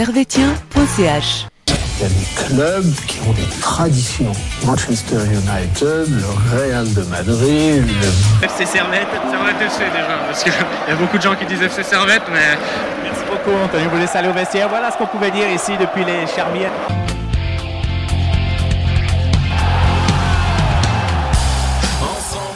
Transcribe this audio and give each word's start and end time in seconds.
servetien.ch. 0.00 1.46
Il 1.68 1.72
y 2.00 2.06
a 2.06 2.08
des 2.08 2.24
clubs 2.34 2.94
qui 3.06 3.18
ont 3.28 3.34
des 3.34 3.60
traditions. 3.60 4.32
Manchester 4.64 5.16
United, 5.26 6.08
le 6.08 6.56
Real 6.56 6.90
de 6.94 7.02
Madrid, 7.02 7.84
le 7.84 8.46
FC 8.46 8.64
Servette, 8.64 9.08
Servette 9.30 9.60
FC 9.60 9.80
déjà, 9.92 10.16
parce 10.26 10.42
qu'il 10.42 10.52
y 10.88 10.90
a 10.90 10.96
beaucoup 10.96 11.18
de 11.18 11.22
gens 11.22 11.34
qui 11.34 11.44
disent 11.44 11.60
FC 11.60 11.82
Servette, 11.82 12.22
mais 12.32 12.56
Merci 13.02 13.20
beaucoup, 13.30 13.54
Anthony. 13.62 13.84
Vous 13.92 13.98
laisse 13.98 14.16
aller 14.16 14.28
au 14.28 14.32
vestiaire. 14.32 14.70
Voilà 14.70 14.90
ce 14.90 14.96
qu'on 14.96 15.06
pouvait 15.06 15.30
dire 15.30 15.50
ici 15.50 15.72
depuis 15.78 16.06
les 16.06 16.26
Charmières. 16.34 16.72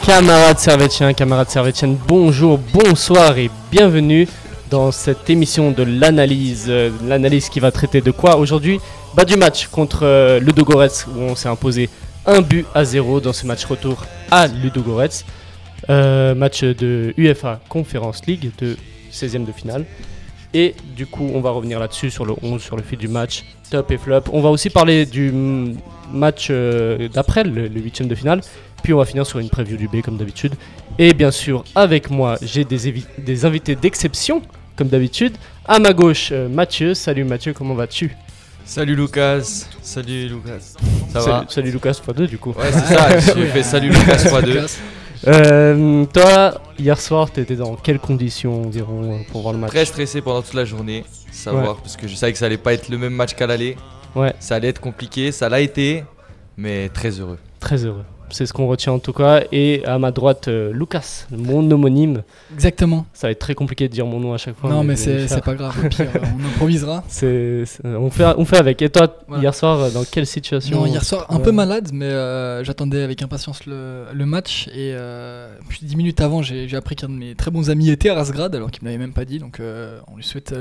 Camarades 0.03 0.57
servétiens, 0.57 1.13
camarades 1.13 1.49
servétiennes, 1.51 1.97
bonjour, 2.07 2.59
bonsoir 2.73 3.37
et 3.37 3.51
bienvenue 3.71 4.27
dans 4.75 4.91
cette 4.91 5.29
émission 5.29 5.71
de 5.71 5.83
l'analyse. 5.83 6.65
Euh, 6.67 6.89
L'analyse 7.07 7.47
qui 7.47 7.61
va 7.61 7.71
traiter 7.71 8.01
de 8.01 8.11
quoi 8.11 8.35
aujourd'hui? 8.35 8.81
Bah 9.15 9.23
du 9.23 9.37
match 9.37 9.67
contre 9.67 9.99
euh, 10.03 10.37
Ludogorets 10.41 11.05
où 11.07 11.21
on 11.21 11.33
s'est 11.33 11.47
imposé 11.47 11.89
un 12.25 12.41
but 12.41 12.65
à 12.75 12.83
zéro 12.83 13.21
dans 13.21 13.31
ce 13.31 13.45
match 13.47 13.63
retour 13.63 14.05
à 14.31 14.47
Ludogorets. 14.47 15.23
Euh, 15.89 16.35
match 16.35 16.65
de 16.65 17.13
UEFA 17.15 17.61
Conference 17.69 18.25
League 18.27 18.51
de 18.57 18.75
16e 19.13 19.45
de 19.45 19.53
finale. 19.53 19.85
Et 20.53 20.75
du 20.93 21.05
coup, 21.05 21.31
on 21.33 21.39
va 21.39 21.51
revenir 21.51 21.79
là-dessus 21.79 22.11
sur 22.11 22.25
le 22.25 22.33
11, 22.41 22.61
sur 22.61 22.75
le 22.75 22.83
fil 22.83 22.97
du 22.97 23.07
match, 23.07 23.45
top 23.71 23.91
et 23.91 23.97
flop. 23.97 24.23
On 24.33 24.41
va 24.41 24.49
aussi 24.49 24.69
parler 24.69 25.05
du 25.05 25.31
match 26.11 26.47
euh, 26.49 27.07
d'après, 27.07 27.45
le, 27.45 27.69
le 27.69 27.79
8 27.79 28.09
de 28.09 28.15
finale. 28.15 28.41
Puis 28.83 28.93
on 28.93 28.97
va 28.97 29.05
finir 29.05 29.25
sur 29.25 29.39
une 29.39 29.49
preview 29.49 29.77
du 29.77 29.87
B 29.87 30.01
comme 30.01 30.17
d'habitude. 30.17 30.53
Et 30.99 31.13
bien 31.13 31.31
sûr, 31.31 31.63
avec 31.75 32.09
moi, 32.09 32.37
j'ai 32.41 32.65
des 32.65 33.45
invités 33.45 33.75
d'exception, 33.75 34.41
comme 34.75 34.87
d'habitude. 34.87 35.35
À 35.65 35.79
ma 35.79 35.93
gauche, 35.93 36.29
euh, 36.31 36.47
Mathieu. 36.49 36.93
Salut 36.93 37.23
Mathieu, 37.23 37.53
comment 37.53 37.73
vas-tu? 37.73 38.15
Salut 38.65 38.95
Lucas, 38.95 39.67
salut 39.81 40.27
Lucas. 40.27 40.73
Ça 41.13 41.21
salut, 41.21 41.25
va? 41.27 41.45
salut 41.49 41.71
Lucas 41.71 41.91
x2 41.91 42.27
du 42.27 42.37
coup. 42.39 42.51
Ouais, 42.57 42.71
c'est 42.71 42.95
ça, 42.95 43.19
j'ai 43.35 43.45
fait 43.45 43.63
salut 43.63 43.89
Lucas 43.89 44.17
x2. 44.17 44.77
Euh, 45.27 46.05
toi, 46.05 46.61
hier 46.77 46.99
soir, 46.99 47.31
t'étais 47.31 47.55
dans 47.55 47.75
quelles 47.75 47.99
conditions 47.99 48.63
environ 48.63 49.13
euh, 49.13 49.17
pour 49.31 49.41
voir 49.43 49.53
le 49.53 49.59
match? 49.59 49.69
Très 49.69 49.85
stressé 49.85 50.21
pendant 50.21 50.41
toute 50.41 50.55
la 50.55 50.65
journée, 50.65 51.05
savoir, 51.31 51.77
parce 51.77 51.95
que 51.95 52.07
je 52.07 52.15
savais 52.15 52.31
que 52.31 52.37
ça 52.39 52.47
allait 52.47 52.57
pas 52.57 52.73
être 52.73 52.89
le 52.89 52.97
même 52.97 53.13
match 53.13 53.33
qu'à 53.35 53.47
l'aller. 53.47 53.77
Ouais. 54.15 54.33
Ça 54.39 54.55
allait 54.55 54.69
être 54.69 54.81
compliqué, 54.81 55.31
ça 55.31 55.47
l'a 55.47 55.61
été, 55.61 56.03
mais 56.57 56.89
très 56.89 57.19
heureux. 57.19 57.37
Très 57.59 57.85
heureux. 57.85 58.03
C'est 58.35 58.45
ce 58.45 58.51
qu'on 58.51 58.67
retient 58.67 58.91
en 58.91 58.99
tout 58.99 59.13
cas. 59.13 59.43
Et 59.53 59.81
à 59.85 59.97
ma 59.97 60.11
droite, 60.11 60.49
euh, 60.49 60.73
Lucas, 60.73 61.25
mon 61.31 61.71
homonyme. 61.71 62.21
Exactement. 62.53 63.05
Ça 63.13 63.27
va 63.27 63.31
être 63.31 63.39
très 63.39 63.55
compliqué 63.55 63.87
de 63.87 63.93
dire 63.93 64.05
mon 64.05 64.19
nom 64.19 64.33
à 64.33 64.37
chaque 64.37 64.57
fois. 64.57 64.69
non, 64.69 64.83
mais 64.83 64.95
le 64.95 65.25
c'est 65.27 65.41
pas 65.43 65.55
grave. 65.55 65.73
Au 65.81 65.87
pire, 65.87 66.09
on 66.37 66.45
improvisera. 66.45 67.05
C'est- 67.07 67.63
on, 67.85 68.09
fait, 68.09 68.25
on 68.37 68.43
fait 68.43 68.57
avec. 68.57 68.81
Et 68.81 68.89
toi, 68.89 69.07
Voilà. 69.29 69.41
hier 69.41 69.55
soir, 69.55 69.89
dans 69.91 70.03
quelle 70.03 70.25
situation 70.27 70.81
Non, 70.81 70.85
hier 70.85 71.01
soir, 71.05 71.25
un 71.29 71.37
Ouais. 71.37 71.43
peu 71.43 71.53
malade, 71.53 71.91
mais 71.93 72.05
euh, 72.07 72.61
j'attendais 72.65 73.03
avec 73.03 73.21
impatience 73.21 73.65
le, 73.67 74.03
le 74.13 74.25
match. 74.25 74.67
Et 74.67 74.91
euh, 74.93 75.55
puis 75.69 75.79
dix 75.83 75.95
minutes 75.95 76.19
avant, 76.19 76.41
j'ai 76.41 76.75
appris 76.75 76.97
qu'un 76.97 77.07
de 77.07 77.13
mes 77.13 77.35
très 77.35 77.51
bons 77.51 77.69
amis 77.69 77.89
était 77.89 78.09
à 78.09 78.15
Rasgrad, 78.15 78.53
alors 78.53 78.69
qu'il 78.69 78.83
me 78.83 78.89
l'avait 78.89 78.97
même 78.99 79.13
pas 79.13 79.23
dit. 79.23 79.39
Donc 79.39 79.61
euh, 79.61 79.97
on 80.11 80.17
lui 80.17 80.23
souhaite 80.25 80.53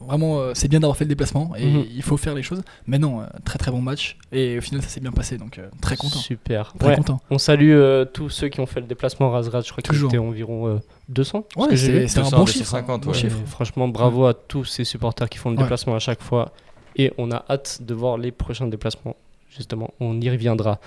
vraiment, 0.00 0.40
c'est 0.54 0.68
bien 0.68 0.78
d'avoir 0.78 0.96
fait 0.96 1.04
le 1.04 1.08
déplacement 1.08 1.54
et 1.58 1.66
Mhm. 1.66 1.84
il 1.92 2.02
faut 2.02 2.16
faire 2.16 2.34
les 2.36 2.44
choses. 2.44 2.62
Mais 2.86 3.00
non, 3.00 3.22
très 3.44 3.58
très 3.58 3.72
bon 3.72 3.80
match. 3.80 4.16
Et 4.30 4.58
au 4.58 4.60
final, 4.60 4.80
ça 4.82 4.88
s'est 4.88 5.00
bien 5.00 5.10
passé, 5.12 5.38
donc 5.38 5.58
très 5.80 5.96
content. 5.96 6.18
Super. 6.18 6.72
Très 6.78 6.90
Ouais. 6.90 6.96
content. 6.96 7.15
On 7.30 7.38
salue 7.38 7.70
euh, 7.72 8.04
tous 8.04 8.28
ceux 8.30 8.48
qui 8.48 8.60
ont 8.60 8.66
fait 8.66 8.80
le 8.80 8.86
déplacement 8.86 9.30
Razgrad. 9.30 9.64
Je 9.64 9.70
crois 9.70 9.82
qu'il 9.82 9.92
Toujours. 9.92 10.10
était 10.10 10.18
environ 10.18 10.68
euh, 10.68 10.78
200. 11.08 11.44
ce 11.54 11.58
Ouais, 11.60 11.68
que 11.68 11.76
j'ai 11.76 12.08
c'est 12.08 12.20
un 12.20 12.22
200, 12.24 12.36
bon 12.38 12.44
250, 12.44 12.52
chiffre. 12.52 12.74
un 12.76 12.98
bon 12.98 13.08
ouais. 13.08 13.14
chiffre. 13.14 13.38
Et 13.42 13.46
franchement, 13.46 13.88
bravo 13.88 14.26
à 14.26 14.34
tous 14.34 14.64
ces 14.64 14.84
supporters 14.84 15.28
qui 15.28 15.38
font 15.38 15.50
le 15.50 15.56
Ouais. 15.56 15.62
déplacement 15.62 15.94
à 15.94 15.98
chaque 15.98 16.22
fois. 16.22 16.52
Et 16.96 17.12
on 17.18 17.30
a 17.30 17.44
hâte 17.50 17.80
de 17.82 17.94
voir 17.94 18.16
les 18.18 18.32
prochains 18.32 18.66
déplacements. 18.68 19.16
Justement, 19.50 19.90
on 20.00 20.20
y 20.20 20.30
reviendra. 20.30 20.78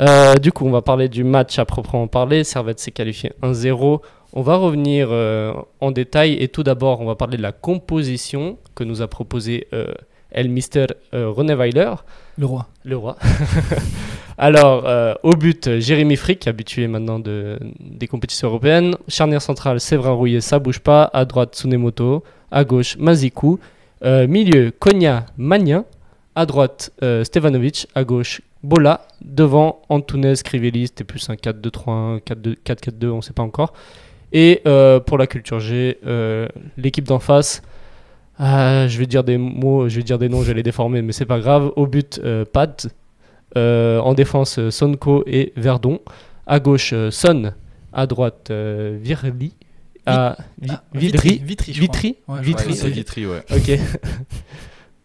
Euh, 0.00 0.34
du 0.34 0.52
coup, 0.52 0.66
on 0.66 0.70
va 0.70 0.82
parler 0.82 1.08
du 1.08 1.24
match 1.24 1.58
à 1.58 1.64
proprement 1.64 2.06
parler. 2.06 2.44
Servette 2.44 2.78
s'est 2.78 2.90
qualifié 2.90 3.32
1-0. 3.42 4.00
On 4.34 4.42
va 4.42 4.56
revenir 4.56 5.08
euh, 5.10 5.54
en 5.80 5.90
détail. 5.92 6.34
Et 6.34 6.48
tout 6.48 6.62
d'abord, 6.62 7.00
on 7.00 7.06
va 7.06 7.14
parler 7.14 7.38
de 7.38 7.42
la 7.42 7.52
composition 7.52 8.58
que 8.74 8.84
nous 8.84 9.00
a 9.00 9.08
proposé 9.08 9.68
euh, 9.72 9.94
El 10.30 10.50
Mister 10.50 10.86
euh, 11.14 11.30
René 11.30 11.54
Weiler. 11.54 11.94
Le 12.38 12.46
roi. 12.46 12.66
Le 12.84 12.96
roi. 12.96 13.16
Alors, 14.38 14.86
euh, 14.86 15.14
au 15.22 15.34
but, 15.34 15.78
Jérémy 15.78 16.16
Frick, 16.16 16.46
habitué 16.46 16.86
maintenant 16.86 17.18
de, 17.18 17.58
des 17.80 18.06
compétitions 18.06 18.48
européennes. 18.48 18.94
Charnière 19.08 19.40
centrale, 19.40 19.80
Séverin 19.80 20.12
Rouillet, 20.12 20.42
ça 20.42 20.58
bouge 20.58 20.80
pas. 20.80 21.10
À 21.14 21.24
droite, 21.24 21.56
Tsunemoto. 21.56 22.22
À 22.50 22.64
gauche, 22.64 22.98
Mazikou. 22.98 23.58
Euh, 24.04 24.26
milieu, 24.26 24.70
Konya, 24.78 25.24
Magnin. 25.38 25.86
À 26.34 26.44
droite, 26.44 26.92
euh, 27.02 27.24
Stevanovic. 27.24 27.88
À 27.94 28.04
gauche, 28.04 28.42
Bola. 28.62 29.06
Devant, 29.22 29.80
Antunes, 29.88 30.36
Crivelli. 30.44 30.88
C'était 30.88 31.04
plus 31.04 31.30
un 31.30 31.36
4-2-3-1, 31.36 32.20
4-2- 32.20 32.56
4-4-2, 32.62 33.06
on 33.08 33.16
ne 33.16 33.20
sait 33.22 33.32
pas 33.32 33.42
encore. 33.42 33.72
Et 34.34 34.60
euh, 34.66 35.00
pour 35.00 35.16
la 35.16 35.26
culture 35.26 35.60
G, 35.60 35.98
l'équipe 36.76 37.04
d'en 37.04 37.20
face. 37.20 37.62
Ah, 38.38 38.86
je 38.88 38.98
vais 38.98 39.06
dire 39.06 39.24
des 39.24 39.38
mots, 39.38 39.88
je 39.88 39.96
vais 39.96 40.02
dire 40.02 40.18
des 40.18 40.28
noms, 40.28 40.42
je 40.42 40.48
vais 40.48 40.54
les 40.54 40.62
déformer, 40.62 41.02
mais 41.02 41.12
c'est 41.12 41.24
pas 41.26 41.38
grave. 41.40 41.72
Au 41.76 41.86
but, 41.86 42.20
euh, 42.24 42.44
Pat. 42.44 42.86
Euh, 43.56 43.98
en 44.00 44.12
défense, 44.12 44.58
euh, 44.58 44.70
Sonko 44.70 45.22
et 45.26 45.52
Verdon. 45.56 46.00
À 46.46 46.60
gauche, 46.60 46.92
euh, 46.92 47.10
Son. 47.10 47.52
À 47.92 48.06
droite, 48.06 48.48
euh, 48.50 48.98
Virli. 49.00 49.54
À 50.04 50.36
Vi- 50.60 50.70
Ah. 50.70 50.82
Vitry. 50.92 51.40
Vitry 51.42 52.16
Ouais, 52.28 52.36
je 52.40 52.42
Vitry, 52.44 52.72
Ouais, 52.72 52.84
ok. 52.86 52.92
Guitry, 52.92 53.26
ouais. 53.26 53.42
Ok. 53.50 53.78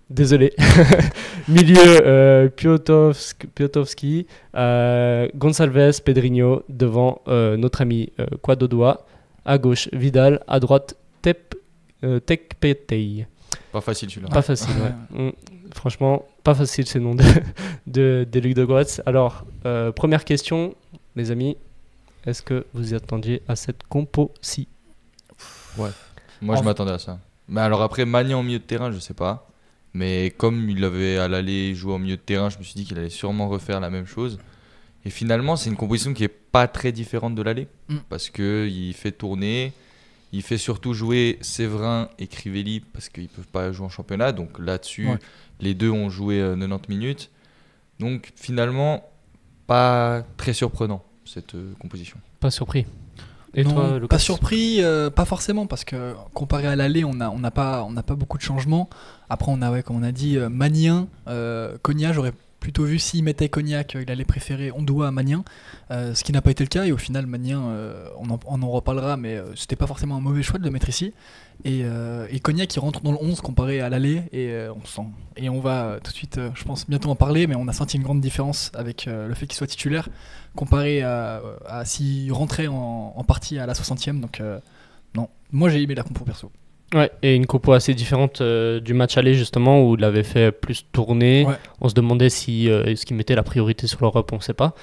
Désolé. 0.10 0.54
Milieu, 1.48 1.78
euh, 2.06 2.50
Piotovsk- 2.50 3.48
Piotovski, 3.56 4.28
euh, 4.56 5.28
Gonçalves, 5.36 6.02
Pedrinho, 6.04 6.64
devant 6.68 7.22
euh, 7.30 7.56
notre 7.56 7.82
ami 7.82 8.12
euh, 8.20 8.26
Quadodoa. 8.42 9.06
À 9.46 9.58
gauche, 9.58 9.88
Vidal. 9.94 10.42
À 10.48 10.60
droite, 10.60 10.96
Tep, 11.22 11.56
euh, 12.04 12.20
Tekpetei. 12.20 13.26
Pas 13.72 13.82
facile 13.82 14.10
celui-là. 14.10 14.30
Pas 14.30 14.42
facile, 14.42 14.74
ouais. 14.82 15.28
Mm. 15.30 15.32
Franchement, 15.74 16.26
pas 16.44 16.54
facile 16.56 16.86
ces 16.86 17.00
noms 17.00 17.16
de, 17.16 17.24
de, 17.88 18.28
des 18.30 18.42
Luc 18.42 18.54
de 18.56 18.66
Goretz. 18.66 19.02
Alors, 19.06 19.46
euh, 19.66 19.92
première 19.92 20.26
question, 20.26 20.76
les 21.16 21.32
amis. 21.32 21.58
Est-ce 22.26 22.42
que 22.44 22.66
vous 22.74 22.94
y 22.94 22.96
attendiez 22.96 23.42
à 23.48 23.56
cette 23.56 23.84
compo-ci? 23.90 24.68
Moi, 25.78 25.90
En- 26.48 26.56
je 26.56 26.64
m'attendais 26.64 26.92
à 26.92 27.00
ça. 27.00 27.20
Mais 27.48 27.62
alors 27.62 27.82
après, 27.82 28.06
Magnan 28.06 28.40
en 28.40 28.44
milieu 28.44 28.60
de 28.60 28.64
terrain, 28.64 28.92
je 28.92 29.00
sais 29.00 29.14
pas. 29.14 29.48
Mais 29.94 30.32
comme 30.38 30.70
il 30.70 30.84
avait 30.86 31.18
à 31.18 31.28
l'aller 31.28 31.74
jouer 31.76 31.94
au 31.94 31.98
milieu 31.98 32.16
de 32.16 32.22
terrain, 32.22 32.50
je 32.50 32.58
me 32.58 32.64
suis 32.64 32.76
dit 32.76 32.86
qu'il 32.86 32.98
allait 32.98 33.10
sûrement 33.10 33.50
refaire 33.50 33.80
la 33.80 33.90
même 33.90 34.06
chose. 34.06 34.40
Et 35.04 35.10
finalement, 35.10 35.56
c'est 35.56 35.70
une 35.70 35.76
composition 35.76 36.14
qui 36.14 36.24
est 36.24 36.28
pas 36.30 36.68
très 36.68 36.92
différente 36.92 37.36
de 37.36 37.42
l'aller. 37.42 37.68
Mm. 37.90 37.98
Parce 38.08 38.30
que 38.30 38.68
il 38.70 38.94
fait 38.94 39.12
tourner. 39.12 39.74
Il 40.34 40.42
fait 40.44 40.58
surtout 40.58 40.94
jouer 40.94 41.38
Séverin 41.42 42.10
et 42.20 42.28
Crivelli 42.28 42.80
parce 42.80 43.10
qu'ils 43.10 43.28
peuvent 43.28 43.48
pas 43.48 43.72
jouer 43.72 43.86
en 43.86 43.90
championnat. 43.90 44.32
Donc 44.32 44.60
là-dessus, 44.60 45.08
Ouais. 45.10 45.20
les 45.60 45.74
deux 45.74 45.90
ont 45.90 46.10
joué 46.10 46.40
euh, 46.40 46.56
90 46.56 46.88
minutes. 46.90 47.32
Donc 48.00 48.32
finalement, 48.36 49.04
pas 49.68 50.24
très 50.38 50.54
surprenant 50.54 51.04
cette 51.26 51.56
euh, 51.56 51.74
composition. 51.80 52.18
Pas 52.40 52.52
surpris. 52.52 52.86
Et 53.54 53.66
non, 53.66 53.74
toi, 53.74 53.94
Lucas? 53.96 54.08
pas 54.08 54.20
surpris, 54.20 54.82
euh, 54.82 55.10
pas 55.10 55.26
forcément, 55.26 55.68
parce 55.68 55.84
que 55.84 56.14
comparé 56.34 56.68
à 56.68 56.76
l'aller, 56.78 57.04
on 57.04 57.14
n'a 57.14 57.30
on 57.32 57.40
n'a 57.40 57.52
pas, 57.52 57.84
on 57.84 57.92
n'a 57.92 58.02
pas 58.04 58.16
beaucoup 58.16 58.38
de 58.38 58.42
changements. 58.44 58.90
Après, 59.30 59.52
on 59.52 59.62
a, 59.62 59.70
ouais, 59.70 59.84
comme 59.84 59.98
on 59.98 60.04
a 60.04 60.14
dit, 60.14 60.38
euh, 60.38 60.48
Magnien, 60.48 61.10
euh, 61.28 61.78
Cognac, 61.82 62.14
j'aurais 62.14 62.32
plutôt 62.62 62.86
vu 62.86 63.00
s'il 63.00 63.24
mettait 63.26 63.50
Cognac, 63.50 63.96
euh, 63.96 64.04
il 64.04 64.12
allait 64.12 64.24
préférer 64.24 64.72
Ondoa 64.72 65.08
à 65.08 65.12
Magnien, 65.12 65.44
euh, 65.90 66.14
ce 66.14 66.24
qui 66.24 66.32
n'a 66.32 66.42
pas 66.42 66.52
été 66.52 66.64
le 66.64 66.70
cas. 66.70 66.86
Et 66.86 66.94
au 66.94 66.98
final, 66.98 67.26
Magnien, 67.26 67.60
euh, 67.62 68.08
on, 68.18 68.62
en, 68.62 68.70
reparlera, 68.70 69.18
mais 69.18 69.36
euh, 69.36 69.54
c'était 69.56 69.76
pas 69.76 69.88
forcément 69.88 70.16
un 70.16 70.22
mauvais 70.22 70.44
choix 70.44 70.60
de 70.60 70.64
le 70.64 70.72
mettre 70.72 70.88
ici. 70.88 71.14
Et, 71.66 71.84
Cognac 72.42 72.70
qui 72.70 72.80
rentre 72.80 73.02
dans 73.02 73.12
le 73.12 73.18
11 73.20 73.42
comparé 73.42 73.82
à 73.82 73.90
l'aller, 73.90 74.24
et 74.32 74.56
on. 74.70 75.12
Et 75.38 75.50
on 75.50 75.60
va 75.60 76.00
tout 76.04 76.12
de 76.12 76.16
suite, 76.16 76.40
je 76.56 76.64
pense, 76.64 76.90
bientôt 76.90 77.10
en 77.10 77.16
parler, 77.16 77.46
mais 77.46 77.56
on 77.56 77.68
a 77.68 77.74
senti 77.74 77.98
une 77.98 78.04
grande 78.04 78.22
différence 78.22 78.72
avec 78.74 79.06
le 79.06 79.34
fait 79.36 79.46
qu'il 79.46 79.56
soit 79.56 79.68
titulaire 79.68 80.10
comparé 80.56 81.04
à, 81.04 81.42
s'il 81.86 82.34
rentrait 82.34 82.66
en, 82.66 83.14
en 83.16 83.24
partie 83.24 83.60
à 83.60 83.68
la 83.68 83.74
60e. 83.74 84.20
Donc, 84.20 84.42
non, 85.14 85.30
moi 85.52 85.70
j'ai 85.70 85.84
aimé 85.84 85.94
la 85.94 86.02
compo 86.04 86.26
perso. 86.26 86.52
Ouais, 86.94 87.10
et 87.22 87.36
une 87.36 87.46
compo 87.46 87.72
assez 87.72 87.94
différente 87.94 88.42
euh, 88.42 88.80
du 88.82 88.94
match 88.94 89.18
aller 89.18 89.34
justement 89.34 89.88
où 89.88 89.96
il 89.96 90.04
avait 90.04 90.24
fait 90.24 90.52
plus 90.52 90.86
tourner. 90.92 91.46
Ouais. 91.46 91.56
On 91.80 91.88
se 91.88 91.94
demandait 91.94 92.30
si 92.30 92.70
euh, 92.70 92.84
est-ce 92.84 93.06
qu'il 93.06 93.16
mettait 93.16 93.36
la 93.36 93.44
priorité 93.44 93.88
sur 93.88 94.00
l'Europe, 94.02 94.30
on 94.34 94.38
ne 94.38 94.42
sait 94.42 94.54
pas. 94.54 94.74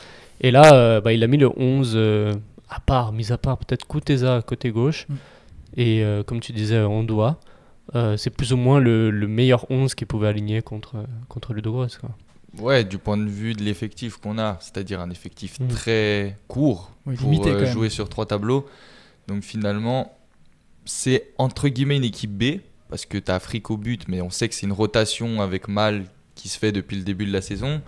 Et 0.41 0.51
là, 0.51 0.73
euh, 0.75 1.01
bah, 1.01 1.13
il 1.13 1.23
a 1.23 1.27
mis 1.27 1.37
le 1.37 1.51
11 1.55 1.93
euh, 1.97 2.35
à 2.71 2.81
part, 2.81 3.13
mis 3.13 3.31
à 3.33 3.37
part 3.39 3.59
peut-être 3.59 3.87
Kuteza 3.87 4.37
à 4.37 4.43
côté 4.43 4.71
gauche. 4.71 5.07
Mm. 5.09 5.15
Et 5.77 6.03
euh, 6.05 6.23
comme 6.23 6.41
tu 6.41 6.53
disais, 6.53 6.81
Ondoa. 6.81 7.39
Euh, 7.95 8.17
c'est 8.19 8.31
plus 8.31 8.53
ou 8.53 8.57
moins 8.59 8.81
le, 8.81 9.11
le 9.11 9.27
meilleur 9.29 9.71
11 9.71 9.95
qu'il 9.95 10.07
pouvait 10.07 10.29
aligner 10.29 10.61
contre, 10.61 10.97
contre 11.29 11.55
Ludogorets. 11.55 11.89
quoi. 12.01 12.11
Ouais, 12.61 12.85
du 12.85 12.99
point 12.99 13.17
de 13.17 13.29
vue 13.29 13.53
de 13.55 13.63
l'effectif 13.63 14.17
qu'on 14.19 14.39
a, 14.39 14.57
c'est-à-dire 14.61 15.01
un 15.01 15.11
effectif 15.11 15.59
Mhm. 15.61 15.69
très 15.69 16.37
court 16.49 16.91
Oui, 17.07 17.17
pour 17.17 17.31
limité, 17.31 17.51
euh, 17.51 17.67
jouer 17.67 17.89
sur 17.89 18.09
trois 18.11 18.27
tableaux. 18.27 18.67
Donc 19.27 19.43
finalement, 19.43 20.18
c'est 20.89 21.31
entre 21.37 21.69
guillemets 21.69 21.97
une 21.97 22.05
équipe 22.05 22.37
B 22.37 22.61
parce 22.89 23.05
que 23.05 23.19
tu 23.19 23.31
as 23.31 23.39
Frick 23.39 23.71
au 23.71 23.77
but, 23.77 24.09
mais 24.09 24.23
on 24.23 24.31
sait 24.31 24.49
que 24.49 24.55
c'est 24.55 24.67
une 24.67 24.73
rotation 24.73 25.43
avec 25.43 25.69
Mal 25.69 26.05
qui 26.35 26.49
se 26.49 26.59
fait 26.59 26.73
depuis 26.73 26.97
le 26.97 27.03
début 27.03 27.27
de 27.27 27.33
la 27.33 27.43
saison. 27.43 27.83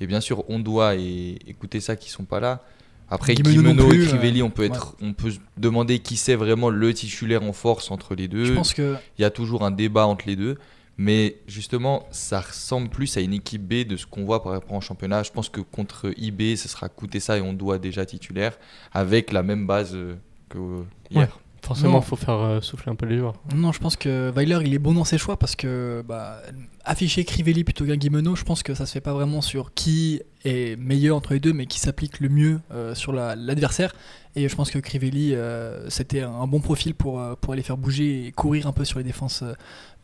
Et 0.00 0.06
bien 0.06 0.20
sûr, 0.20 0.48
on 0.48 0.58
doit 0.58 0.94
et 0.94 1.38
écouter 1.46 1.80
ça 1.80 1.96
qui 1.96 2.10
sont 2.10 2.24
pas 2.24 2.38
là. 2.38 2.62
Après, 3.08 3.34
plus, 3.34 3.52
et 3.52 4.06
Crivelli, 4.06 4.40
euh, 4.40 4.44
on 4.44 4.50
peut, 4.50 4.64
être, 4.64 4.96
on 5.00 5.12
peut 5.12 5.30
se 5.30 5.38
demander 5.56 6.00
qui 6.00 6.16
c'est 6.16 6.34
vraiment 6.34 6.70
le 6.70 6.92
titulaire 6.92 7.42
en 7.42 7.52
force 7.52 7.90
entre 7.90 8.14
les 8.14 8.28
deux. 8.28 8.44
Je 8.44 8.52
pense 8.52 8.74
que 8.74 8.96
Il 9.18 9.22
y 9.22 9.24
a 9.24 9.30
toujours 9.30 9.64
un 9.64 9.70
débat 9.70 10.06
entre 10.06 10.26
les 10.26 10.36
deux. 10.36 10.56
Mais 10.98 11.36
justement, 11.46 12.06
ça 12.10 12.40
ressemble 12.40 12.88
plus 12.88 13.16
à 13.16 13.20
une 13.20 13.34
équipe 13.34 13.62
B 13.62 13.86
de 13.86 13.96
ce 13.96 14.06
qu'on 14.06 14.24
voit 14.24 14.42
par 14.42 14.52
rapport 14.52 14.72
en 14.72 14.80
championnat. 14.80 15.22
Je 15.22 15.30
pense 15.30 15.48
que 15.48 15.60
contre 15.60 16.12
IB, 16.16 16.56
ce 16.56 16.68
sera 16.68 16.88
coûter 16.88 17.20
ça 17.20 17.36
et 17.36 17.42
on 17.42 17.52
doit 17.52 17.78
déjà 17.78 18.06
titulaire 18.06 18.58
avec 18.92 19.30
la 19.30 19.42
même 19.42 19.66
base 19.66 19.94
euh, 19.94 20.14
que 20.48 20.58
euh, 20.58 20.82
hier. 21.10 21.38
Forcément, 21.66 21.94
Non. 21.94 21.98
il 21.98 22.04
faut 22.04 22.14
faire 22.14 22.38
euh, 22.40 22.60
souffler 22.60 22.92
un 22.92 22.94
peu 22.94 23.06
les 23.06 23.18
joueurs. 23.18 23.34
Non, 23.52 23.72
je 23.72 23.80
pense 23.80 23.96
que 23.96 24.30
Weiler, 24.30 24.60
il 24.64 24.72
est 24.72 24.78
bon 24.78 24.94
dans 24.94 25.02
ses 25.04 25.18
choix 25.18 25.36
parce 25.36 25.56
que 25.56 26.04
bah, 26.06 26.40
afficher 26.84 27.24
Crivelli 27.24 27.64
plutôt 27.64 27.84
qu'un 27.84 27.96
Guimeno, 27.96 28.36
je 28.36 28.44
pense 28.44 28.62
que 28.62 28.72
ça 28.72 28.86
se 28.86 28.92
fait 28.92 29.00
pas 29.00 29.12
vraiment 29.12 29.40
sur 29.40 29.74
qui 29.74 30.22
est 30.44 30.78
meilleur 30.78 31.16
entre 31.16 31.32
les 31.32 31.40
deux, 31.40 31.52
mais 31.52 31.66
qui 31.66 31.80
s'applique 31.80 32.20
le 32.20 32.28
mieux 32.28 32.60
euh, 32.72 32.94
sur 32.94 33.12
la- 33.12 33.34
l'adversaire. 33.34 33.92
Et 34.36 34.48
je 34.48 34.54
pense 34.54 34.70
que 34.70 34.78
Crivelli, 34.78 35.34
euh, 35.34 35.90
c'était 35.90 36.20
un 36.20 36.46
bon 36.46 36.60
profil 36.60 36.94
pour, 36.94 37.18
euh, 37.20 37.34
pour 37.40 37.52
aller 37.52 37.62
faire 37.62 37.76
bouger 37.78 38.26
et 38.26 38.30
courir 38.32 38.68
un 38.68 38.72
peu 38.72 38.84
sur 38.84 38.98
les 38.98 39.04
défenses 39.04 39.42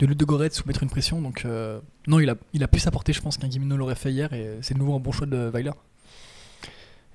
de 0.01 0.07
Ludogorets 0.07 0.49
ou 0.59 0.67
mettre 0.67 0.83
une 0.83 0.91
pression. 0.91 1.21
Donc, 1.23 1.45
euh, 1.45 1.79
non, 2.09 2.19
il 2.19 2.29
a, 2.29 2.35
il 2.55 2.65
a 2.65 2.67
plus 2.67 2.85
apporté, 2.89 3.13
je 3.13 3.21
pense, 3.21 3.37
qu'un 3.37 3.47
Guimeno 3.47 3.77
l'aurait 3.77 3.95
fait 3.95 4.11
hier. 4.11 4.33
Et 4.33 4.59
c'est 4.63 4.75
de 4.75 4.81
nouveau 4.81 4.97
un 4.97 5.01
bon 5.01 5.13
choix 5.13 5.29
de 5.29 5.49
Weiler. 5.55 5.71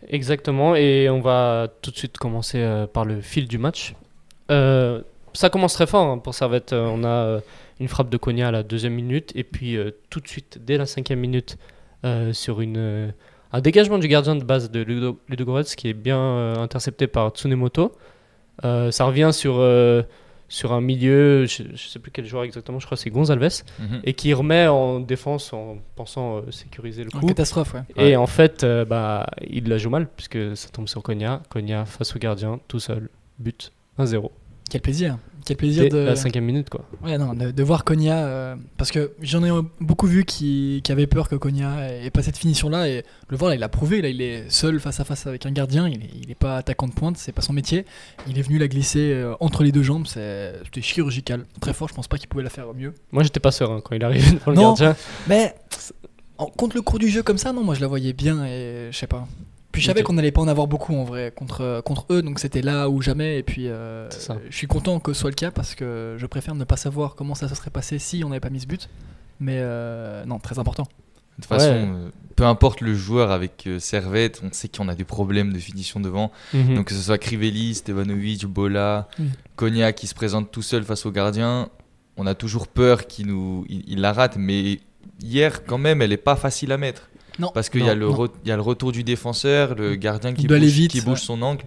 Exactement, 0.08 0.76
et 0.76 1.10
on 1.10 1.20
va 1.22 1.68
tout 1.82 1.92
de 1.92 1.98
suite 1.98 2.18
commencer 2.18 2.86
par 2.94 3.04
le 3.04 3.20
fil 3.20 3.48
du 3.48 3.58
match. 3.58 3.94
Euh, 4.52 5.02
ça 5.34 5.50
commence 5.50 5.74
très 5.74 5.88
fort 5.88 6.08
hein, 6.08 6.18
pour 6.18 6.34
Servette. 6.34 6.74
Euh, 6.74 6.88
on 6.92 7.04
a 7.04 7.08
euh, 7.08 7.40
une 7.80 7.88
frappe 7.88 8.10
de 8.10 8.18
Konya 8.18 8.48
à 8.48 8.52
la 8.52 8.64
deuxième 8.64 8.94
minute, 8.94 9.32
et 9.36 9.44
puis 9.44 9.76
euh, 9.78 9.92
tout 10.10 10.20
de 10.20 10.28
suite, 10.28 10.60
dès 10.66 10.78
la 10.78 10.86
cinquième 10.86 11.20
minute, 11.20 11.58
euh, 12.06 12.34
sur 12.34 12.62
une, 12.62 12.78
euh, 12.78 13.12
un 13.52 13.62
dégagement 13.62 13.98
du 14.00 14.08
gardien 14.08 14.36
de 14.36 14.44
base 14.44 14.72
de 14.72 14.82
Ludo, 14.82 15.20
Ludogorets 15.30 15.64
qui 15.76 15.90
est 15.90 15.94
bien 15.94 16.18
euh, 16.20 16.56
intercepté 16.58 17.08
par 17.08 17.30
Tsunemoto. 17.32 17.96
Euh, 18.66 18.90
ça 18.90 19.06
revient 19.06 19.30
sur, 19.32 19.58
euh, 19.60 20.02
sur 20.50 20.72
un 20.74 20.82
milieu, 20.82 21.46
je 21.46 21.64
ne 21.64 21.76
sais 21.76 22.00
plus 22.00 22.10
quel 22.10 22.26
joueur 22.26 22.44
exactement, 22.44 22.80
je 22.80 22.86
crois 22.88 22.96
que 22.98 23.04
c'est 23.04 23.10
Gonzalves, 23.12 23.62
Mhm. 23.80 24.00
et 24.06 24.14
qui 24.14 24.34
remet 24.34 24.66
en 24.68 25.00
défense 25.02 25.54
en 25.54 25.78
pensant 25.96 26.38
euh, 26.38 26.52
sécuriser 26.52 27.04
le 27.04 27.10
En 27.16 27.20
coup. 27.20 27.28
catastrophe, 27.28 27.74
ouais. 27.76 28.10
Et 28.12 28.16
en 28.16 28.26
fait, 28.28 28.64
euh, 28.64 28.86
bah, 28.86 29.28
il 29.48 29.68
la 29.70 29.78
joue 29.78 29.90
mal 29.92 30.08
puisque 30.08 30.56
ça 30.58 30.70
tombe 30.70 30.88
sur 30.88 31.04
Konya. 31.04 31.42
Konya 31.50 31.86
face 31.86 32.16
au 32.16 32.20
gardien, 32.20 32.60
tout 32.68 32.80
seul, 32.80 33.10
but 33.40 33.72
1-0. 34.00 34.30
Quel 34.70 34.82
plaisir. 34.82 35.18
Quel 35.46 35.56
plaisir 35.56 35.84
Dès 35.84 35.90
de. 35.90 35.98
la 36.00 36.18
cinquième 36.18 36.44
minute, 36.44 36.70
quoi. 36.70 36.84
Ouais, 37.02 37.18
non, 37.18 37.34
de, 37.34 37.52
de 37.52 37.64
voir 37.64 37.86
Konya, 37.86 38.26
euh, 38.26 38.56
parce 38.76 38.92
que 38.92 39.14
j'en 39.22 39.42
ai 39.46 39.62
beaucoup 39.80 40.06
vu 40.08 40.26
qui, 40.26 40.82
qui 40.84 40.92
avaient 40.92 41.08
peur 41.08 41.30
que 41.30 41.36
Konya 41.38 41.90
ait 42.04 42.10
pas 42.10 42.22
cette 42.22 42.36
finition-là, 42.36 42.90
et 42.90 43.04
le 43.30 43.38
voir, 43.38 43.52
là, 43.52 43.56
il 43.56 43.64
a 43.64 43.70
prouvé, 43.70 44.02
là, 44.02 44.10
il 44.10 44.22
est 44.22 44.50
seul 44.50 44.82
face 44.82 45.00
à 45.00 45.06
face 45.06 45.26
avec 45.26 45.46
un 45.46 45.52
gardien, 45.54 45.88
il 45.88 46.04
est, 46.04 46.10
il 46.22 46.30
est 46.32 46.36
pas 46.36 46.58
attaquant 46.58 46.88
de 46.88 46.92
pointe, 46.94 47.16
c'est 47.18 47.32
pas 47.32 47.42
son 47.42 47.54
métier, 47.54 47.86
il 48.28 48.38
est 48.38 48.42
venu 48.42 48.58
la 48.58 48.68
glisser 48.68 49.14
euh, 49.14 49.36
entre 49.40 49.64
les 49.64 49.72
deux 49.72 49.84
jambes, 49.84 50.06
c'était 50.06 50.82
chirurgical, 50.82 51.46
très 51.62 51.74
fort, 51.74 51.88
je 51.88 51.94
pense 51.94 52.10
pas 52.10 52.18
qu'il 52.18 52.28
pouvait 52.28 52.44
la 52.44 52.50
faire 52.50 52.74
mieux. 52.74 52.94
Moi, 53.14 53.24
j'étais 53.24 53.40
pas 53.40 53.52
serein 53.52 53.80
quand 53.80 53.96
il 53.96 54.04
arrive 54.04 54.34
devant 54.34 54.52
le 54.52 54.58
Non. 54.58 54.62
gardien. 54.74 54.98
Mais 55.30 55.56
en- 56.38 56.48
contre 56.48 56.76
le 56.76 56.82
cours 56.82 57.00
du 57.00 57.08
jeu 57.08 57.24
comme 57.24 57.38
ça, 57.38 57.54
non, 57.54 57.64
moi 57.64 57.74
je 57.74 57.80
la 57.80 57.88
voyais 57.88 58.12
bien, 58.12 58.44
et 58.46 58.90
je 58.92 58.98
sais 58.98 59.08
pas. 59.08 59.26
Puis 59.78 59.84
je 59.84 59.88
savais 59.88 60.02
qu'on 60.02 60.18
allait 60.18 60.32
pas 60.32 60.42
en 60.42 60.48
avoir 60.48 60.66
beaucoup 60.66 60.96
en 60.96 61.04
vrai 61.04 61.32
contre, 61.36 61.82
contre 61.86 62.08
eux, 62.10 62.24
donc 62.24 62.40
c'était 62.40 62.64
là 62.64 62.90
ou 62.90 63.02
jamais. 63.02 63.38
Et 63.38 63.44
puis 63.44 63.68
euh, 63.68 64.10
je 64.50 64.56
suis 64.56 64.66
content 64.66 65.00
que 65.00 65.14
ce 65.14 65.20
soit 65.22 65.30
le 65.30 65.36
cas 65.36 65.52
parce 65.52 65.76
que 65.76 66.16
je 66.18 66.26
préfère 66.26 66.56
ne 66.56 66.64
pas 66.64 66.78
savoir 66.78 67.14
comment 67.16 67.36
ça 67.36 67.48
se 67.48 67.54
serait 67.54 67.70
passé 67.70 68.00
si 68.00 68.24
on 68.24 68.30
n'avait 68.30 68.40
pas 68.40 68.50
mis 68.50 68.60
ce 68.62 68.66
but. 68.66 68.90
Mais 69.40 69.58
euh, 69.60 70.26
non, 70.26 70.40
très 70.40 70.58
important. 70.58 70.84
De 70.84 71.44
toute 71.44 71.46
façon, 71.46 71.66
Ouais. 71.70 71.86
euh, 71.88 72.10
peu 72.36 72.46
importe 72.46 72.82
le 72.82 72.96
joueur 72.96 73.30
avec 73.30 73.66
euh, 73.68 73.78
Servette, 73.78 74.42
on 74.44 74.52
sait 74.52 74.68
qu'on 74.68 74.88
a 74.88 74.96
des 74.96 75.04
problèmes 75.04 75.54
de 75.54 75.60
finition 75.60 76.00
devant. 76.00 76.32
Mhm. 76.56 76.74
Donc 76.74 76.86
que 76.88 76.96
ce 76.96 77.02
soit 77.02 77.20
Crivelli, 77.20 77.76
Stevanovic, 77.76 78.48
Bola, 78.48 79.08
Mm. 79.20 79.26
Konya 79.56 79.94
qui 79.94 80.08
se 80.08 80.16
présente 80.16 80.52
tout 80.52 80.64
seul 80.64 80.84
face 80.84 81.06
au 81.06 81.12
gardien, 81.12 81.70
on 82.18 82.26
a 82.26 82.34
toujours 82.34 82.68
peur 82.68 83.06
qu'il 83.06 83.28
nous, 83.28 83.64
il, 83.70 83.84
il 83.88 84.02
la 84.02 84.12
rate. 84.12 84.38
Mais 84.40 84.80
hier, 85.22 85.64
quand 85.66 85.78
même, 85.78 86.02
elle 86.02 86.12
est 86.14 86.18
pas 86.18 86.36
facile 86.36 86.72
à 86.72 86.78
mettre. 86.80 87.10
Non. 87.40 87.52
Parce 87.54 87.70
qu'il 87.70 87.86
y, 87.86 87.90
a 87.90 87.96
le 87.96 88.10
y 88.46 88.52
a 88.52 88.58
retour 88.58 88.92
du 88.92 89.04
défenseur, 89.04 89.76
le 89.76 89.96
gardien 89.96 90.34
qui 90.34 90.48
bouge, 90.48 90.60
vite, 90.60 90.92
qui 90.92 91.02
bouge 91.02 91.20
ouais. 91.20 91.26
son 91.26 91.42
angle. 91.42 91.66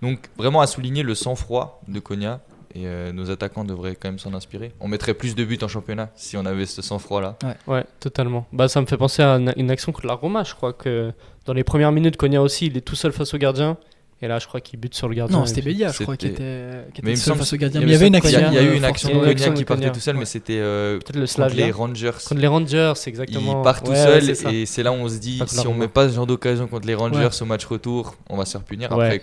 Donc 0.00 0.28
vraiment 0.36 0.60
à 0.60 0.66
souligner 0.66 1.02
le 1.02 1.14
sang-froid 1.14 1.80
de 1.88 2.00
Konya. 2.00 2.40
Et 2.74 2.86
euh, 2.86 3.12
nos 3.12 3.30
attaquants 3.30 3.64
devraient 3.64 3.94
quand 3.94 4.08
même 4.08 4.18
s'en 4.18 4.32
inspirer. 4.32 4.72
On 4.80 4.88
mettrait 4.88 5.12
plus 5.12 5.34
de 5.34 5.44
buts 5.44 5.58
en 5.60 5.68
championnat 5.68 6.10
si 6.14 6.38
on 6.38 6.46
avait 6.46 6.64
ce 6.64 6.80
sang-froid-là. 6.80 7.36
Ouais, 7.66 7.84
totalement. 8.00 8.46
Bah, 8.50 8.66
ça 8.66 8.80
me 8.80 8.86
fait 8.86 8.96
penser 8.96 9.22
à 9.22 9.34
une, 9.34 9.52
une 9.58 9.70
action 9.70 9.92
contre 9.92 10.06
la 10.06 10.14
Roma. 10.14 10.42
Je 10.42 10.54
crois 10.54 10.72
que 10.72 11.12
dans 11.44 11.52
les 11.52 11.64
premières 11.64 11.92
minutes, 11.92 12.16
Konya 12.16 12.40
aussi, 12.40 12.66
il 12.66 12.76
est 12.78 12.80
tout 12.80 12.96
seul 12.96 13.12
face 13.12 13.34
au 13.34 13.38
gardien. 13.38 13.76
Et 14.22 14.28
là, 14.28 14.38
je 14.38 14.46
crois 14.46 14.60
qu'il 14.60 14.78
bute 14.78 14.94
sur 14.94 15.08
le 15.08 15.14
gardien. 15.16 15.36
Non, 15.38 15.46
c'était 15.46 15.62
Bélia, 15.62 15.90
je 15.90 16.04
crois, 16.04 16.16
qui 16.16 16.28
était, 16.28 16.84
qui 16.94 17.02
Mais 17.02 17.10
était 17.10 17.10
il 17.10 17.10
me 17.10 17.14
seul 17.16 17.24
semble 17.24 17.38
face 17.40 17.52
au 17.52 17.56
gardien. 17.56 17.80
y 17.80 17.84
Mais 17.84 17.90
il 17.90 17.92
y 17.92 17.96
avait 17.96 18.06
une 18.06 18.14
action. 18.14 18.38
il 18.38 18.54
y 18.54 18.58
a 18.58 18.62
eu 18.62 18.68
euh, 18.68 18.76
une 18.76 18.84
action 18.84 19.08
Il 19.08 19.16
y 19.16 19.18
de 19.18 19.18
a 19.18 19.22
une 19.22 19.32
Konya 19.34 19.42
action 19.46 19.54
qui 19.54 19.64
partait 19.64 19.90
tout 19.92 20.00
seul, 20.00 20.16
mais 20.16 20.24
c'était 20.26 20.58
euh, 20.60 20.98
Peut-être 20.98 21.16
le 21.16 21.20
contre 21.22 21.32
Slavia. 21.32 21.66
les 21.66 21.72
Rangers. 21.72 22.10
Contre 22.28 22.40
les 22.40 22.46
Rangers, 22.46 22.92
exactement. 23.06 23.58
Il 23.60 23.64
part 23.64 23.82
tout 23.82 23.94
seul 23.94 24.34
c'est 24.36 24.54
et 24.54 24.66
c'est 24.66 24.82
là 24.84 24.92
où 24.92 24.94
on 24.94 25.08
se 25.08 25.18
dit 25.18 25.42
si 25.46 25.58
on 25.66 25.70
Roma. 25.70 25.78
met 25.80 25.88
pas 25.88 26.08
ce 26.08 26.14
genre 26.14 26.26
d'occasion 26.26 26.68
contre 26.68 26.86
les 26.86 26.94
Rangers 26.94 27.28
au 27.40 27.44
match 27.46 27.64
retour, 27.64 28.14
on 28.30 28.36
va 28.36 28.44
se 28.44 28.52
faire 28.52 28.62
punir. 28.62 28.92
Après, 28.92 29.22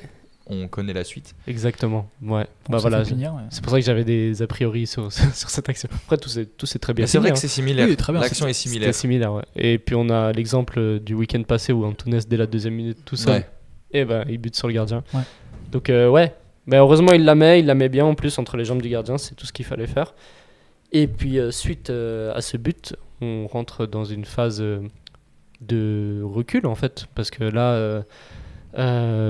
on 0.51 0.67
connaît 0.67 0.93
la 0.93 1.03
suite. 1.03 1.33
Exactement. 1.47 2.09
Ouais. 2.21 2.47
Bah 2.69 2.79
voilà. 2.79 3.01
ouais. 3.03 3.05
C'est 3.51 3.61
pour 3.63 3.71
ça 3.71 3.79
que 3.79 3.85
j'avais 3.85 4.03
des 4.03 4.41
a 4.41 4.47
priori 4.47 4.85
sur, 4.87 5.11
sur 5.33 5.49
cette 5.49 5.69
action. 5.69 5.87
Après, 5.93 6.17
tout 6.17 6.27
s'est 6.27 6.45
tout 6.45 6.65
s'est 6.65 6.79
très 6.79 6.93
bien 6.93 7.05
c'est 7.05 7.19
vrai 7.19 7.29
hein. 7.29 7.33
que 7.33 7.39
c'est 7.39 7.47
similaire. 7.47 7.87
Oui, 7.87 7.95
très 7.95 8.11
bien, 8.11 8.21
L'action 8.21 8.47
est 8.47 8.53
C'était 8.53 8.69
similaire. 8.69 8.95
similaire, 8.95 9.33
ouais. 9.33 9.43
Et 9.55 9.77
puis 9.77 9.95
on 9.95 10.09
a 10.09 10.31
l'exemple 10.33 10.99
du 10.99 11.13
week-end 11.13 11.43
passé 11.43 11.71
où 11.71 11.85
Antunes, 11.85 12.19
dès 12.27 12.35
la 12.37 12.47
deuxième 12.47 12.73
minute, 12.73 12.97
tout 13.05 13.15
seul, 13.15 13.31
Ouais. 13.33 13.49
Et 13.91 14.05
ben 14.05 14.25
il 14.29 14.37
bute 14.37 14.55
sur 14.55 14.67
le 14.67 14.73
gardien. 14.73 15.03
Ouais. 15.13 15.21
Donc 15.71 15.89
euh, 15.89 16.09
ouais, 16.09 16.33
mais 16.65 16.77
heureusement 16.77 17.11
il 17.11 17.25
la 17.25 17.35
met, 17.35 17.59
il 17.59 17.65
la 17.65 17.75
met 17.75 17.89
bien 17.89 18.05
en 18.05 18.15
plus 18.15 18.37
entre 18.37 18.57
les 18.57 18.65
jambes 18.65 18.81
du 18.81 18.89
gardien, 18.89 19.17
c'est 19.17 19.35
tout 19.35 19.45
ce 19.45 19.53
qu'il 19.53 19.65
fallait 19.65 19.87
faire. 19.87 20.13
Et 20.91 21.07
puis 21.07 21.39
euh, 21.39 21.51
suite 21.51 21.89
euh, 21.89 22.33
à 22.33 22.41
ce 22.41 22.57
but, 22.57 22.95
on 23.21 23.47
rentre 23.47 23.85
dans 23.85 24.05
une 24.05 24.25
phase 24.25 24.63
de 25.61 26.21
recul 26.23 26.65
en 26.65 26.75
fait, 26.75 27.07
parce 27.15 27.31
que 27.31 27.43
là, 27.43 28.03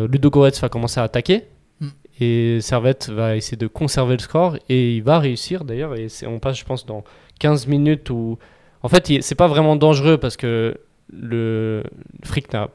Ludo 0.08 0.30
Goretz 0.30 0.60
va 0.62 0.70
commencer 0.70 1.00
à 1.00 1.04
attaquer. 1.04 1.46
Mm. 1.80 1.88
Et 2.22 2.62
Servette 2.62 3.10
va 3.10 3.38
essayer 3.38 3.58
de 3.58 3.68
conserver 3.68 4.14
le 4.14 4.22
score 4.22 4.58
et 4.68 4.98
il 4.98 5.04
va 5.04 5.20
réussir 5.20 5.64
d'ailleurs. 5.64 5.96
Et 5.96 6.08
on 6.28 6.40
passe, 6.40 6.58
je 6.58 6.66
pense, 6.66 6.86
dans 6.86 7.04
15 7.40 7.68
minutes 7.68 8.10
où. 8.10 8.38
En 8.82 8.88
fait, 8.88 9.22
c'est 9.22 9.36
pas 9.36 9.48
vraiment 9.48 9.76
dangereux 9.76 10.18
parce 10.18 10.38
que 10.38 10.78
le 11.12 11.84
Frick 12.24 12.54
n'a 12.54 12.70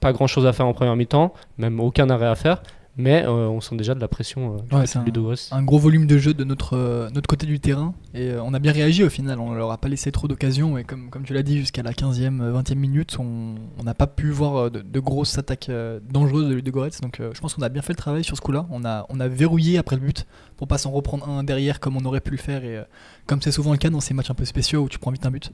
pas 0.00 0.12
grand 0.12 0.26
chose 0.26 0.46
à 0.46 0.52
faire 0.52 0.66
en 0.66 0.72
première 0.72 0.96
mi-temps, 0.96 1.32
même 1.58 1.78
aucun 1.80 2.08
arrêt 2.10 2.26
à 2.26 2.34
faire. 2.34 2.62
Mais 2.96 3.22
euh, 3.24 3.48
on 3.48 3.60
sent 3.60 3.76
déjà 3.76 3.94
de 3.94 4.00
la 4.00 4.08
pression 4.08 4.54
euh, 4.54 4.56
Ouais, 4.56 4.66
côté 4.70 4.86
c'est 4.88 4.98
de 4.98 5.02
un- 5.02 5.04
Ludo 5.06 5.22
Goretz. 5.22 5.48
un 5.52 5.62
gros 5.62 5.78
volume 5.78 6.06
de 6.08 6.18
jeu 6.18 6.34
de 6.34 6.42
notre, 6.42 6.76
euh, 6.76 7.08
notre 7.14 7.28
côté 7.28 7.46
du 7.46 7.60
terrain 7.60 7.94
et 8.14 8.30
euh, 8.32 8.42
on 8.42 8.52
a 8.52 8.58
bien 8.58 8.72
réagi 8.72 9.04
au 9.04 9.08
final, 9.08 9.38
on 9.38 9.54
leur 9.54 9.70
a 9.70 9.78
pas 9.78 9.88
laissé 9.88 10.10
trop 10.10 10.26
d'occasions 10.26 10.76
et 10.76 10.82
comme, 10.82 11.08
comme 11.08 11.22
tu 11.22 11.32
l'as 11.32 11.44
dit 11.44 11.56
jusqu'à 11.56 11.82
la 11.84 11.92
15e, 11.92 12.40
euh, 12.42 12.60
20e 12.60 12.74
minute 12.74 13.16
on 13.20 13.54
n'a 13.84 13.94
pas 13.94 14.08
pu 14.08 14.30
voir 14.30 14.56
euh, 14.56 14.70
de, 14.70 14.80
de 14.82 15.00
grosses 15.00 15.38
attaques 15.38 15.68
euh, 15.68 16.00
dangereuses 16.10 16.48
de, 16.48 16.60
de 16.60 16.70
Goretz 16.70 17.00
donc 17.00 17.20
euh, 17.20 17.30
je 17.32 17.40
pense 17.40 17.54
qu'on 17.54 17.62
a 17.62 17.68
bien 17.68 17.80
fait 17.80 17.92
le 17.92 17.96
travail 17.98 18.24
sur 18.24 18.36
ce 18.36 18.42
coup 18.42 18.52
là, 18.52 18.66
on 18.70 18.84
a, 18.84 19.06
on 19.08 19.20
a 19.20 19.28
verrouillé 19.28 19.78
après 19.78 19.94
le 19.94 20.02
but 20.02 20.26
pour 20.56 20.66
pas 20.66 20.76
s'en 20.76 20.90
reprendre 20.90 21.28
un 21.28 21.44
derrière 21.44 21.78
comme 21.78 21.96
on 21.96 22.04
aurait 22.04 22.20
pu 22.20 22.32
le 22.32 22.38
faire 22.38 22.64
et 22.64 22.76
euh, 22.78 22.82
comme 23.26 23.40
c'est 23.40 23.52
souvent 23.52 23.70
le 23.70 23.78
cas 23.78 23.88
dans 23.88 24.00
ces 24.00 24.14
matchs 24.14 24.32
un 24.32 24.34
peu 24.34 24.44
spéciaux 24.44 24.82
où 24.82 24.88
tu 24.88 24.98
prends 24.98 25.12
vite 25.12 25.24
un 25.24 25.30
but. 25.30 25.52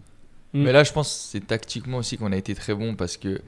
Mm. 0.55 0.62
Mais 0.62 0.73
là, 0.73 0.85
je 0.85 0.93
pense 0.93 1.09
que 1.12 1.38
c'est 1.38 1.47
tactiquement 1.47 1.99
aussi 1.99 2.17
qu'on 2.17 2.33
a 2.33 2.37
été 2.37 2.55
très 2.55 2.75
bon 2.75 2.95
parce 2.97 3.19
que 3.19 3.43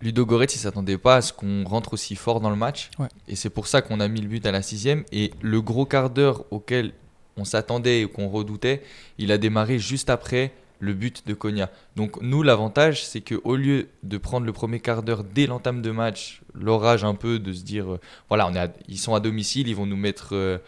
Ludo 0.00 0.24
Goretz, 0.24 0.54
il 0.54 0.58
s'attendait 0.58 0.98
pas 0.98 1.16
à 1.16 1.22
ce 1.22 1.32
qu'on 1.32 1.64
rentre 1.64 1.94
aussi 1.94 2.14
fort 2.14 2.40
dans 2.40 2.50
le 2.50 2.56
match. 2.56 2.90
Ouais. 2.98 3.08
Et 3.26 3.34
c'est 3.36 3.50
pour 3.50 3.66
ça 3.66 3.82
qu'on 3.82 3.98
a 4.00 4.06
mis 4.08 4.20
le 4.20 4.28
but 4.28 4.46
à 4.46 4.52
la 4.52 4.62
sixième. 4.62 5.04
Et 5.12 5.32
le 5.40 5.60
gros 5.60 5.86
quart 5.86 6.10
d'heure 6.10 6.44
auquel 6.52 6.92
on 7.36 7.44
s'attendait 7.44 8.02
et 8.02 8.08
qu'on 8.08 8.28
redoutait, 8.28 8.82
il 9.18 9.32
a 9.32 9.38
démarré 9.38 9.78
juste 9.78 10.08
après 10.10 10.52
le 10.80 10.94
but 10.94 11.26
de 11.26 11.34
Konya. 11.34 11.70
Donc 11.96 12.22
nous, 12.22 12.44
l'avantage, 12.44 13.04
c'est 13.04 13.20
que 13.20 13.34
au 13.42 13.56
lieu 13.56 13.88
de 14.04 14.18
prendre 14.18 14.46
le 14.46 14.52
premier 14.52 14.78
quart 14.78 15.02
d'heure 15.02 15.24
dès 15.24 15.46
l'entame 15.46 15.82
de 15.82 15.90
match, 15.90 16.42
l'orage 16.54 17.02
un 17.02 17.16
peu, 17.16 17.40
de 17.40 17.52
se 17.52 17.64
dire, 17.64 17.94
euh, 17.94 18.00
voilà, 18.28 18.46
on 18.46 18.54
est 18.54 18.60
à- 18.60 18.72
ils 18.88 18.98
sont 18.98 19.14
à 19.16 19.20
domicile, 19.20 19.66
ils 19.66 19.74
vont 19.74 19.86
nous 19.86 19.96
mettre 19.96 20.28
euh, 20.36 20.58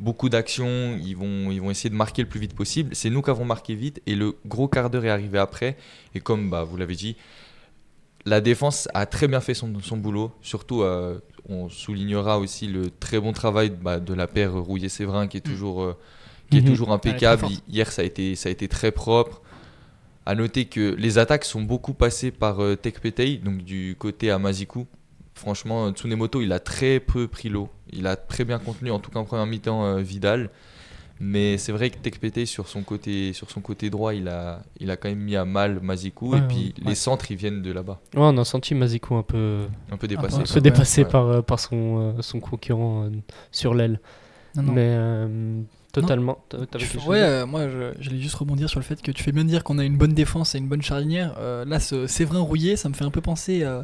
beaucoup 0.00 0.28
d'actions, 0.28 0.98
ils 1.00 1.14
vont, 1.14 1.52
ils 1.52 1.60
vont 1.60 1.70
essayer 1.70 1.90
de 1.90 1.94
marquer 1.94 2.22
le 2.22 2.28
plus 2.28 2.40
vite 2.40 2.54
possible. 2.54 2.96
C'est 2.96 3.10
nous 3.10 3.22
qui 3.22 3.30
avons 3.30 3.44
marqué 3.44 3.76
vite 3.76 4.02
et 4.06 4.16
le 4.16 4.34
gros 4.44 4.66
quart 4.66 4.90
d'heure 4.90 5.04
est 5.04 5.10
arrivé 5.10 5.38
après. 5.38 5.76
Et 6.16 6.20
comme 6.20 6.50
bah, 6.50 6.64
vous 6.64 6.76
l'avez 6.76 6.96
dit, 6.96 7.16
la 8.26 8.40
défense 8.40 8.88
a 8.94 9.06
très 9.06 9.28
bien 9.28 9.40
fait 9.40 9.54
son, 9.54 9.72
son 9.80 9.96
boulot. 9.96 10.30
Surtout, 10.42 10.82
euh, 10.82 11.18
on 11.48 11.68
soulignera 11.68 12.38
aussi 12.38 12.66
le 12.66 12.90
très 12.90 13.18
bon 13.18 13.32
travail 13.32 13.70
bah, 13.70 13.98
de 13.98 14.14
la 14.14 14.26
paire 14.26 14.54
Rouillet-Séverin 14.54 15.26
qui 15.26 15.38
est 15.38 15.40
toujours, 15.40 15.82
euh, 15.82 15.96
qui 16.50 16.58
est 16.58 16.60
Mhm. 16.60 16.66
toujours 16.68 16.92
impeccable. 16.92 17.46
Hier, 17.68 17.90
ça 17.90 18.02
a, 18.02 18.04
été, 18.04 18.34
ça 18.36 18.48
a 18.48 18.52
été 18.52 18.68
très 18.68 18.92
propre. 18.92 19.40
À 20.26 20.34
noter 20.34 20.66
que 20.66 20.94
les 20.98 21.18
attaques 21.18 21.44
sont 21.44 21.62
beaucoup 21.62 21.94
passées 21.94 22.30
par 22.30 22.62
euh, 22.62 22.76
Tekpetei, 22.76 23.38
donc 23.38 23.64
du 23.64 23.96
côté 23.98 24.30
Amaziku. 24.30 24.86
Franchement, 25.34 25.90
Tsunemoto, 25.92 26.42
il 26.42 26.52
a 26.52 26.60
très 26.60 27.00
peu 27.00 27.26
pris 27.26 27.48
l'eau. 27.48 27.70
Il 27.92 28.06
a 28.06 28.16
très 28.16 28.44
bien 28.44 28.58
contenu, 28.58 28.90
en 28.90 28.98
tout 28.98 29.10
cas 29.10 29.18
en 29.20 29.24
première 29.24 29.46
mi-temps, 29.46 29.84
euh, 29.84 29.98
Vidal. 30.00 30.50
Mais 31.22 31.58
c'est 31.58 31.72
vrai 31.72 31.90
que 31.90 31.98
Tekpete 31.98 32.46
sur 32.46 32.66
son 32.66 32.82
côté 32.82 33.32
sur 33.34 33.50
son 33.50 33.60
côté 33.60 33.90
droit, 33.90 34.14
il 34.14 34.26
a 34.28 34.62
il 34.78 34.90
a 34.90 34.96
quand 34.96 35.08
même 35.10 35.18
mis 35.20 35.36
à 35.36 35.44
mal 35.44 35.78
Mazikou 35.82 36.30
Ouais, 36.30 36.38
et 36.38 36.42
puis 36.42 36.74
ouais. 36.78 36.88
les 36.88 36.94
centres 36.94 37.30
ils 37.30 37.36
viennent 37.36 37.60
de 37.60 37.70
là-bas, 37.72 38.00
Ouais, 38.14 38.22
on 38.22 38.38
a 38.38 38.44
senti 38.44 38.74
Mazikou 38.74 39.16
un 39.16 39.22
peu, 39.22 39.66
un 39.92 39.96
peu 39.98 40.08
dépassé. 40.08 40.36
un 40.38 40.44
peu 40.54 40.60
dépassé 40.62 41.02
ouais. 41.04 41.08
par, 41.10 41.26
euh, 41.26 41.42
par 41.42 41.60
son, 41.60 42.14
euh, 42.18 42.22
son 42.22 42.40
concurrent 42.40 43.04
euh, 43.04 43.10
sur 43.52 43.74
l'aile. 43.74 44.00
Mais 44.56 44.72
euh, 44.78 45.60
totalement. 45.92 46.38
Tu 46.78 46.98
ouais, 47.06 47.20
euh, 47.20 47.46
moi 47.46 47.68
je- 47.68 47.92
j'allais 48.00 48.18
juste 48.18 48.34
rebondir 48.36 48.68
sur 48.70 48.80
le 48.80 48.84
fait 48.84 49.00
que 49.02 49.10
tu 49.12 49.22
fais 49.22 49.32
bien 49.32 49.44
dire 49.44 49.62
qu'on 49.62 49.78
a 49.78 49.84
une 49.84 49.96
bonne 49.98 50.14
défense 50.14 50.54
et 50.54 50.58
une 50.58 50.68
bonne 50.68 50.82
charnière. 50.82 51.34
Euh, 51.38 51.64
là, 51.66 51.78
ce 51.80 52.06
Séverin 52.06 52.40
Rouillet, 52.40 52.76
ça 52.76 52.88
me 52.88 52.94
fait 52.94 53.04
un 53.04 53.10
peu 53.10 53.20
penser 53.20 53.62
euh, 53.62 53.82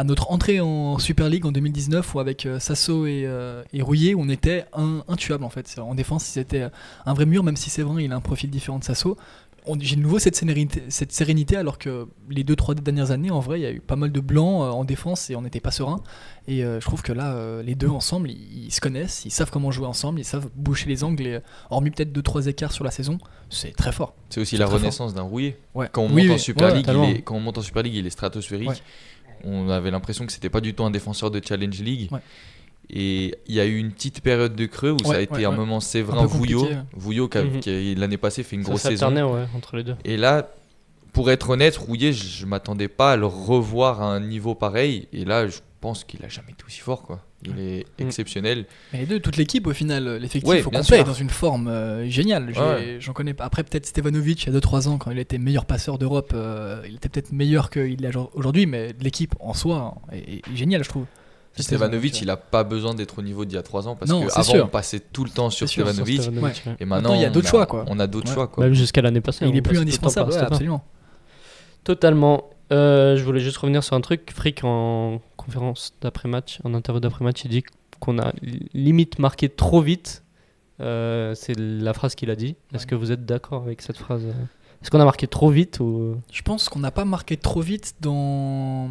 à 0.00 0.04
notre 0.04 0.30
entrée 0.30 0.60
en 0.60 0.98
Super 0.98 1.28
League 1.28 1.44
en 1.44 1.52
2019 1.52 2.14
où 2.14 2.20
avec 2.20 2.46
euh, 2.46 2.58
Sasso 2.58 3.04
et, 3.04 3.24
euh, 3.26 3.62
et 3.74 3.82
Rouillet, 3.82 4.14
on 4.16 4.30
était 4.30 4.64
un, 4.72 5.04
intuable 5.08 5.44
en 5.44 5.50
fait. 5.50 5.68
C'est- 5.68 5.78
En 5.80 5.94
défense, 5.94 6.24
c'était 6.24 6.68
un 7.04 7.12
vrai 7.14 7.26
mur, 7.26 7.42
même 7.42 7.56
si 7.56 7.68
Séverin 7.68 8.00
il 8.00 8.10
a 8.10 8.16
un 8.16 8.20
profil 8.22 8.48
différent 8.48 8.78
de 8.78 8.84
Sasso. 8.84 9.18
J'ai 9.78 9.96
de 9.96 10.00
nouveau 10.00 10.18
cette 10.18 10.36
sérénité, 10.36 10.82
cette 10.88 11.12
sérénité 11.12 11.54
alors 11.54 11.76
que 11.78 12.08
les 12.30 12.44
deux 12.44 12.56
trois 12.56 12.74
dernières 12.74 13.10
années, 13.10 13.30
en 13.30 13.40
vrai, 13.40 13.60
il 13.60 13.62
y 13.62 13.66
a 13.66 13.70
eu 13.70 13.80
pas 13.80 13.94
mal 13.94 14.10
de 14.10 14.20
blancs 14.20 14.62
euh, 14.62 14.70
en 14.70 14.84
défense 14.84 15.28
et 15.28 15.36
on 15.36 15.42
n'était 15.42 15.60
pas 15.60 15.70
serein. 15.70 16.00
Et 16.48 16.64
euh, 16.64 16.80
je 16.80 16.86
trouve 16.86 17.02
que 17.02 17.12
là, 17.12 17.34
euh, 17.34 17.62
les 17.62 17.74
deux 17.74 17.88
ensemble, 17.90 18.30
ils, 18.30 18.66
ils 18.68 18.72
se 18.72 18.80
connaissent, 18.80 19.26
ils 19.26 19.30
savent 19.30 19.50
comment 19.50 19.70
jouer 19.70 19.86
ensemble, 19.86 20.18
ils 20.18 20.24
savent 20.24 20.48
boucher 20.56 20.88
les 20.88 21.04
angles. 21.04 21.26
Et, 21.26 21.34
euh, 21.34 21.40
hormis 21.68 21.90
peut-être 21.90 22.10
2-3 22.10 22.48
écarts 22.48 22.72
sur 22.72 22.84
la 22.84 22.90
saison, 22.90 23.18
c'est 23.50 23.76
très 23.76 23.92
fort. 23.92 24.14
C'est 24.30 24.40
aussi 24.40 24.56
C'est 24.56 24.60
la 24.62 24.66
renaissance 24.66 25.12
d'un 25.12 25.22
rouillé. 25.22 25.58
Ouais. 25.74 25.88
Quand 25.92 26.02
on 26.04 26.10
Oui, 26.10 26.26
monte 26.26 26.36
en 26.36 26.38
Super 26.38 26.68
ouais, 26.68 26.76
League, 26.76 26.86
il 26.88 27.16
est, 27.16 27.22
quand 27.22 27.34
on 27.36 27.40
monte 27.40 27.58
en 27.58 27.62
Super 27.62 27.82
League, 27.82 27.94
il 27.94 28.06
est 28.06 28.10
stratosphérique. 28.10 28.70
Ouais. 28.70 28.76
On 29.44 29.68
avait 29.70 29.90
l'impression 29.90 30.26
que 30.26 30.32
c'était 30.32 30.50
pas 30.50 30.60
du 30.60 30.74
tout 30.74 30.84
un 30.84 30.90
défenseur 30.90 31.30
de 31.30 31.40
Challenge 31.44 31.80
League. 31.80 32.08
Ouais. 32.12 32.20
Et 32.92 33.34
il 33.46 33.54
y 33.54 33.60
a 33.60 33.66
eu 33.66 33.76
une 33.78 33.92
petite 33.92 34.20
période 34.20 34.56
de 34.56 34.66
creux 34.66 34.90
où 34.92 35.04
ça 35.04 35.14
a 35.16 35.20
été 35.20 35.34
ouais, 35.34 35.44
un 35.44 35.50
ouais. 35.50 35.56
moment 35.56 35.78
Séverin 35.80 36.26
Vouillot, 36.26 37.28
qui, 37.28 37.38
Mhm. 37.38 37.60
qui 37.60 37.94
l'année 37.94 38.16
passée 38.16 38.42
fait 38.42 38.56
une 38.56 38.62
Ça 38.64 38.68
grosse 38.70 38.82
saison. 38.82 39.06
entre 39.56 39.76
les 39.76 39.84
deux. 39.84 39.94
Et 40.04 40.16
là, 40.16 40.48
pour 41.12 41.30
être 41.30 41.50
honnête, 41.50 41.76
Rouillet, 41.76 42.12
je, 42.12 42.24
je 42.26 42.46
m'attendais 42.46 42.88
pas 42.88 43.12
à 43.12 43.16
le 43.16 43.26
revoir 43.26 44.02
à 44.02 44.06
un 44.06 44.20
niveau 44.20 44.54
pareil. 44.56 45.06
Et 45.12 45.24
là, 45.24 45.46
je 45.46 45.58
pense 45.80 46.02
qu'il 46.04 46.24
a 46.24 46.28
jamais 46.28 46.50
été 46.52 46.64
aussi 46.66 46.80
fort, 46.80 47.02
quoi. 47.02 47.20
Il 47.44 47.58
est 47.58 47.86
Mm. 47.98 48.06
exceptionnel. 48.06 48.66
Mais 48.92 49.00
les 49.00 49.06
deux, 49.06 49.18
toute 49.20 49.36
l'équipe 49.38 49.66
au 49.66 49.72
final, 49.72 50.16
l'effectif 50.16 50.48
Ouais, 50.48 50.62
au 50.62 50.70
bien 50.70 50.80
complet 50.80 50.96
sûr. 50.98 51.06
est 51.06 51.08
dans 51.08 51.14
une 51.14 51.30
forme 51.30 51.68
euh, 51.68 52.06
géniale. 52.08 52.50
Ouais. 52.50 52.98
J'en 53.00 53.12
connais 53.14 53.32
pas. 53.34 53.44
Après, 53.44 53.62
peut-être 53.64 53.86
Stevanovic, 53.86 54.44
il 54.44 54.52
y 54.52 54.56
a 54.56 54.58
2-3 54.60 54.88
ans, 54.88 54.98
quand 54.98 55.10
il 55.10 55.18
était 55.18 55.38
meilleur 55.38 55.64
passeur 55.64 55.96
d'Europe, 55.98 56.32
euh, 56.34 56.82
il 56.86 56.96
était 56.96 57.08
peut-être 57.08 57.32
meilleur 57.32 57.70
qu'il 57.70 58.04
est 58.04 58.16
aujourd'hui, 58.34 58.66
mais 58.66 58.94
l'équipe 59.00 59.34
en 59.40 59.54
soi 59.54 59.94
est, 60.12 60.46
est 60.46 60.56
géniale, 60.56 60.84
je 60.84 60.88
trouve. 60.90 61.06
Stevanovic, 61.58 62.20
il 62.22 62.30
a 62.30 62.36
pas 62.36 62.62
besoin 62.62 62.94
d'être 62.94 63.18
au 63.18 63.22
niveau 63.22 63.44
d'il 63.44 63.54
y 63.56 63.58
a 63.58 63.62
3 63.62 63.88
ans 63.88 63.96
parce 63.96 64.10
Non, 64.10 64.22
que 64.24 64.30
c'est 64.30 64.38
avant 64.38 64.52
sûr. 64.52 64.64
on 64.64 64.68
passait 64.68 65.00
tout 65.00 65.24
le 65.24 65.30
temps 65.30 65.50
sur 65.50 65.68
Stevanovic. 65.68 66.20
Ouais. 66.40 66.52
Et 66.78 66.84
Maintenant, 66.84 67.14
il 67.14 67.22
y 67.22 67.24
a 67.24 67.30
d'autres 67.30 67.48
choix, 67.48 67.66
quoi. 67.66 67.84
On 67.88 67.98
a 67.98 68.06
d'autres 68.06 68.28
Ouais. 68.28 68.34
choix, 68.34 68.46
quoi. 68.48 68.64
Même 68.64 68.74
jusqu'à 68.74 69.02
l'année 69.02 69.20
passée. 69.20 69.46
Il 69.48 69.56
est 69.56 69.62
plus 69.62 69.78
indispensable, 69.78 70.32
absolument. 70.34 70.84
Totalement. 71.84 72.50
Euh, 72.72 73.16
je 73.16 73.24
voulais 73.24 73.40
juste 73.40 73.56
revenir 73.56 73.82
sur 73.82 73.96
un 73.96 74.00
truc. 74.00 74.30
Frick, 74.32 74.60
en 74.62 75.20
conférence 75.44 75.94
d'après-match, 76.00 76.60
en 76.64 76.74
interview 76.74 77.00
d'après-match, 77.00 77.44
il 77.44 77.50
dit 77.50 77.64
qu'on 77.98 78.18
a 78.18 78.32
limite 78.74 79.18
marqué 79.18 79.48
trop 79.48 79.80
vite. 79.82 80.22
Euh, 80.80 81.34
c'est 81.34 81.58
la 81.58 81.92
phrase 81.92 82.14
qu'il 82.14 82.30
a 82.30 82.36
dit. 82.36 82.56
Est-ce 82.72 82.84
Ouais. 82.84 82.90
que 82.90 82.94
vous 82.94 83.12
êtes 83.12 83.26
d'accord 83.26 83.62
avec 83.62 83.82
cette 83.82 83.98
phrase 83.98 84.24
euh 84.24 84.32
Est-ce 84.82 84.90
qu'on 84.90 85.00
a 85.00 85.04
marqué 85.04 85.26
trop 85.26 85.50
vite 85.50 85.78
ou... 85.80 86.16
Je 86.32 86.40
pense 86.42 86.68
qu'on 86.70 86.78
n'a 86.78 86.90
pas 86.90 87.04
marqué 87.04 87.36
trop 87.36 87.60
vite 87.60 87.96
dans. 88.00 88.88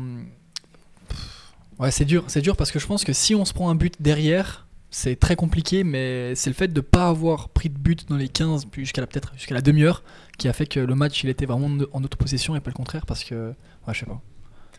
Ouais, 1.79 1.91
c'est 1.91 2.05
dur, 2.05 2.23
c'est 2.27 2.41
dur 2.41 2.55
parce 2.57 2.71
que 2.71 2.79
je 2.79 2.85
pense 2.85 3.03
que 3.03 3.13
si 3.13 3.33
on 3.35 3.45
se 3.45 3.53
prend 3.53 3.69
un 3.69 3.75
but 3.75 3.95
derrière, 4.01 4.67
c'est 4.91 5.15
très 5.17 5.35
compliqué, 5.35 5.83
mais 5.83 6.35
c'est 6.35 6.49
le 6.49 6.53
fait 6.55 6.67
de 6.67 6.79
ne 6.79 6.81
pas 6.81 7.07
avoir 7.07 7.49
pris 7.49 7.69
de 7.69 7.77
but 7.77 8.07
dans 8.09 8.17
les 8.17 8.27
15, 8.27 8.65
puis 8.65 8.83
jusqu'à 8.83 9.01
la, 9.01 9.07
peut-être 9.07 9.31
jusqu'à 9.35 9.55
la 9.55 9.61
demi-heure, 9.61 10.03
qui 10.37 10.47
a 10.49 10.53
fait 10.53 10.65
que 10.67 10.79
le 10.79 10.95
match 10.95 11.23
il 11.23 11.29
était 11.29 11.45
vraiment 11.45 11.69
en 11.93 12.01
notre 12.01 12.17
possession 12.17 12.55
et 12.55 12.59
pas 12.59 12.69
le 12.69 12.75
contraire 12.75 13.05
parce 13.05 13.23
que. 13.23 13.49
Ouais, 13.87 13.93
je 13.93 13.99
sais 13.99 14.05
pas. 14.05 14.21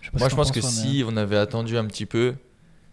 Je 0.00 0.10
Moi, 0.18 0.28
je 0.28 0.34
pense 0.34 0.50
que 0.50 0.60
mais- 0.60 0.66
si 0.66 1.04
on 1.06 1.16
avait 1.16 1.36
attendu 1.36 1.76
un 1.76 1.84
petit 1.84 2.06
peu, 2.06 2.34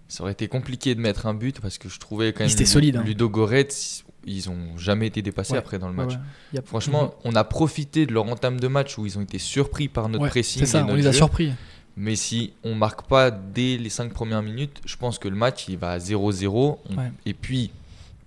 ça 0.08 0.24
aurait 0.24 0.34
été 0.34 0.48
compliqué 0.48 0.94
de 0.96 1.00
mettre 1.02 1.26
un 1.26 1.34
but 1.34 1.60
parce 1.62 1.78
que 1.78 1.90
je 1.90 2.00
trouvais 2.00 2.34
quand 2.34 2.46
même 2.46 2.66
solides, 2.66 2.98
hein. 2.98 3.04
Ludo 3.04 3.30
Goretz, 3.30 4.04
ils 4.26 4.50
ont 4.50 4.78
jamais 4.78 5.08
été 5.08 5.22
dépassés 5.22 5.54
Ouais, 5.54 5.60
après 5.60 5.80
dans 5.80 5.88
le 5.88 5.94
match. 5.94 6.12
ouais. 6.14 6.20
Y 6.54 6.58
a- 6.60 6.62
Franchement, 6.64 7.16
on 7.24 7.36
a 7.36 7.44
profité 7.44 8.06
de 8.06 8.14
leur 8.14 8.26
entame 8.26 8.60
de 8.60 8.68
match 8.68 8.98
où 8.98 9.06
ils 9.06 9.18
ont 9.18 9.22
été 9.22 9.38
surpris 9.40 9.88
par 9.88 10.10
notre 10.10 10.24
Ouais, 10.26 10.30
pressing 10.30 10.60
c'est 10.62 10.66
ça, 10.66 10.80
et 10.80 10.84
on 10.84 10.96
les 10.96 11.08
a 11.08 11.12
jeu. 11.12 11.18
surpris. 11.18 11.54
Mais 11.96 12.16
si 12.16 12.54
on 12.64 12.76
marque 12.76 13.08
pas 13.08 13.32
dès 13.32 13.78
les 13.78 13.90
5 13.90 14.14
premières 14.14 14.44
minutes, 14.44 14.82
je 14.86 14.96
pense 14.98 15.18
que 15.18 15.28
le 15.28 15.36
match 15.36 15.66
il 15.68 15.78
va 15.78 15.92
à 15.92 16.00
0-0. 16.00 16.80
On- 16.90 16.96
Ouais. 16.98 17.12
Et 17.26 17.34
puis, 17.34 17.72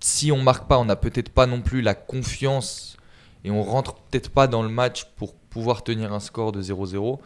si 0.00 0.32
on 0.32 0.42
marque 0.42 0.66
pas, 0.66 0.78
on 0.78 0.84
n'a 0.86 0.96
peut-être 0.96 1.28
pas 1.28 1.46
non 1.46 1.60
plus 1.60 1.80
la 1.82 1.94
confiance 1.94 2.96
et 3.44 3.50
on 3.50 3.62
rentre 3.62 3.94
peut-être 3.94 4.30
pas 4.30 4.46
dans 4.48 4.62
le 4.62 4.68
match 4.70 5.04
pour 5.16 5.34
pouvoir 5.34 5.84
tenir 5.84 6.12
un 6.12 6.20
score 6.20 6.50
de 6.52 6.60
0-0. 6.62 7.20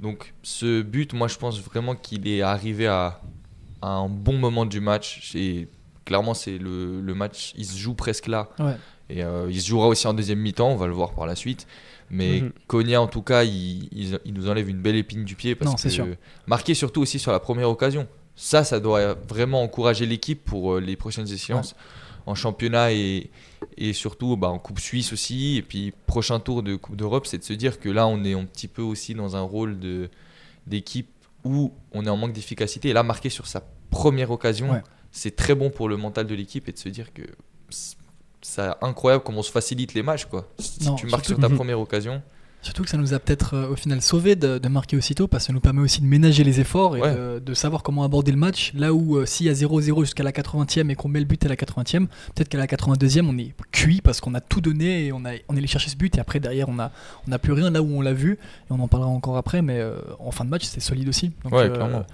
Donc, 0.00 0.32
ce 0.42 0.82
but, 0.82 1.12
moi 1.12 1.28
je 1.28 1.36
pense 1.36 1.60
vraiment 1.60 1.94
qu'il 1.94 2.26
est 2.26 2.42
arrivé 2.42 2.86
à, 2.86 3.20
à 3.82 3.88
un 3.90 4.08
bon 4.08 4.34
moment 4.38 4.64
du 4.66 4.80
match. 4.80 5.32
Et 5.34 5.68
clairement, 6.04 6.34
c'est 6.34 6.58
le, 6.58 7.00
le 7.00 7.14
match, 7.14 7.52
il 7.56 7.66
se 7.66 7.76
joue 7.76 7.94
presque 7.94 8.26
là. 8.26 8.48
Ouais. 8.58 8.76
Et 9.10 9.22
euh, 9.24 9.48
il 9.50 9.60
se 9.60 9.66
jouera 9.68 9.88
aussi 9.88 10.06
en 10.06 10.14
deuxième 10.14 10.38
mi-temps, 10.38 10.68
on 10.70 10.76
va 10.76 10.86
le 10.86 10.92
voir 10.92 11.12
par 11.14 11.26
la 11.26 11.34
suite. 11.36 11.66
Mais 12.10 12.40
Mhm. 12.40 12.52
Konya, 12.66 13.00
en 13.02 13.06
tout 13.08 13.22
cas, 13.22 13.44
il, 13.44 13.88
il- 13.92 14.18
il 14.24 14.34
nous 14.34 14.48
enlève 14.48 14.68
une 14.68 14.80
belle 14.80 14.96
épine 14.96 15.24
du 15.24 15.34
pied. 15.36 15.54
Parce 15.54 15.70
Non, 15.70 15.76
que 15.76 15.88
sûr. 15.88 16.06
Marqué 16.46 16.74
surtout 16.74 17.00
aussi 17.02 17.18
sur 17.18 17.30
la 17.32 17.38
première 17.40 17.68
occasion. 17.68 18.08
Ça, 18.36 18.64
ça 18.64 18.80
doit 18.80 19.14
vraiment 19.28 19.62
encourager 19.62 20.06
l'équipe 20.06 20.42
pour 20.44 20.74
euh, 20.74 20.80
les 20.80 20.96
prochaines 20.96 21.30
échéances 21.30 21.74
en 22.26 22.34
championnat 22.34 22.92
et, 22.92 23.30
et 23.76 23.92
surtout 23.92 24.36
bah, 24.36 24.48
en 24.48 24.58
Coupe 24.58 24.78
Suisse 24.80 25.12
aussi. 25.12 25.56
Et 25.56 25.62
puis, 25.62 25.92
prochain 26.06 26.40
tour 26.40 26.62
de 26.62 26.76
Coupe 26.76 26.96
d'Europe, 26.96 27.26
c'est 27.26 27.38
de 27.38 27.44
se 27.44 27.52
dire 27.52 27.80
que 27.80 27.88
là, 27.88 28.06
on 28.06 28.22
est 28.24 28.34
un 28.34 28.44
petit 28.44 28.68
peu 28.68 28.82
aussi 28.82 29.14
dans 29.14 29.36
un 29.36 29.42
rôle 29.42 29.78
de- 29.78 30.08
d'équipe 30.66 31.08
où 31.44 31.72
on 31.92 32.04
est 32.04 32.10
en 32.10 32.16
manque 32.16 32.32
d'efficacité. 32.32 32.90
Et 32.90 32.92
là, 32.92 33.02
marqué 33.02 33.30
sur 33.30 33.46
sa 33.46 33.62
première 33.90 34.30
occasion, 34.30 34.70
Ouais. 34.72 34.82
c'est 35.10 35.34
très 35.34 35.54
bon 35.54 35.70
pour 35.70 35.88
le 35.88 35.96
mental 35.96 36.26
de 36.26 36.34
l'équipe 36.34 36.68
et 36.68 36.72
de 36.72 36.78
se 36.78 36.88
dire 36.88 37.12
que 37.12 37.22
c'est- 37.70 37.96
incroyable 38.82 39.22
comment 39.24 39.40
on 39.40 39.42
se 39.42 39.50
facilite 39.52 39.94
les 39.94 40.02
matchs. 40.02 40.24
Quoi. 40.26 40.48
Si 40.58 40.84
Non, 40.84 40.94
tu 40.94 41.06
marques 41.06 41.24
surtout- 41.26 41.40
sur 41.42 41.48
ta 41.50 41.54
première 41.54 41.78
occasion, 41.80 42.22
Surtout 42.62 42.82
que 42.82 42.90
ça 42.90 42.98
nous 42.98 43.14
a 43.14 43.18
peut-être 43.18 43.54
euh, 43.54 43.68
au 43.70 43.76
final 43.76 44.02
sauvé 44.02 44.36
de, 44.36 44.58
de 44.58 44.68
marquer 44.68 44.96
aussitôt 44.96 45.26
parce 45.28 45.44
que 45.44 45.46
ça 45.46 45.52
nous 45.54 45.60
permet 45.60 45.80
aussi 45.80 46.02
de 46.02 46.06
ménager 46.06 46.44
les 46.44 46.60
efforts 46.60 46.96
et 46.96 47.00
Ouais. 47.00 47.14
de, 47.14 47.38
de 47.38 47.54
savoir 47.54 47.82
comment 47.82 48.04
aborder 48.04 48.32
le 48.32 48.36
match. 48.36 48.72
Là 48.74 48.92
où 48.92 49.16
euh, 49.16 49.24
s'il 49.24 49.46
y 49.46 49.48
a 49.48 49.54
0-0 49.54 50.00
jusqu'à 50.02 50.22
la 50.22 50.30
80e 50.32 50.90
et 50.90 50.94
qu'on 50.94 51.08
met 51.08 51.20
le 51.20 51.24
but 51.24 51.42
à 51.46 51.48
la 51.48 51.56
80e, 51.56 52.06
peut-être 52.34 52.48
qu'à 52.50 52.58
la 52.58 52.66
82e 52.66 53.24
on 53.26 53.38
est 53.38 53.54
cuit 53.72 54.02
parce 54.02 54.20
qu'on 54.20 54.34
a 54.34 54.40
tout 54.42 54.60
donné 54.60 55.06
et 55.06 55.12
on, 55.12 55.24
a, 55.24 55.30
on 55.48 55.54
est 55.54 55.58
allé 55.58 55.66
chercher 55.66 55.88
ce 55.88 55.96
but 55.96 56.16
et 56.18 56.20
après 56.20 56.38
derrière 56.38 56.68
on 56.68 56.78
a, 56.78 56.92
on 57.26 57.32
a 57.32 57.38
plus 57.38 57.52
rien 57.54 57.70
là 57.70 57.80
où 57.82 57.86
on 57.96 58.02
l'a 58.02 58.12
vu 58.12 58.32
et 58.34 58.38
on 58.68 58.78
en 58.80 58.88
parlera 58.88 59.08
encore 59.10 59.38
après 59.38 59.62
mais 59.62 59.78
euh, 59.78 59.94
en 60.18 60.30
fin 60.30 60.44
de 60.44 60.50
match 60.50 60.64
c'était 60.64 60.80
solide 60.80 61.08
aussi. 61.08 61.32
Donc, 61.44 61.52
Ouais, 61.54 61.60
euh, 61.62 61.74
clairement. 61.74 62.04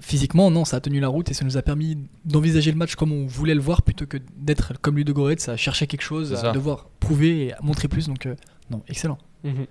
Physiquement, 0.00 0.48
non, 0.52 0.64
ça 0.64 0.76
a 0.76 0.80
tenu 0.80 1.00
la 1.00 1.08
route 1.08 1.28
et 1.28 1.34
ça 1.34 1.44
nous 1.44 1.56
a 1.56 1.62
permis 1.62 1.98
d'envisager 2.24 2.70
le 2.70 2.76
match 2.78 2.94
comme 2.94 3.10
on 3.10 3.26
voulait 3.26 3.54
le 3.56 3.60
voir 3.60 3.82
plutôt 3.82 4.06
que 4.06 4.18
d'être 4.36 4.74
comme 4.80 4.96
Ludo 4.96 5.12
Goretz 5.12 5.48
à 5.48 5.56
chercher 5.56 5.88
quelque 5.88 6.02
chose, 6.02 6.36
C'est 6.40 6.46
à 6.46 6.52
devoir 6.52 6.86
prouver 7.00 7.46
et 7.46 7.52
à 7.52 7.58
montrer 7.62 7.88
plus. 7.88 8.06
Donc, 8.06 8.26
euh, 8.26 8.36
non, 8.70 8.80
excellent. 8.86 9.18
Mhm. 9.42 9.66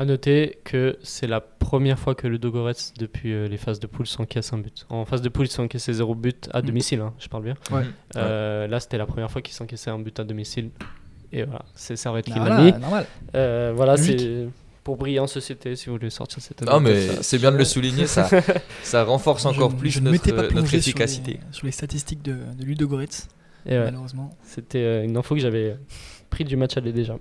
À 0.00 0.06
noter 0.06 0.58
que 0.64 0.96
c'est 1.02 1.26
la 1.26 1.40
première 1.42 1.98
fois 1.98 2.14
que 2.14 2.26
le 2.26 2.38
Dogorets, 2.38 2.72
depuis 2.98 3.34
euh, 3.34 3.46
les 3.48 3.58
phases 3.58 3.80
de 3.80 3.86
poule, 3.86 4.06
s'encaisse 4.06 4.50
un 4.54 4.58
but. 4.58 4.86
En 4.88 5.04
phase 5.04 5.20
de 5.20 5.28
poule, 5.28 5.44
il 5.44 5.50
s'encaissait 5.50 5.92
zéro 5.92 6.14
but 6.14 6.48
à 6.54 6.60
Mhm. 6.62 6.66
domicile, 6.66 7.00
hein, 7.00 7.12
je 7.18 7.28
parle 7.28 7.44
bien. 7.44 7.54
Ouais. 7.70 7.82
Euh, 8.16 8.66
Là, 8.66 8.80
c'était 8.80 8.96
la 8.96 9.04
première 9.04 9.30
fois 9.30 9.42
qu'il 9.42 9.52
s'encaissait 9.54 9.90
un 9.90 9.98
but 9.98 10.18
à 10.18 10.24
domicile. 10.24 10.70
Et 11.32 11.44
voilà, 11.44 11.66
c'est 11.74 11.94
été 11.94 12.32
Voilà, 12.34 12.56
l'ami. 12.56 12.72
normal. 12.80 13.06
Euh, 13.34 13.72
voilà, 13.76 13.96
c'est 13.98 14.48
pour 14.84 14.96
briller 14.96 15.20
en 15.20 15.26
société, 15.26 15.76
si 15.76 15.86
vous 15.90 15.96
voulez 15.96 16.08
sortir 16.10 16.40
cette 16.42 16.62
Non, 16.62 16.80
mais 16.80 17.06
c'est 17.22 17.38
bien 17.38 17.52
de 17.52 17.58
le 17.58 17.64
souligner, 17.66 18.06
ça, 18.06 18.26
ça 18.82 19.04
renforce 19.04 19.44
encore 19.44 19.70
Je- 19.72 19.76
plus 19.76 19.90
je 19.90 20.00
ne 20.00 20.10
m'étais 20.10 20.30
pas 20.30 20.42
notre, 20.44 20.54
notre 20.54 20.66
plongé 20.68 20.68
sur 20.68 20.76
les- 20.76 20.88
efficacité. 20.88 21.40
Sur 21.52 21.66
les, 21.66 21.72
statistiques 21.72 22.22
de, 22.22 22.36
de 22.58 22.64
Ludo 22.64 22.88
Goretz, 22.88 23.28
Et 23.66 23.72
ouais. 23.76 23.84
malheureusement. 23.84 24.30
C'était 24.44 24.78
euh, 24.78 25.04
une 25.04 25.16
info 25.18 25.34
que 25.34 25.42
j'avais 25.42 25.76
pris 26.30 26.44
du 26.44 26.56
match 26.56 26.76
aller 26.78 26.92
déjà. 26.94 27.18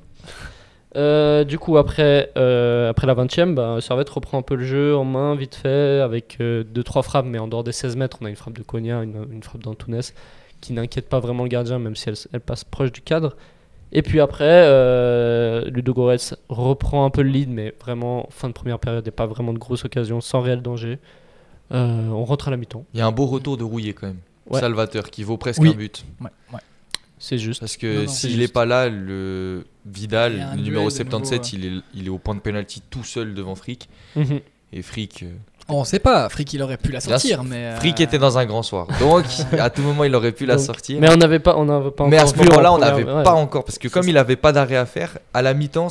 Euh, 0.95 1.43
du 1.43 1.59
coup, 1.59 1.77
après, 1.77 2.31
euh, 2.37 2.89
après 2.89 3.05
la 3.07 3.13
20ème, 3.13 3.53
bah, 3.53 3.77
Servette 3.79 4.09
reprend 4.09 4.39
un 4.39 4.41
peu 4.41 4.55
le 4.55 4.63
jeu 4.63 4.95
en 4.95 5.03
main, 5.05 5.35
vite 5.35 5.55
fait, 5.55 5.99
avec 6.01 6.39
2-3 6.39 7.03
frappes, 7.03 7.25
mais 7.27 7.39
en 7.39 7.47
dehors 7.47 7.63
des 7.63 7.71
16 7.71 7.95
mètres, 7.95 8.17
on 8.21 8.25
a 8.25 8.29
une 8.29 8.35
frappe 8.35 8.57
de 8.57 8.63
Konya, 8.63 9.03
une, 9.03 9.27
une 9.31 9.43
frappe 9.43 9.61
d'Antunes, 9.61 10.01
qui 10.61 10.73
n'inquiète 10.73 11.07
pas 11.07 11.19
vraiment 11.19 11.43
le 11.43 11.49
gardien, 11.49 11.79
même 11.79 11.95
si 11.95 12.09
elle, 12.09 12.15
elle 12.33 12.39
passe 12.41 12.63
proche 12.63 12.91
du 12.91 13.01
cadre. 13.01 13.35
Et 13.91 14.01
puis 14.03 14.19
après, 14.19 14.45
euh, 14.47 15.65
Ludo 15.69 15.93
Goretz 15.93 16.35
reprend 16.49 17.05
un 17.05 17.09
peu 17.09 17.21
le 17.23 17.29
lead, 17.29 17.49
mais 17.49 17.73
vraiment, 17.81 18.27
fin 18.29 18.47
de 18.47 18.53
première 18.53 18.77
période, 18.79 19.03
il 19.03 19.09
n'y 19.09 19.13
a 19.13 19.17
pas 19.17 19.25
vraiment 19.25 19.53
de 19.53 19.57
grosses 19.57 19.85
occasions, 19.85 20.21
sans 20.21 20.41
réel 20.41 20.61
danger. 20.61 20.99
Euh, 21.71 22.07
on 22.09 22.23
rentre 22.25 22.47
à 22.47 22.51
la 22.51 22.57
mi-temps, 22.57 22.83
Il 22.93 22.99
y 22.99 23.01
a 23.01 23.07
un 23.07 23.11
beau 23.11 23.25
retour 23.25 23.57
de 23.57 23.63
Rouillé 23.63 23.93
quand 23.93 24.07
même. 24.07 24.17
Ouais. 24.49 24.59
Salvateur 24.59 25.09
qui 25.11 25.23
vaut 25.23 25.37
presque 25.37 25.61
Oui. 25.61 25.69
un 25.69 25.73
but. 25.73 26.03
Ouais, 26.21 26.29
ouais. 26.53 26.59
C'est 27.19 27.37
juste. 27.37 27.59
Parce 27.59 27.77
que 27.77 28.07
s'il 28.07 28.39
n'est 28.39 28.47
pas 28.47 28.65
là, 28.65 28.89
le 28.89 29.65
Vidal, 29.85 30.33
le 30.55 30.61
numéro 30.61 30.89
duel 30.89 31.05
de 31.05 31.09
77, 31.11 31.37
nouveau, 31.39 31.49
il, 31.53 31.65
est, 31.65 31.81
il 31.95 32.05
est 32.07 32.09
au 32.09 32.17
point 32.17 32.35
de 32.35 32.39
penalty 32.39 32.81
tout 32.89 33.03
seul 33.03 33.33
devant 33.33 33.55
Frick. 33.55 33.89
Mhm. 34.15 34.39
Et 34.71 34.81
Frick, 34.81 35.23
euh, 35.23 35.31
On 35.67 35.83
sait 35.83 35.99
pas, 35.99 36.29
Frick 36.29 36.53
il 36.53 36.61
aurait 36.61 36.77
pu 36.77 36.91
la 36.91 36.99
sortir, 36.99 37.43
mais. 37.43 37.55
euh, 37.57 37.75
Frick 37.77 37.99
était 38.01 38.19
dans 38.19 38.37
un 38.37 38.45
grand 38.45 38.63
soir. 38.63 38.87
Donc, 38.99 39.25
à 39.59 39.69
tout 39.69 39.81
moment, 39.81 40.03
il 40.03 40.15
aurait 40.15 40.31
pu 40.31 40.45
la 40.45 40.55
Donc, 40.57 40.65
sortir. 40.65 40.99
Mais 41.01 41.11
on 41.11 41.17
n'avait 41.17 41.39
pas, 41.39 41.57
on 41.57 41.65
n'avait 41.65 41.91
pas 41.91 42.07
Mais 42.07 42.17
à 42.17 42.21
encore 42.25 42.35
ce 42.35 42.43
moment-là, 42.49 42.73
on 42.73 42.77
n'avait 42.77 43.03
ouais. 43.03 43.23
pas 43.23 43.33
encore. 43.33 43.63
Parce 43.65 43.77
que 43.79 43.87
comme 43.87 44.03
ça. 44.03 44.09
il 44.09 44.13
n'avait 44.13 44.35
pas 44.35 44.51
d'arrêt 44.51 44.75
à 44.77 44.85
faire, 44.85 45.17
à 45.33 45.41
la 45.41 45.53
mi-temps, 45.53 45.87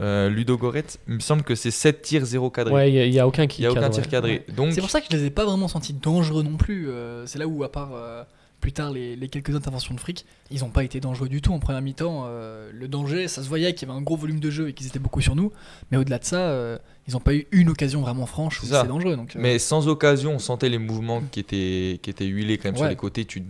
euh, 0.00 0.28
Ludo 0.30 0.56
Goret, 0.56 0.84
il 1.08 1.14
me 1.14 1.20
semble 1.20 1.42
que 1.42 1.54
c'est 1.54 1.70
7 1.70 2.00
tirs, 2.02 2.24
0 2.24 2.48
cadré. 2.50 2.72
Ouais, 2.72 2.92
il 2.92 3.10
n'y 3.10 3.18
a, 3.18 3.26
aucun 3.26 3.42
il 3.42 3.48
qui 3.48 3.62
n'y 3.62 3.66
a 3.66 3.72
aucun 3.72 3.90
tir 3.90 4.04
ouais. 4.04 4.08
cadré. 4.08 4.46
Donc, 4.56 4.72
C'est 4.72 4.80
pour 4.80 4.90
ça 4.90 5.00
que 5.00 5.06
je 5.10 5.16
les 5.16 5.24
ai 5.26 5.30
pas 5.30 5.44
vraiment 5.44 5.68
sentis 5.68 5.92
dangereux 5.94 6.42
non 6.42 6.56
plus. 6.56 6.88
euh, 6.88 7.26
c'est 7.26 7.38
là 7.38 7.46
où, 7.46 7.64
à 7.64 7.72
part 7.72 7.90
euh, 7.94 8.22
plus 8.64 8.72
tard 8.72 8.92
les, 8.92 9.14
les 9.14 9.28
quelques 9.28 9.54
interventions 9.54 9.92
de 9.94 10.00
fric, 10.00 10.24
ils 10.50 10.64
ont 10.64 10.70
pas 10.70 10.84
été 10.84 10.98
dangereux 10.98 11.28
du 11.28 11.42
tout 11.42 11.52
en 11.52 11.58
première 11.58 11.82
mi-temps. 11.82 12.24
euh, 12.26 12.70
le 12.72 12.88
danger, 12.88 13.28
ça 13.28 13.42
se 13.42 13.48
voyait 13.50 13.74
qu'il 13.74 13.86
y 13.86 13.90
avait 13.90 14.00
un 14.00 14.02
gros 14.02 14.16
volume 14.16 14.40
de 14.40 14.48
jeu 14.48 14.68
et 14.70 14.72
qu'ils 14.72 14.86
étaient 14.86 14.98
beaucoup 14.98 15.20
sur 15.20 15.36
nous. 15.36 15.52
Mais 15.90 15.98
au-delà 15.98 16.18
de 16.18 16.24
ça, 16.24 16.38
euh, 16.38 16.78
ils 17.06 17.14
ont 17.14 17.20
pas 17.20 17.34
eu 17.34 17.46
une 17.52 17.68
occasion 17.68 18.00
vraiment 18.00 18.24
franche 18.24 18.62
où 18.62 18.66
C'est 18.66 18.88
dangereux. 18.88 19.16
Donc, 19.16 19.36
euh, 19.36 19.38
mais 19.38 19.58
sans 19.58 19.86
occasion, 19.86 20.32
on 20.36 20.38
sentait 20.38 20.70
les 20.70 20.78
mouvements 20.78 21.20
qui 21.30 21.40
étaient, 21.40 22.00
qui 22.00 22.08
étaient 22.08 22.24
huilés 22.24 22.56
quand 22.56 22.68
même 22.70 22.76
sur 22.78 22.86
les 22.88 22.96
côtés. 22.96 23.26
Tu, 23.26 23.42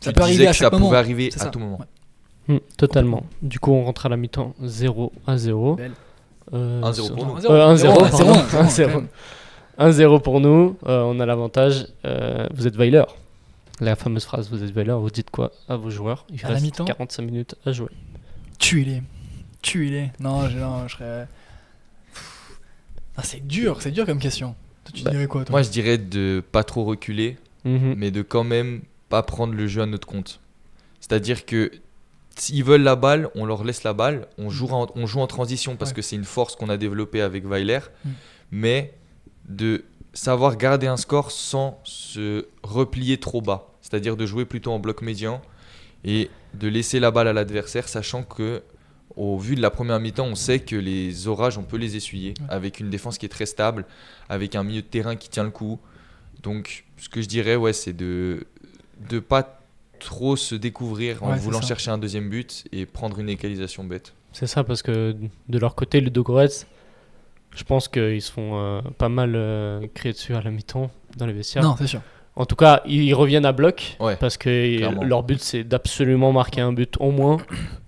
Ça 0.00 0.10
tu 0.10 0.18
peut 0.18 0.26
disais 0.26 0.46
que 0.46 0.52
ça 0.54 0.70
moment. 0.70 0.86
pouvait 0.86 0.96
arriver 0.96 1.28
à 1.34 1.38
ça. 1.38 1.50
tout 1.50 1.58
moment. 1.58 1.78
Ouais. 2.48 2.54
Hmm, 2.54 2.60
totalement. 2.78 3.24
Du 3.42 3.58
coup, 3.60 3.72
on 3.72 3.84
rentre 3.84 4.06
à 4.06 4.08
la 4.08 4.16
mi-temps 4.16 4.54
0 4.62 5.12
à 5.26 5.36
0. 5.36 5.74
Belle. 5.76 5.92
Euh, 6.54 6.80
1-0 6.80 6.92
sur- 6.94 7.14
pour 7.14 7.26
nous. 7.26 7.34
Non, 7.42 7.50
Euh, 7.50 7.66
1-0, 7.74 7.76
zéro, 7.76 8.00
pardon. 8.00 8.16
zéro, 8.16 8.32
zéro, 8.40 8.62
1-0. 8.62 8.90
quand 8.90 9.00
même. 9.00 9.08
1-0 9.90 10.18
pour 10.22 10.40
nous, 10.40 10.76
on 10.82 11.20
a 11.20 11.26
l'avantage. 11.26 11.88
euh, 12.06 12.46
vous 12.54 12.66
êtes 12.66 12.76
Weiler. 12.76 13.04
La 13.82 13.96
fameuse 13.96 14.24
phrase, 14.24 14.48
vous 14.48 14.62
êtes 14.62 14.70
Weiler, 14.70 14.92
vous 14.92 15.10
dites 15.10 15.30
quoi 15.30 15.50
à 15.68 15.74
vos 15.76 15.90
joueurs? 15.90 16.24
Il 16.30 16.38
À 16.44 16.48
la 16.48 16.54
reste 16.54 16.64
mi-temps? 16.66 16.84
45 16.84 17.22
minutes 17.22 17.54
à 17.66 17.72
jouer. 17.72 17.88
Tuez-les. 18.60 19.02
Tuez-les. 19.60 20.12
Non, 20.20 20.48
je, 20.48 20.56
non, 20.58 20.86
je 20.86 20.92
serais. 20.94 21.26
Ah, 23.16 23.22
c'est 23.24 23.44
dur, 23.44 23.82
c'est 23.82 23.90
dur 23.90 24.06
comme 24.06 24.20
question. 24.20 24.54
Toi, 24.84 24.92
tu 24.94 25.02
Bah, 25.02 25.10
dirais 25.10 25.26
quoi, 25.26 25.44
toi? 25.44 25.52
Moi, 25.52 25.62
je 25.62 25.70
dirais 25.70 25.98
de 25.98 26.42
pas 26.52 26.62
trop 26.62 26.84
reculer, 26.84 27.38
Mhm. 27.64 27.94
mais 27.96 28.12
de 28.12 28.22
quand 28.22 28.44
même 28.44 28.82
pas 29.08 29.24
prendre 29.24 29.52
le 29.52 29.66
jeu 29.66 29.82
à 29.82 29.86
notre 29.86 30.06
compte. 30.06 30.38
C'est-à-dire 31.00 31.44
que 31.44 31.72
s'ils 32.36 32.62
veulent 32.62 32.82
la 32.82 32.94
balle, 32.94 33.30
on 33.34 33.44
leur 33.46 33.64
laisse 33.64 33.82
la 33.82 33.94
balle, 33.94 34.28
on 34.38 34.48
joue 34.48 34.68
en, 34.68 34.86
on 34.94 35.06
joue 35.06 35.18
en 35.20 35.26
transition 35.26 35.74
parce 35.74 35.90
Ouais. 35.90 35.96
que 35.96 36.02
c'est 36.02 36.14
une 36.16 36.24
force 36.24 36.54
qu'on 36.54 36.68
a 36.68 36.76
développée 36.76 37.20
avec 37.20 37.44
Weiler, 37.46 37.80
Mm. 38.04 38.10
mais 38.52 38.94
de 39.48 39.84
savoir 40.14 40.56
garder 40.56 40.86
un 40.86 40.96
score 40.96 41.32
sans 41.32 41.80
se 41.82 42.46
replier 42.62 43.18
trop 43.18 43.42
bas. 43.42 43.68
C'est-à-dire 43.92 44.16
de 44.16 44.24
jouer 44.24 44.46
plutôt 44.46 44.72
en 44.72 44.78
bloc 44.78 45.02
médian 45.02 45.42
et 46.02 46.30
de 46.54 46.66
laisser 46.66 46.98
la 46.98 47.10
balle 47.10 47.28
à 47.28 47.34
l'adversaire, 47.34 47.88
sachant 47.88 48.22
que 48.22 48.62
au 49.16 49.36
vu 49.38 49.54
de 49.54 49.60
la 49.60 49.68
première 49.70 50.00
mi-temps, 50.00 50.24
on 50.24 50.34
sait 50.34 50.60
que 50.60 50.76
les 50.76 51.28
orages, 51.28 51.58
on 51.58 51.62
peut 51.62 51.76
les 51.76 51.94
essuyer 51.94 52.32
Ouais. 52.40 52.46
avec 52.48 52.80
une 52.80 52.88
défense 52.88 53.18
qui 53.18 53.26
est 53.26 53.28
très 53.28 53.44
stable, 53.44 53.84
avec 54.30 54.54
un 54.54 54.64
milieu 54.64 54.80
de 54.80 54.86
terrain 54.86 55.14
qui 55.14 55.28
tient 55.28 55.44
le 55.44 55.50
coup. 55.50 55.78
Donc, 56.42 56.86
ce 56.96 57.10
que 57.10 57.20
je 57.20 57.28
dirais, 57.28 57.54
ouais, 57.54 57.74
c'est 57.74 57.92
de 57.92 58.46
de 59.10 59.18
pas 59.18 59.60
trop 60.00 60.36
se 60.36 60.54
découvrir 60.54 61.22
en 61.22 61.32
Ouais, 61.32 61.38
voulant 61.38 61.60
chercher 61.60 61.90
un 61.90 61.98
deuxième 61.98 62.30
but 62.30 62.64
et 62.72 62.86
prendre 62.86 63.18
une 63.18 63.28
égalisation 63.28 63.84
bête. 63.84 64.14
C'est 64.32 64.46
ça, 64.46 64.64
parce 64.64 64.80
que 64.82 65.14
de 65.50 65.58
leur 65.58 65.74
côté, 65.74 66.00
le 66.00 66.08
Goretz, 66.10 66.66
je 67.54 67.64
pense 67.64 67.88
qu'ils 67.88 68.22
se 68.22 68.32
font 68.32 68.58
euh, 68.58 68.80
pas 68.96 69.10
mal 69.10 69.34
euh, 69.36 69.86
crier 69.92 70.14
dessus 70.14 70.34
à 70.34 70.40
la 70.40 70.50
mi-temps 70.50 70.90
dans 71.18 71.26
les 71.26 71.34
vestiaires. 71.34 71.62
Non, 71.62 71.76
c'est 71.76 71.86
sûr. 71.86 72.00
En 72.34 72.46
tout 72.46 72.56
cas, 72.56 72.82
ils 72.86 73.12
reviennent 73.14 73.44
à 73.44 73.52
bloc 73.52 73.96
Ouais, 74.00 74.16
parce 74.16 74.36
que 74.38 74.76
clairement. 74.78 75.04
leur 75.04 75.22
but 75.22 75.40
c'est 75.40 75.64
d'absolument 75.64 76.32
marquer 76.32 76.62
un 76.62 76.72
but 76.72 76.94
au 76.98 77.10
moins 77.10 77.36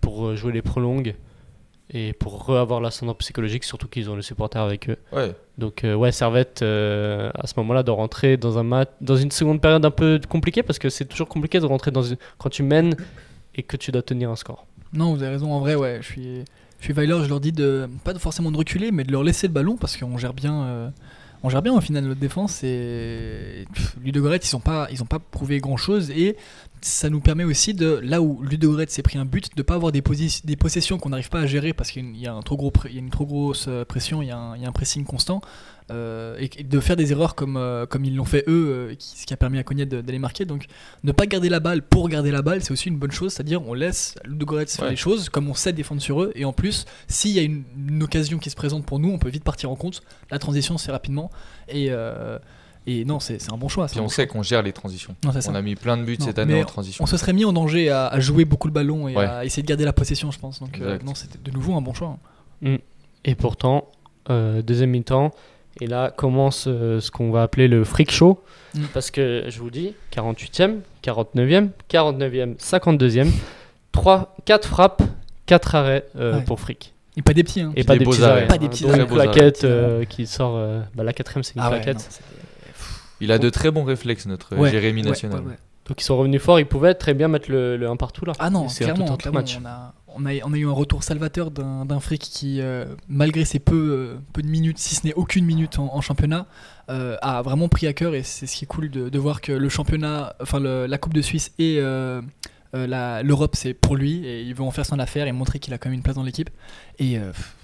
pour 0.02 0.26
euh, 0.26 0.36
jouer 0.36 0.52
les 0.52 0.60
prolongues 0.62 1.14
et 1.90 2.12
pour 2.12 2.54
avoir 2.56 2.80
l'ascendant 2.80 3.14
psychologique, 3.14 3.64
surtout 3.64 3.88
qu'ils 3.88 4.10
ont 4.10 4.16
les 4.16 4.22
supporters 4.22 4.60
avec 4.62 4.88
eux. 4.90 4.96
Ouais, 5.12 5.32
Donc 5.58 5.84
euh, 5.84 5.94
ouais, 5.94 6.12
Servette 6.12 6.60
euh, 6.62 7.30
à 7.34 7.46
ce 7.46 7.54
moment-là 7.58 7.82
doit 7.82 7.94
rentrer 7.94 8.36
dans 8.36 8.58
un 8.58 8.62
match, 8.62 8.88
dans 9.00 9.16
une 9.16 9.30
seconde 9.30 9.60
période 9.60 9.84
un 9.84 9.90
peu 9.90 10.20
compliquée 10.28 10.62
parce 10.62 10.78
que 10.78 10.88
c'est 10.90 11.04
toujours 11.06 11.28
compliqué 11.28 11.58
de 11.60 11.66
rentrer 11.66 11.90
dans 11.90 12.02
une... 12.02 12.16
quand 12.38 12.50
tu 12.50 12.62
mènes 12.62 12.96
et 13.54 13.62
que 13.62 13.76
tu 13.76 13.92
dois 13.92 14.02
tenir 14.02 14.30
un 14.30 14.36
score. 14.36 14.66
Non, 14.92 15.14
vous 15.14 15.22
avez 15.22 15.32
raison. 15.32 15.52
En 15.52 15.60
vrai, 15.60 15.74
ouais, 15.74 15.98
je 16.02 16.06
suis, 16.06 16.44
je 16.80 16.84
suis 16.84 16.92
Weiler. 16.92 17.18
Je 17.22 17.28
leur 17.28 17.40
dis 17.40 17.52
de 17.52 17.88
pas 18.04 18.12
de 18.12 18.18
forcément 18.18 18.50
de 18.50 18.56
reculer, 18.56 18.90
mais 18.90 19.04
de 19.04 19.12
leur 19.12 19.22
laisser 19.22 19.46
le 19.46 19.52
ballon 19.52 19.76
parce 19.76 19.96
qu'on 19.96 20.18
gère 20.18 20.34
bien. 20.34 20.62
euh, 20.64 20.88
on 21.44 21.50
gère 21.50 21.60
bien 21.60 21.74
au 21.74 21.80
final 21.80 22.04
notre 22.04 22.20
défense 22.20 22.64
et 22.64 23.66
Ludogorets 24.02 24.40
ils 24.42 24.56
ont 24.56 24.60
pas 24.60 24.88
ils 24.90 25.02
ont 25.02 25.06
pas 25.06 25.18
prouvé 25.18 25.60
grand 25.60 25.76
chose 25.76 26.10
et 26.10 26.36
ça 26.80 27.10
nous 27.10 27.20
permet 27.20 27.44
aussi 27.44 27.74
de 27.74 28.00
là 28.02 28.22
où 28.22 28.42
Ludogorets 28.42 28.86
s'est 28.88 29.02
pris 29.02 29.18
un 29.18 29.26
but 29.26 29.54
de 29.54 29.62
pas 29.62 29.74
avoir 29.74 29.92
des, 29.92 30.00
possessions 30.00 30.98
qu'on 30.98 31.10
n'arrive 31.10 31.28
pas 31.28 31.40
à 31.40 31.46
gérer 31.46 31.74
parce 31.74 31.90
qu'il 31.90 32.16
y 32.16 32.26
a 32.26 32.32
une- 32.32 33.10
trop 33.10 33.26
grosse 33.26 33.66
euh, 33.68 33.84
pression 33.84 34.22
il 34.22 34.28
y 34.28 34.30
a 34.30 34.38
un 34.38 34.72
pressing 34.72 35.04
constant 35.04 35.42
euh, 35.90 36.36
et, 36.38 36.48
et 36.60 36.64
de 36.64 36.80
faire 36.80 36.96
des 36.96 37.12
erreurs 37.12 37.34
comme 37.34 37.58
euh, 37.58 37.84
comme 37.84 38.06
ils 38.06 38.16
l'ont 38.16 38.24
fait 38.24 38.44
eux 38.48 38.88
euh, 38.90 38.94
qui- 38.94 39.18
ce 39.18 39.26
qui 39.26 39.34
a 39.34 39.36
permis 39.36 39.58
à 39.58 39.62
Cognet 39.64 39.84
d'aller 39.84 40.18
marquer 40.18 40.46
donc 40.46 40.64
ne 41.02 41.12
pas 41.12 41.26
garder 41.26 41.50
la 41.50 41.60
balle 41.60 41.82
pour 41.82 42.08
garder 42.08 42.30
la 42.30 42.40
balle, 42.40 42.62
c'est 42.64 42.72
aussi 42.72 42.88
une 42.88 42.96
bonne 42.96 43.10
chose, 43.12 43.34
c'est-à-dire 43.34 43.60
on 43.68 43.74
laisse 43.74 44.14
Ludogorets 44.24 44.64
faire 44.66 44.84
Ouais. 44.86 44.90
les 44.92 44.96
choses 44.96 45.28
comme 45.28 45.46
on 45.48 45.54
sait 45.54 45.74
défendre 45.74 46.00
sur 46.00 46.22
eux, 46.22 46.32
et 46.34 46.46
en 46.46 46.54
plus, 46.54 46.86
s'il 47.06 47.32
y 47.32 47.38
a 47.38 47.42
une, 47.42 47.64
une 47.88 48.02
occasion 48.02 48.38
qui 48.38 48.48
se 48.48 48.56
présente 48.56 48.86
pour 48.86 48.98
nous, 48.98 49.10
on 49.10 49.18
peut 49.18 49.28
vite 49.28 49.44
partir 49.44 49.70
en 49.70 49.76
compte. 49.76 50.02
La 50.30 50.38
transition, 50.38 50.78
c'est 50.78 50.90
rapidement, 50.90 51.30
et, 51.68 51.88
euh, 51.90 52.38
et 52.86 53.04
non, 53.04 53.20
c'est 53.20 53.38
c'est 53.38 53.52
un 53.52 53.58
bon 53.58 53.68
choix. 53.68 53.86
puis 53.86 53.98
on 54.00 54.04
bon 54.04 54.08
sait 54.08 54.26
qu'on 54.26 54.42
gère 54.42 54.62
les 54.62 54.72
transitions. 54.72 55.14
Non. 55.22 55.32
On 55.48 55.54
a 55.54 55.60
mis 55.62 55.74
plein 55.74 55.98
de 55.98 56.04
buts 56.04 56.16
Non, 56.18 56.24
cette 56.24 56.38
année 56.38 56.62
en 56.62 56.66
transition. 56.66 57.02
On 57.04 57.06
se 57.06 57.16
serait 57.18 57.32
mis 57.34 57.44
en 57.44 57.52
danger 57.52 57.90
à, 57.90 58.06
à 58.06 58.20
jouer 58.20 58.46
beaucoup 58.46 58.68
le 58.68 58.72
ballon 58.74 59.06
et 59.08 59.16
Ouais. 59.16 59.24
à 59.26 59.44
essayer 59.44 59.62
de 59.62 59.68
garder 59.68 59.84
la 59.84 59.92
possession, 59.92 60.30
je 60.30 60.38
pense. 60.38 60.60
Donc, 60.60 60.78
euh, 60.80 60.98
non, 61.04 61.14
c'était 61.14 61.38
de 61.42 61.50
nouveau 61.50 61.74
un 61.76 61.82
bon 61.82 61.92
choix. 61.92 62.18
Et 63.24 63.34
pourtant, 63.34 63.90
euh, 64.30 64.62
deuxième 64.62 64.90
mi-temps, 64.90 65.30
et 65.80 65.86
là 65.86 66.10
commence 66.10 66.66
euh, 66.68 67.00
ce 67.00 67.10
qu'on 67.10 67.30
va 67.30 67.42
appeler 67.42 67.68
le 67.68 67.84
freak 67.84 68.10
show. 68.10 68.42
Mm. 68.74 68.82
Parce 68.92 69.10
que 69.10 69.44
je 69.48 69.58
vous 69.60 69.70
dis, 69.70 69.94
48e, 70.14 70.76
49e, 71.02 71.68
49e, 71.90 72.56
52e, 72.56 73.28
3, 73.92 74.36
4 74.44 74.68
frappes, 74.68 75.02
4 75.46 75.74
arrêts 75.74 76.04
euh, 76.16 76.38
Ouais. 76.38 76.44
pour 76.44 76.60
freak. 76.60 76.92
Et 77.16 77.22
pas 77.22 77.32
des 77.32 77.44
petits. 77.44 77.60
Hein. 77.60 77.72
Et 77.76 77.84
pas 77.84 77.92
des 77.92 78.00
des 78.00 78.04
petits 78.06 78.22
arrêts. 78.24 78.32
arrêts. 78.38 78.46
Pas 78.48 78.58
des 78.58 78.68
petits 78.68 78.84
arrêts. 78.86 78.98
une 78.98 79.04
Très 79.06 79.14
beaux 79.14 79.20
arrêts. 79.20 79.30
claquette 79.32 79.64
euh, 79.64 80.04
qui 80.04 80.26
sort. 80.26 80.54
euh, 80.56 80.80
bah, 80.96 81.04
la 81.04 81.12
quatrième, 81.12 81.44
c'est 81.44 81.54
une 81.54 81.60
Ah 81.60 81.70
ouais, 81.70 81.80
non, 81.86 81.92
Il 83.20 83.30
a 83.30 83.38
de 83.38 83.48
très 83.50 83.70
bons 83.70 83.84
réflexes, 83.84 84.26
notre 84.26 84.56
Ouais, 84.56 84.70
Jérémy 84.70 85.02
national. 85.02 85.40
ouais, 85.40 85.46
ouais. 85.50 85.58
Donc 85.86 86.00
ils 86.00 86.04
sont 86.04 86.16
revenus 86.16 86.40
fort, 86.40 86.58
ils 86.58 86.66
pouvaient 86.66 86.94
très 86.94 87.12
bien 87.12 87.28
mettre 87.28 87.50
le, 87.50 87.76
le 87.76 87.88
1 87.88 87.96
partout 87.96 88.24
là. 88.24 88.32
Ah 88.38 88.48
non, 88.48 88.66
Et 88.66 88.68
c'est 88.70 88.84
un 88.84 88.94
clairement, 88.94 89.06
tout 89.12 89.16
clairement, 89.18 89.40
match. 89.40 89.58
On, 89.62 89.66
a, 89.66 89.92
on, 90.16 90.24
a, 90.26 90.34
eu 90.34 90.66
un 90.66 90.72
retour 90.72 91.02
salvateur 91.02 91.50
d'un 91.50 92.00
fric 92.00 92.22
qui, 92.22 92.60
euh, 92.60 92.86
malgré 93.08 93.44
ses 93.44 93.58
peu, 93.58 93.74
euh, 93.74 94.18
peu 94.32 94.42
de 94.42 94.48
minutes, 94.48 94.78
si 94.78 94.94
ce 94.94 95.06
n'est 95.06 95.14
aucune 95.14 95.44
minute 95.44 95.78
en, 95.78 96.00
championnat, 96.00 96.46
euh, 96.90 97.16
a 97.22 97.42
vraiment 97.42 97.68
pris 97.68 97.86
à 97.86 97.92
cœur 97.92 98.14
et 98.14 98.22
c'est 98.22 98.46
ce 98.46 98.56
qui 98.56 98.64
est 98.64 98.68
cool 98.68 98.90
de, 98.90 99.18
voir 99.18 99.40
que 99.40 99.52
le 99.52 99.68
championnat, 99.68 100.34
enfin 100.40 100.60
la 100.60 100.98
Coupe 100.98 101.14
de 101.14 101.22
Suisse 101.22 101.52
et 101.58 101.80
l'Europe, 102.72 103.56
c'est 103.56 103.74
pour 103.74 103.96
lui 103.96 104.24
et 104.26 104.42
il 104.42 104.54
veut 104.54 104.64
en 104.64 104.70
faire 104.70 104.86
son 104.86 104.98
affaire 104.98 105.26
et 105.26 105.32
montrer 105.32 105.58
qu'il 105.58 105.72
a 105.74 105.78
quand 105.78 105.88
même 105.88 105.98
une 105.98 106.02
place 106.02 106.16
dans 106.16 106.22
l'équipe. 106.22 106.50
Et 106.98 107.18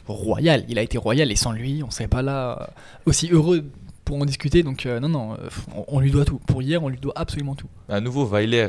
royal, 0.06 0.64
il 0.68 0.78
a 0.78 0.82
été 0.82 0.98
royal 0.98 1.30
et 1.30 1.36
sans 1.36 1.52
lui, 1.52 1.82
on 1.84 1.90
serait 1.90 2.08
pas 2.08 2.22
là 2.22 2.70
aussi 3.06 3.28
heureux 3.30 3.64
pour 4.04 4.16
en 4.16 4.24
discuter. 4.24 4.62
Donc 4.62 4.86
non, 4.86 5.08
non, 5.08 5.36
on, 5.76 5.84
on 5.88 6.00
lui 6.00 6.10
doit 6.10 6.24
tout. 6.24 6.40
Pour 6.46 6.62
hier, 6.62 6.82
on 6.82 6.88
lui 6.88 6.98
doit 6.98 7.14
absolument 7.16 7.54
tout. 7.54 7.68
À 7.88 8.00
nouveau, 8.00 8.26
Weiler, 8.26 8.68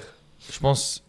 je 0.52 0.60
pense, 0.60 1.04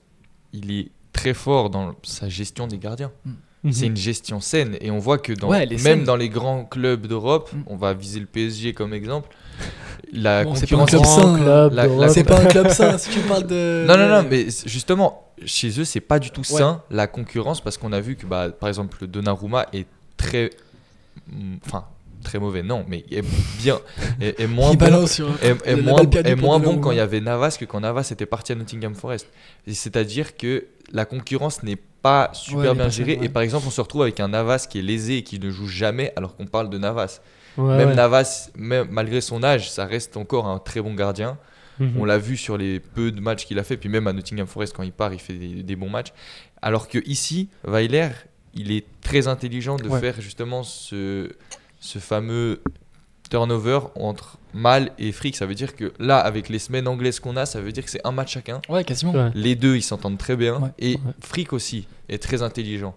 il 0.53 0.71
est 0.71 0.91
très 1.13 1.35
fort 1.35 1.71
dans 1.71 1.95
sa 2.03 2.29
gestion 2.29 2.67
des 2.67 2.79
gardiens. 2.79 3.11
Mhm. 3.25 3.73
C'est 3.73 3.87
une 3.87 3.97
gestion 3.97 4.41
saine 4.41 4.77
et 4.81 4.91
on 4.91 4.99
voit 4.99 5.19
que 5.19 5.33
dans, 5.33 5.49
Ouais, 5.49 5.67
même 5.67 5.79
saine. 5.79 6.05
dans 6.05 6.17
les 6.17 6.29
grands 6.29 6.65
clubs 6.65 7.07
d'Europe, 7.07 7.49
Mm. 7.53 7.63
on 7.69 7.77
va 7.77 7.95
viser 7.95 8.19
le 8.19 8.27
PSG 8.27 8.73
comme 8.75 8.93
exemple, 8.93 9.29
la 10.13 10.43
Bon, 10.43 10.55
c'est 10.57 10.67
pas 10.69 10.75
un 10.77 10.79
concurrence. 10.81 11.15
club 11.17 11.75
sain. 11.77 12.09
C'est 12.09 12.25
pas 12.25 12.41
un 12.41 12.47
club 12.47 12.69
sain 12.71 12.99
si 12.99 13.11
tu 13.11 13.21
parles 13.21 13.47
de. 13.47 13.85
Non, 13.87 13.97
non, 13.97 14.09
non, 14.09 14.27
mais 14.29 14.47
justement, 14.67 15.29
chez 15.45 15.79
eux, 15.79 15.85
c'est 15.85 16.01
pas 16.01 16.19
du 16.19 16.31
tout 16.33 16.41
Ouais. 16.41 16.59
sain 16.59 16.83
la 16.91 17.07
concurrence 17.07 17.61
parce 17.61 17.79
qu'on 17.79 17.93
a 17.93 18.01
vu 18.01 18.17
que, 18.17 18.27
bah, 18.27 18.49
par 18.51 18.69
exemple, 18.69 18.99
le 19.01 19.07
Donnarumma 19.07 19.67
est 19.73 19.87
très. 20.17 20.51
mm, 21.31 21.57
Enfin, 21.65 21.85
très 22.23 22.39
mauvais, 22.39 22.63
non, 22.63 22.85
mais 22.89 23.05
est 23.11 23.25
bien. 23.59 23.81
est, 24.21 24.41
est 24.41 24.47
moins 24.47 24.71
Il 24.73 24.79
bon, 24.79 24.87
est, 24.87 25.77
moins, 25.77 26.01
est 26.03 26.35
moins 26.37 26.59
bon 26.59 26.79
quand 26.79 26.91
il 26.91 26.97
y 26.97 27.01
avait 27.01 27.21
Navas 27.21 27.57
que 27.59 27.65
quand 27.65 27.81
Navas 27.81 28.09
était 28.11 28.27
parti 28.27 28.53
à 28.53 28.55
Nottingham 28.55 28.95
Forest. 28.95 29.27
C'est-à-dire 29.67 30.37
que 30.37 30.67
la 30.93 31.05
concurrence 31.05 31.63
n'est 31.63 31.79
pas 32.03 32.31
super 32.33 32.71
Ouais, 32.71 32.75
bien 32.75 32.89
gérée. 32.89 33.17
ouais. 33.19 33.27
Et 33.27 33.29
par 33.29 33.43
exemple, 33.43 33.67
on 33.69 33.71
se 33.71 33.81
retrouve 33.81 34.03
avec 34.03 34.19
un 34.21 34.29
Navas 34.29 34.67
qui 34.69 34.79
est 34.79 34.83
lésé 34.83 35.19
et 35.19 35.23
qui 35.23 35.39
ne 35.39 35.51
joue 35.51 35.69
jamais 35.69 36.13
alors 36.17 36.37
qu'on 36.37 36.47
parle 36.47 36.69
de 36.71 36.79
Navas. 36.79 37.21
Ouais, 37.57 37.77
même. 37.77 37.95
Navas, 37.95 38.51
même, 38.57 38.89
malgré 38.91 39.21
son 39.21 39.43
âge, 39.45 39.71
ça 39.71 39.85
reste 39.85 40.17
encore 40.17 40.47
un 40.47 40.59
très 40.59 40.81
bon 40.81 40.95
gardien. 40.95 41.39
Mhm. 41.79 41.93
On 41.99 42.05
l'a 42.05 42.19
vu 42.19 42.37
sur 42.37 42.57
les 42.59 42.81
peu 42.81 43.13
de 43.13 43.21
matchs 43.21 43.47
qu'il 43.47 43.59
a 43.59 43.63
fait, 43.65 43.77
puis 43.77 43.89
même 43.89 44.07
à 44.07 44.13
Nottingham 44.13 44.47
Forest 44.47 44.75
quand 44.75 44.83
il 44.83 44.93
part, 44.93 45.13
il 45.13 45.21
fait 45.21 45.35
des, 45.35 45.63
des 45.63 45.77
bons 45.77 45.89
matchs. 45.91 46.13
Alors 46.61 46.89
que 46.89 46.99
ici, 47.07 47.49
Weiler, 47.67 48.09
il 48.55 48.71
est 48.73 48.85
très 49.01 49.29
intelligent 49.29 49.77
de 49.77 49.89
faire 49.99 50.21
justement 50.21 50.63
ce, 50.63 51.31
ce 51.83 51.99
fameux 51.99 52.63
turnover 53.31 53.81
entre 53.97 54.39
Mal 54.55 54.93
et 54.99 55.11
Frick. 55.13 55.37
Ça 55.37 55.47
veut 55.47 55.55
dire 55.55 55.75
que 55.75 55.93
là, 55.99 56.19
avec 56.19 56.49
les 56.49 56.59
semaines 56.59 56.87
anglaises 56.87 57.19
qu'on 57.21 57.37
a, 57.37 57.47
ça 57.47 57.61
veut 57.61 57.73
dire 57.73 57.85
que 57.85 57.91
c'est 57.91 58.07
un 58.07 58.13
match 58.13 58.33
chacun. 58.35 58.61
Ouais, 58.69 58.85
quasiment. 58.85 59.13
Ouais. 59.13 59.31
Les 59.35 59.55
deux, 59.57 59.77
ils 59.77 59.83
s'entendent 59.83 60.19
très 60.19 60.37
bien. 60.37 60.61
Ouais. 60.61 60.69
Et 60.79 60.95
Ouais. 60.97 61.01
Frick 61.21 61.53
aussi 61.53 61.87
est 62.09 62.23
très 62.23 62.43
intelligent. 62.43 62.95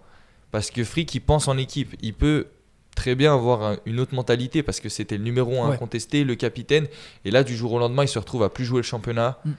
Parce 0.52 0.70
que 0.72 0.84
Frick, 0.84 1.14
il 1.16 1.22
pense 1.22 1.48
en 1.48 1.58
équipe. 1.58 1.96
Il 2.02 2.14
peut 2.14 2.48
très 2.96 3.16
bien 3.16 3.34
avoir 3.34 3.64
un- 3.64 3.78
une 3.86 4.00
autre 4.00 4.14
mentalité 4.14 4.64
parce 4.64 4.80
que 4.80 4.90
c'était 4.90 5.18
le 5.18 5.24
numéro 5.24 5.62
1 5.64 5.70
Ouais. 5.70 5.76
incontesté, 5.76 6.24
le 6.24 6.36
capitaine. 6.36 6.88
Et 7.24 7.32
là, 7.32 7.44
du 7.44 7.56
jour 7.56 7.72
au 7.74 7.80
lendemain, 7.80 8.04
il 8.04 8.08
se 8.10 8.20
retrouve 8.20 8.44
à 8.44 8.50
plus 8.50 8.66
jouer 8.66 8.78
le 8.80 8.84
championnat. 8.84 9.40
Mm. 9.46 9.52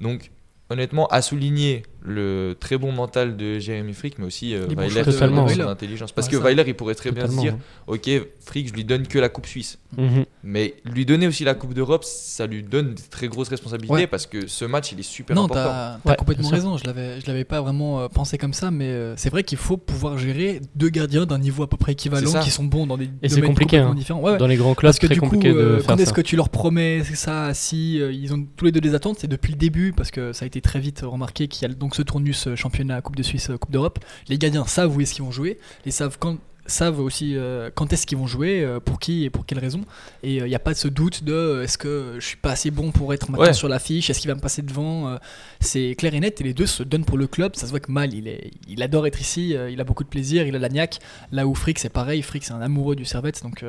Donc, 0.00 0.30
honnêtement, 0.70 1.06
à 1.08 1.22
souligner 1.22 1.82
le 2.02 2.56
très 2.58 2.78
bon 2.78 2.92
mental 2.92 3.36
de 3.36 3.58
Jérémy 3.58 3.92
Frick, 3.92 4.18
mais 4.18 4.24
aussi 4.26 4.54
euh, 4.54 4.66
Weiler 4.76 5.02
Totalement. 5.02 5.46
son 5.46 5.54
Weiler. 5.54 5.68
intelligence. 5.68 6.12
Parce 6.12 6.28
Ouais, 6.28 6.32
que. 6.34 6.38
Weiler, 6.38 6.64
il 6.66 6.74
pourrait 6.74 6.94
très 6.94 7.10
bien 7.12 7.26
se 7.28 7.38
dire 7.38 7.56
Ok, 7.86 8.08
Frick, 8.44 8.68
je 8.68 8.72
lui 8.72 8.84
donne 8.84 9.06
que 9.06 9.18
la 9.18 9.28
Coupe 9.28 9.46
Suisse. 9.46 9.78
Mhm. 9.98 10.24
Mais 10.44 10.76
lui 10.84 11.04
donner 11.04 11.26
aussi 11.26 11.44
la 11.44 11.54
Coupe 11.54 11.74
d'Europe, 11.74 12.04
ça 12.04 12.46
lui 12.46 12.62
donne 12.62 12.94
de 12.94 13.00
très 13.10 13.28
grosses 13.28 13.48
responsabilités 13.48 13.92
Ouais. 13.94 14.06
parce 14.06 14.26
que 14.26 14.46
ce 14.46 14.64
match, 14.64 14.92
il 14.92 15.00
est 15.00 15.02
super 15.02 15.36
Non, 15.36 15.44
important. 15.44 15.64
t'as 15.64 15.98
t'as 16.04 16.10
Ouais, 16.10 16.16
complètement 16.16 16.48
raison. 16.48 16.76
Je 16.76 16.84
l'avais, 16.84 17.20
je 17.20 17.26
l'avais 17.26 17.44
pas 17.44 17.60
vraiment 17.60 18.00
euh, 18.00 18.08
pensé 18.08 18.38
comme 18.38 18.54
ça, 18.54 18.70
mais 18.70 18.86
euh, 18.86 19.14
c'est 19.16 19.30
vrai 19.30 19.42
qu'il 19.42 19.58
faut 19.58 19.76
pouvoir 19.76 20.16
gérer 20.16 20.60
deux 20.76 20.88
gardiens 20.88 21.26
d'un 21.26 21.38
niveau 21.38 21.64
à 21.64 21.68
peu 21.68 21.76
près 21.76 21.92
équivalent 21.92 22.30
C'est 22.30 22.40
qui 22.40 22.50
sont 22.50 22.64
bons 22.64 22.86
dans 22.86 22.96
des 22.96 23.10
Et 23.22 23.28
c'est 23.28 23.36
domaines 23.36 23.50
compliqué, 23.50 23.76
complètement 23.78 23.92
hein. 23.92 23.94
différents. 23.94 24.20
Ouais, 24.20 24.32
ouais. 24.32 24.38
Dans 24.38 24.46
les 24.46 24.56
grands 24.56 24.74
clubs, 24.74 24.94
coup, 24.98 25.06
compliqué 25.20 25.52
de 25.52 25.58
euh, 25.58 25.78
faire 25.78 25.86
quand 25.88 25.96
est-ce 26.00 26.12
que 26.12 26.20
tu 26.20 26.36
leur 26.36 26.48
promets 26.48 27.02
ça 27.04 27.52
Si 27.52 28.00
euh, 28.00 28.12
ils 28.12 28.32
ont 28.32 28.46
tous 28.56 28.64
les 28.64 28.72
deux 28.72 28.80
des 28.80 28.94
attentes, 28.94 29.18
c'est 29.18 29.28
depuis 29.28 29.52
le 29.52 29.58
début, 29.58 29.92
parce 29.92 30.10
que 30.10 30.32
ça 30.32 30.44
a 30.44 30.46
été 30.46 30.60
très 30.60 30.78
vite 30.80 31.02
remarqué 31.04 31.48
qu'il 31.48 31.68
y 31.68 31.70
a 31.70 31.74
donc 31.74 31.89
ce 31.94 32.02
tournus 32.02 32.46
euh, 32.46 32.56
championnat, 32.56 33.00
Coupe 33.02 33.16
de 33.16 33.22
Suisse, 33.22 33.50
euh, 33.50 33.56
Coupe 33.58 33.70
d'Europe. 33.70 33.98
Les 34.28 34.38
gardiens 34.38 34.66
savent 34.66 34.96
où 34.96 35.00
est-ce 35.00 35.14
qu'ils 35.14 35.24
vont 35.24 35.30
jouer, 35.32 35.58
et 35.86 35.90
savent 35.90 36.16
quand 36.18 36.36
savent 36.66 37.00
aussi 37.00 37.36
euh, 37.36 37.68
quand 37.74 37.92
est-ce 37.92 38.06
qu'ils 38.06 38.18
vont 38.18 38.28
jouer, 38.28 38.62
euh, 38.62 38.78
pour 38.78 39.00
qui 39.00 39.24
et 39.24 39.30
pour 39.30 39.44
quelles 39.44 39.58
raisons. 39.58 39.80
Et 40.22 40.36
il 40.36 40.44
n'y 40.44 40.54
a 40.54 40.60
pas 40.60 40.72
de 40.72 40.78
ce 40.78 40.86
doute 40.86 41.24
de 41.24 41.62
est-ce 41.64 41.76
que 41.76 42.16
je 42.20 42.24
suis 42.24 42.36
pas 42.36 42.52
assez 42.52 42.70
bon 42.70 42.92
pour 42.92 43.12
être 43.12 43.28
maintenant 43.28 43.46
Ouais. 43.46 43.52
sur 43.54 43.66
l'affiche, 43.68 44.08
est-ce 44.08 44.20
qu'il 44.20 44.28
va 44.30 44.36
me 44.36 44.40
passer 44.40 44.62
devant? 44.62 45.18
C'est 45.58 45.96
clair 45.98 46.14
et 46.14 46.20
net, 46.20 46.40
et 46.40 46.44
les 46.44 46.54
deux 46.54 46.66
se 46.66 46.84
donnent 46.84 47.04
pour 47.06 47.18
le 47.18 47.26
club. 47.26 47.56
Ça 47.56 47.66
se 47.66 47.70
voit 47.70 47.80
que 47.80 47.90
Mal, 47.90 48.14
il, 48.14 48.28
est, 48.28 48.52
il 48.68 48.80
adore 48.84 49.08
être 49.08 49.20
ici, 49.20 49.56
il 49.70 49.80
a 49.80 49.84
beaucoup 49.84 50.04
de 50.04 50.08
plaisir, 50.08 50.46
il 50.46 50.54
a 50.54 50.60
la 50.60 50.68
niaque. 50.68 51.00
Là 51.32 51.44
où 51.48 51.56
Frick, 51.56 51.80
c'est 51.80 51.88
pareil, 51.88 52.22
Frick, 52.22 52.44
c'est 52.44 52.52
un 52.52 52.60
amoureux 52.60 52.94
du 52.94 53.04
Servette, 53.04 53.42
donc. 53.42 53.64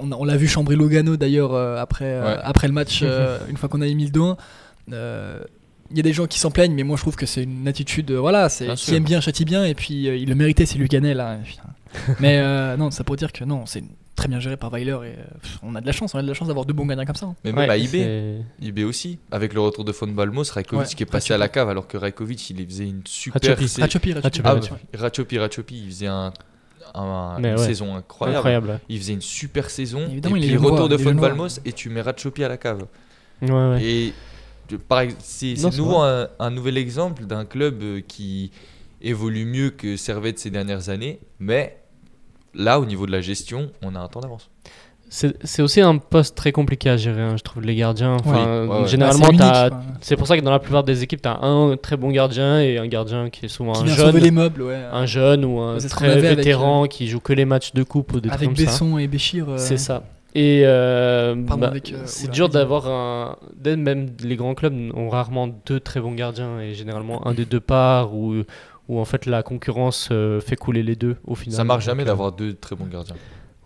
on, 0.00 0.24
l'a 0.24 0.36
vu 0.38 0.48
chambrer 0.48 0.76
Logano 0.76 1.18
d'ailleurs 1.18 1.54
après, 1.78 2.18
Ouais. 2.22 2.36
après 2.42 2.68
le 2.68 2.72
match, 2.74 3.02
une 3.50 3.56
fois 3.58 3.68
qu'on 3.68 3.82
a 3.82 3.86
mis 3.86 4.06
le 4.06 4.12
2-1. 4.12 4.36
Il 5.92 5.96
y 5.96 6.00
a 6.00 6.02
des 6.02 6.12
gens 6.12 6.26
qui 6.26 6.38
s'en 6.38 6.50
plaignent, 6.50 6.74
mais 6.74 6.82
moi 6.82 6.96
je 6.96 7.02
trouve 7.02 7.16
que 7.16 7.26
c'est 7.26 7.42
une 7.44 7.68
attitude, 7.68 8.10
euh, 8.10 8.18
voilà, 8.20 8.48
c'est 8.48 8.64
Bien 8.64 8.74
qui 8.74 8.84
sûr. 8.86 8.94
aime 8.94 9.04
bien 9.04 9.20
châtie 9.20 9.44
bien, 9.44 9.64
et 9.64 9.74
puis 9.74 10.08
euh, 10.08 10.16
il 10.16 10.28
le 10.28 10.34
méritait, 10.34 10.66
c'est 10.66 10.78
lui 10.78 10.88
Ganel 10.88 11.16
là. 11.18 11.38
putain. 11.44 11.62
mais 12.20 12.38
euh, 12.38 12.76
non, 12.76 12.90
ça 12.90 13.04
pour 13.04 13.16
dire 13.16 13.32
que 13.32 13.44
non, 13.44 13.66
c'est 13.66 13.84
très 14.16 14.28
bien 14.28 14.40
géré 14.40 14.56
par 14.56 14.70
Weiler, 14.70 14.92
et 14.92 15.18
euh, 15.18 15.24
pff, 15.42 15.58
on 15.62 15.74
a 15.74 15.80
de 15.80 15.86
la 15.86 15.92
chance, 15.92 16.14
on 16.14 16.18
a 16.18 16.22
de 16.22 16.28
la 16.28 16.34
chance 16.34 16.48
d'avoir 16.48 16.64
deux 16.66 16.72
bons 16.74 16.86
gardiens 16.86 17.04
comme 17.04 17.14
ça. 17.16 17.26
hein. 17.26 17.34
Mais 17.44 17.52
même 17.52 17.68
Ouais, 17.68 17.70
à 17.70 17.76
IB, 17.76 17.88
c'est- 17.90 18.36
IB 18.62 18.84
aussi, 18.84 19.18
avec 19.30 19.52
le 19.52 19.60
retour 19.60 19.84
de 19.84 19.92
Von 19.92 20.06
Balmos, 20.08 20.50
Rajkovic 20.52 20.88
Ouais, 20.88 20.94
qui 20.94 21.02
est 21.02 21.06
passé 21.06 21.34
à 21.34 21.38
la 21.38 21.48
cave 21.48 21.68
alors 21.68 21.86
que 21.86 21.96
Rajkovic 21.96 22.50
il 22.50 22.66
faisait 22.66 22.84
une 22.88 23.02
super 23.04 23.40
Ratchopi. 23.42 23.68
sais- 23.68 23.82
Ratchopi, 23.82 24.12
Ratchopi, 24.14 25.38
Ratchopi, 25.38 25.76
Ah, 25.80 25.84
il 25.84 25.90
faisait 25.90 26.06
un, 26.06 26.32
un- 26.94 27.38
Mais 27.40 27.48
une 27.50 27.58
ouais. 27.58 27.66
saison 27.66 27.94
incroyable. 27.96 28.36
Incroyable. 28.38 28.80
Il 28.88 28.98
faisait 28.98 29.12
une 29.14 29.20
super 29.22 29.70
saison. 29.70 30.06
Évidemment, 30.10 30.36
et 30.36 30.40
il 30.40 30.44
est 30.44 30.48
puis 30.48 30.56
retour 30.58 30.88
de 30.88 30.96
il 30.96 31.08
est. 31.08 31.12
Balmos 31.14 31.60
et 31.64 31.72
tu 31.72 31.88
mets 31.90 32.00
Ratchopi 32.02 32.44
à 32.44 32.48
la 32.48 32.56
cave. 32.58 32.86
Ouais, 33.42 33.50
ouais. 33.50 33.82
Et 33.84 34.12
par 34.76 35.02
c'est 35.18 35.54
Non, 35.62 35.70
c'est 35.70 35.78
nouveau 35.78 35.98
un, 35.98 36.28
un 36.38 36.50
nouvel 36.50 36.76
exemple 36.78 37.24
d'un 37.24 37.44
club 37.44 37.82
euh, 37.82 38.00
qui 38.06 38.50
évolue 39.00 39.44
mieux 39.44 39.70
que 39.70 39.96
Servette 39.96 40.38
ces 40.38 40.50
dernières 40.50 40.88
années, 40.88 41.18
mais 41.40 41.78
là 42.54 42.78
au 42.80 42.84
niveau 42.84 43.06
de 43.06 43.12
la 43.12 43.20
gestion, 43.20 43.70
on 43.82 43.94
a 43.94 44.00
un 44.00 44.08
temps 44.08 44.20
d'avance. 44.20 44.48
C'est 45.14 45.36
c'est 45.44 45.60
aussi 45.60 45.82
un 45.82 45.98
poste 45.98 46.36
très 46.36 46.52
compliqué 46.52 46.88
à 46.88 46.96
gérer, 46.96 47.20
hein, 47.20 47.36
je 47.36 47.42
trouve, 47.42 47.62
les 47.64 47.74
gardiens. 47.76 48.14
Enfin, 48.14 48.62
Oui, 48.62 48.68
ouais, 48.68 48.80
ouais. 48.82 48.88
Généralement, 48.88 49.26
Ah, 49.28 49.30
c'est 49.32 49.36
t'as- 49.38 49.60
unique, 49.68 49.70
quoi. 49.84 49.94
c'est 50.00 50.16
pour 50.16 50.26
ça 50.26 50.38
que 50.38 50.42
dans 50.42 50.50
la 50.50 50.58
plupart 50.58 50.84
des 50.84 51.02
équipes, 51.02 51.20
tu 51.20 51.28
as 51.28 51.38
un 51.42 51.76
très 51.76 51.98
bon 51.98 52.10
gardien 52.10 52.60
et 52.62 52.78
un 52.78 52.86
gardien 52.86 53.28
qui 53.28 53.44
est 53.44 53.48
souvent 53.48 53.72
qui 53.74 53.82
un 53.82 53.84
vient 53.84 53.94
jeune, 53.94 54.16
les 54.16 54.30
meubles, 54.30 54.62
ouais. 54.62 54.80
un 54.90 55.04
jeune 55.04 55.44
ou 55.44 55.60
un 55.60 55.76
très 55.78 56.12
avec, 56.12 56.36
vétéran 56.38 56.86
qui 56.86 57.08
joue 57.08 57.20
que 57.20 57.34
les 57.34 57.44
matchs 57.44 57.74
de 57.74 57.82
coupe 57.82 58.14
ou 58.14 58.20
des 58.20 58.30
trucs 58.30 58.42
avec 58.42 58.56
ça. 58.58 58.64
Besson 58.64 58.96
et 58.96 59.06
Béchir. 59.06 59.50
euh, 59.50 59.58
C'est 59.58 59.76
ça. 59.76 60.02
Et 60.34 60.62
euh, 60.64 61.34
bah, 61.36 61.72
euh, 61.74 62.02
c'est 62.06 62.30
dur 62.30 62.48
d'avoir 62.48 62.88
un. 62.88 63.36
Même 63.64 64.08
les 64.24 64.36
grands 64.36 64.54
clubs 64.54 64.74
ont 64.94 65.08
rarement 65.10 65.48
deux 65.66 65.78
très 65.80 66.00
bons 66.00 66.12
gardiens 66.14 66.58
et 66.60 66.72
généralement 66.74 67.26
un 67.26 67.34
des 67.34 67.44
deux 67.44 67.60
part 67.60 68.14
ou 68.14 68.42
où 68.88 68.98
en 68.98 69.04
fait 69.04 69.26
la 69.26 69.42
concurrence 69.42 70.08
euh, 70.10 70.40
fait 70.40 70.56
couler 70.56 70.82
les 70.82 70.96
deux 70.96 71.16
au 71.26 71.34
final. 71.34 71.56
Ça 71.56 71.64
marche 71.64 71.84
jamais 71.84 72.04
d'avoir 72.04 72.32
deux 72.32 72.54
très 72.54 72.74
bons 72.76 72.86
gardiens. 72.86 73.16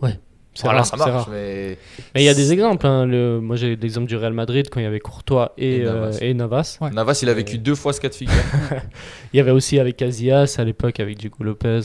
c'est 0.03 0.63
Voilà, 0.63 0.79
rare, 0.79 0.87
ça 0.87 0.97
c'est 0.97 1.05
marche, 1.11 1.13
rare. 1.27 1.29
mais 1.31 1.79
il 2.17 2.23
y 2.23 2.29
a 2.31 2.35
des 2.35 2.53
exemples. 2.53 2.87
hein, 2.87 3.05
le- 3.07 3.41
moi 3.41 3.57
j'ai 3.57 3.77
l'exemple 3.77 4.07
du 4.09 4.17
Real 4.17 4.33
Madrid 4.33 4.69
quand 4.71 4.81
il 4.81 4.85
y 4.85 4.87
avait 4.87 5.01
Courtois 5.01 5.53
et, 5.59 5.77
Et 5.77 5.85
euh, 5.87 5.93
Navas. 6.07 6.19
et 6.23 6.35
Navas. 6.35 6.79
Ouais. 6.81 6.91
Navas 6.91 7.19
il 7.23 7.29
a 7.29 7.33
Et- 7.33 7.35
vécu 7.37 7.59
deux 7.59 7.75
fois 7.75 7.93
ce 7.93 8.01
cas 8.01 8.09
de 8.09 8.15
figure. 8.15 8.35
Il 9.33 9.37
y 9.37 9.41
avait 9.41 9.51
aussi 9.51 9.79
avec 9.79 9.97
Casillas 9.99 10.57
à 10.59 10.65
l'époque 10.65 10.99
avec 10.99 11.19
Diego 11.19 11.45
Lopez. 11.45 11.81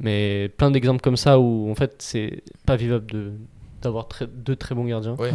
Mais 0.00 0.48
plein 0.56 0.70
d'exemples 0.72 1.02
comme 1.02 1.16
ça 1.16 1.38
où 1.38 1.70
en 1.70 1.74
fait 1.74 1.94
c'est 1.98 2.42
pas 2.66 2.74
vivable 2.76 3.06
de 3.12 3.32
d'avoir 3.84 4.08
très- 4.08 4.26
deux 4.26 4.56
très 4.56 4.74
bons 4.74 4.84
gardiens. 4.84 5.14
Ouais. 5.18 5.30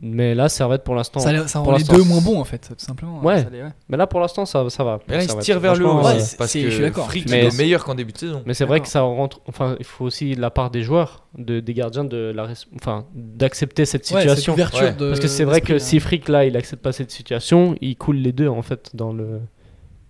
Mais 0.00 0.32
là 0.36 0.48
Servette 0.48 0.84
pour 0.84 0.94
l'instant. 0.94 1.18
Ça, 1.18 1.58
rend 1.58 1.76
les 1.76 1.82
deux 1.82 2.04
moins 2.04 2.20
bons 2.20 2.38
en 2.40 2.44
fait, 2.44 2.58
tout 2.68 2.74
simplement. 2.78 3.20
Ouais. 3.20 3.42
Ça 3.42 3.50
les- 3.50 3.62
ouais. 3.62 3.70
Mais 3.88 3.96
là 3.96 4.06
pour 4.06 4.20
l'instant 4.20 4.46
ça, 4.46 4.64
ça 4.70 4.84
va. 4.84 5.00
Mais 5.08 5.16
là 5.16 5.22
il 5.22 5.24
se 5.24 5.28
Servette. 5.30 5.44
tire 5.44 5.58
vers 5.58 5.74
le 5.74 5.86
haut 5.86 6.00
ouais, 6.04 6.20
c'est- 6.20 6.36
parce 6.36 6.52
c'est- 6.52 6.62
je 6.62 6.68
suis 6.70 6.78
que 6.78 6.82
d'accord. 6.84 7.06
Frick 7.06 7.28
Mais 7.28 7.40
il 7.42 7.46
est 7.46 7.50
c'est- 7.50 7.58
meilleur 7.60 7.84
qu'en 7.84 7.96
début 7.96 8.12
de 8.12 8.18
saison. 8.18 8.42
Mais 8.46 8.54
c'est 8.54 8.64
vrai 8.64 8.78
que 8.80 8.86
ça 8.86 9.00
rentre. 9.00 9.40
Enfin, 9.48 9.74
il 9.80 9.84
faut 9.84 10.04
aussi 10.04 10.36
la 10.36 10.50
part 10.50 10.70
des 10.70 10.82
joueurs, 10.82 11.24
de, 11.36 11.58
des 11.58 11.74
gardiens, 11.74 12.04
de 12.04 12.32
la, 12.32 12.46
res- 12.46 12.66
enfin, 12.76 13.06
d'accepter 13.12 13.86
cette 13.86 14.08
Ouais, 14.12 14.22
cette 14.22 14.36
situation. 14.38 14.54
de- 14.54 15.08
Parce 15.08 15.18
que 15.18 15.26
c'est 15.26 15.42
vrai 15.44 15.60
que 15.60 15.80
si 15.80 15.98
Frick 15.98 16.28
là, 16.28 16.44
il 16.44 16.56
accepte 16.56 16.80
pas 16.82 16.92
cette 16.92 17.10
situation, 17.10 17.74
il 17.80 17.96
coule 17.96 18.18
les 18.18 18.30
deux 18.32 18.46
en 18.48 18.62
fait 18.62 18.90
dans 18.94 19.12
le. 19.12 19.40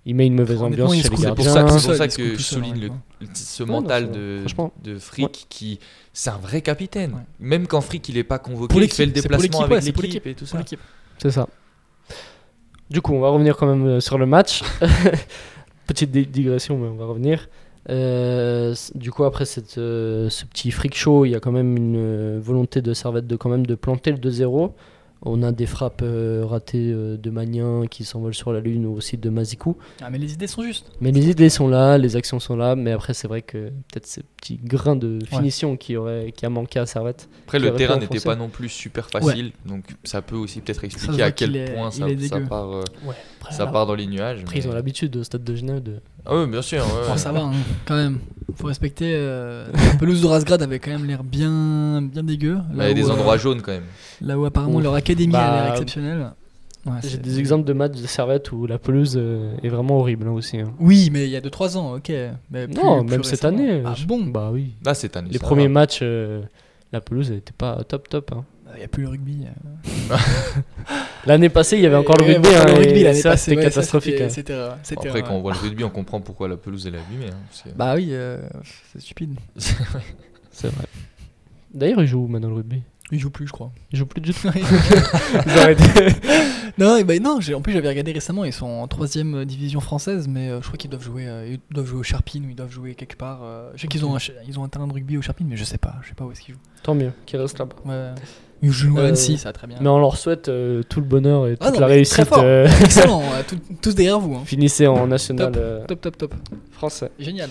Il 0.09 0.15
met 0.15 0.27
une 0.27 0.35
mauvaise 0.35 0.63
ambiance 0.63 0.95
chez 0.97 1.03
les 1.03 1.09
coule 1.11 1.19
C'est 1.19 1.35
pour 1.35 1.45
gardiens. 1.45 1.53
ça, 1.53 1.63
que- 1.63 1.69
tout 1.71 1.79
c'est 1.79 1.87
pour 1.89 1.97
ça 1.97 2.09
que 2.09 2.35
je 2.39 2.43
souligne 2.43 2.81
le- 2.81 3.27
ce 3.35 3.63
Ouais, 3.63 3.69
mental 3.69 4.11
de, 4.11 4.41
de 4.83 4.99
Frick 4.99 5.47
qui 5.51 5.79
c'est 6.15 6.31
un 6.31 6.39
vrai 6.39 6.63
capitaine. 6.63 7.13
Ouais. 7.13 7.21
Même 7.41 7.67
quand 7.67 7.81
Frick 7.83 8.09
il 8.09 8.17
est 8.17 8.25
pas 8.25 8.39
convoqué, 8.39 8.73
Pour 8.73 8.83
il 8.83 8.91
fait 8.91 9.05
le 9.07 9.13
déplacement 9.13 9.61
avec 9.63 9.85
l'équipe 9.85 10.27
et 10.27 10.35
tout 10.35 10.47
ça. 10.47 10.61
C'est 11.19 11.31
ça. 11.31 11.47
Du 12.91 13.03
coup, 13.03 13.13
on 13.13 13.21
va 13.21 13.29
revenir 13.29 13.57
quand 13.59 13.67
même 13.67 13.87
euh, 13.87 14.01
sur 14.01 14.17
le 14.17 14.25
match. 14.25 14.63
Petite 15.87 16.11
di- 16.11 16.27
digression, 16.27 16.79
mais 16.79 16.89
on 16.89 16.95
va 16.97 17.05
revenir. 17.05 17.49
Euh, 17.91 18.75
du 18.95 19.11
coup, 19.11 19.25
après 19.25 19.45
cette, 19.45 19.79
euh, 19.79 20.29
ce 20.31 20.45
petit 20.47 20.71
freak 20.71 20.95
show, 20.97 21.25
il 21.27 21.31
y 21.31 21.35
a 21.35 21.41
quand 21.41 21.53
même 21.53 21.77
une 21.77 21.97
euh, 21.97 22.39
volonté 22.43 22.81
de 22.83 22.93
Servette 22.95 23.27
de 23.27 23.37
quand 23.37 23.49
même 23.51 23.67
de 23.67 23.75
planter 23.75 24.11
le 24.11 24.19
2-0. 24.19 24.73
On 25.23 25.43
a 25.43 25.51
des 25.51 25.67
frappes 25.67 26.03
euh, 26.03 26.45
ratées 26.47 26.93
euh, 26.93 27.17
de 27.17 27.31
Magnin 27.31 27.87
qui 27.91 28.05
s'envolent 28.05 28.35
sur 28.35 28.53
la 28.53 28.61
lune 28.61 28.87
ou 28.87 28.93
aussi 28.95 29.17
de 29.17 29.31
Mazikou. 29.31 29.77
Ah, 30.01 30.11
mais 30.11 30.19
les 30.19 30.33
idées 30.35 30.47
sont 30.47 30.63
justes. 30.63 30.93
Mais 31.01 31.11
les 31.11 31.29
idées 31.29 31.49
sont 31.51 31.67
là, 31.67 31.99
les 31.99 32.15
actions 32.15 32.39
sont 32.39 32.55
là, 32.57 32.77
mais 32.77 32.93
après 32.93 33.15
c'est 33.15 33.27
vrai 33.27 33.43
que 33.43 33.69
peut-être 33.69 34.07
ces 34.07 34.23
petits 34.37 34.61
grains 34.63 34.95
de 34.97 35.19
finition 35.27 35.77
qui 35.77 35.97
aurait 35.97 36.33
qui 36.37 36.47
a 36.47 36.51
manqué 36.51 36.79
à 36.79 36.87
Servette. 36.87 37.29
Après 37.47 37.59
le 37.59 37.75
terrain 37.75 37.97
n'était 37.99 38.21
pas 38.21 38.37
non 38.37 38.49
plus 38.49 38.69
super 38.69 39.11
facile, 39.11 39.53
donc 39.67 39.85
ça 40.05 40.23
peut 40.23 40.37
aussi 40.37 40.61
peut-être 40.61 40.85
expliquer 40.85 41.23
à 41.23 41.33
quel 41.33 41.57
est- 41.57 41.75
point 41.75 41.91
ça, 41.91 42.07
part, 42.49 42.71
euh, 42.73 42.85
Ouais. 43.05 43.15
Après, 43.49 43.57
ça 43.57 43.65
là, 43.67 43.71
part 43.73 43.87
dans 43.87 43.95
les 43.95 44.07
nuages. 44.07 44.41
après, 44.43 44.59
ils 44.59 44.69
ont 44.69 44.73
l'habitude 44.73 45.17
au 45.17 45.25
stade 45.25 45.45
de 45.45 45.55
Genève 45.55 45.83
de. 45.83 45.95
Ah 46.27 46.37
oui, 46.37 46.47
bien 46.47 46.63
sûr. 46.63 46.85
ouais, 46.85 47.17
ça 47.19 47.33
va, 47.33 47.41
hein, 47.43 47.53
quand 47.87 47.97
même. 47.97 48.19
Faut 48.57 48.67
respecter. 48.67 49.13
euh, 49.15 49.67
la 49.73 49.95
pelouse 49.99 50.21
de 50.23 50.27
Rasgrad 50.27 50.61
avait 50.63 50.79
quand 50.79 50.91
même 50.91 51.05
l'air 51.07 51.23
bien, 51.25 52.03
bien 52.03 52.23
dégueu. 52.23 52.57
Là 52.75 52.85
Il 52.85 52.89
y 52.89 52.91
a 52.91 52.95
des 52.95 53.05
où, 53.05 53.09
euh, 53.11 53.13
endroits 53.15 53.37
jaunes 53.37 53.63
quand 53.63 53.73
même. 53.73 53.85
Là 54.21 54.39
où 54.39 54.45
apparemment 54.45 54.77
Ouf. 54.77 54.83
leur 54.83 54.95
académie 54.95 55.35
a 55.37 55.39
l'air 55.39 55.65
Bah, 55.65 55.71
exceptionnelle. 55.73 56.31
Ouais, 56.87 56.93
J'ai 57.05 57.19
des 57.19 57.39
exemples 57.39 57.65
de 57.67 57.73
matchs 57.73 58.01
de 58.01 58.07
Servette 58.07 58.51
où 58.53 58.67
la 58.67 58.79
pelouse 58.79 59.15
euh, 59.21 59.53
est 59.63 59.69
vraiment 59.69 59.99
horrible 59.99 60.27
hein, 60.29 60.33
aussi. 60.33 60.59
hein. 60.59 60.73
Oui, 60.81 61.11
mais 61.13 61.25
il 61.25 61.31
y 61.31 61.37
a 61.37 61.41
2-3 61.41 61.77
ans, 61.77 61.95
ok. 61.97 62.11
Mais 62.51 62.67
plus- 62.67 62.75
non, 62.77 63.01
plus 63.05 63.11
même 63.11 63.25
cette 63.25 63.45
année. 63.45 63.83
Ah 63.85 63.95
bon 64.07 64.25
Bah 64.25 64.51
oui. 64.53 64.73
Là 64.85 64.95
cette 64.95 65.17
année. 65.17 65.29
Les 65.31 65.39
premiers 65.39 65.65
va. 65.65 65.69
matchs, 65.71 65.99
euh, 66.03 66.41
la 66.93 67.01
pelouse 67.01 67.31
n'était 67.31 67.53
pas 67.57 67.83
top 67.85 68.09
top. 68.09 68.33
hein. 68.35 68.45
Il 68.75 68.79
n'y 68.79 68.85
a 68.85 68.89
plus 68.89 69.03
le 69.03 69.09
rugby. 69.09 69.45
euh. 69.47 70.17
L'année 71.27 71.49
passée, 71.49 71.77
il 71.77 71.83
y 71.83 71.87
avait 71.87 71.97
encore 71.97 72.17
le 72.19 72.25
Ouais, 72.25 72.35
rugby. 72.35 72.49
hein, 72.55 72.65
le 72.67 72.73
rugby 72.75 73.01
et 73.01 73.05
l'année 73.05 73.21
ça, 73.21 73.31
passée, 73.31 73.51
c'était 73.51 73.57
ouais, 73.59 73.63
catastrophique. 73.65 74.13
c'était- 74.15 74.25
hein. 74.25 74.29
C'était 74.31 74.53
euh, 74.53 74.71
c'était, 74.83 75.09
Après, 75.09 75.23
quand 75.23 75.35
on 75.35 75.41
voit 75.41 75.53
le 75.53 75.59
rugby, 75.59 75.85
on 75.85 75.91
comprend 75.91 76.21
pourquoi 76.21 76.49
la 76.49 76.57
pelouse 76.57 76.87
elle 76.87 76.95
est 76.95 76.99
abîmée. 76.99 77.31
hein, 77.33 77.71
Bah 77.77 77.95
oui, 77.97 78.09
euh, 78.13 78.41
c'est 78.93 79.01
stupide. 79.01 79.35
C'est 80.51 80.69
vrai. 80.73 80.87
D'ailleurs, 81.73 82.03
ils 82.03 82.07
jouent 82.09 82.25
où 82.25 82.29
maintenant 82.29 82.49
le 82.49 82.55
rugby? 82.57 82.83
Ils 83.13 83.19
jouent 83.21 83.31
plus, 83.31 83.47
je 83.47 83.53
crois. 83.53 83.71
Ils 83.93 83.99
jouent 83.99 84.07
plus 84.07 84.21
du 84.21 84.35
tout. 84.35 84.49
Ils 84.55 85.53
ont 85.53 85.63
arrêté. 85.63 85.83
non, 86.79 86.97
et 86.97 87.05
bah, 87.05 87.19
non 87.21 87.41
j'ai- 87.41 87.55
en 87.55 87.61
plus 87.63 87.73
j'avais 87.73 87.89
regardé 87.89 88.13
récemment, 88.13 88.45
ils 88.45 88.53
sont 88.53 88.67
en 88.67 88.87
3ème 88.87 89.45
division 89.45 89.81
française, 89.81 90.27
mais 90.29 90.49
euh, 90.51 90.61
je 90.61 90.67
crois 90.67 90.77
qu'ils 90.77 90.91
doivent 90.91 91.03
jouer 91.05 91.27
euh, 91.27 91.47
ils 91.55 91.61
doivent 91.75 91.87
jouer 91.87 92.01
au 92.01 92.03
Charpin 92.03 92.41
ou 92.45 92.51
ils 92.51 92.55
doivent 92.57 92.71
jouer 92.73 92.95
quelque 92.95 93.17
part. 93.17 93.41
euh, 93.43 93.71
je 93.77 93.83
sais 93.83 93.89
qu'ils 93.89 94.05
ont, 94.05 94.15
un, 94.17 94.19
ils 94.47 94.59
ont 94.59 94.65
un 94.65 94.69
terrain 94.69 94.87
de 94.87 94.93
rugby 94.93 95.17
au 95.17 95.23
Charpin, 95.23 95.45
mais 95.49 95.57
je 95.57 95.65
sais 95.65 95.79
pas, 95.79 95.97
je 96.03 96.09
sais 96.09 96.15
pas 96.15 96.25
où 96.25 96.33
est-ce 96.33 96.41
qu'ils 96.43 96.55
jouent. 96.55 96.61
Tant 96.83 96.95
mieux 96.95 97.13
qu'ils 97.25 97.39
restent 97.41 97.59
là-bas. 97.59 97.77
Ouais. 97.87 98.11
Ils 98.63 98.73
jouent 98.73 98.99
à 98.99 99.03
Euh, 99.03 99.09
Annecy, 99.09 99.39
ça 99.39 99.51
va 99.51 99.53
très 99.53 99.67
bien. 99.67 99.77
Mais 99.81 99.89
on 99.89 99.99
leur 99.99 100.17
souhaite 100.17 100.49
euh, 100.49 100.83
tout 100.89 101.01
le 101.01 101.07
bonheur 101.07 101.47
et 101.47 101.53
toute 101.57 101.63
Ah 101.63 101.71
non, 101.71 101.81
la 101.81 101.87
très 101.87 101.95
réussite. 101.97 102.25
fort. 102.25 102.41
euh, 102.43 102.67
Excellent, 102.81 103.23
tout- 103.49 103.59
tous 103.81 103.95
derrière 103.95 104.19
vous. 104.19 104.35
hein. 104.35 104.43
finissez 104.45 104.87
en 104.87 105.07
national 105.07 105.53
Top. 105.53 105.63
euh, 105.63 105.87
Top, 105.87 106.01
top, 106.01 106.17
top. 106.19 106.35
français. 106.73 107.11
Génial. 107.19 107.51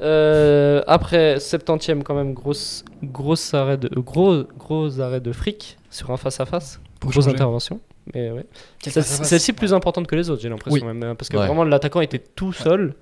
Euh, 0.00 0.82
après 0.86 1.36
70e 1.38 2.02
quand 2.02 2.14
même 2.14 2.32
grosse 2.34 2.84
grosse 3.04 3.54
arrêt 3.54 3.76
de 3.76 3.88
euh, 3.96 4.00
gros 4.00 4.42
gros 4.58 5.00
arrêt 5.00 5.20
de 5.20 5.30
fric 5.32 5.78
sur 5.90 6.10
un 6.10 6.16
face 6.16 6.40
à 6.40 6.46
face. 6.46 6.80
Pour 6.98 7.10
Grosse 7.10 7.24
changer. 7.24 7.34
intervention. 7.36 7.80
Mais 8.14 8.30
ouais. 8.30 8.44
Quel 8.82 8.92
Celle- 8.92 9.02
face 9.04 9.14
à 9.14 9.16
face. 9.18 9.28
Celle-ci 9.28 9.52
plus 9.52 9.72
importante 9.72 10.06
que 10.06 10.16
les 10.16 10.28
autres, 10.30 10.42
j'ai 10.42 10.48
l'impression 10.48 10.86
Oui. 10.86 10.92
même 10.94 11.02
hein, 11.10 11.14
parce 11.14 11.28
que 11.28 11.36
Ouais. 11.36 11.46
vraiment 11.46 11.64
l'attaquant 11.64 12.00
était 12.00 12.18
tout 12.18 12.52
seul 12.52 12.94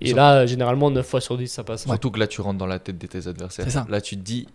Et 0.00 0.08
Sur- 0.08 0.16
là, 0.16 0.46
généralement, 0.46 0.90
9 0.92 1.04
fois 1.06 1.20
sur 1.20 1.36
10, 1.36 1.48
ça 1.48 1.64
passe. 1.64 1.82
Surtout 1.84 2.10
que 2.12 2.20
là, 2.20 2.26
tu 2.28 2.40
rentres 2.40 2.58
dans 2.58 2.66
la 2.66 2.78
tête 2.78 2.98
de 2.98 3.06
tes 3.08 3.26
adversaires. 3.26 3.64
C'est 3.64 3.72
ça. 3.72 3.86
Là, 3.88 4.00
tu 4.00 4.16
te 4.16 4.22
dis. 4.22 4.46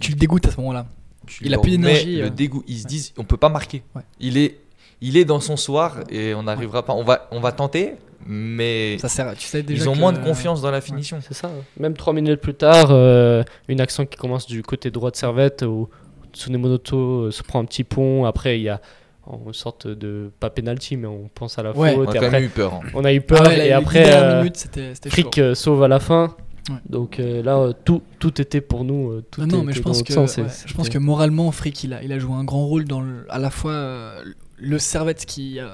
Tu 0.00 0.10
le 0.12 0.16
dégoûtes 0.16 0.46
à 0.46 0.50
ce 0.50 0.56
moment-là. 0.58 0.86
Tu 1.26 1.44
Il 1.44 1.54
a 1.54 1.58
plus 1.58 1.72
d'énergie, 1.72 2.16
mets 2.16 2.20
euh. 2.20 2.24
Le 2.24 2.30
dégoût. 2.30 2.62
Ils 2.66 2.78
se 2.78 2.86
disent, 2.86 3.12
on 3.18 3.24
peut 3.24 3.36
pas 3.36 3.48
marquer. 3.48 3.82
Ouais. 3.94 4.02
Il 4.20 4.38
est, 4.38 4.58
il 5.00 5.16
est 5.16 5.24
dans 5.24 5.40
son 5.40 5.56
soir 5.56 5.98
et 6.10 6.34
on 6.34 6.44
n'arrivera 6.44 6.84
pas. 6.84 6.94
On 6.94 7.04
va, 7.04 7.28
on 7.30 7.40
va 7.40 7.52
tenter, 7.52 7.94
mais 8.26 8.96
Ça 8.98 9.08
sert. 9.08 9.34
Tu 9.36 9.46
sais 9.46 9.62
déjà. 9.62 9.84
ils 9.84 9.88
ont 9.88 9.94
moins 9.96 10.12
de 10.12 10.18
confiance 10.18 10.62
dans 10.62 10.70
la 10.70 10.80
finition. 10.80 11.18
C'est 11.26 11.34
ça. 11.34 11.48
hein. 11.48 11.62
Même 11.78 11.94
3 11.94 12.12
minutes 12.12 12.40
plus 12.40 12.54
tard, 12.54 12.88
euh, 12.90 13.42
une 13.68 13.80
action 13.80 14.06
qui 14.06 14.16
commence 14.16 14.46
du 14.46 14.62
côté 14.62 14.90
droit 14.90 15.10
de 15.10 15.16
Servette 15.16 15.62
où 15.62 15.88
Tsunemoto 16.32 16.96
euh, 17.26 17.30
se 17.30 17.42
prend 17.42 17.60
un 17.60 17.64
petit 17.64 17.84
pont. 17.84 18.24
Après, 18.24 18.58
il 18.58 18.62
y 18.62 18.68
a 18.68 18.80
une 19.46 19.52
sorte 19.52 19.86
de, 19.88 20.30
pas 20.38 20.50
penalty, 20.50 20.96
mais 20.96 21.08
on 21.08 21.28
pense 21.34 21.58
à 21.58 21.62
la 21.62 21.76
Ouais. 21.76 21.94
faute. 21.94 22.08
On 22.08 22.10
a 22.10 22.14
et 22.14 22.18
quand 22.18 22.24
après, 22.26 22.30
même 22.30 22.44
eu 22.44 22.48
peur. 22.48 22.74
hein. 22.74 22.80
on 22.94 23.04
a 23.04 23.12
eu 23.12 23.18
Ah 23.18 23.26
peur. 23.26 23.42
ouais, 23.46 23.56
là, 23.56 23.66
et 23.66 23.72
après, 23.72 24.04
euh, 24.14 24.38
minutes. 24.38 24.66
Frick 25.08 25.40
sauve 25.54 25.82
à 25.82 25.88
la 25.88 25.98
fin. 25.98 26.36
Ouais. 26.68 26.76
Donc 26.88 27.20
euh, 27.20 27.42
là, 27.42 27.58
euh, 27.58 27.72
tout, 27.84 28.02
tout 28.18 28.40
était 28.40 28.60
pour 28.60 28.84
nous. 28.84 29.10
euh, 29.12 29.24
Tout 29.30 29.40
Non, 29.42 29.46
non, 29.58 29.62
mais 29.64 29.70
était 29.72 29.78
je 29.78 29.82
pense 29.84 30.02
que, 30.02 30.12
sens, 30.12 30.36
ouais, 30.38 30.44
je 30.66 30.74
pense 30.74 30.88
que 30.88 30.98
moralement, 30.98 31.50
Frick, 31.52 31.84
il 31.84 31.92
a, 31.92 32.02
il 32.02 32.12
a 32.12 32.18
joué 32.18 32.34
un 32.34 32.44
grand 32.44 32.66
rôle 32.66 32.84
dans 32.86 33.00
le- 33.00 33.24
à 33.28 33.38
la 33.38 33.50
fois 33.50 33.72
euh, 33.72 34.24
le 34.56 34.78
Servette 34.78 35.26
qui. 35.26 35.60
euh, 35.60 35.68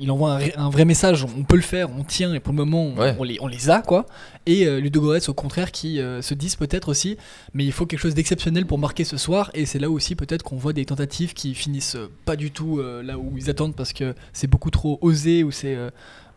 il 0.00 0.10
envoie 0.10 0.40
un, 0.56 0.70
vrai 0.70 0.84
message, 0.84 1.24
on 1.24 1.44
peut 1.44 1.54
le 1.54 1.62
faire, 1.62 1.88
on 1.96 2.02
tient, 2.02 2.34
et 2.34 2.40
pour 2.40 2.52
le 2.52 2.56
moment, 2.56 2.82
on, 2.82 2.96
Ouais. 2.98 3.14
on 3.16 3.22
les, 3.22 3.38
on 3.40 3.46
les 3.46 3.70
a, 3.70 3.80
quoi. 3.80 4.06
Et 4.44 4.68
Ludo 4.80 5.00
Goretz, 5.00 5.28
au 5.28 5.34
contraire, 5.34 5.70
qui 5.70 5.98
se 6.20 6.34
disent 6.34 6.56
peut-être 6.56 6.88
aussi, 6.88 7.16
mais 7.54 7.64
il 7.64 7.70
faut 7.70 7.86
quelque 7.86 8.00
chose 8.00 8.16
d'exceptionnel 8.16 8.66
pour 8.66 8.76
marquer 8.78 9.04
ce 9.04 9.16
soir, 9.16 9.52
et 9.54 9.66
c'est 9.66 9.78
là 9.78 9.88
aussi 9.88 10.16
peut-être 10.16 10.42
qu'on 10.42 10.56
voit 10.56 10.72
des 10.72 10.84
tentatives 10.84 11.32
qui 11.32 11.54
finissent 11.54 11.96
pas 12.24 12.34
du 12.34 12.50
tout 12.50 12.82
là 13.04 13.16
où 13.18 13.34
ils 13.38 13.50
attendent 13.50 13.76
parce 13.76 13.92
que 13.92 14.14
c'est 14.32 14.48
beaucoup 14.48 14.70
trop 14.72 14.98
osé 15.00 15.44
ou 15.44 15.52
c'est 15.52 15.76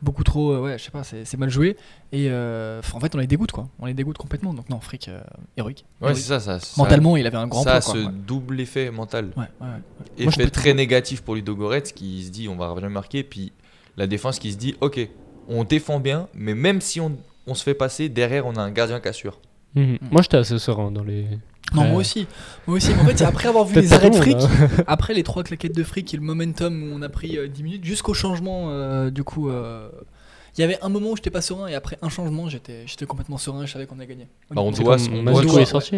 beaucoup 0.02 0.24
trop, 0.24 0.52
euh, 0.54 0.60
ouais, 0.62 0.78
je 0.78 0.84
sais 0.84 0.92
pas, 0.92 1.04
c'est 1.04 1.38
mal 1.38 1.50
joué. 1.50 1.78
Et 2.12 2.28
euh, 2.30 2.82
en 2.94 3.00
fait, 3.00 3.14
on 3.16 3.18
les 3.20 3.28
dégoûte, 3.28 3.52
quoi. 3.52 3.68
On 3.80 3.86
les 3.86 3.94
dégoûte 3.94 4.18
complètement. 4.18 4.54
Donc, 4.54 4.70
non, 4.70 4.80
Frick, 4.80 5.08
euh, 5.08 5.22
héroïque. 5.58 5.86
Ouais, 6.02 6.14
c'est 6.16 6.22
ça, 6.22 6.40
ça. 6.40 6.60
ça- 6.60 6.82
Mentalement, 6.82 7.18
il 7.18 7.26
avait 7.28 7.38
un 7.38 7.48
grand 7.48 7.64
ça 7.64 7.76
a 7.76 7.82
ce. 7.82 7.98
Ouais. 7.98 8.12
double 8.28 8.60
effet 8.60 8.92
mental. 8.92 9.32
Ouais, 9.38 9.44
ouais, 9.62 9.68
ouais. 9.68 10.26
Effet 10.26 10.50
très 10.50 10.74
négatif 10.74 11.22
pour 11.22 11.36
Ludo 11.36 11.56
Goretz 11.56 11.92
qui 11.92 12.24
se 12.24 12.30
dit 12.32 12.48
on 12.50 12.56
va 12.56 12.74
jamais 12.76 12.90
marquer. 12.94 13.24
Puis 13.24 13.52
la 13.98 14.08
défense 14.08 14.40
qui 14.40 14.52
se 14.52 14.58
dit 14.58 14.76
ok, 14.82 15.00
on 15.48 15.64
défend 15.64 16.00
bien, 16.00 16.28
mais 16.34 16.56
même 16.56 16.82
si 16.82 17.00
on, 17.00 17.18
on 17.48 17.54
se 17.54 17.64
fait 17.64 17.74
passer, 17.74 18.10
derrière 18.10 18.46
on 18.46 18.56
a 18.56 18.62
un 18.62 18.72
gardien 18.72 19.00
qui 19.00 19.08
assure. 19.08 19.40
Mhm. 19.76 19.98
Moi, 20.12 20.22
j'étais 20.22 20.38
assez 20.38 20.58
serein 20.60 20.92
dans 20.92 21.04
les. 21.04 21.26
Non, 21.74 21.86
moi 21.86 22.00
aussi. 22.02 22.28
Moi 22.68 22.78
aussi. 22.78 22.94
Mais 22.94 23.02
en 23.02 23.06
fait, 23.06 23.22
après 23.24 23.48
avoir 23.48 23.66
vu 23.66 23.76
les 23.82 23.94
arrêts 23.94 24.10
de 24.10 24.16
fric, 24.16 24.38
hein. 24.38 24.70
après 24.88 25.14
les 25.14 25.24
trois 25.24 25.44
claquettes 25.44 25.76
de 25.76 25.84
fric 25.84 26.14
et 26.14 26.18
le 26.18 26.24
momentum 26.24 26.84
où 26.84 26.96
on 26.96 27.02
a 27.02 27.10
pris 27.10 27.38
euh, 27.38 27.48
10 27.48 27.64
minutes, 27.64 27.86
jusqu'au 27.86 28.14
changement, 28.14 28.70
euh, 28.70 29.10
du 29.10 29.24
coup. 29.24 29.50
Euh, 30.52 30.54
Il 30.58 30.62
y 30.62 30.64
avait 30.64 30.78
un 30.82 30.90
moment 30.90 31.12
où 31.12 31.16
j'étais 31.16 31.30
pas 31.30 31.42
serein 31.42 31.68
et 31.68 31.76
après 31.76 31.98
un 32.02 32.10
changement, 32.10 32.50
j'étais 32.50 32.84
j'étais 32.86 33.06
complètement 33.06 33.38
serein 33.38 33.64
et 33.64 33.68
je 33.68 33.72
savais 33.74 33.86
qu'on 33.86 34.00
a 34.00 34.06
gagné. 34.06 34.28
Bah, 34.50 34.62
on 34.62 34.72
doit, 34.72 34.98
on 35.12 35.22
Mazou 35.24 35.42
doit- 35.48 35.62
est 35.62 35.66
sorti. 35.66 35.96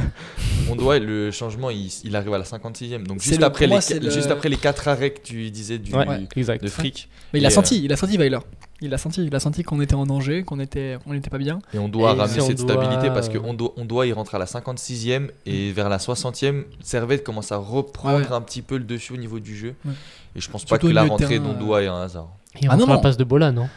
on 0.70 0.76
doit 0.76 0.98
le 0.98 1.30
changement, 1.30 1.70
il, 1.70 1.88
il 2.04 2.16
arrive 2.16 2.34
à 2.34 2.38
la 2.38 2.44
56e. 2.44 3.04
Donc 3.06 3.20
juste 3.20 3.38
le- 3.40 3.44
après, 3.46 3.66
les, 3.66 3.98
le- 4.00 4.10
juste 4.10 4.30
après 4.30 4.48
les 4.48 4.56
4 4.56 4.88
arrêts 4.88 5.10
que 5.10 5.20
tu 5.20 5.50
disais 5.50 5.78
du, 5.78 5.94
Ouais, 5.94 6.18
du- 6.18 6.26
exact. 6.36 6.62
de 6.62 6.68
fric. 6.68 7.08
Mais 7.32 7.40
il 7.40 7.46
a 7.46 7.50
senti, 7.50 7.82
il 7.84 7.92
a 7.92 7.96
senti 7.96 8.16
Weiler. 8.16 8.38
Il 8.82 8.92
a 8.92 8.98
senti, 8.98 9.24
il 9.24 9.34
a 9.34 9.40
senti 9.40 9.62
qu'on 9.62 9.80
était 9.80 9.94
en 9.94 10.04
danger, 10.04 10.42
qu'on 10.42 10.60
était, 10.60 10.98
on 11.06 11.14
n'était 11.14 11.30
pas 11.30 11.38
bien. 11.38 11.60
Et 11.72 11.78
on 11.78 11.88
doit 11.88 12.12
Et 12.12 12.18
ramener 12.18 12.34
si 12.34 12.40
on 12.42 12.46
cette 12.48 12.58
doit- 12.58 12.74
stabilité 12.74 13.08
parce 13.08 13.30
qu'on 13.30 13.54
doit, 13.54 13.72
on 13.78 13.86
doit 13.86 14.06
y 14.06 14.12
rentrer 14.12 14.36
à 14.36 14.38
la 14.40 14.44
56e 14.44 15.30
et 15.46 15.72
vers 15.72 15.88
la 15.88 15.96
60e, 15.98 16.64
Servette 16.82 17.24
commence 17.24 17.52
à 17.52 17.56
reprendre 17.56 18.18
Ouais, 18.28 18.32
un 18.36 18.40
petit 18.42 18.60
peu 18.60 18.76
le 18.76 18.84
dessus 18.84 19.14
au 19.14 19.16
niveau 19.16 19.40
du 19.40 19.56
jeu. 19.56 19.74
Ouais. 19.86 19.92
Et 20.34 20.40
je 20.40 20.50
pense 20.50 20.64
pas 20.66 20.76
que 20.78 20.86
la 20.88 21.04
rentrée 21.04 21.38
d'Ondoa 21.38 21.82
est 21.84 21.86
un 21.86 22.02
hasard. 22.02 22.28
Et 22.60 22.68
on 22.68 22.72
Ah 22.72 22.76
non, 22.76 22.86
la 22.86 22.98
passe 22.98 23.16
de 23.16 23.24
Bola, 23.24 23.50
non? 23.52 23.68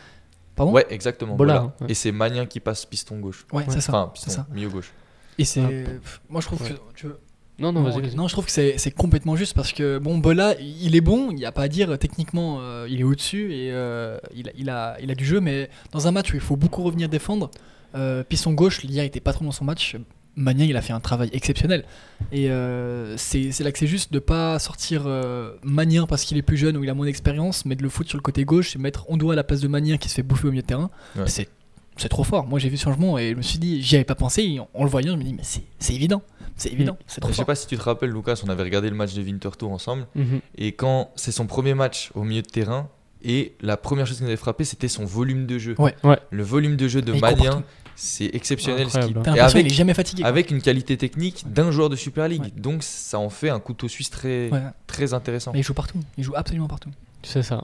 Pardon 0.59 0.73
Ouais, 0.73 0.85
exactement. 0.91 1.35
Bola, 1.35 1.53
Bola. 1.53 1.65
hein, 1.65 1.73
ouais. 1.81 1.91
Et 1.91 1.93
c'est 1.95 2.11
Magnin 2.11 2.45
qui 2.45 2.59
passe 2.59 2.85
piston 2.85 3.17
gauche. 3.19 3.47
Ouais, 3.51 3.63
c'est 3.69 3.81
ça. 3.81 3.93
Enfin, 3.93 4.11
piston, 4.13 4.29
ça. 4.31 4.47
milieu 4.53 4.69
gauche. 4.69 4.91
Et 5.39 5.45
c'est, 5.45 5.61
Ah. 5.61 5.89
moi 6.29 6.41
je 6.41 6.45
trouve 6.47 6.61
Ouais. 6.61 6.69
que, 6.69 6.75
tu 6.95 7.07
veux- 7.07 7.17
Non, 7.59 7.71
non, 7.71 7.81
vas-y, 7.83 7.95
ok. 7.97 8.01
vas-y. 8.03 8.15
Non, 8.15 8.27
je 8.27 8.33
trouve 8.33 8.45
que 8.45 8.51
c'est 8.51 8.77
c'est 8.77 8.91
complètement 8.91 9.35
juste 9.35 9.53
parce 9.53 9.71
que 9.73 9.97
bon, 9.97 10.17
Bola, 10.17 10.55
il 10.59 10.95
est 10.95 11.01
bon, 11.01 11.29
il 11.31 11.35
n'y 11.37 11.45
a 11.45 11.51
pas 11.51 11.63
à 11.63 11.67
dire 11.69 11.97
techniquement, 11.97 12.59
euh, 12.61 12.87
il 12.89 12.99
est 12.99 13.03
au-dessus 13.03 13.53
et 13.53 13.71
euh, 13.71 14.17
il, 14.35 14.47
a, 14.49 14.51
il, 14.57 14.69
a, 14.69 14.97
il 15.01 15.09
a 15.11 15.15
du 15.15 15.25
jeu, 15.25 15.39
mais 15.41 15.69
dans 15.91 16.07
un 16.07 16.11
match 16.11 16.31
où 16.31 16.35
il 16.35 16.41
faut 16.41 16.55
beaucoup 16.57 16.83
revenir 16.83 17.09
défendre, 17.09 17.49
euh, 17.95 18.23
piston 18.23 18.51
gauche, 18.53 18.83
hier 18.83 19.03
était 19.03 19.19
pas 19.19 19.33
trop 19.33 19.45
dans 19.45 19.51
son 19.51 19.65
match. 19.65 19.95
Magnin, 20.35 20.65
il 20.65 20.77
a 20.77 20.81
fait 20.81 20.93
un 20.93 20.99
travail 20.99 21.29
exceptionnel. 21.33 21.83
Et 22.31 22.49
euh, 22.49 23.15
c'est 23.17 23.51
là 23.59 23.71
que 23.71 23.79
c'est 23.79 23.87
juste 23.87 24.13
de 24.13 24.19
pas 24.19 24.57
sortir 24.59 25.03
euh, 25.05 25.53
Magnin 25.63 26.05
parce 26.05 26.23
qu'il 26.23 26.37
est 26.37 26.41
plus 26.41 26.57
jeune 26.57 26.77
ou 26.77 26.83
il 26.83 26.89
a 26.89 26.93
moins 26.93 27.05
d'expérience, 27.05 27.65
mais 27.65 27.75
de 27.75 27.83
le 27.83 27.89
foutre 27.89 28.09
sur 28.09 28.17
le 28.17 28.21
côté 28.23 28.45
gauche 28.45 28.75
et 28.75 28.79
mettre 28.79 29.09
Ondoa 29.09 29.33
à 29.33 29.35
la 29.35 29.43
place 29.43 29.59
de 29.61 29.67
Magnin 29.67 29.97
qui 29.97 30.07
se 30.09 30.15
fait 30.15 30.23
bouffer 30.23 30.47
au 30.47 30.51
milieu 30.51 30.61
de 30.61 30.67
terrain. 30.67 30.89
Ouais. 31.15 31.27
C'est 31.27 31.49
c'est 31.97 32.07
trop 32.07 32.23
fort. 32.23 32.47
Moi, 32.47 32.59
j'ai 32.59 32.69
vu 32.69 32.77
ce 32.77 32.83
changement 32.85 33.17
et 33.17 33.31
je 33.31 33.35
me 33.35 33.41
suis 33.41 33.59
dit, 33.59 33.81
j'y 33.81 33.95
avais 33.97 34.05
pas 34.05 34.15
pensé. 34.15 34.41
Et 34.43 34.59
en, 34.61 34.69
en 34.73 34.83
le 34.85 34.89
voyant, 34.89 35.13
je 35.15 35.17
me 35.17 35.23
dis, 35.23 35.33
mais 35.33 35.43
c'est 35.43 35.63
c'est 35.79 35.93
évident. 35.93 36.21
C'est 36.55 36.71
évident. 36.71 36.97
C'est 37.07 37.19
trop 37.19 37.29
Je 37.29 37.33
sais 37.33 37.37
fort. 37.39 37.47
pas 37.47 37.55
si 37.55 37.67
tu 37.67 37.77
te 37.77 37.81
rappelles, 37.81 38.11
Lucas, 38.11 38.41
on 38.45 38.49
avait 38.49 38.63
regardé 38.63 38.89
le 38.89 38.95
match 38.95 39.13
de 39.13 39.21
Winterthur 39.21 39.69
ensemble. 39.69 40.07
Mhm. 40.15 40.39
Et 40.57 40.71
quand 40.73 41.11
c'est 41.17 41.31
son 41.33 41.45
premier 41.45 41.73
match 41.73 42.11
au 42.15 42.23
milieu 42.23 42.41
de 42.41 42.47
terrain, 42.47 42.87
et 43.21 43.55
la 43.59 43.75
première 43.75 44.07
chose 44.07 44.17
qui 44.17 44.23
nous 44.23 44.29
avait 44.29 44.37
frappé, 44.37 44.63
c'était 44.63 44.87
son 44.87 45.03
volume 45.03 45.45
de 45.45 45.57
jeu. 45.57 45.75
Ouais. 45.77 45.93
Ouais. 46.05 46.17
Le 46.31 46.43
volume 46.43 46.77
de 46.77 46.87
jeu 46.87 47.01
de 47.01 47.11
Magnin. 47.19 47.63
C'est 48.01 48.33
exceptionnel. 48.33 48.89
ce 48.89 48.97
Incroyable. 48.97 49.21
T'as 49.23 49.31
Et 49.31 49.35
l'impression 49.35 49.55
avec, 49.57 49.65
qu'il 49.67 49.73
est 49.73 49.77
jamais 49.77 49.93
fatigué. 49.93 50.21
quoi. 50.21 50.29
avec 50.29 50.51
une 50.51 50.61
qualité 50.61 50.95
technique 50.97 51.43
d'un 51.51 51.69
joueur 51.71 51.89
de 51.89 51.95
Super 51.95 52.27
League. 52.27 52.41
Ouais. 52.41 52.53
Donc 52.55 52.83
ça 52.83 53.19
en 53.19 53.29
fait 53.29 53.49
un 53.49 53.59
couteau 53.59 53.87
suisse 53.87 54.09
très, 54.09 54.49
Ouais. 54.49 54.61
très 54.87 55.13
intéressant. 55.13 55.51
Mais 55.53 55.59
il 55.59 55.63
joue 55.63 55.73
partout. 55.73 55.99
Il 56.17 56.23
joue 56.23 56.33
absolument 56.35 56.67
partout. 56.67 56.89
C'est 57.23 57.43
ça. 57.43 57.63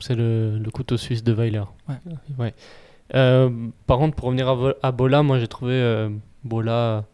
C'est 0.00 0.14
le, 0.14 0.58
le 0.58 0.70
couteau 0.70 0.96
suisse 0.96 1.22
de 1.22 1.32
Weiler. 1.32 1.62
Ouais. 1.88 1.94
Ouais. 2.38 2.54
Euh, 3.14 3.50
par 3.86 3.98
contre, 3.98 4.16
pour 4.16 4.26
revenir 4.26 4.48
à, 4.48 4.56
à 4.82 4.92
Bola, 4.92 5.22
moi 5.22 5.38
j'ai 5.38 5.48
trouvé 5.48 5.74
euh, 5.74 6.08
Bola. 6.44 7.04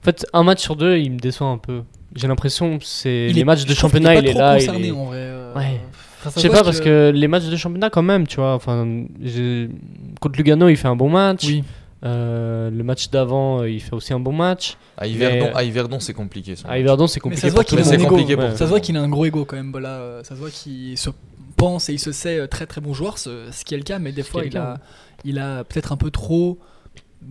En 0.00 0.04
fait, 0.04 0.26
un 0.34 0.42
match 0.42 0.60
sur 0.60 0.76
deux, 0.76 0.98
il 0.98 1.12
me 1.12 1.18
déçoit 1.18 1.48
un 1.48 1.58
peu. 1.58 1.82
J'ai 2.14 2.28
l'impression 2.28 2.78
que 2.78 2.84
c'est 2.84 3.26
Il 3.30 3.34
les 3.34 3.40
est- 3.40 3.44
matchs 3.44 3.64
de 3.64 3.70
je 3.70 3.74
championnat, 3.74 4.14
il 4.16 4.26
est 4.26 4.32
là. 4.34 4.50
trop 4.52 4.60
il 4.62 4.66
concerné 4.66 4.88
est- 4.88 4.92
en 4.92 5.04
vrai. 5.06 5.16
euh, 5.20 5.54
Ouais. 5.54 5.80
enfin, 6.20 6.30
ça 6.30 6.40
Je 6.40 6.40
sais 6.46 6.48
pas 6.52 6.62
parce 6.62 6.80
que 6.80 7.10
les 7.14 7.28
matchs 7.28 7.46
de 7.46 7.56
championnat 7.56 7.88
quand 7.90 8.02
même, 8.02 8.26
tu 8.26 8.36
vois. 8.36 8.54
Enfin, 8.54 8.86
contre 10.20 10.36
Lugano, 10.38 10.68
il 10.68 10.76
fait 10.76 10.88
un 10.88 10.96
bon 10.96 11.08
match. 11.10 11.44
Oui. 11.46 11.64
Euh, 12.04 12.70
le 12.70 12.84
match 12.84 13.10
d'avant, 13.10 13.60
euh, 13.62 13.70
il 13.70 13.80
fait 13.80 13.92
aussi 13.94 14.12
un 14.12 14.20
bon 14.20 14.32
match. 14.32 14.76
À 14.96 15.06
Yverdon, 15.08 15.50
Mais- 15.96 16.00
c'est 16.00 16.14
compliqué. 16.14 16.54
À. 16.68 16.78
Yverdon, 16.78 17.06
c'est 17.08 17.18
Mais 17.18 17.22
compliqué. 17.22 17.40
ça 17.42 17.48
se 17.48 17.54
voit 17.54 17.64
qu'il 17.64 17.78
a 17.78 17.82
Ouais. 17.82 18.50
tout 18.50 18.56
Ça 18.56 18.64
se 18.64 18.70
voit 18.70 18.80
qu'il 18.80 18.96
a 18.96 19.00
un 19.02 19.08
gros 19.08 19.24
ego 19.26 19.44
quand 19.44 19.56
même. 19.56 19.72
Euh, 19.74 20.22
Ça 20.22 20.34
se 20.36 20.40
voit 20.40 20.50
qu'il 20.50 20.96
se 20.96 21.10
pense 21.56 21.88
et 21.88 21.94
il 21.94 21.98
se 21.98 22.12
sait 22.12 22.38
euh, 22.38 22.46
très 22.46 22.66
très 22.66 22.80
bon 22.80 22.94
joueur, 22.94 23.18
ce, 23.18 23.48
ce 23.50 23.64
qui 23.64 23.74
est 23.74 23.78
le 23.78 23.82
cas. 23.82 23.98
Mais 23.98 24.12
des 24.12 24.22
fois, 24.22 24.42
a, 24.56 24.78
il 25.24 25.38
a 25.40 25.64
peut-être 25.64 25.90
un 25.92 25.96
peu 25.96 26.10
trop. 26.12 26.58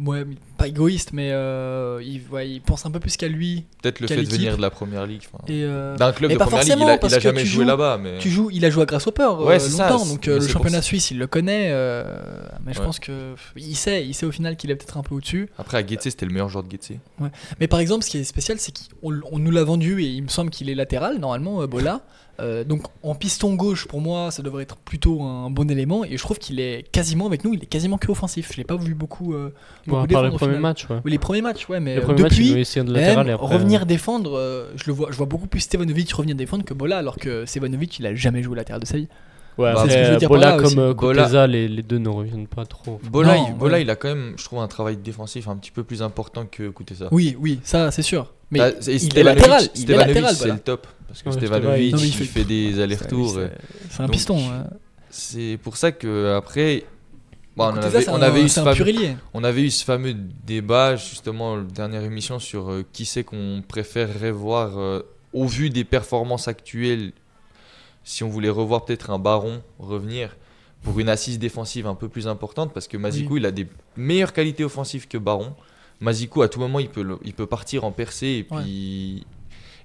Ouais, 0.06 0.26
pas 0.58 0.68
égoïste, 0.68 1.12
mais 1.14 1.30
euh, 1.32 2.02
il, 2.04 2.22
ouais, 2.30 2.50
il 2.50 2.62
pense 2.62 2.86
un 2.86 2.92
peu 2.92 3.00
plus 3.00 3.16
qu'à 3.16 3.30
lui. 3.30 3.64
Peut-être 3.82 4.02
le 4.02 4.08
fait 4.08 4.22
de 4.22 4.30
venir 4.30 4.58
de 4.58 4.62
la 4.62 4.70
première 4.70 5.06
ligue. 5.08 5.22
euh, 5.50 5.96
D'un 5.96 6.12
club 6.12 6.30
mais 6.30 6.36
de 6.36 6.40
pas 6.40 6.46
première 6.46 6.66
ligue, 6.66 6.76
il 6.78 6.90
a, 6.90 7.00
il 7.02 7.14
a 7.16 7.20
jamais 7.20 7.46
joué 7.46 7.64
là-bas. 7.64 7.98
Mais... 7.98 8.18
Tu 8.20 8.30
joues, 8.30 8.50
il 8.52 8.66
a 8.66 8.70
joué 8.70 8.84
à 8.84 8.86
Grasshopper 8.86 9.24
euh, 9.24 9.46
Ouais, 9.46 9.60
ça, 9.60 9.90
longtemps, 9.90 10.06
donc 10.06 10.26
le 10.26 10.42
championnat 10.46 10.82
suisse, 10.82 11.10
il 11.12 11.18
le 11.20 11.26
connaît. 11.28 11.70
euh, 11.72 12.20
mais 12.66 12.74
je 12.74 12.80
Ouais. 12.80 12.86
pense 12.86 13.00
que 13.00 13.36
il 13.56 13.76
sait, 13.78 14.06
il 14.06 14.14
sait 14.14 14.26
au 14.26 14.32
final 14.32 14.58
qu'il 14.58 14.70
est 14.72 14.76
peut-être 14.76 14.98
un 14.98 15.04
peu 15.04 15.16
au-dessus. 15.16 15.48
Après, 15.58 15.78
à 15.78 15.88
Getse, 15.88 16.04
c'était 16.04 16.26
le 16.26 16.34
meilleur 16.34 16.50
joueur 16.50 16.64
de 16.66 16.70
Getse. 16.70 16.92
Mais 17.62 17.68
par 17.68 17.80
exemple, 17.80 18.04
ce 18.04 18.10
qui 18.10 18.18
est 18.18 18.24
spécial, 18.26 18.60
c'est 18.60 18.74
qu'on 19.02 19.22
on 19.32 19.40
nous 19.40 19.52
l'a 19.52 19.64
vendu 19.64 20.04
et 20.04 20.08
il 20.08 20.22
me 20.22 20.28
semble 20.28 20.50
qu'il 20.50 20.70
est 20.70 20.76
latéral 20.76 21.18
normalement, 21.18 21.66
Bola. 21.66 22.02
Euh, 22.40 22.64
donc 22.64 22.84
en 23.02 23.16
piston 23.16 23.56
gauche, 23.56 23.88
pour 23.88 24.00
moi, 24.00 24.30
ça 24.32 24.44
devrait 24.44 24.64
être 24.64 24.78
plutôt 24.78 25.24
un 25.24 25.50
bon 25.50 25.70
élément. 25.72 26.04
Et 26.06 26.18
je 26.18 26.22
trouve 26.22 26.38
qu'il 26.38 26.60
est 26.60 26.86
quasiment 26.92 27.26
avec 27.26 27.44
nous, 27.44 27.54
il 27.56 27.64
est 27.64 27.68
quasiment 27.68 27.98
que 27.98 28.12
offensif. 28.12 28.52
Je 28.52 28.58
l'ai 28.58 28.64
pas 28.64 28.76
vu 28.76 28.94
beaucoup. 28.94 29.34
euh, 29.34 29.54
beaucoup 29.88 30.02
à 30.04 30.08
part 30.08 30.22
le 30.24 30.30
défendre 30.30 30.36
au 30.36 30.38
premier 30.38 30.52
final. 30.54 30.62
match, 30.62 30.90
ouais. 30.90 30.98
Oui, 31.04 31.12
les 31.12 31.18
premiers 31.18 31.42
matchs, 31.42 31.68
ouais, 31.70 31.80
mais 31.80 31.98
euh, 31.98 32.14
depuis. 32.14 32.52
de 32.54 32.94
latéral 32.94 33.28
et 33.30 33.32
après. 33.32 33.56
revenir 33.56 33.86
défendre, 33.88 34.38
euh, 34.38 34.72
je 34.76 34.84
le 34.88 34.94
vois, 34.94 35.10
je 35.12 35.18
vois 35.18 35.26
beaucoup 35.26 35.48
plus 35.48 35.62
Stevanovic 35.62 36.12
revenir 36.14 36.36
défendre 36.36 36.64
que 36.64 36.74
Bola, 36.76 37.00
alors 37.00 37.16
que 37.18 37.46
Stevanovic 37.46 37.98
il 38.00 38.06
a 38.06 38.14
jamais 38.14 38.44
joué 38.44 38.56
latéral 38.56 38.82
de 38.82 38.86
sa 38.88 38.98
vie. 38.98 39.08
Ouais, 39.58 39.74
Bah, 39.74 39.86
ce 39.90 39.96
que 39.96 40.04
je 40.06 40.12
veux 40.12 40.18
dire 40.18 40.30
Bola 40.30 40.52
par 40.52 40.62
comme 40.62 40.78
euh, 40.78 40.94
Bola- 40.94 41.48
les, 41.48 41.68
les 41.68 41.82
deux 41.82 41.98
ne 41.98 42.10
reviennent 42.10 42.46
pas 42.46 42.68
trop. 42.68 43.00
Bola, 43.10 43.36
Non, 43.38 43.48
il, 43.50 43.56
Bola 43.56 43.74
ouais. 43.78 43.82
il 43.82 43.90
a 43.90 43.96
quand 43.96 44.10
même, 44.10 44.34
je 44.38 44.44
trouve, 44.46 44.60
un 44.60 44.68
travail 44.68 44.98
défensif 44.98 45.48
un 45.48 45.56
petit 45.56 45.72
peu 45.72 45.84
plus 45.84 46.04
important 46.04 46.46
que 46.46 46.70
Kutesa. 46.70 47.08
Oui, 47.12 47.36
oui, 47.40 47.60
ça 47.64 47.90
c'est 47.90 48.04
sûr. 48.04 48.32
Mais 48.52 48.60
Bah, 48.60 48.70
et 48.70 48.74
il 48.86 48.90
est 48.92 48.98
Stevanovic- 48.98 49.24
latéral, 49.24 49.62
il 49.64 49.66
est 49.66 49.78
Stevanovic, 49.82 50.08
latéral. 50.08 50.32
c'est 50.34 50.38
voilà. 50.40 50.54
le 50.54 50.60
top. 50.60 50.88
Parce 51.08 51.22
que 51.24 51.30
Ouais, 51.30 51.36
Stevanovic, 51.36 51.96
il, 52.02 52.14
fait, 52.14 52.44
des 52.44 52.80
allers-retours. 52.82 53.32
C'est- 53.32 53.40
euh, 53.40 53.50
un 54.00 54.04
Donc, 54.04 54.12
piston. 54.12 54.40
hein. 54.52 54.68
C'est 55.10 55.58
pour 55.64 55.78
ça 55.78 55.92
que 55.92 56.34
après, 56.36 56.84
bah, 57.56 57.70
on, 57.70 57.72
Écoutez, 57.72 57.86
avait, 57.88 58.02
ça, 58.04 58.14
on 58.14 58.20
c'est 58.20 58.24
avait 58.26 58.40
un- 58.42 58.44
eu 58.46 58.50
c'est 58.50 58.56
ce 58.56 58.60
un 58.60 58.64
fameux, 58.66 58.76
pur 58.76 58.88
ailier. 58.88 59.16
on 59.34 59.44
avait 59.44 59.62
eu 59.64 59.72
ce 59.72 59.84
fameux 59.84 60.14
débat 60.46 60.96
justement 60.96 61.56
la 61.56 61.64
dernière 61.64 62.04
émission 62.04 62.40
sur 62.40 62.70
euh, 62.72 62.86
qui 62.94 63.06
c'est 63.06 63.24
qu'on 63.24 63.64
préférerait 63.68 64.32
voir 64.32 64.78
euh, 64.78 65.02
au 65.34 65.46
vu 65.48 65.70
des 65.70 65.84
performances 65.84 66.48
actuelles. 66.48 67.14
Si 68.04 68.24
on 68.24 68.30
voulait 68.30 68.50
revoir 68.50 68.86
peut-être 68.86 69.10
un 69.10 69.20
Baron 69.20 69.62
revenir 69.80 70.36
pour 70.84 71.00
une 71.00 71.10
assise 71.10 71.40
défensive 71.40 71.88
un 71.88 71.96
peu 71.96 72.08
plus 72.10 72.28
importante 72.28 72.74
parce 72.74 72.88
que 72.88 72.96
Mazikou 72.98 73.38
il 73.38 73.46
a 73.46 73.52
des 73.52 73.68
meilleures 73.98 74.32
qualités 74.34 74.64
offensives 74.64 75.08
que 75.08 75.18
Baron. 75.18 75.54
Mazikou 76.00 76.42
à 76.42 76.50
tout 76.50 76.60
moment 76.60 76.80
il 76.80 76.90
peut, 76.90 77.02
le- 77.04 77.20
il 77.24 77.34
peut 77.34 77.46
partir 77.48 77.84
en 77.84 77.92
percée 77.92 78.28
et 78.28 78.44
puis, 78.62 79.26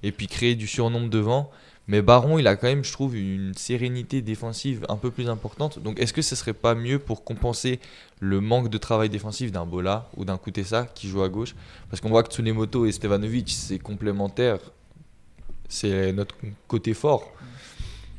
et 0.03 0.11
puis 0.11 0.27
créer 0.27 0.55
du 0.55 0.67
surnombre 0.67 1.09
devant. 1.09 1.49
Mais 1.87 2.01
Baron, 2.01 2.37
il 2.37 2.47
a 2.47 2.55
quand 2.55 2.67
même, 2.67 2.85
je 2.85 2.93
trouve, 2.93 3.17
une 3.17 3.53
sérénité 3.55 4.21
défensive 4.21 4.85
un 4.87 4.95
peu 4.95 5.11
plus 5.11 5.27
importante. 5.27 5.79
Donc, 5.79 5.99
est-ce 5.99 6.13
que 6.13 6.21
ce 6.21 6.33
serait 6.33 6.53
pas 6.53 6.75
mieux 6.75 6.97
pour 6.97 7.25
compenser 7.25 7.81
le 8.21 8.39
manque 8.39 8.69
de 8.69 8.77
travail 8.77 9.09
défensif 9.09 9.51
d'un 9.51 9.65
Bola 9.65 10.09
ou 10.15 10.23
d'un 10.23 10.37
Kutesa 10.37 10.85
qui 10.95 11.09
joue 11.09 11.23
à 11.23 11.27
gauche? 11.29 11.55
Parce 11.89 11.99
qu'on 11.99 12.07
voit 12.07 12.23
que 12.23 12.31
Tsunemoto 12.31 12.85
et 12.85 12.93
Stevanovic, 12.93 13.49
c'est 13.49 13.79
complémentaire. 13.79 14.59
C'est 15.67 16.13
notre 16.13 16.35
côté 16.69 16.93
fort. 16.93 17.31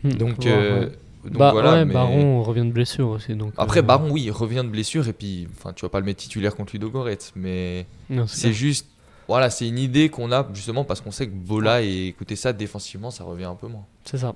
Hmm, 0.02 0.10
Donc, 0.12 0.44
euh, 0.46 0.80
ouais. 0.80 0.92
Donc 1.30 1.38
Bah, 1.38 1.52
voilà. 1.52 1.72
ouais, 1.72 1.84
mais- 1.84 1.94
Baron 1.94 2.42
revient 2.42 2.64
de 2.64 2.72
blessure 2.72 3.08
aussi. 3.08 3.34
Donc, 3.34 3.52
Après, 3.56 3.80
euh, 3.80 3.82
Baron, 3.82 4.10
oui, 4.10 4.22
il 4.24 4.30
revient 4.30 4.62
de 4.64 4.68
blessure 4.70 5.06
et 5.08 5.12
puis, 5.12 5.48
enfin, 5.56 5.72
tu 5.72 5.84
vas 5.84 5.88
pas 5.88 6.00
le 6.00 6.06
mettre 6.06 6.20
titulaire 6.20 6.54
contre 6.54 6.72
Ludogorets, 6.74 7.18
mais 7.36 7.86
non, 8.10 8.26
c'est 8.26 8.52
juste, 8.52 8.86
voilà, 9.28 9.50
c'est 9.50 9.66
une 9.68 9.78
idée 9.78 10.08
qu'on 10.08 10.30
a 10.32 10.46
justement 10.52 10.84
parce 10.84 11.00
qu'on 11.00 11.10
sait 11.10 11.26
que 11.26 11.34
Bola 11.34 11.82
et 11.82 12.06
écouter 12.06 12.36
ça 12.36 12.52
défensivement, 12.52 13.10
ça 13.10 13.24
revient 13.24 13.44
un 13.44 13.54
peu 13.54 13.66
moins. 13.68 13.84
C'est 14.04 14.18
ça. 14.18 14.34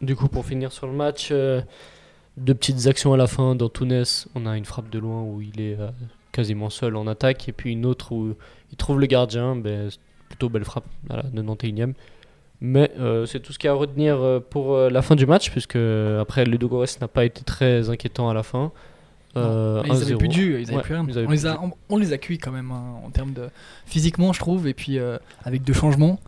Du 0.00 0.14
coup, 0.14 0.28
pour 0.28 0.46
finir 0.46 0.70
sur 0.70 0.86
le 0.86 0.92
match, 0.92 1.30
euh, 1.32 1.60
deux 2.36 2.54
petites 2.54 2.86
actions 2.86 3.12
à 3.12 3.16
la 3.16 3.26
fin. 3.26 3.56
Dans 3.56 3.68
Tounes, 3.68 4.04
on 4.36 4.46
a 4.46 4.56
une 4.56 4.64
frappe 4.64 4.90
de 4.90 4.98
loin 5.00 5.22
où 5.22 5.40
il 5.42 5.60
est 5.60 5.76
euh, 5.78 5.88
quasiment 6.30 6.70
seul 6.70 6.94
en 6.94 7.08
attaque. 7.08 7.48
Et 7.48 7.52
puis 7.52 7.72
une 7.72 7.84
autre 7.84 8.12
où 8.12 8.34
il 8.70 8.76
trouve 8.76 9.00
le 9.00 9.06
gardien. 9.06 9.60
C'est 9.64 9.98
plutôt 10.28 10.48
belle 10.48 10.64
frappe 10.64 10.84
à 11.10 11.16
la 11.16 11.22
91e. 11.24 11.94
Mais 12.60 12.90
euh, 12.98 13.24
c'est 13.26 13.40
tout 13.40 13.52
ce 13.52 13.58
qu'il 13.58 13.68
y 13.68 13.70
a 13.70 13.72
à 13.72 13.76
retenir 13.76 14.16
euh, 14.20 14.40
pour 14.40 14.74
euh, 14.74 14.90
la 14.90 15.02
fin 15.02 15.14
du 15.14 15.26
match, 15.26 15.50
puisque 15.50 15.76
après, 15.76 16.44
Ludogorets 16.44 16.86
n'a 17.00 17.08
pas 17.08 17.24
été 17.24 17.42
très 17.44 17.88
inquiétant 17.88 18.28
à 18.28 18.34
la 18.34 18.42
fin. 18.42 18.72
Ils 19.36 19.40
avaient 19.40 20.14
1-0. 20.14 20.16
plus 20.18 20.32
jus, 20.32 20.60
ils 20.60 20.68
avaient 20.68 20.76
Ouais, 20.78 20.82
plus 20.82 20.94
rien. 20.94 21.06
ils 21.08 21.16
avaient 21.16 21.26
on, 21.26 21.28
plus 21.28 21.36
les 21.36 21.46
a, 21.46 21.60
on, 21.62 21.70
on 21.90 21.96
les 21.96 22.12
a 22.12 22.18
cuits 22.18 22.38
quand 22.38 22.50
même 22.50 22.72
hein, 22.72 22.96
en 23.04 23.10
termes 23.10 23.32
de 23.32 23.48
physiquement, 23.86 24.32
je 24.32 24.40
trouve, 24.40 24.66
et 24.66 24.74
puis 24.74 24.98
avec 25.44 25.62
deux 25.62 25.74
changements. 25.74 26.18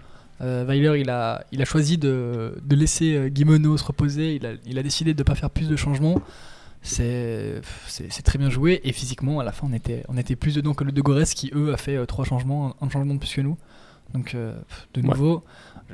Weiler, 0.40 1.01
il 1.01 1.11
a, 1.11 1.45
il 1.51 1.61
a 1.61 1.64
choisi 1.64 1.99
de, 1.99 2.55
de 2.64 2.77
laisser 2.77 3.29
Guimeno 3.31 3.77
se 3.77 3.85
reposer. 3.85 4.37
Il 4.37 4.47
a, 4.47 4.51
il 4.64 4.79
a 4.79 4.83
décidé 4.85 5.12
de 5.12 5.19
ne 5.19 5.25
pas 5.25 5.35
faire 5.35 5.51
plus 5.51 5.69
de 5.69 5.75
changements. 5.75 6.23
C'est 6.83 7.61
très 8.23 8.38
bien 8.38 8.49
joué. 8.49 8.81
Et 8.85 8.93
physiquement, 8.93 9.40
à 9.40 9.45
la 9.45 9.51
fin, 9.51 9.66
on 9.69 9.73
était, 9.73 10.05
on 10.09 10.16
était 10.16 10.37
plus 10.37 10.55
dedans 10.55 10.75
que 10.75 10.85
le 10.85 10.93
De 10.93 11.03
qui, 11.35 11.51
eux, 11.53 11.73
a 11.73 11.77
fait 11.77 12.07
trois 12.07 12.25
changements, 12.25 12.77
un, 12.81 12.87
un 12.87 12.90
changement 12.90 13.14
de 13.14 13.19
plus 13.19 13.35
que 13.35 13.40
nous. 13.40 13.59
Donc, 14.14 14.35
euh, 14.35 14.55
de 14.94 15.01
Ouais. 15.03 15.09
nouveau, 15.09 15.44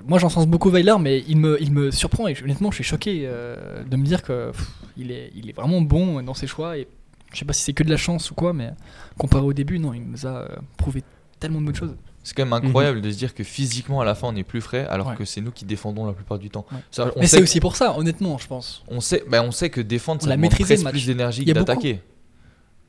moi 0.07 0.19
j'en 0.19 0.29
sens 0.29 0.47
beaucoup 0.47 0.71
Weiler, 0.71 0.95
mais 1.01 1.23
il 1.29 1.37
me, 1.39 1.61
il 1.63 1.73
me 1.73 1.91
surprend. 1.91 2.29
Et 2.29 2.35
je- 2.35 2.45
honnêtement, 2.45 2.71
je 2.71 2.77
suis 2.77 2.85
choqué 2.85 3.23
euh, 3.25 3.83
de 3.85 3.97
me 3.97 4.05
dire 4.05 4.23
que 4.23 4.51
pff, 4.53 4.71
il, 4.97 5.11
est, 5.11 5.33
il 5.35 5.49
est 5.51 5.53
vraiment 5.53 5.81
bon 5.83 6.23
dans 6.23 6.35
ses 6.35 6.47
choix. 6.47 6.79
Et 6.79 6.89
je 7.33 7.39
sais 7.39 7.45
pas 7.45 7.53
si 7.53 7.63
c'est 7.63 7.73
que 7.75 7.83
de 7.85 7.91
la 7.91 7.97
chance 7.97 8.31
ou 8.31 8.35
quoi, 8.35 8.53
mais 8.53 8.71
comparé 9.19 9.45
au 9.45 9.53
début, 9.53 9.79
non, 9.79 9.93
il 9.93 10.03
nous 10.03 10.27
a 10.27 10.43
euh, 10.43 10.49
prouvé 10.77 11.03
tellement 11.39 11.61
de 11.61 11.67
bonnes 11.67 11.75
choses. 11.75 11.97
C'est 12.23 12.35
quand 12.35 12.45
même 12.45 12.55
incroyable 12.55 13.01
de 13.03 13.11
se 13.11 13.17
dire 13.19 13.35
que 13.35 13.45
physiquement, 13.45 14.01
à 14.01 14.05
la 14.05 14.17
fin, 14.17 14.27
on 14.29 14.35
est 14.35 14.43
plus 14.43 14.61
frais, 14.61 14.85
alors 14.89 15.09
Ouais. 15.09 15.15
que 15.15 15.25
c'est 15.25 15.41
nous 15.41 15.53
qui 15.53 15.65
défendons 15.65 16.07
la 16.07 16.13
plupart 16.13 16.39
du 16.41 16.51
temps. 16.51 16.67
Ouais. 16.73 16.79
Ça, 16.91 17.13
on, 17.15 17.21
mais 17.21 17.27
c'est 17.29 17.41
aussi 17.41 17.61
pour 17.61 17.77
ça, 17.77 17.97
honnêtement, 17.97 18.37
je 18.39 18.49
pense. 18.49 18.83
on, 18.89 19.01
sait, 19.01 19.23
ben, 19.31 19.43
on 19.47 19.53
sait 19.53 19.71
que 19.71 19.81
défendre, 19.81 20.21
On 20.23 20.25
ça 20.25 20.31
l'a 20.37 20.91
plus 20.91 21.07
d'énergie 21.07 21.45
que 21.45 21.53
d'attaquer. 21.53 22.01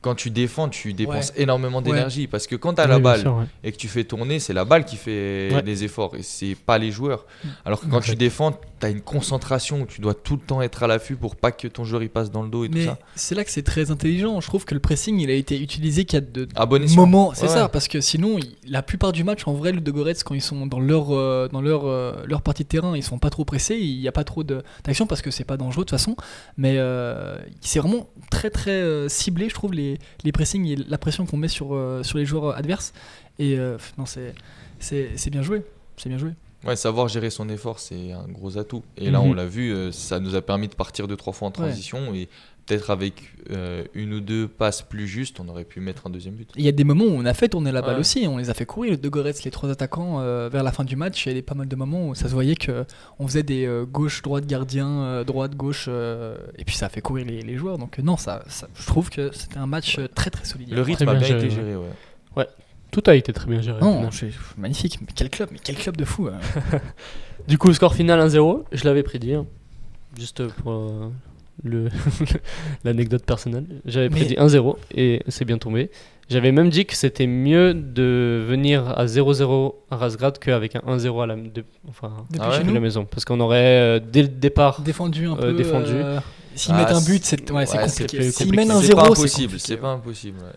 Quand 0.01 0.13
tu 0.15 0.29
défends, 0.29 0.69
tu 0.69 0.93
dépenses 0.93 1.33
énormément 1.35 1.79
Ouais. 1.79 1.83
d'énergie 1.85 2.27
parce 2.27 2.45
que 2.47 2.55
quand 2.55 2.75
tu 2.75 2.81
as 2.81 2.85
Oui, 2.85 2.89
la 2.91 2.99
balle 2.99 3.19
sûr, 3.21 3.35
ouais. 3.35 3.45
et 3.63 3.71
que 3.71 3.77
tu 3.77 3.87
fais 3.87 4.03
tourner, 4.03 4.39
c'est 4.39 4.53
la 4.53 4.63
balle 4.63 4.85
qui 4.85 4.95
fait 4.95 5.49
Ouais. 5.51 5.63
les 5.65 5.83
efforts 5.83 6.15
et 6.15 6.21
c'est 6.21 6.55
pas 6.55 6.77
les 6.77 6.91
joueurs. 6.91 7.25
Alors 7.65 7.79
que 7.81 7.87
quand 7.87 7.99
tu 8.01 8.15
défends, 8.15 8.51
tu 8.51 8.85
as 8.85 8.89
une 8.89 9.01
concentration 9.01 9.81
où 9.81 9.85
tu 9.87 9.99
dois 10.01 10.13
tout 10.13 10.35
le 10.35 10.41
temps 10.41 10.61
être 10.61 10.83
à 10.83 10.87
l'affût 10.87 11.15
pour 11.15 11.35
pas 11.35 11.51
que 11.51 11.67
ton 11.67 11.83
joueur 11.83 12.03
il 12.03 12.09
passe 12.09 12.29
dans 12.31 12.43
le 12.43 12.49
dos 12.49 12.63
et 12.63 12.69
tout 12.69 12.77
ça. 12.83 12.97
c'est 13.15 13.33
là 13.35 13.43
que 13.43 13.49
c'est 13.51 13.63
très 13.63 13.89
intelligent. 13.91 14.39
Je 14.39 14.47
trouve 14.47 14.65
que 14.65 14.75
le 14.75 14.79
pressing, 14.79 15.19
il 15.19 15.29
a 15.31 15.33
été 15.33 15.59
utilisé 15.59 16.05
qu'il 16.05 16.19
y 16.19 16.21
a 16.21 16.25
de 16.25 16.45
bon 16.45 16.95
moments. 16.95 17.31
C'est 17.33 17.43
Ouais, 17.43 17.47
ça, 17.49 17.67
parce 17.67 17.87
que 17.87 17.99
sinon, 17.99 18.37
il- 18.37 18.55
la 18.71 18.83
plupart 18.83 19.11
du 19.11 19.23
match, 19.23 19.47
en 19.47 19.53
vrai, 19.53 19.71
le 19.71 19.81
De 19.81 19.91
Goretz, 19.91 20.23
quand 20.23 20.35
ils 20.35 20.41
sont 20.41 20.67
dans 20.67 20.79
leur, 20.79 21.07
euh, 21.11 21.47
dans 21.51 21.61
leur, 21.61 21.85
euh, 21.87 22.13
leur 22.27 22.41
partie 22.43 22.63
de 22.63 22.67
terrain, 22.69 22.95
ils 22.95 23.03
sont 23.03 23.17
pas 23.17 23.29
trop 23.31 23.45
pressés. 23.45 23.75
Il 23.77 23.99
n'y 23.99 24.07
a 24.07 24.11
pas 24.11 24.23
trop 24.23 24.43
d'action 24.43 25.07
parce 25.07 25.21
que 25.23 25.31
c'est 25.31 25.43
pas 25.43 25.57
dangereux 25.57 25.83
de 25.85 25.89
toute 25.89 25.91
façon. 25.97 26.15
Mais 26.55 26.75
euh, 26.77 27.37
c'est 27.61 27.79
vraiment 27.79 28.09
très 28.29 28.49
très 28.51 28.71
euh, 28.71 29.09
ciblé, 29.09 29.49
je 29.49 29.53
trouve, 29.55 29.73
les, 29.73 29.86
les 30.23 30.31
pressings 30.31 30.65
et 30.67 30.75
la 30.75 30.97
pression 30.97 31.25
qu'on 31.25 31.37
met 31.37 31.47
sur, 31.47 31.73
euh, 31.73 32.03
sur 32.03 32.17
les 32.17 32.25
joueurs 32.25 32.55
adverses. 32.57 32.93
Et 33.39 33.57
euh, 33.57 33.77
non, 33.97 34.05
c'est 34.05 34.33
c'est 34.79 35.29
bien 35.29 35.41
joué. 35.41 35.63
C'est 35.97 36.09
bien 36.09 36.17
joué. 36.17 36.31
Ouais, 36.65 36.75
savoir 36.75 37.07
gérer 37.07 37.29
son 37.29 37.49
effort, 37.49 37.79
c'est 37.79 38.11
un 38.11 38.27
gros 38.27 38.57
atout. 38.57 38.83
Et 38.97 39.09
là, 39.11 39.19
Mhm. 39.19 39.29
on 39.29 39.33
l'a 39.33 39.45
vu, 39.45 39.71
euh, 39.73 39.91
ça 39.91 40.19
nous 40.19 40.35
a 40.35 40.41
permis 40.41 40.67
de 40.67 40.73
partir 40.75 41.07
deux, 41.07 41.15
trois 41.15 41.33
fois 41.33 41.47
en 41.47 41.51
transition. 41.51 42.13
Et 42.15 42.29
peut-être 42.67 42.89
avec 42.89 43.33
euh, 43.49 43.85
une 43.93 44.13
ou 44.13 44.19
deux 44.19 44.47
passes 44.47 44.81
plus 44.81 45.07
justes, 45.07 45.39
on 45.39 45.47
aurait 45.47 45.63
pu 45.63 45.79
mettre 45.79 46.05
un 46.05 46.09
deuxième 46.09 46.35
but. 46.35 46.49
Il 46.57 46.63
y 46.65 46.67
a 46.67 46.73
des 46.73 46.83
moments 46.83 47.05
où 47.05 47.11
on 47.11 47.25
a 47.25 47.33
fait 47.33 47.47
tourner 47.47 47.71
la 47.71 47.81
balle 47.81 47.93
Ouais. 47.95 47.99
aussi, 48.01 48.27
on 48.27 48.37
les 48.37 48.49
a 48.49 48.53
fait 48.53 48.65
courir, 48.65 48.91
le 48.91 48.97
De 48.97 49.07
Goretz, 49.09 49.43
les 49.45 49.51
trois 49.51 49.69
attaquants, 49.69 50.19
euh, 50.19 50.49
vers 50.49 50.63
la 50.63 50.71
fin 50.73 50.83
du 50.83 50.95
match. 50.97 51.25
Il 51.25 51.29
y 51.29 51.31
avait 51.31 51.41
pas 51.41 51.55
mal 51.55 51.67
de 51.67 51.75
moments 51.77 52.09
où 52.09 52.15
ça 52.15 52.27
se 52.27 52.33
voyait 52.33 52.55
que 52.57 52.85
on 53.19 53.27
faisait 53.27 53.43
des 53.43 53.65
euh, 53.65 53.85
gauche, 53.85 54.21
droite, 54.21 54.45
gardien, 54.45 54.87
euh, 54.89 55.23
droite, 55.23 55.55
gauche, 55.55 55.85
euh, 55.87 56.37
et 56.57 56.65
puis 56.65 56.75
ça 56.75 56.87
a 56.87 56.89
fait 56.89 57.01
courir 57.01 57.25
les, 57.25 57.41
les 57.41 57.55
joueurs. 57.57 57.77
Donc 57.77 57.97
non, 57.99 58.17
ça, 58.17 58.43
ça- 58.47 58.67
je 58.75 58.85
trouve 58.85 59.09
que 59.09 59.31
c'était 59.33 59.57
un 59.59 59.67
match 59.67 59.97
très 60.13 60.29
très 60.29 60.43
solide. 60.45 60.71
Le 60.73 60.81
rythme 60.81 61.05
Très 61.05 61.15
a 61.15 61.17
bien 61.17 61.19
bien 61.19 61.27
géré, 61.39 61.45
été 61.47 61.55
ouais. 61.55 61.63
géré, 61.71 61.75
ouais. 62.35 62.47
Tout 62.91 63.03
a 63.07 63.15
été 63.15 63.31
très 63.33 63.47
bien 63.49 63.61
géré. 63.61 63.79
Non, 63.81 64.09
magnifique, 64.57 64.99
mais 65.01 65.07
quel 65.15 65.29
club, 65.29 65.49
mais 65.51 65.59
quel 65.63 65.75
club 65.75 65.95
de 65.97 66.05
fou. 66.05 66.27
hein. 66.27 66.39
Du 67.47 67.57
coup, 67.57 67.71
score 67.73 67.95
final 67.95 68.19
1-0, 68.27 68.63
je 68.73 68.83
l'avais 68.83 69.03
prédit. 69.03 69.33
hein. 69.33 69.45
Juste 70.17 70.47
pour 70.47 70.71
euh, 70.71 71.09
l'anecdote 72.83 73.23
personnelle. 73.23 73.65
J'avais 73.85 74.09
Mais- 74.09 74.15
prédit 74.15 74.35
1-0 74.35 74.77
et 74.95 75.21
c'est 75.27 75.45
bien 75.45 75.57
tombé. 75.57 75.89
J'avais 76.29 76.51
même 76.51 76.69
dit 76.69 76.85
que 76.85 76.93
c'était 76.95 77.25
mieux 77.27 77.73
de 77.73 78.43
venir 78.45 78.89
à 78.99 79.05
0-0 79.05 79.75
à 79.89 79.95
Razgrad 79.95 80.37
qu'avec 80.39 80.75
un 80.75 80.81
1-0 80.85 81.21
à 81.21 81.25
la, 81.27 81.35
de- 81.37 81.63
enfin, 81.87 82.11
Depuis 82.29 82.41
Ah 82.43 82.49
ouais 82.49 82.65
chez 82.65 82.71
la 82.71 82.79
maison. 82.81 83.05
Parce 83.09 83.23
qu'on 83.23 83.39
aurait, 83.39 83.57
euh, 83.79 83.99
dès 84.05 84.23
le 84.23 84.27
départ, 84.27 84.81
défendu 84.81 85.25
un 85.27 85.33
Euh, 85.37 85.51
peu. 85.51 85.53
défendu. 85.53 85.91
euh, 85.93 86.19
S'ils 86.55 86.73
Ah, 86.73 86.79
mettent 86.79 86.91
un 86.91 87.01
but, 87.01 87.23
c'est 87.23 87.49
ouais, 87.51 87.65
c'est 87.65 87.77
ouais, 87.77 87.83
compliqué. 87.85 88.31
S'ils 88.31 88.53
mènent 88.53 88.71
un 88.71 88.81
C'est 88.81 88.95
pas 88.95 89.03
0, 89.03 89.15
c'est 89.15 89.21
impossible, 89.21 89.47
compliqué. 89.53 89.67
c'est 89.67 89.77
pas 89.77 89.91
impossible. 89.91 90.39
ouais. 90.39 90.53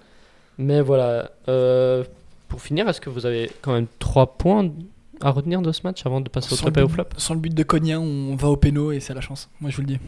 Mais 0.58 0.80
voilà. 0.80 1.30
euh, 1.48 2.04
pour 2.48 2.60
finir, 2.62 2.88
est-ce 2.88 3.00
que 3.00 3.10
vous 3.10 3.26
avez 3.26 3.50
quand 3.62 3.72
même 3.74 3.86
3 4.00 4.38
points 4.38 4.70
à 5.20 5.30
retenir 5.30 5.60
de 5.62 5.70
ce 5.72 5.82
match 5.84 6.04
avant 6.04 6.20
de 6.20 6.28
passer 6.30 6.52
au 6.52 6.56
top 6.56 6.76
et 6.78 6.82
au 6.82 6.88
flop? 6.88 7.04
Sans 7.16 7.34
le 7.34 7.40
but 7.40 7.54
de 7.54 7.62
Cogna, 7.62 8.00
on 8.00 8.34
va 8.34 8.48
au 8.48 8.56
péno 8.56 8.90
et 8.92 8.98
c'est 8.98 9.14
la 9.14 9.20
chance. 9.20 9.48
Moi, 9.60 9.70
je 9.70 9.76
vous 9.76 9.82
le 9.82 9.88
dis. 9.88 9.98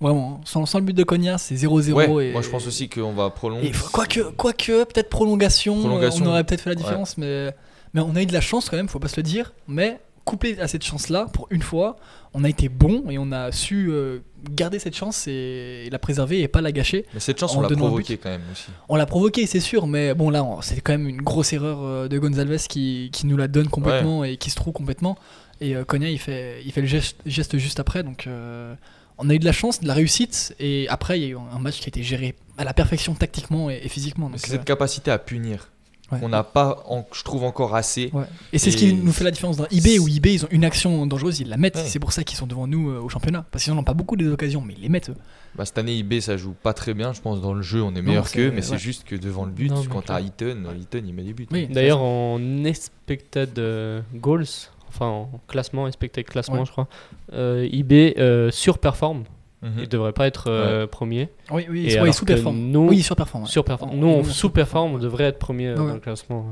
Vraiment. 0.00 0.36
hein. 0.38 0.40
Sans, 0.44 0.64
sans 0.66 0.78
le 0.78 0.84
but 0.84 0.92
de 0.96 1.02
Cogna, 1.04 1.38
c'est 1.38 1.54
0-0. 1.54 1.92
Ouais, 1.92 2.28
et... 2.28 2.32
moi 2.32 2.42
je 2.42 2.48
pense 2.48 2.66
aussi 2.66 2.88
qu'on 2.88 3.12
va 3.12 3.30
prolonger. 3.30 3.72
Quoique, 3.92 4.20
quoique 4.36 4.84
peut-être 4.84 5.08
prolongation, 5.10 5.78
Prolongation. 5.80 6.24
euh, 6.24 6.28
on 6.28 6.30
aurait 6.32 6.44
peut-être 6.44 6.60
fait 6.62 6.70
la 6.70 6.76
Ouais. 6.76 6.82
différence, 6.82 7.18
mais, 7.18 7.54
mais 7.94 8.00
on 8.00 8.14
a 8.14 8.22
eu 8.22 8.26
de 8.26 8.32
la 8.32 8.40
chance 8.40 8.68
quand 8.70 8.76
même, 8.76 8.88
faut 8.88 9.00
pas 9.00 9.08
se 9.08 9.16
le 9.16 9.22
dire. 9.24 9.52
Mais 9.66 10.00
couplé 10.24 10.60
à 10.60 10.68
cette 10.68 10.84
chance-là, 10.84 11.26
pour 11.32 11.46
une 11.50 11.62
fois, 11.62 11.96
on 12.34 12.44
a 12.44 12.48
été 12.50 12.68
bon 12.68 13.04
et 13.08 13.16
on 13.18 13.32
a 13.32 13.50
su 13.50 13.88
euh, 13.90 14.18
garder 14.50 14.78
cette 14.78 14.94
chance 14.94 15.26
et, 15.26 15.84
et 15.86 15.90
la 15.90 15.98
préserver 15.98 16.42
et 16.42 16.48
pas 16.48 16.60
la 16.60 16.70
gâcher. 16.70 17.06
Mais 17.14 17.20
cette 17.20 17.40
chance, 17.40 17.56
on 17.56 17.62
l'a 17.62 17.68
provoquée 17.70 18.18
quand 18.18 18.28
même 18.28 18.42
aussi. 18.52 18.66
On 18.90 18.96
l'a 18.96 19.06
provoqué, 19.06 19.46
c'est 19.46 19.58
sûr, 19.60 19.86
mais 19.86 20.12
bon 20.14 20.28
là, 20.28 20.46
c'est 20.60 20.80
quand 20.82 20.92
même 20.92 21.08
une 21.08 21.22
grosse 21.22 21.52
erreur 21.54 21.78
euh, 21.82 22.08
de 22.08 22.18
Gonzalez 22.18 22.58
qui, 22.68 23.08
qui 23.10 23.26
nous 23.26 23.38
la 23.38 23.48
donne 23.48 23.68
complètement 23.68 24.22
et 24.22 24.36
qui 24.36 24.50
se 24.50 24.56
trouve 24.56 24.74
complètement. 24.74 25.16
Et 25.62 25.74
euh, 25.74 25.84
Konya, 25.84 26.10
il 26.10 26.18
fait, 26.18 26.62
il 26.64 26.72
fait 26.72 26.82
le 26.82 26.86
geste, 26.86 27.16
geste 27.26 27.56
juste 27.56 27.80
après, 27.80 28.02
donc 28.04 28.26
euh, 28.26 28.74
on 29.18 29.28
a 29.30 29.34
eu 29.34 29.38
de 29.38 29.44
la 29.44 29.52
chance, 29.52 29.80
de 29.80 29.86
la 29.88 29.94
réussite, 29.94 30.54
et 30.60 30.86
après, 30.88 31.18
il 31.18 31.22
y 31.22 31.26
a 31.26 31.30
eu 31.30 31.36
un 31.36 31.58
match 31.58 31.78
qui 31.80 31.86
a 31.86 31.88
été 31.88 32.02
géré 32.02 32.34
à 32.56 32.64
la 32.64 32.72
perfection 32.74 33.14
tactiquement 33.14 33.70
et, 33.70 33.80
et 33.84 33.88
physiquement. 33.88 34.30
C'est 34.36 34.48
euh, 34.48 34.52
cette 34.52 34.64
capacité 34.64 35.10
à 35.10 35.18
punir 35.18 35.70
ouais. 36.12 36.18
qu'on 36.20 36.28
n'a 36.28 36.42
pas, 36.44 36.82
en- 36.88 37.06
je 37.12 37.22
trouve, 37.22 37.44
encore 37.44 37.74
assez. 37.74 38.10
Ouais. 38.12 38.24
Et 38.52 38.58
c'est 38.58 38.70
ce 38.70 38.76
qui 38.76 38.92
nous 38.94 39.12
fait 39.12 39.24
la 39.24 39.30
différence 39.30 39.56
d'un 39.56 39.66
eBay 39.70 39.90
c'est- 39.94 39.98
où 39.98 40.08
eBay 40.08 40.34
ils 40.34 40.44
ont 40.44 40.48
une 40.50 40.64
action 40.64 41.06
dangereuse, 41.06 41.40
ils 41.40 41.48
la 41.48 41.56
mettent. 41.56 41.76
Ouais. 41.76 41.84
C'est 41.86 41.98
pour 41.98 42.12
ça 42.12 42.24
qu'ils 42.24 42.36
sont 42.38 42.46
devant 42.46 42.66
nous 42.66 42.90
euh, 42.90 43.00
au 43.00 43.08
championnat. 43.08 43.44
Parce 43.50 43.64
qu'ils 43.64 43.72
n'en 43.72 43.80
ont 43.80 43.84
pas 43.84 43.94
beaucoup 43.94 44.16
des 44.16 44.28
occasions, 44.28 44.60
mais 44.60 44.74
ils 44.76 44.82
les 44.82 44.88
mettent. 44.88 45.10
eux. 45.10 45.16
Bah, 45.54 45.64
cette 45.64 45.78
année, 45.78 45.96
IB, 45.96 46.20
ça 46.20 46.36
joue 46.36 46.52
pas 46.52 46.72
très 46.74 46.94
bien. 46.94 47.12
Je 47.12 47.20
pense 47.20 47.40
dans 47.40 47.54
le 47.54 47.62
jeu, 47.62 47.82
on 47.82 47.94
est 47.94 48.02
meilleur 48.02 48.30
qu'eux, 48.30 48.50
mais 48.52 48.62
c'est 48.62 48.78
juste 48.78 49.04
que 49.04 49.16
devant 49.16 49.44
le 49.46 49.50
but, 49.50 49.70
Non, 49.70 49.82
quand 49.90 50.02
t'as. 50.02 50.20
Eaton, 50.20 50.62
Eaton, 50.78 51.02
il 51.06 51.12
met 51.14 51.22
des 51.24 51.32
buts. 51.32 51.48
Oui. 51.50 51.66
D'ailleurs, 51.68 52.00
en 52.02 52.38
expected 52.64 53.58
euh, 53.58 54.00
goals, 54.14 54.44
enfin 54.88 55.06
en 55.06 55.30
classement, 55.48 55.86
expected 55.86 56.24
classement, 56.24 56.60
Ouais. 56.60 56.66
je 56.66 56.70
crois, 56.72 56.88
euh, 57.32 57.68
IB 57.70 58.14
euh, 58.18 58.50
surperforme. 58.50 59.24
Mhm. 59.60 59.70
Il 59.80 59.88
devrait 59.88 60.12
pas 60.12 60.28
être 60.28 60.44
euh, 60.48 60.86
premier. 60.86 61.30
Oui, 61.50 61.66
oui, 61.68 61.90
Et 61.90 62.00
ouais, 62.00 62.10
que 62.10 62.14
sous-performent. 62.14 62.56
nous- 62.70 62.88
Oui, 62.88 62.96
ouais. 62.98 63.02
Surperforme. 63.02 63.90
En- 63.90 63.94
Nous, 63.96 64.06
on 64.06 64.22
sous-performe, 64.22 64.94
on 64.94 64.98
devrait 64.98 65.24
être 65.24 65.38
premier 65.40 65.68
euh, 65.68 65.76
Ouais. 65.76 65.86
dans 65.88 65.94
le 65.94 66.00
classement. 66.00 66.46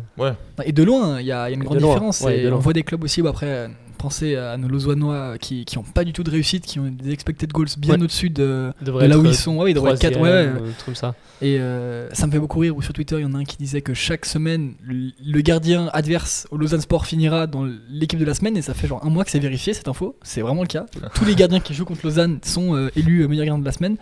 Et 0.64 0.72
de 0.72 0.82
loin, 0.82 1.20
il 1.20 1.26
y, 1.26 1.30
a 1.30 1.48
il 1.48 1.52
y 1.52 1.54
a 1.54 1.56
une 1.56 1.62
Et 1.62 1.64
grande 1.64 1.78
différence. 1.78 2.20
ouais, 2.22 2.40
et 2.40 2.50
on 2.50 2.58
voit 2.58 2.72
des 2.72 2.82
clubs 2.82 3.04
aussi 3.04 3.22
où 3.22 3.28
après, 3.28 3.70
pensez 3.96 4.36
à 4.36 4.56
nos 4.56 4.68
Lausannois 4.68 5.38
qui 5.38 5.64
qui 5.64 5.78
ont 5.78 5.82
pas 5.82 6.04
du 6.04 6.12
tout 6.12 6.22
de 6.22 6.30
réussite, 6.30 6.64
qui 6.66 6.78
ont 6.78 6.88
des 6.90 7.10
expected 7.12 7.50
goals 7.52 7.66
bien 7.78 7.94
Ouais. 7.96 8.02
au-dessus 8.02 8.30
de, 8.30 8.72
là 8.84 9.18
où 9.18 9.24
ils 9.24 9.34
sont. 9.34 9.56
Ouais, 9.56 9.70
ils 9.70 9.74
devraient 9.74 9.92
être 9.92 10.00
4. 10.00 10.16
Ouais, 10.20 10.22
ouais. 10.28 10.30
euh, 10.30 10.94
ça. 10.94 11.14
Et 11.42 11.58
euh, 11.60 12.08
ça 12.12 12.26
me 12.26 12.32
fait 12.32 12.38
beaucoup 12.38 12.58
rire 12.60 12.76
où 12.76 12.82
sur 12.82 12.92
Twitter, 12.92 13.16
il 13.18 13.22
y 13.22 13.24
en 13.24 13.34
a 13.34 13.38
un 13.38 13.44
qui 13.44 13.56
disait 13.56 13.82
que 13.82 13.92
chaque 13.94 14.24
semaine, 14.24 14.74
le 14.82 15.10
le 15.24 15.40
gardien 15.40 15.90
adverse 15.92 16.46
au 16.50 16.56
Lausanne 16.56 16.80
Sport 16.80 17.06
finira 17.06 17.46
dans 17.46 17.66
l'équipe 17.90 18.18
de 18.18 18.24
la 18.24 18.34
semaine. 18.34 18.56
Et 18.56 18.62
ça 18.62 18.74
fait 18.74 18.86
genre 18.88 19.04
un 19.04 19.10
mois 19.10 19.24
que 19.24 19.30
c'est 19.30 19.38
vérifié 19.38 19.74
cette 19.74 19.88
info. 19.88 20.16
C'est 20.22 20.40
vraiment 20.40 20.62
le 20.62 20.68
cas. 20.68 20.86
Tous 21.14 21.24
les 21.24 21.34
gardiens 21.34 21.60
qui 21.60 21.74
jouent 21.74 21.84
contre 21.84 22.00
Lausanne 22.04 22.38
sont 22.42 22.74
euh, 22.74 22.90
élus 22.96 23.26
meilleurs 23.28 23.46
gardiens 23.46 23.60
de 23.60 23.66
la 23.66 23.72
semaine. 23.72 23.96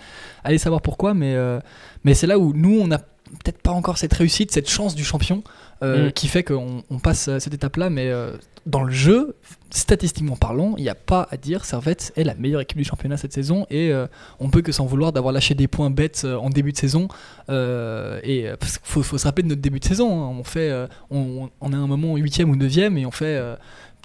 Allez 0.44 0.58
savoir 0.58 0.80
pourquoi, 0.82 1.14
mais, 1.14 1.34
euh, 1.34 1.58
mais 2.04 2.14
c'est 2.14 2.26
là 2.26 2.38
où 2.38 2.52
nous, 2.54 2.78
on 2.80 2.90
a 2.90 2.98
peut-être 2.98 3.62
pas 3.62 3.70
encore 3.72 3.98
cette 3.98 4.12
réussite, 4.12 4.52
cette 4.52 4.68
chance 4.70 4.94
du 4.94 5.02
champion 5.04 5.42
euh, 5.84 6.08
Mm. 6.08 6.12
qui 6.12 6.28
fait 6.28 6.42
qu'on 6.42 6.82
on 6.90 6.98
passe 6.98 7.28
à 7.28 7.38
cette 7.40 7.54
étape-là. 7.54 7.90
Mais 7.90 8.08
euh, 8.08 8.32
dans 8.66 8.82
le 8.82 8.92
jeu, 8.92 9.36
statistiquement 9.70 10.36
parlant, 10.36 10.74
il 10.78 10.82
n'y 10.82 10.88
a 10.88 10.94
pas 10.94 11.28
à 11.30 11.36
dire. 11.36 11.64
Servette 11.64 12.12
est 12.16 12.24
la 12.24 12.34
meilleure 12.34 12.60
équipe 12.60 12.78
du 12.78 12.84
championnat 12.84 13.16
cette 13.16 13.32
saison 13.32 13.66
et 13.70 13.92
euh, 13.92 14.06
on 14.40 14.48
peut 14.50 14.62
que 14.62 14.72
s'en 14.72 14.86
vouloir 14.86 15.12
d'avoir 15.12 15.32
lâché 15.32 15.54
des 15.54 15.68
points 15.68 15.90
bêtes 15.90 16.22
euh, 16.24 16.36
en 16.36 16.48
début 16.50 16.72
de 16.72 16.78
saison. 16.78 17.08
Et 17.48 18.46
parce 18.58 18.78
qu'il 18.78 18.86
faut, 18.88 19.02
faut 19.02 19.18
se 19.18 19.24
rappeler 19.24 19.42
de 19.44 19.48
notre 19.48 19.60
début 19.62 19.80
de 19.80 19.84
saison. 19.84 20.24
hein. 20.24 20.36
On 20.38 20.44
fait, 20.44 20.72
on, 21.10 21.50
on 21.60 21.72
est 21.72 21.76
à 21.76 21.78
un 21.78 21.86
moment 21.86 22.16
8 22.16 22.42
ou 22.44 22.56
9 22.56 22.76
et 22.78 23.06
on 23.06 23.10
fait. 23.10 23.40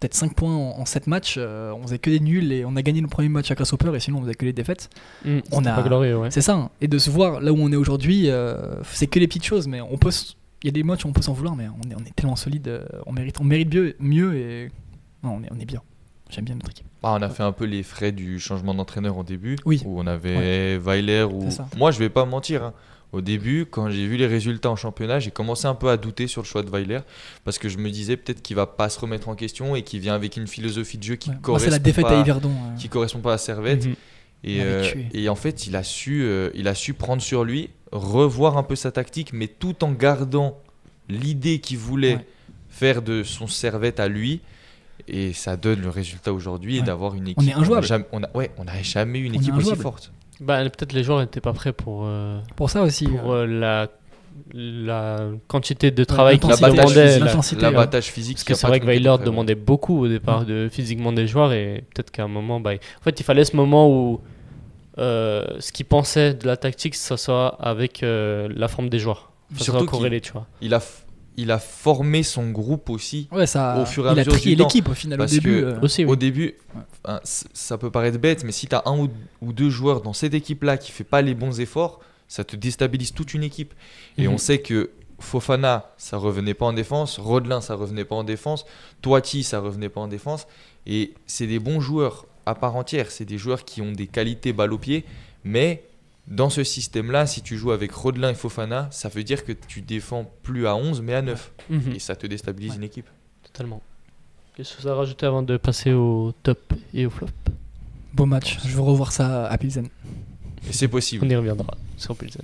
Peut-être 0.01 0.13
5 0.15 0.33
points 0.33 0.55
en, 0.55 0.85
7 0.85 1.07
matchs, 1.07 1.35
euh, 1.37 1.73
on 1.73 1.81
faisait 1.83 1.99
que 1.99 2.09
des 2.09 2.21
nuls 2.21 2.53
et 2.53 2.63
on 2.63 2.77
a 2.77 2.81
gagné 2.81 3.01
le 3.01 3.07
premier 3.09 3.27
match 3.27 3.51
à 3.51 3.55
Grasshopper 3.55 3.91
et 3.93 3.99
sinon 3.99 4.19
on 4.19 4.21
faisait 4.21 4.33
que 4.33 4.45
les 4.45 4.53
défaites. 4.53 4.89
Mm, 5.25 5.39
On 5.51 5.65
a- 5.65 5.75
ouais. 6.15 6.31
C'est 6.31 6.39
ça. 6.39 6.53
hein. 6.53 6.69
Et 6.79 6.87
de 6.87 6.97
se 6.97 7.09
voir 7.09 7.41
là 7.41 7.51
où 7.51 7.57
on 7.59 7.69
est 7.69 7.75
aujourd'hui, 7.75 8.29
euh, 8.29 8.55
c'est 8.93 9.07
que 9.07 9.19
les 9.19 9.27
petites 9.27 9.43
choses, 9.43 9.67
mais 9.67 9.81
on 9.81 9.97
peut. 9.97 10.11
Il 10.63 10.67
y 10.67 10.69
a 10.69 10.71
des 10.71 10.83
matchs 10.83 11.05
où 11.05 11.07
on 11.07 11.13
peut 11.13 11.21
s'en 11.21 11.33
vouloir, 11.33 11.55
mais 11.55 11.67
on 11.67 11.89
est, 11.89 11.95
on 11.95 12.05
est 12.05 12.15
tellement 12.15 12.35
solide, 12.35 12.67
euh, 12.67 12.85
on 13.05 13.13
mérite, 13.13 13.39
on 13.39 13.43
mérite 13.45 13.73
mieux, 13.73 13.95
mieux 13.99 14.35
et 14.35 14.71
non, 15.23 15.35
on 15.39 15.43
est, 15.43 15.49
on 15.55 15.59
est 15.59 15.65
bien. 15.65 15.81
J'aime 16.29 16.45
bien 16.45 16.55
notre 16.55 16.69
équipe. 16.69 16.85
Bah, 17.01 17.15
on 17.17 17.21
a 17.21 17.29
fait 17.29 17.43
un 17.43 17.51
peu 17.53 17.65
les 17.65 17.81
frais 17.81 18.11
du 18.11 18.39
changement 18.39 18.73
d'entraîneur 18.75 19.17
au 19.17 19.23
début, 19.23 19.55
Oui. 19.65 19.81
où 19.85 19.99
on 19.99 20.05
avait 20.05 20.77
Weiler. 20.77 21.23
Ou... 21.23 21.41
C'est 21.45 21.51
ça. 21.57 21.67
Moi, 21.77 21.91
je 21.91 21.99
vais 21.99 22.09
pas 22.09 22.25
mentir. 22.25 22.63
hein. 22.63 22.73
Au 23.11 23.21
début, 23.21 23.65
quand 23.65 23.89
j'ai 23.89 24.05
vu 24.05 24.17
les 24.17 24.27
résultats 24.27 24.69
en 24.69 24.75
championnat, 24.75 25.19
j'ai 25.19 25.31
commencé 25.31 25.65
un 25.65 25.73
peu 25.73 25.89
à 25.89 25.97
douter 25.97 26.27
sur 26.27 26.43
le 26.43 26.45
choix 26.47 26.61
de 26.61 26.69
Weiler, 26.69 26.99
parce 27.43 27.57
que 27.57 27.67
je 27.67 27.79
me 27.79 27.89
disais 27.89 28.17
peut-être 28.17 28.43
qu'il 28.43 28.55
va 28.55 28.67
pas 28.67 28.87
se 28.89 28.99
remettre 28.99 29.29
en 29.29 29.33
question 29.35 29.75
et 29.75 29.81
qu'il 29.81 29.99
vient 30.01 30.13
avec 30.13 30.37
une 30.37 30.45
philosophie 30.45 30.99
de 30.99 31.03
jeu 31.03 31.15
qui 31.15 31.29
Ouais. 31.29 31.35
Moi, 31.35 31.41
correspond 31.41 31.65
c'est 31.65 31.71
la 31.71 31.79
défaite 31.79 32.05
pas, 32.05 32.17
à 32.17 32.21
Yverdon. 32.21 32.49
euh. 32.51 32.75
qui 32.77 32.87
correspond 32.89 33.19
pas 33.21 33.33
à 33.33 33.37
Servette. 33.39 33.87
Mhm. 33.87 33.95
Et, 34.43 34.61
euh, 34.61 34.85
et 35.13 35.27
en 35.27 35.35
fait, 35.35 35.65
il 35.65 35.75
a, 35.75 35.81
su, 35.83 36.21
euh, 36.21 36.49
il 36.53 36.67
a 36.67 36.75
su 36.75 36.93
prendre 36.93 37.21
sur 37.23 37.43
lui, 37.43 37.71
revoir 37.91 38.57
un 38.57 38.63
peu 38.63 38.75
sa 38.75 38.91
tactique, 38.91 39.31
mais 39.33 39.47
tout 39.47 39.83
en 39.83 39.91
gardant 39.91 40.57
l'idée 41.07 41.59
qu'il 41.59 41.77
voulait 41.77 42.15
Ouais. 42.15 42.25
faire 42.69 43.01
de 43.01 43.23
son 43.23 43.47
servette 43.47 43.99
à 43.99 44.07
lui. 44.07 44.41
Et 45.07 45.33
ça 45.33 45.57
donne 45.57 45.81
le 45.81 45.89
résultat 45.89 46.31
aujourd'hui 46.33 46.79
Ouais. 46.79 46.85
d'avoir 46.85 47.15
une 47.15 47.29
équipe. 47.29 47.39
On 47.39 47.47
est 47.47 47.53
injouable. 47.53 47.81
n'a 47.81 47.87
jamais- 47.87 48.05
On 48.11 48.21
a, 48.23 48.29
ouais, 48.35 48.51
on 48.57 48.65
n'a 48.65 48.81
jamais 48.83 49.19
eu 49.19 49.23
une 49.23 49.31
On 49.37 49.39
équipe 49.39 49.55
aussi 49.55 49.75
forte. 49.75 50.11
Bah, 50.39 50.61
peut-être 50.63 50.93
les 50.93 51.03
joueurs 51.03 51.19
n'étaient 51.19 51.41
pas 51.41 51.53
prêts 51.53 51.73
pour, 51.73 52.03
euh, 52.05 52.39
Pour 52.55 52.69
ça 52.69 52.83
aussi. 52.83 53.07
pour 53.07 53.31
euh, 53.31 53.43
euh, 53.43 53.59
la, 53.59 53.87
la 54.53 55.29
quantité 55.47 55.91
de 55.91 56.03
travail 56.03 56.35
la- 56.41 56.67
l'intensité, 57.19 57.61
L'abattage 57.61 58.05
physique. 58.05 58.35
Parce 58.37 58.43
qu'il 58.43 58.53
que 58.55 58.59
c'est 58.59 58.67
vrai 58.67 58.79
que 58.79 58.85
Weiler 58.85 59.15
demandait 59.25 59.55
beaucoup 59.55 59.99
au 60.03 60.07
départ 60.07 60.45
de 60.45 60.69
physiquement 60.71 61.11
des 61.11 61.27
joueurs 61.27 61.53
et 61.53 61.83
peut-être 61.93 62.11
qu'à 62.11 62.23
un 62.23 62.27
moment, 62.27 62.59
bah, 62.59 62.71
en 62.73 63.03
fait, 63.03 63.19
il 63.19 63.23
fallait 63.23 63.45
ce 63.45 63.55
moment 63.55 63.89
où 63.89 64.21
ce 64.99 65.71
qu'ils 65.71 65.85
pensaient 65.85 66.33
de 66.33 66.45
la 66.47 66.57
tactique, 66.57 66.95
ça 66.95 67.17
soit 67.17 67.47
avec 67.61 68.03
euh, 68.03 68.47
la 68.55 68.67
forme 68.67 68.89
des 68.89 68.99
joueurs. 68.99 69.31
Ça 69.57 69.63
Surtout 69.65 69.79
qu'il- 69.81 69.89
corrélé, 69.89 70.21
tu 70.21 70.31
vois. 70.33 70.45
Il 70.61 70.73
a, 70.73 70.81
il 71.37 71.49
a 71.51 71.57
formé 71.59 72.21
son 72.23 72.49
groupe 72.51 72.89
aussi. 72.89 73.27
Ouais, 73.31 73.47
ça. 73.47 73.79
au 73.81 73.85
fur 73.85 74.05
et 74.05 74.09
à 74.09 74.11
il 74.11 74.19
a 74.19 74.21
mesure 74.21 74.33
trié 74.33 74.55
du 74.55 74.61
temps. 74.61 74.67
l'équipe 74.67 74.89
au 74.89 74.93
final 74.93 75.21
au 75.21 75.25
début. 75.25 75.61
que- 75.61 75.65
euh, 75.65 75.79
Aussi, 75.81 76.05
oui. 76.05 76.11
Au 76.11 76.15
début, 76.15 76.55
Ouais. 76.75 77.13
ça 77.23 77.77
peut 77.77 77.89
paraître 77.89 78.17
bête, 78.19 78.43
mais 78.43 78.51
si 78.51 78.67
tu 78.67 78.75
as 78.75 78.83
un 78.85 78.97
ou, 78.99 79.09
ou 79.41 79.53
deux 79.53 79.69
joueurs 79.69 80.01
dans 80.01 80.13
cette 80.13 80.33
équipe-là 80.33 80.77
qui 80.77 80.91
fait 80.91 81.03
pas 81.03 81.21
les 81.21 81.33
bons 81.33 81.59
efforts, 81.59 81.99
ça 82.27 82.43
te 82.43 82.55
déstabilise 82.55 83.13
toute 83.13 83.33
une 83.33 83.43
équipe. 83.43 83.73
Et 84.17 84.27
Mhm. 84.27 84.33
on 84.33 84.37
sait 84.37 84.59
que 84.59 84.91
Fofana, 85.19 85.91
ça 85.97 86.15
revenait 86.17 86.53
pas 86.53 86.67
en 86.67 86.73
défense, 86.73 87.17
Rodelin, 87.19 87.59
ça 87.59 87.75
revenait 87.75 88.05
pas 88.05 88.15
en 88.15 88.23
défense, 88.23 88.65
Toiti, 89.01 89.43
ça 89.43 89.59
revenait 89.59 89.89
pas 89.89 89.99
en 90.01 90.07
défense. 90.07 90.47
Et 90.85 91.13
c'est 91.25 91.47
des 91.47 91.59
bons 91.59 91.81
joueurs 91.81 92.25
à 92.49 92.55
part 92.55 92.75
entière, 92.75 93.11
c'est 93.11 93.25
des 93.25 93.37
joueurs 93.37 93.63
qui 93.65 93.81
ont 93.81 93.91
des 93.91 94.07
qualités 94.07 94.53
balle 94.53 94.73
au 94.73 94.77
pied, 94.77 95.05
mais 95.43 95.83
dans 96.27 96.49
ce 96.49 96.63
système-là, 96.63 97.25
si 97.25 97.41
tu 97.41 97.57
joues 97.57 97.71
avec 97.71 97.91
Rodelin 97.91 98.29
et 98.31 98.35
Fofana, 98.35 98.87
ça 98.91 99.09
veut 99.09 99.23
dire 99.23 99.43
que 99.45 99.51
tu 99.51 99.81
défends 99.81 100.31
plus 100.43 100.67
à 100.67 100.75
11 100.75 101.01
mais 101.01 101.15
à 101.15 101.21
9. 101.21 101.51
Mhm. 101.69 101.93
Et 101.95 101.99
ça 101.99 102.15
te 102.15 102.27
déstabilise 102.27 102.71
Ouais. 102.71 102.77
une 102.77 102.83
équipe. 102.83 103.07
Totalement. 103.43 103.81
Qu'est-ce 104.55 104.75
que 104.75 104.81
ça 104.83 104.91
a 104.91 104.95
rajouté 104.95 105.25
avant 105.25 105.41
de 105.41 105.57
passer 105.57 105.93
au 105.93 106.33
top 106.43 106.73
et 106.93 107.05
au 107.05 107.09
flop? 107.09 107.27
Beau 108.13 108.25
match. 108.25 108.59
Je 108.65 108.75
veux 108.75 108.81
revoir 108.81 109.11
ça 109.11 109.47
à 109.47 109.57
Pilsen. 109.57 109.87
Et 110.67 110.73
c'est 110.73 110.87
possible. 110.87 111.25
On 111.25 111.29
y 111.29 111.35
reviendra 111.35 111.75
sur 111.97 112.15
Pilsen. 112.15 112.43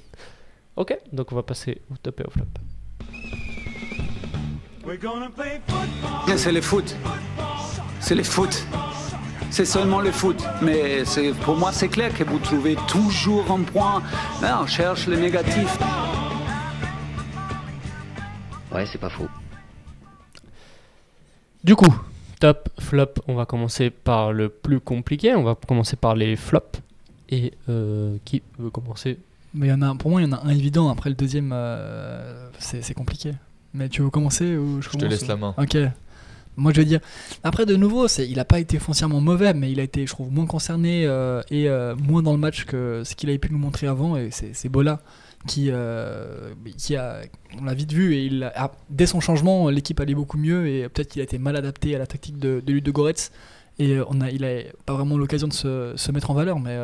Ok, 0.78 0.98
donc 1.12 1.32
on 1.32 1.36
va 1.36 1.44
passer 1.44 1.82
au 1.92 1.98
top 1.98 2.22
et 2.22 2.24
au 2.24 2.32
flop. 2.32 2.46
C'est 6.38 6.52
le 6.52 6.62
foot. 6.62 6.96
C'est 8.00 8.16
le 8.16 8.24
foot. 8.24 8.66
C'est 9.52 9.66
seulement 9.66 10.02
le 10.02 10.12
foot. 10.12 10.44
Mais 10.62 11.06
c'est- 11.06 11.32
pour 11.34 11.56
moi, 11.56 11.72
c'est 11.72 11.88
clair 11.88 12.14
que 12.14 12.24
vous 12.24 12.40
trouvez 12.40 12.76
toujours 12.88 13.50
un 13.52 13.62
point. 13.62 14.02
Là, 14.42 14.60
on 14.62 14.68
cherche 14.68 15.08
le 15.08 15.16
négatif. 15.18 15.78
Ouais, 18.74 18.86
c'est 18.86 18.98
pas 18.98 19.10
faux. 19.10 19.28
Du 21.64 21.76
coup, 21.76 21.94
top, 22.40 22.70
flop, 22.80 23.14
on 23.28 23.36
va 23.36 23.46
commencer 23.46 23.90
par 23.90 24.34
le 24.34 24.50
plus 24.50 24.80
compliqué. 24.80 25.34
On 25.36 25.44
va 25.44 25.56
commencer 25.56 25.96
par 25.96 26.16
les 26.16 26.36
flops. 26.36 26.82
Et 27.30 27.54
euh, 27.70 28.18
qui 28.26 28.44
veut 28.60 28.70
commencer? 28.70 29.18
Mais 29.54 29.68
il 29.68 29.70
y 29.70 29.74
en 29.74 29.82
a, 29.82 29.96
pour 29.96 30.12
moi, 30.12 30.22
il 30.22 30.28
y 30.30 30.34
en 30.34 30.34
a 30.38 30.42
un 30.44 30.50
évident. 30.50 30.90
Après 30.90 31.10
le 31.10 31.16
deuxième, 31.16 31.52
euh, 31.54 32.50
c'est 32.60 32.94
compliqué. 32.94 33.32
Mais 33.74 33.90
tu 33.90 34.02
veux 34.04 34.10
commencer 34.10 34.56
ou 34.58 34.82
je 34.82 34.90
Je 34.92 34.98
te 34.98 35.06
laisse 35.06 35.24
ou- 35.24 35.28
la 35.28 35.36
main. 35.38 35.56
Ok. 35.58 35.78
Moi, 36.58 36.72
je 36.74 36.78
vais 36.82 36.86
dire. 36.86 37.00
Après, 37.44 37.66
de 37.66 37.76
nouveau, 37.76 38.08
c'est, 38.08 38.28
il 38.28 38.38
n'a 38.38 38.46
pas 38.46 38.60
été 38.60 38.80
foncièrement 38.80 39.20
mauvais, 39.22 39.54
mais 39.54 39.72
il 39.72 39.80
a 39.80 39.84
été, 39.84 40.06
je 40.06 40.12
trouve, 40.12 40.32
moins 40.32 40.46
concerné 40.46 41.06
euh, 41.06 41.42
et 41.52 41.68
euh, 41.70 41.96
moins 41.96 42.22
dans 42.24 42.32
le 42.32 42.38
match 42.38 42.66
que 42.66 43.04
ce 43.04 43.16
qu'il 43.16 43.30
avait 43.30 43.38
pu 43.40 43.52
nous 43.52 43.58
montrer 43.58 43.88
avant. 43.88 44.16
Et 44.18 44.30
c'est, 44.32 44.70
Bola 44.70 45.02
qui, 45.48 45.68
euh, 45.70 46.54
qui 46.78 46.96
a, 46.96 47.22
on 47.60 47.66
l'a 47.66 47.74
vite 47.76 47.92
vu, 47.94 48.16
et 48.16 48.26
il 48.26 48.44
a- 48.44 48.54
ah, 48.56 48.72
dès 48.90 49.06
son 49.06 49.20
changement, 49.20 49.70
l'équipe 49.70 50.00
allait 50.00 50.16
beaucoup 50.16 50.38
mieux 50.40 50.68
et 50.68 50.90
peut-être 50.90 51.10
qu'il 51.10 51.22
a 51.22 51.24
été 51.24 51.38
mal 51.38 51.56
adapté 51.56 51.96
à 51.96 52.00
la 52.00 52.08
tactique 52.08 52.40
de, 52.40 52.64
de 52.66 52.74
Ludo 52.74 52.92
Goretz. 52.92 53.32
Et 53.78 54.00
on 54.10 54.22
a, 54.22 54.32
il 54.32 54.44
a 54.46 54.62
pas 54.86 54.94
vraiment 54.94 55.18
l'occasion 55.18 55.48
de 55.48 55.54
se, 55.54 55.94
se 55.96 56.12
mettre 56.12 56.32
en 56.32 56.34
valeur, 56.34 56.60
mais. 56.60 56.78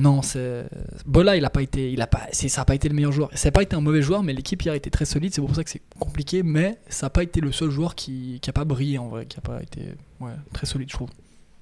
Non, 0.00 0.22
c'est 0.22 0.64
Bola, 1.06 1.36
il 1.36 1.44
a 1.44 1.50
pas 1.50 1.62
été, 1.62 1.92
il 1.92 2.00
a 2.00 2.06
pas, 2.06 2.22
c'est, 2.32 2.48
ça 2.48 2.62
a 2.62 2.64
pas 2.64 2.74
été 2.74 2.88
le 2.88 2.94
meilleur 2.94 3.12
joueur. 3.12 3.30
Ça 3.34 3.48
n'a 3.48 3.52
pas 3.52 3.62
été 3.62 3.76
un 3.76 3.80
mauvais 3.80 4.02
joueur, 4.02 4.22
mais 4.22 4.32
l'équipe 4.32 4.62
hier 4.62 4.74
était 4.74 4.90
très 4.90 5.04
solide. 5.04 5.32
C'est 5.34 5.40
pour 5.40 5.54
ça 5.54 5.62
que 5.64 5.70
c'est 5.70 5.82
compliqué, 5.98 6.42
mais 6.42 6.78
ça 6.88 7.06
n'a 7.06 7.10
pas 7.10 7.22
été 7.22 7.40
le 7.40 7.52
seul 7.52 7.70
joueur 7.70 7.94
qui, 7.94 8.38
qui 8.40 8.50
a 8.50 8.52
pas 8.52 8.64
brillé 8.64 8.98
en 8.98 9.08
vrai, 9.08 9.26
qui 9.26 9.38
a 9.38 9.40
pas 9.40 9.62
été, 9.62 9.80
ouais, 10.20 10.32
très 10.52 10.66
solide, 10.66 10.88
je 10.88 10.94
trouve. 10.94 11.10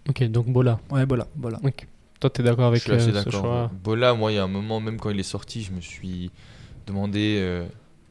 Ok, 0.08 0.22
donc 0.24 0.46
Bola. 0.46 0.80
Ouais, 0.90 1.04
Bola, 1.04 1.26
Bola. 1.36 1.58
Ok. 1.62 1.86
Toi, 2.20 2.30
t'es 2.30 2.42
d'accord 2.42 2.66
avec 2.66 2.80
je 2.80 2.84
suis 2.84 2.92
assez 2.92 3.10
euh, 3.10 3.20
ce 3.20 3.24
d'accord. 3.26 3.40
choix 3.42 3.70
Bola, 3.84 4.14
moi, 4.14 4.32
il 4.32 4.36
y 4.36 4.38
a 4.38 4.44
un 4.44 4.48
moment, 4.48 4.80
même 4.80 4.98
quand 4.98 5.10
il 5.10 5.20
est 5.20 5.22
sorti, 5.22 5.62
je 5.62 5.72
me 5.72 5.80
suis 5.80 6.30
demandé. 6.86 7.36
euh, 7.38 7.66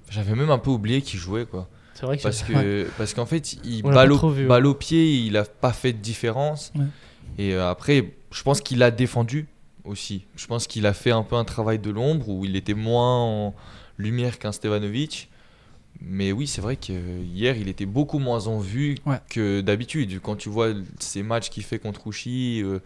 J'avais 0.10 0.36
même 0.36 0.50
un 0.52 0.60
peu 0.60 0.70
oublié 0.70 1.02
qu'il 1.02 1.20
jouait, 1.20 1.46
quoi. 1.46 1.68
C'est 1.94 2.06
vrai 2.06 2.18
que 2.18 2.24
Parce 2.24 2.44
que 2.44 2.88
parce 2.98 3.14
qu'en 3.16 3.26
fait, 3.26 3.58
il 3.66 3.82
balle 3.82 4.12
au, 4.12 4.18
trop 4.18 4.30
vu, 4.30 4.44
ouais. 4.44 4.48
balle 4.48 4.68
au 4.68 4.76
pied, 4.76 5.16
il 5.26 5.36
a 5.36 5.44
pas 5.44 5.74
fait 5.74 5.94
de 5.94 5.98
différence. 5.98 6.72
Ouais. 6.76 6.86
Et 7.40 7.54
euh, 7.56 7.70
après, 7.70 8.14
je 8.32 8.44
pense 8.44 8.62
qu'il 8.62 8.84
a 8.84 8.92
défendu 8.92 9.48
aussi. 9.88 10.26
Je 10.36 10.46
pense 10.48 10.68
qu'il 10.68 10.86
a 10.86 10.94
fait 10.94 11.12
un 11.12 11.24
peu 11.24 11.36
un 11.36 11.46
travail 11.46 11.80
de 11.80 11.90
l'ombre 11.90 12.30
où 12.30 12.46
il 12.46 12.56
était 12.56 12.74
moins 12.74 13.24
en 13.24 13.56
lumière 13.98 14.40
qu'un 14.40 14.52
Stevanovic. 14.52 15.30
Mais 16.00 16.32
oui, 16.32 16.46
c'est 16.46 16.62
vrai 16.62 16.76
que 16.76 16.94
hier, 17.24 17.58
il 17.58 17.68
était 17.70 17.88
beaucoup 17.88 18.20
moins 18.20 18.46
en 18.48 18.60
vue 18.60 18.96
Ouais. 19.08 19.20
que 19.30 19.62
d'habitude. 19.62 20.20
Quand 20.22 20.36
tu 20.36 20.48
vois 20.50 20.74
ces 21.00 21.24
matchs 21.24 21.50
qu'il 21.50 21.64
fait 21.64 21.80
contre 21.80 22.08
Uchi, 22.08 22.62
euh, 22.64 22.80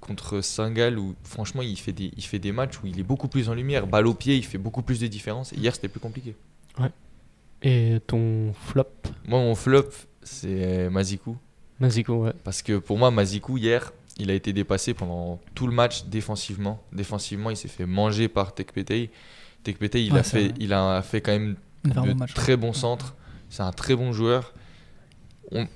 contre 0.00 0.40
Singal, 0.40 0.98
où 0.98 1.14
franchement, 1.24 1.60
il 1.60 1.78
fait, 1.78 1.92
des, 1.92 2.10
il 2.16 2.22
fait 2.22 2.38
des 2.38 2.52
matchs 2.52 2.80
où 2.82 2.86
il 2.86 2.98
est 2.98 3.02
beaucoup 3.02 3.28
plus 3.28 3.50
en 3.50 3.54
lumière. 3.54 3.86
Balle 3.86 4.06
au 4.06 4.14
pied, 4.14 4.36
il 4.36 4.44
fait 4.44 4.56
beaucoup 4.56 4.80
plus 4.82 4.98
de 5.00 5.06
différence. 5.06 5.52
Et 5.52 5.56
hier, 5.56 5.74
c'était 5.74 5.88
plus 5.88 6.00
compliqué. 6.00 6.34
Et 7.62 7.98
ton 8.06 8.52
flop? 8.54 8.84
Moi, 9.26 9.38
mon 9.40 9.54
flop, 9.54 9.88
c'est 10.22 10.88
Mazikou. 10.90 11.36
Maziko, 11.80 12.24
ouais. 12.24 12.32
Parce 12.44 12.60
que 12.62 12.76
pour 12.78 12.98
moi, 12.98 13.10
Mazikou, 13.10 13.56
hier, 13.56 13.92
il 14.18 14.30
a 14.30 14.34
été 14.34 14.52
dépassé 14.52 14.94
pendant 14.94 15.40
tout 15.54 15.66
le 15.66 15.72
match 15.72 16.04
défensivement. 16.04 16.82
Défensivement, 16.92 17.50
il 17.50 17.56
s'est 17.56 17.68
fait 17.68 17.86
manger 17.86 18.28
par 18.28 18.54
Tekpetei. 18.54 19.10
Tekpetei, 19.64 20.04
il, 20.04 20.12
Ouais, 20.12 20.20
a 20.20 20.22
fait, 20.22 20.44
vrai. 20.48 20.54
il 20.60 20.72
a 20.72 21.02
fait 21.02 21.20
quand 21.20 21.32
même 21.32 21.56
de 21.84 22.12
match. 22.14 22.34
très 22.34 22.56
bons 22.56 22.72
centres. 22.72 23.14
C'est 23.50 23.62
un 23.62 23.72
très 23.72 23.94
bon 23.96 24.12
joueur. 24.12 24.52
On- 25.52 25.66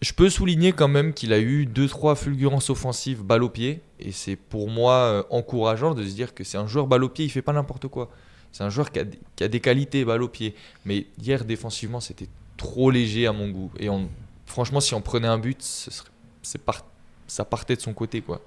Je 0.00 0.12
peux 0.12 0.30
souligner 0.30 0.70
quand 0.72 0.86
même 0.86 1.12
qu'il 1.12 1.32
a 1.32 1.40
eu 1.40 1.66
2-3 1.66 2.14
fulgurances 2.14 2.70
offensives 2.70 3.22
balle 3.24 3.42
au 3.42 3.48
pied. 3.48 3.80
Et 3.98 4.12
c'est 4.12 4.36
pour 4.36 4.70
moi 4.70 4.92
euh, 4.94 5.22
encourageant 5.30 5.92
de 5.94 6.04
se 6.04 6.14
dire 6.14 6.34
que 6.34 6.44
c'est 6.44 6.56
un 6.58 6.68
joueur 6.68 6.86
balle 6.86 7.02
au 7.02 7.08
pied, 7.08 7.24
il 7.24 7.30
fait 7.30 7.42
pas 7.42 7.52
n'importe 7.52 7.88
quoi. 7.88 8.08
C'est 8.52 8.62
un 8.62 8.70
joueur 8.70 8.92
qui 8.92 9.00
a, 9.00 9.04
des- 9.04 9.18
qui 9.34 9.42
a 9.42 9.48
des 9.48 9.58
qualités 9.60 10.04
balle 10.04 10.22
au 10.22 10.28
pied. 10.28 10.54
Mais 10.84 11.06
hier, 11.20 11.44
défensivement, 11.44 11.98
c'était 12.00 12.28
trop 12.56 12.90
léger 12.92 13.26
à 13.26 13.32
mon 13.32 13.48
goût. 13.48 13.72
Et 13.80 13.88
on- 13.88 14.08
franchement, 14.46 14.80
si 14.80 14.94
on 14.94 15.00
prenait 15.00 15.26
un 15.26 15.38
but, 15.38 15.60
ce 15.62 15.90
serait- 15.90 16.10
c'est 16.42 16.62
par- 16.64 16.84
ça 17.28 17.44
partait 17.44 17.76
de 17.76 17.80
son 17.80 17.92
côté. 17.94 18.20
quoi. 18.20 18.40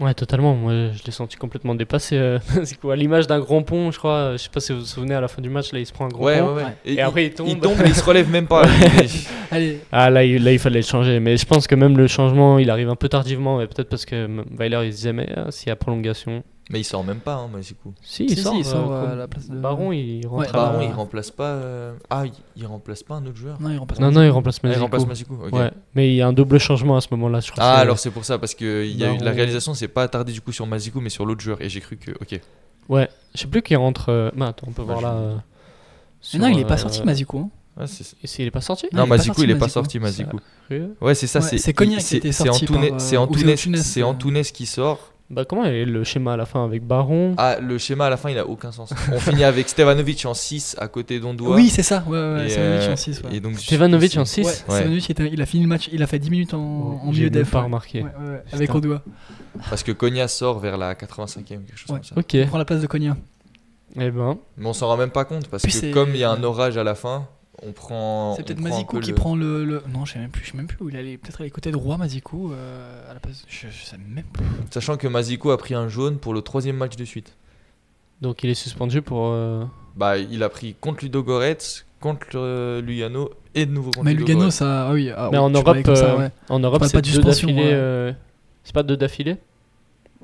Ouais, 0.00 0.12
totalement. 0.12 0.54
Moi, 0.54 0.72
je 0.92 1.04
l'ai 1.06 1.12
senti 1.12 1.36
complètement 1.36 1.74
dépassé. 1.76 2.16
euh, 2.16 2.40
c'est 2.64 2.78
quoi, 2.80 2.94
à 2.94 2.96
l'image 2.96 3.28
d'un 3.28 3.38
grand 3.38 3.62
pont, 3.62 3.92
je 3.92 3.98
crois. 3.98 4.32
Je 4.32 4.38
sais 4.38 4.48
pas 4.48 4.58
si 4.58 4.72
vous 4.72 4.80
vous 4.80 4.84
souvenez, 4.84 5.14
à 5.14 5.20
la 5.20 5.28
fin 5.28 5.40
du 5.40 5.48
match, 5.48 5.70
là, 5.72 5.78
il 5.78 5.86
se 5.86 5.92
prend 5.92 6.06
un 6.06 6.08
grand 6.08 6.24
Ouais, 6.24 6.40
pont. 6.40 6.54
ouais, 6.56 6.64
ouais. 6.64 6.76
Et, 6.84 7.00
après, 7.00 7.26
il 7.26 7.32
tombe. 7.32 7.46
Il 7.48 7.60
tombe, 7.60 7.76
mais 7.80 7.88
il 7.90 7.94
se 7.94 8.02
relève 8.02 8.28
même 8.28 8.48
pas. 8.48 8.64
Allez, 9.52 9.80
Ah, 9.92 10.10
là 10.10 10.24
il, 10.24 10.42
là, 10.42 10.50
il 10.52 10.58
fallait 10.58 10.80
le 10.80 10.84
changer. 10.86 11.20
Mais 11.20 11.36
je 11.36 11.46
pense 11.46 11.68
que 11.68 11.76
même 11.76 11.96
le 11.96 12.08
changement, 12.08 12.58
il 12.58 12.70
arrive 12.70 12.88
un 12.90 12.96
peu 12.96 13.08
tardivement. 13.08 13.60
Et 13.60 13.68
peut-être 13.68 13.88
parce 13.88 14.04
que 14.04 14.28
Weiler, 14.58 14.80
il 14.86 14.92
se 14.92 14.96
disait, 14.96 15.12
mais 15.12 15.28
ah, 15.36 15.50
s'il 15.50 15.68
y 15.68 15.70
a 15.70 15.76
prolongation, 15.76 16.42
Mais 16.70 16.80
il 16.80 16.84
sort 16.84 17.04
même 17.04 17.18
pas, 17.20 17.34
hein, 17.34 17.48
Mazikou. 17.52 17.92
Si, 18.02 18.24
il 18.24 18.30
Si, 18.30 18.36
si, 18.36 18.42
sort. 18.42 18.54
il 18.56 18.64
sort, 18.64 18.90
euh, 18.92 19.12
à 19.12 19.14
la 19.14 19.28
place 19.28 19.50
de- 19.50 19.56
Baron, 19.58 19.92
il 19.92 20.26
rentre 20.26 20.40
Ouais, 20.40 20.48
à 20.48 20.52
Baron, 20.52 20.80
il 20.80 20.92
remplace 20.94 21.30
pas. 21.30 21.44
euh, 21.50 21.92
Ah, 22.08 22.24
il, 22.24 22.32
il 22.56 22.66
remplace 22.66 23.02
pas 23.02 23.16
un 23.16 23.26
autre 23.26 23.36
joueur 23.36 23.60
Non, 23.60 23.68
il 23.70 23.76
remplace 23.76 24.00
Non, 24.00 24.10
non, 24.10 24.22
il 24.22 24.30
remplace 24.30 24.60
Ah, 24.64 24.68
il 24.68 24.78
remplace 24.78 25.06
Mazikou. 25.06 25.34
ok. 25.46 25.52
Ouais, 25.52 25.70
mais 25.94 26.08
il 26.10 26.14
y 26.16 26.22
a 26.22 26.26
un 26.26 26.32
double 26.32 26.58
changement 26.58 26.96
à 26.96 27.02
ce 27.02 27.08
moment-là, 27.10 27.40
je 27.40 27.50
crois. 27.52 27.62
Ah, 27.62 27.74
c'est- 27.76 27.80
alors 27.82 27.98
c'est 27.98 28.10
pour 28.10 28.24
ça, 28.24 28.38
parce 28.38 28.54
que 28.54 28.84
il 28.84 28.96
y 28.96 29.04
a 29.04 29.12
eu, 29.12 29.18
la 29.18 29.30
réalisation 29.32 29.74
s'est 29.74 29.88
pas 29.88 30.02
attardée 30.04 30.32
du 30.32 30.40
coup 30.40 30.52
sur 30.52 30.66
Mazikou, 30.66 31.00
mais 31.00 31.10
sur 31.10 31.26
l'autre 31.26 31.42
joueur. 31.42 31.60
Et 31.60 31.68
j'ai 31.68 31.80
cru 31.80 31.96
que. 31.98 32.12
Ok. 32.12 32.40
Ouais, 32.88 33.08
je 33.34 33.40
sais 33.42 33.46
plus 33.46 33.60
qui 33.62 33.76
rentre. 33.76 34.06
euh, 34.08 34.30
bah, 34.34 34.46
attends, 34.48 34.66
on 34.68 34.72
peut 34.72 34.82
Ouais, 34.82 34.88
voir 34.88 35.00
là. 35.02 35.12
euh, 35.12 35.36
Mais 36.32 36.38
non, 36.40 36.48
il 36.48 36.58
est 36.60 36.64
pas 36.64 36.78
sorti, 36.78 37.02
Mazikou. 37.02 37.38
hein. 37.40 37.50
Ouais, 37.80 37.86
c'est- 37.86 38.14
Et 38.22 38.26
s'il 38.26 38.46
est 38.46 38.50
pas 38.50 38.60
sorti 38.60 38.86
Non, 38.92 39.02
il 39.02 39.06
est 39.06 39.08
Mazikou, 39.10 39.34
sorti, 39.34 39.42
il 39.42 39.50
est 39.50 39.58
pas 39.58 39.68
sorti, 39.68 39.98
Mazikou. 39.98 40.40
Ouais, 41.02 41.14
c'est 41.14 41.26
ça. 41.26 41.42
C'est 41.42 41.58
c'est 41.58 41.74
Cognac 41.74 41.98
qui 41.98 42.04
c'est- 42.04 42.16
était 42.18 42.32
c'est 42.32 42.44
sorti 42.44 42.66
C'est 42.66 42.98
c'est. 42.98 43.16
Antunes 44.02 44.42
qui 44.44 44.66
sort. 44.66 45.10
Bah, 45.30 45.44
comment 45.46 45.64
est 45.64 45.86
le 45.86 46.04
schéma 46.04 46.34
à 46.34 46.36
la 46.36 46.44
fin 46.44 46.64
avec 46.64 46.86
Baron 46.86 47.34
Ah, 47.38 47.56
le 47.58 47.78
schéma 47.78 48.06
à 48.06 48.10
la 48.10 48.18
fin, 48.18 48.28
il 48.30 48.38
a 48.38 48.46
aucun 48.46 48.70
sens. 48.72 48.92
On 49.10 49.18
finit 49.18 49.42
avec 49.44 49.68
Stevanovic 49.70 50.26
en 50.26 50.34
6 50.34 50.76
à 50.78 50.86
côté 50.86 51.18
d'Ondoa. 51.18 51.56
Oui, 51.56 51.70
c'est 51.70 51.82
ça. 51.82 52.04
Ouais, 52.06 52.46
Stevanovic 52.50 52.58
euh, 52.88 52.92
en 52.92 52.96
6. 52.96 53.22
Ouais. 53.22 53.36
Et 53.36 53.40
donc, 53.40 53.58
Stevanovic 53.58 54.16
en 54.18 54.24
c'est- 54.26 54.42
6 54.42 54.46
Ouais, 54.46 54.52
Stevanovic, 54.76 55.08
il, 55.08 55.12
était- 55.12 55.30
il 55.32 55.40
a 55.40 55.46
fini 55.46 55.62
le 55.62 55.68
match, 55.70 55.88
il 55.90 56.02
a 56.02 56.06
fait 56.06 56.18
10 56.18 56.30
minutes 56.30 56.52
en, 56.54 56.58
en 57.02 57.10
milieu 57.10 57.24
même 57.24 57.30
def. 57.32 57.50
pas 57.50 57.58
ouais. 57.60 57.64
remarqué. 57.64 58.02
Ouais, 58.02 58.10
ouais, 58.20 58.30
ouais, 58.32 58.42
avec. 58.52 58.74
Odoa. 58.74 59.02
Parce 59.70 59.82
que 59.82 59.92
Cognac 59.92 60.28
sort 60.28 60.58
vers 60.58 60.76
la 60.76 60.94
85e, 60.94 61.42
quelque 61.44 61.76
chose 61.76 61.88
Ouais. 61.90 61.94
comme 61.96 62.04
ça. 62.04 62.14
Ok. 62.18 62.34
Il 62.34 62.46
prend 62.46 62.58
la 62.58 62.64
place 62.66 62.82
de 62.82 62.86
Cognac. 62.86 63.16
Eh 63.96 64.10
ben, 64.10 64.36
Mais 64.58 64.66
on 64.66 64.72
s'en 64.72 64.88
rend 64.88 64.96
même 64.96 65.10
pas 65.10 65.24
compte 65.24 65.48
parce 65.48 65.62
Puis 65.62 65.72
que 65.80 65.92
comme 65.92 66.10
il 66.10 66.16
y 66.18 66.24
a 66.24 66.30
un 66.30 66.42
orage 66.42 66.76
à 66.76 66.84
la 66.84 66.94
fin, 66.96 67.26
on 67.66 67.72
prend. 67.72 68.34
C'est 68.36 68.42
peut-être 68.44 68.60
Mazikou 68.60 68.96
peu 68.96 69.00
qui 69.02 69.10
le- 69.10 69.14
prend 69.14 69.36
le, 69.36 69.64
le- 69.64 69.82
Non, 69.92 70.04
je 70.04 70.12
sais 70.12 70.18
même 70.18 70.30
plus, 70.30 70.44
je 70.44 70.50
sais 70.50 70.56
même 70.56 70.66
plus 70.66 70.76
où 70.80 70.88
il 70.88 70.96
allait. 70.96 71.16
Peut-être 71.18 71.40
aller 71.40 71.50
côté 71.50 71.70
droit, 71.70 71.96
Mazikou, 71.96 72.52
euh, 72.52 73.10
à 73.10 73.14
la 73.14 73.20
place. 73.20 73.44
Je, 73.48 73.68
je 73.68 73.84
sais 73.84 73.96
même 73.98 74.24
plus. 74.32 74.44
Sachant 74.70 74.96
que 74.96 75.06
Mazikou 75.08 75.50
a 75.50 75.58
pris 75.58 75.74
un 75.74 75.88
jaune 75.88 76.18
pour 76.18 76.34
le 76.34 76.42
troisième 76.42 76.76
match 76.76 76.96
de 76.96 77.04
suite. 77.04 77.36
donc 78.20 78.42
il 78.44 78.50
est 78.50 78.54
suspendu 78.54 79.02
pour. 79.02 79.28
euh, 79.32 79.64
Bah, 79.96 80.18
il 80.18 80.42
a 80.42 80.48
pris 80.48 80.74
contre 80.80 81.04
Ludo 81.04 81.22
Goretz, 81.22 81.84
contre 82.00 82.26
euh, 82.36 82.80
Lugano 82.80 83.30
et 83.54 83.66
de 83.66 83.72
nouveau 83.72 83.90
contre 83.92 84.04
Mais 84.04 84.14
Lugano, 84.14 84.40
Goretz. 84.40 84.54
ça. 84.56 84.88
Ah 84.88 84.92
oui, 84.92 85.10
ah 85.10 85.28
Mais 85.32 85.38
oui, 85.38 85.44
en 85.44 85.50
Europe, 85.50 85.78
ça, 85.94 86.16
ouais. 86.16 86.30
en 86.48 86.58
Europe, 86.58 86.82
c'est 86.84 86.92
pas 86.92 87.00
de 87.00 87.06
deux 87.06 87.12
suspension, 87.12 87.48
d'affilée. 87.48 87.64
ouais. 87.68 87.72
euh, 87.74 88.12
C'est 88.64 88.74
pas 88.74 88.82
deux 88.82 88.96
d'affilée 88.96 89.36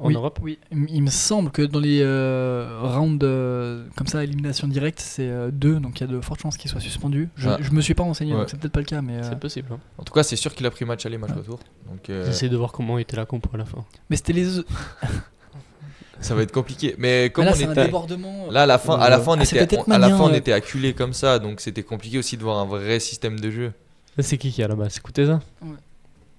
En 0.03 0.07
oui, 0.07 0.15
Europe 0.15 0.39
Oui, 0.43 0.59
il 0.89 1.03
me 1.03 1.11
semble 1.11 1.51
que 1.51 1.61
dans 1.61 1.79
les 1.79 2.01
euh, 2.03 2.79
rounds 2.83 3.23
euh, 3.23 3.85
comme 3.97 4.07
ça, 4.07 4.25
élimination 4.25 4.67
directe, 4.67 4.99
c'est 4.99 5.29
euh, 5.29 5.51
deux, 5.53 5.79
donc 5.79 6.01
il 6.01 6.07
y 6.07 6.11
a 6.11 6.13
de 6.13 6.21
fortes 6.23 6.41
chances 6.41 6.57
qu'il 6.57 6.71
soit 6.71 6.81
suspendu. 6.81 7.29
Je, 7.37 7.49
Ah. 7.51 7.59
je 7.61 7.71
me 7.71 7.83
suis 7.83 7.93
pas 7.95 8.03
renseigné, 8.05 8.33
Ouais. 8.33 8.39
donc 8.41 8.49
c'est 8.49 8.59
peut-être 8.59 8.73
pas 8.73 8.81
le 8.81 8.87
cas, 8.87 9.03
mais. 9.03 9.17
euh, 9.19 9.23
C'est 9.29 9.39
possible. 9.39 9.69
hein. 9.73 9.79
En 9.99 10.03
tout 10.03 10.15
cas, 10.15 10.23
c'est 10.23 10.37
sûr 10.37 10.55
qu'il 10.55 10.65
a 10.65 10.71
pris 10.71 10.87
match 10.87 11.05
aller, 11.05 11.19
match 11.19 11.31
Ouais. 11.33 11.37
retour. 11.37 11.61
Euh, 12.09 12.25
J'essaie 12.27 12.49
de 12.49 12.57
voir 12.57 12.73
comment 12.73 12.97
était 12.99 13.17
la 13.17 13.27
compo 13.27 13.51
à 13.53 13.59
la 13.59 13.67
fin. 13.67 13.85
Mais 14.09 14.17
c'était 14.17 14.33
les. 14.33 14.47
ça 16.21 16.35
va 16.35 16.43
être 16.43 16.53
compliqué. 16.53 16.95
Mais 16.99 17.31
comme 17.31 17.45
là, 17.45 17.53
on 17.53 17.55
c'est 17.55 17.67
un 17.67 17.73
était. 17.73 17.85
débordement. 17.85 18.51
Là, 18.51 18.63
à 18.63 18.67
la 18.67 18.79
fin, 18.79 18.99
à 18.99 19.09
la 19.11 19.19
fin, 19.21 19.33
on 19.33 19.39
Ah, 19.39 19.43
était, 19.43 19.79
on- 19.79 19.83
à 19.83 19.99
la 19.99 19.99
Magnin, 19.99 20.17
fin, 20.19 20.25
on 20.25 20.31
ouais. 20.31 20.39
était 20.39 20.53
acculé 20.53 20.95
comme 20.95 21.13
ça, 21.13 21.39
donc 21.39 21.61
c'était 21.61 21.83
compliqué 21.83 22.19
aussi 22.19 22.37
de 22.37 22.43
voir 22.43 22.59
un 22.59 22.65
vrai 22.67 23.01
système 23.01 23.39
de 23.39 23.51
jeu. 23.51 23.73
C'est 24.19 24.39
qui 24.39 24.51
qui 24.51 24.61
est 24.63 24.69
là-bas 24.69 24.89
C'est 24.91 25.03
Kuteza? 25.03 25.41
Ouais, 25.63 25.69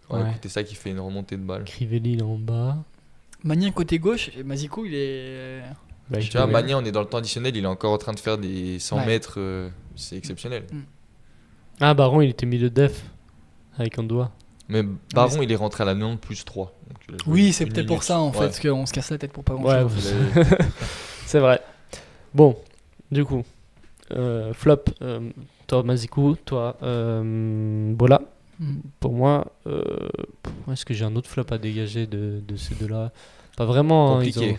Ouais. 0.10 0.50
Ça 0.50 0.64
qui 0.64 0.76
fait 0.76 0.90
une 0.90 1.00
remontée 1.00 1.38
de 1.38 1.42
balle. 1.44 1.64
Crivelli 1.64 2.18
là 2.18 2.26
en 2.26 2.38
bas. 2.38 2.78
Magnin 3.44 3.72
côté 3.72 3.98
gauche, 4.00 4.30
et 4.38 4.44
Mazikou, 4.44 4.86
il 4.86 4.94
est. 4.96 5.62
Bah, 6.10 6.20
Tu 6.20 6.32
vois, 6.38 6.46
fait- 6.46 6.52
Magnin, 6.52 6.78
on 6.80 6.86
est 6.86 6.92
dans 6.92 7.00
le 7.02 7.08
temps 7.08 7.18
additionnel, 7.20 7.56
il 7.56 7.64
est 7.64 7.68
encore 7.68 7.94
en 7.94 7.98
train 7.98 8.14
de 8.14 8.20
faire 8.20 8.38
des 8.38 8.80
100 8.80 8.98
Ouais. 8.98 9.06
mètres, 9.06 9.36
euh, 9.38 9.70
c'est 9.96 10.18
exceptionnel. 10.18 10.64
Ah, 11.80 11.94
Baron, 11.94 12.22
il 12.22 12.30
était 12.30 12.46
milieu 12.46 12.70
de 12.70 12.76
def 12.76 13.04
avec 13.78 13.98
un 13.98 14.04
doigt. 14.04 14.32
Mais 14.70 14.84
Baron, 15.14 15.42
il 15.42 15.52
est 15.52 15.56
rentré 15.56 15.84
à 15.84 15.86
la 15.86 15.94
90 15.96 16.18
plus 16.18 16.46
3. 16.46 16.74
donc 16.90 16.98
il 17.10 17.16
a 17.16 17.18
joué 17.24 17.34
Oui, 17.34 17.54
c'est 17.54 17.66
peut-être 17.66 17.88
pour 17.88 18.04
ça 18.04 18.20
en 18.20 18.32
fait, 18.32 18.40
Ouais. 18.40 18.46
parce 18.46 18.60
qu'on 18.60 18.86
se 18.86 18.94
casse 18.94 19.10
la 19.12 19.18
tête 19.18 19.32
pour 19.32 19.44
pas 19.44 19.54
grand 19.56 19.64
Ouais, 19.64 19.86
c'est 21.26 21.40
vrai. 21.40 21.62
Bon, 22.34 22.56
du 23.12 23.26
coup, 23.26 23.44
euh, 24.12 24.54
flop, 24.54 24.84
euh, 25.02 25.30
toi 25.68 25.84
Mazikou, 25.84 26.36
toi 26.46 26.78
euh, 26.84 27.94
Bola. 27.94 28.22
Mm. 28.62 28.76
Pour 29.00 29.12
moi, 29.14 29.52
euh, 29.68 29.82
est-ce 30.72 30.86
que 30.86 30.94
j'ai 30.94 31.04
un 31.04 31.16
autre 31.18 31.30
flop 31.30 31.46
à 31.52 31.58
dégager 31.58 32.06
de, 32.08 32.42
de 32.48 32.56
ces 32.56 32.76
deux-là? 32.76 33.12
Pas 33.58 33.66
vraiment. 33.66 34.18
hein, 34.20 34.24
ils 34.24 34.34
Compliqué. 34.34 34.54
ont- 34.54 34.58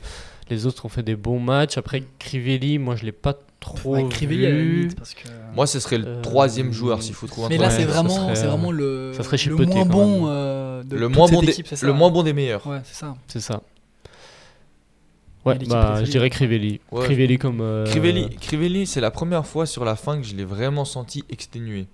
les 0.50 0.66
autres 0.66 0.84
ont 0.84 0.88
fait 0.90 1.02
des 1.04 1.16
bons 1.16 1.38
matchs. 1.40 1.78
Après, 1.78 2.02
Crivelli, 2.18 2.78
moi 2.78 2.94
je 2.96 3.04
l'ai 3.04 3.12
pas 3.12 3.34
trop 3.60 3.94
Ouais, 3.94 4.08
Crivelli 4.10 4.46
vu. 4.46 4.74
limite, 4.80 4.96
parce 4.96 5.14
que. 5.14 5.28
Moi, 5.54 5.66
ce 5.68 5.78
serait 5.80 5.98
le 5.98 6.06
Euh, 6.06 6.20
troisième 6.20 6.72
joueur 6.72 7.00
s'il 7.02 7.14
faut 7.14 7.26
trouver 7.28 7.46
un 7.46 7.48
Mais 7.48 7.58
là, 7.58 7.70
c'est 7.70 7.84
vraiment, 7.84 8.08
serait, 8.10 8.34
c'est 8.34 8.46
vraiment 8.48 8.72
le, 8.72 9.12
ça 9.16 9.22
serait 9.22 9.38
le 9.48 9.54
moins 9.64 9.84
bon 9.86 10.20
même. 10.22 10.28
euh, 10.28 10.82
de 10.82 10.96
le 10.96 11.06
toute 11.06 11.16
moins, 11.16 11.26
cette 11.28 11.34
bon 11.36 11.42
des, 11.42 11.50
équipe, 11.52 11.66
c'est 11.68 11.76
ça. 11.76 11.86
le 11.86 11.92
moins 11.92 12.10
bon 12.10 12.22
des 12.24 12.32
meilleurs. 12.32 12.66
Ouais, 12.66 12.80
c'est 12.84 12.96
ça. 12.96 13.16
C'est 13.28 13.40
ça. 13.40 13.62
Ouais, 15.44 15.58
bah, 15.68 16.04
je 16.04 16.10
dirais 16.10 16.30
Crivelli. 16.30 16.80
Ouais. 16.92 17.04
Crivelli 17.04 17.38
comme. 17.38 17.60
euh, 17.60 17.84
Crivelli, 17.86 18.28
Crivelli, 18.36 18.86
c'est 18.86 19.00
la 19.00 19.10
première 19.10 19.46
fois 19.46 19.66
sur 19.66 19.84
la 19.84 19.96
fin 19.96 20.16
que 20.20 20.26
je 20.26 20.36
l'ai 20.36 20.44
vraiment 20.44 20.84
senti 20.84 21.24
exténué. 21.30 21.86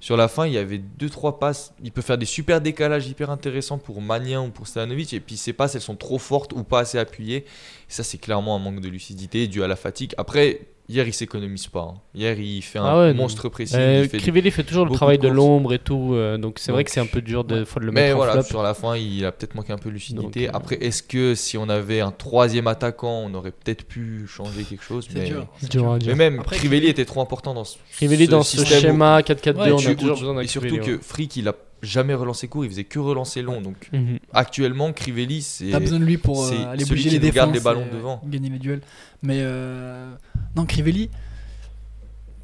Sur 0.00 0.16
la 0.16 0.28
fin, 0.28 0.46
il 0.46 0.52
y 0.52 0.58
avait 0.58 0.78
2-3 0.78 1.38
passes. 1.38 1.72
Il 1.82 1.90
peut 1.90 2.02
faire 2.02 2.18
des 2.18 2.26
super 2.26 2.60
décalages 2.60 3.08
hyper 3.08 3.30
intéressants 3.30 3.78
pour 3.78 4.00
Magnin 4.00 4.42
ou 4.42 4.50
pour 4.50 4.68
Stanovic. 4.68 5.12
Et 5.12 5.20
puis 5.20 5.36
ces 5.36 5.52
passes, 5.52 5.74
elles 5.74 5.80
sont 5.80 5.96
trop 5.96 6.18
fortes 6.18 6.52
ou 6.52 6.62
pas 6.62 6.80
assez 6.80 6.98
appuyées. 6.98 7.38
Et 7.38 7.44
ça, 7.88 8.04
c'est 8.04 8.18
clairement 8.18 8.54
un 8.54 8.60
manque 8.60 8.80
de 8.80 8.88
lucidité 8.88 9.48
dû 9.48 9.62
à 9.62 9.66
la 9.66 9.76
fatigue. 9.76 10.14
Après, 10.16 10.60
hier, 10.88 11.06
il 11.06 11.12
s'économise 11.12 11.66
pas. 11.68 11.80
hein. 11.94 12.00
Hier, 12.14 12.38
il 12.38 12.62
fait 12.62 12.78
un 12.78 12.84
Ah 12.84 12.98
ouais, 12.98 13.14
monstre 13.14 13.48
précis. 13.48 13.74
euh, 13.76 14.02
il 14.04 14.08
fait 14.08 14.16
des- 14.16 14.22
Crivelli 14.22 14.50
fait 14.50 14.64
toujours 14.64 14.84
le 14.86 14.92
travail 14.92 15.18
de 15.18 15.28
l'ombre 15.28 15.72
et 15.72 15.78
tout. 15.78 16.14
euh, 16.14 16.38
donc 16.38 16.58
c'est 16.58 16.72
vrai 16.72 16.84
que 16.84 16.90
c'est 16.90 17.00
un 17.00 17.06
peu 17.06 17.20
dur 17.22 17.44
de, 17.44 17.64
fois 17.64 17.80
de 17.80 17.86
le 17.86 17.92
Mais 17.92 18.02
mettre 18.02 18.14
en 18.14 18.16
voilà, 18.18 18.32
flop. 18.32 18.42
sur 18.44 18.62
la 18.62 18.74
fin, 18.74 18.96
il 18.96 19.24
a 19.24 19.32
peut-être 19.32 19.54
manqué 19.54 19.72
un 19.72 19.78
peu 19.78 19.88
de 19.90 19.94
lucidité. 19.94 20.22
Donc, 20.46 20.54
euh, 20.54 20.56
Après, 20.56 20.76
est-ce 20.76 21.02
que 21.02 21.34
si 21.34 21.56
on 21.58 21.68
avait 21.68 22.00
un 22.00 22.10
troisième 22.10 22.66
attaquant, 22.66 23.22
on 23.26 23.34
aurait 23.34 23.52
peut-être 23.52 23.84
pu 23.84 24.26
changer 24.26 24.62
quelque 24.64 24.84
chose 24.84 25.06
C'est 25.10 25.18
mais... 25.18 25.26
dur. 25.26 25.46
c'est 25.60 25.70
Dur. 25.70 25.98
Mais 26.06 26.14
même, 26.14 26.40
Après, 26.40 26.56
Crivelli 26.56 26.86
était 26.88 27.04
trop 27.04 27.20
important 27.20 27.54
dans 27.54 27.64
ce, 27.64 27.76
Crivelli 27.92 28.26
dans 28.28 28.42
ce 28.42 28.56
système 28.58 28.78
où- 28.78 28.82
schéma 28.82 29.20
4-4-2, 29.22 29.60
Ouais, 29.60 29.72
on 29.72 29.76
tu- 29.76 29.88
a 29.88 29.94
toujours 29.94 30.16
besoin 30.18 30.34
d'un 30.34 30.40
Et 30.40 30.46
surtout 30.46 30.78
que 30.78 30.98
Frick, 30.98 31.36
il 31.36 31.48
a 31.48 31.54
jamais 31.80 32.14
relancé 32.14 32.48
court, 32.48 32.64
il 32.64 32.70
faisait 32.70 32.82
que 32.84 32.98
relancer 32.98 33.40
long. 33.40 33.60
Donc 33.60 33.88
ouais. 33.92 33.98
Mhm. 34.00 34.18
actuellement, 34.32 34.92
Crivelli, 34.92 35.42
c'est. 35.42 35.70
T'as 35.70 35.78
besoin 35.78 36.00
de 36.00 36.04
lui 36.04 36.18
pour 36.18 36.44
euh, 36.44 36.50
aller 36.72 36.84
bouger 36.84 37.08
les 37.10 37.18
défenses, 37.20 37.54
les 37.54 37.60
ballons 37.60 37.86
devant. 37.92 38.20
gagner 38.26 38.48
les 38.50 38.58
duels. 38.58 38.80
Mais 39.22 39.38
euh, 39.38 40.10
non, 40.58 40.66
Crivelli, 40.66 41.08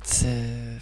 c'est 0.03 0.79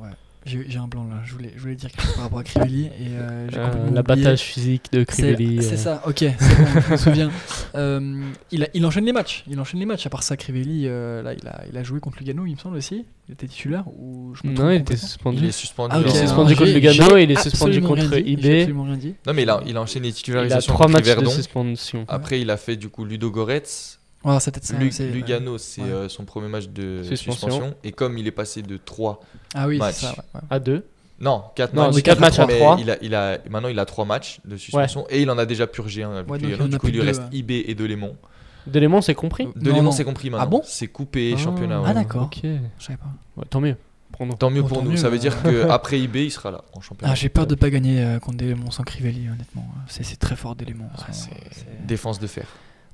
ouais. 0.00 0.08
J'ai 0.46 0.64
j'ai 0.68 0.78
un 0.78 0.86
blanc 0.88 1.04
là. 1.08 1.20
Je 1.26 1.32
voulais, 1.32 1.52
je 1.56 1.60
voulais 1.60 1.74
dire 1.74 1.90
quelque 1.90 2.02
chose 2.02 2.14
par 2.14 2.24
rapport 2.24 2.38
à 2.38 2.44
Crivelli 2.44 2.86
et 2.86 2.90
euh, 3.08 3.48
j'ai 3.50 3.58
Euh. 3.58 3.90
L'abattage 3.92 4.40
physique 4.40 4.84
de 4.92 5.04
Crivelli. 5.04 5.62
c'est 5.62 5.74
euh, 5.74 5.76
ça, 5.76 6.02
ok, 6.06 6.16
c'est 6.20 6.28
bon, 6.38 6.80
je 6.86 6.92
me 6.92 6.96
souviens. 6.96 7.30
Euh, 7.74 8.22
il, 8.50 8.64
a- 8.64 8.68
il 8.72 8.84
enchaîne 8.86 9.04
les 9.04 9.12
matchs, 9.12 9.44
il 9.46 9.60
enchaîne 9.60 9.78
les 9.78 9.84
matchs. 9.86 10.06
À 10.06 10.10
part 10.10 10.22
ça, 10.22 10.38
Crivelli, 10.38 10.84
euh, 10.86 11.22
là, 11.22 11.34
il 11.34 11.46
a, 11.46 11.64
il 11.70 11.76
a 11.76 11.82
joué 11.84 12.00
contre 12.00 12.18
Lugano, 12.18 12.46
il 12.46 12.54
me 12.54 12.58
semble 12.58 12.78
aussi. 12.78 13.04
Il 13.28 13.32
était 13.34 13.46
titulaire 13.46 13.84
ou 13.88 14.34
je 14.34 14.48
me 14.48 14.54
trompe 14.54 14.66
Non, 14.66 14.72
il 14.72 14.80
était 14.80 14.96
suspendu. 14.96 15.38
Il 15.38 15.44
est 15.44 15.52
suspendu. 15.52 15.94
Ah, 15.94 16.00
Il 16.00 16.06
est 16.08 16.14
suspendu 16.18 16.56
contre 16.56 16.70
Lugano 16.72 17.16
et 17.18 17.24
il 17.24 17.30
est 17.30 17.40
suspendu 17.42 17.82
contre 17.82 18.16
IB. 18.18 18.40
J'ai 18.40 18.60
absolument 18.62 18.84
rien 18.84 18.96
dit. 18.96 19.14
Non, 19.26 19.34
mais 19.34 19.42
il 19.42 19.50
a, 19.50 19.60
il 19.66 19.76
a 19.76 19.82
enchaîné 19.82 20.04
les 20.04 20.08
Il 20.08 20.12
a 20.12 20.16
titularisations 20.16 20.72
trois 20.72 20.88
matchs 20.88 21.04
de 21.04 21.10
Yverdon. 21.10 21.30
suspension. 21.30 22.04
Après, 22.08 22.40
il 22.40 22.50
a 22.50 22.56
fait 22.56 22.76
du 22.76 22.88
coup 22.88 23.04
Ludo 23.04 23.30
Goretz. 23.30 23.97
Ouais, 24.34 24.40
c'est 24.40 24.50
peut-être 24.50 24.64
ça. 24.66 24.76
Lu- 24.76 24.90
c'est- 24.92 25.10
Lugano, 25.10 25.58
c'est 25.58 25.82
ouais. 25.82 25.88
euh, 25.90 26.08
son 26.08 26.24
premier 26.24 26.48
match 26.48 26.68
de 26.68 27.02
Suspension. 27.02 27.32
suspension. 27.48 27.74
Et 27.84 27.92
comme 27.92 28.18
il 28.18 28.26
est 28.26 28.30
passé 28.32 28.62
de 28.62 28.76
3. 28.76 29.20
Ah 29.54 29.66
oui, 29.68 29.78
match. 29.78 29.94
c'est 29.96 30.06
ça. 30.06 30.12
ouais, 30.12 30.18
ouais. 30.34 30.40
À 30.50 30.58
2. 30.58 30.84
Non, 31.20 31.42
4 31.56 31.74
Non, 31.74 31.86
matchs. 31.86 31.94
de 31.96 32.00
quatre 32.00 32.20
matchs 32.20 32.38
à 32.38 32.46
mais 32.46 32.58
trois. 32.58 32.76
Il 32.78 32.90
a, 32.92 32.96
il 33.02 33.12
a, 33.14 33.38
maintenant, 33.50 33.68
il 33.68 33.78
a 33.80 33.84
3 33.84 34.04
matchs 34.04 34.38
de 34.44 34.56
suspension. 34.56 35.04
Et 35.10 35.22
il 35.22 35.30
en 35.30 35.38
a 35.38 35.46
déjà 35.46 35.66
purgé 35.66 36.02
un. 36.04 36.22
du 36.22 36.78
coup, 36.78 36.86
il 36.88 36.92
lui 36.94 37.00
reste 37.02 37.22
IB 37.32 37.64
et 37.66 37.74
Delémont. 37.74 38.16
Delémont, 38.66 39.00
c'est 39.00 39.14
compris 39.14 39.48
Delémont, 39.56 39.84
non. 39.84 39.92
c'est 39.92 40.04
compris 40.04 40.28
maintenant. 40.30 40.44
Ah 40.44 40.48
bon 40.50 40.60
C'est 40.64 40.88
coupé 40.88 41.32
Ah. 41.34 41.38
championnat. 41.38 41.82
Ah, 41.86 41.94
d'accord. 41.94 42.24
Ok. 42.24 42.40
Je 42.42 42.84
savais 42.84 42.98
pas. 42.98 43.06
Ouais, 43.36 43.44
tant 43.48 43.60
mieux. 43.62 43.76
Prenons. 44.12 44.34
Tant 44.34 44.50
mieux 44.50 44.62
Oh, 44.64 44.68
pour 44.68 44.78
tant 44.78 44.84
nous. 44.84 44.90
mieux, 44.90 44.96
Ça 44.96 45.08
veut 45.08 45.16
euh. 45.16 45.18
dire 45.18 45.42
qu'après 45.42 45.98
IB, 46.00 46.16
il 46.26 46.30
sera 46.30 46.50
là 46.50 46.62
en 46.74 46.80
championnat. 46.80 47.12
Ah, 47.12 47.14
j'ai 47.14 47.28
peur 47.30 47.46
de 47.46 47.54
pas 47.54 47.70
gagner 47.70 48.02
euh, 48.02 48.18
contre 48.18 48.36
Délémon 48.38 48.70
sans 48.70 48.82
Crivelli, 48.82 49.28
honnêtement. 49.28 49.66
C'est 49.86 50.18
très 50.18 50.36
fort. 50.36 50.54
Ah. 50.60 51.12
C'est- 51.12 51.30
défense 51.86 52.18
de 52.20 52.26
fer. 52.26 52.46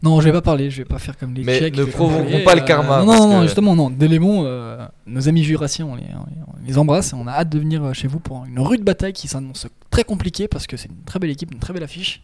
Non, 0.04 0.20
je 0.20 0.26
vais 0.26 0.32
pas 0.32 0.42
parler, 0.42 0.70
je 0.70 0.76
vais 0.78 0.84
pas 0.84 0.98
faire 0.98 1.16
comme 1.16 1.34
les 1.34 1.42
Mais 1.42 1.58
Tchèques. 1.58 1.72
ne 1.74 1.78
je 1.78 1.82
vais 1.84 1.90
provoquons 1.92 2.24
parler, 2.24 2.44
pas 2.44 2.54
le 2.54 2.60
karma, 2.60 3.00
Non, 3.00 3.06
parce 3.06 3.20
non, 3.20 3.28
non, 3.30 3.40
que- 3.40 3.46
justement, 3.46 3.74
non. 3.74 3.88
Délémon, 3.90 4.42
euh, 4.44 4.86
nos 5.06 5.28
amis 5.28 5.42
jurassiens, 5.42 5.86
on 5.86 5.94
les, 5.96 6.04
on 6.46 6.66
les 6.66 6.78
embrasse 6.78 7.12
et 7.12 7.16
on 7.16 7.26
a 7.26 7.32
hâte 7.32 7.48
de 7.48 7.58
venir 7.58 7.82
euh, 7.82 7.92
chez 7.94 8.06
vous 8.06 8.20
pour 8.20 8.44
une 8.44 8.58
rude 8.60 8.82
bataille 8.84 9.14
qui 9.14 9.28
s'annonce 9.28 9.66
très 9.90 10.04
compliquée 10.04 10.46
parce 10.46 10.66
que 10.66 10.76
c'est 10.76 10.88
une 10.90 11.02
très 11.06 11.18
belle 11.18 11.30
équipe, 11.30 11.52
une 11.52 11.58
très 11.58 11.72
belle 11.72 11.82
affiche. 11.84 12.22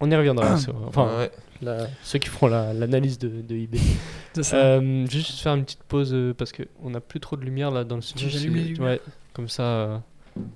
On 0.00 0.10
y 0.10 0.16
reviendra. 0.16 0.56
sur- 0.58 0.74
enfin, 0.88 1.08
Ouais. 1.18 1.30
la- 1.62 1.86
ceux 2.02 2.18
qui 2.18 2.28
feront 2.28 2.48
la- 2.48 2.72
l'analyse 2.74 3.18
de, 3.18 3.28
de 3.46 3.54
IB. 3.54 3.76
C'est 4.34 4.42
ça. 4.42 4.56
Euh, 4.56 4.80
je 5.06 5.12
vais 5.12 5.18
juste 5.18 5.40
faire 5.40 5.54
une 5.54 5.64
petite 5.64 5.82
pause 5.86 6.10
euh, 6.12 6.34
parce 6.36 6.52
qu'on 6.52 6.90
n'a 6.90 7.00
plus 7.00 7.20
trop 7.20 7.36
de 7.36 7.44
lumière 7.44 7.70
là 7.70 7.84
dans 7.84 7.96
le 7.96 8.02
studio. 8.02 8.28
J'allume 8.30 8.54
les 8.56 8.62
c'est- 8.62 8.68
lumières. 8.70 8.90
ouais, 8.92 9.00
comme 9.34 9.48
ça, 9.48 9.62
euh, 9.62 9.98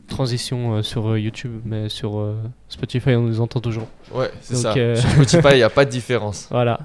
transition 0.09 0.77
euh, 0.77 0.83
sur 0.83 1.09
euh, 1.11 1.19
YouTube, 1.21 1.61
mais 1.65 1.89
sur 1.89 2.19
euh, 2.19 2.37
Spotify, 2.69 3.11
on 3.11 3.23
nous 3.23 3.41
entend 3.41 3.61
toujours. 3.61 3.89
Ouais, 4.13 4.31
c'est 4.41 4.55
Donc, 4.55 4.63
ça. 4.63 4.75
euh, 4.77 4.97
Sur 4.97 5.11
Spotify, 5.25 5.49
il 5.53 5.57
n'y 5.57 5.63
a 5.63 5.71
pas 5.71 5.85
de 5.85 5.91
différence. 5.91 6.47
Voilà. 6.51 6.81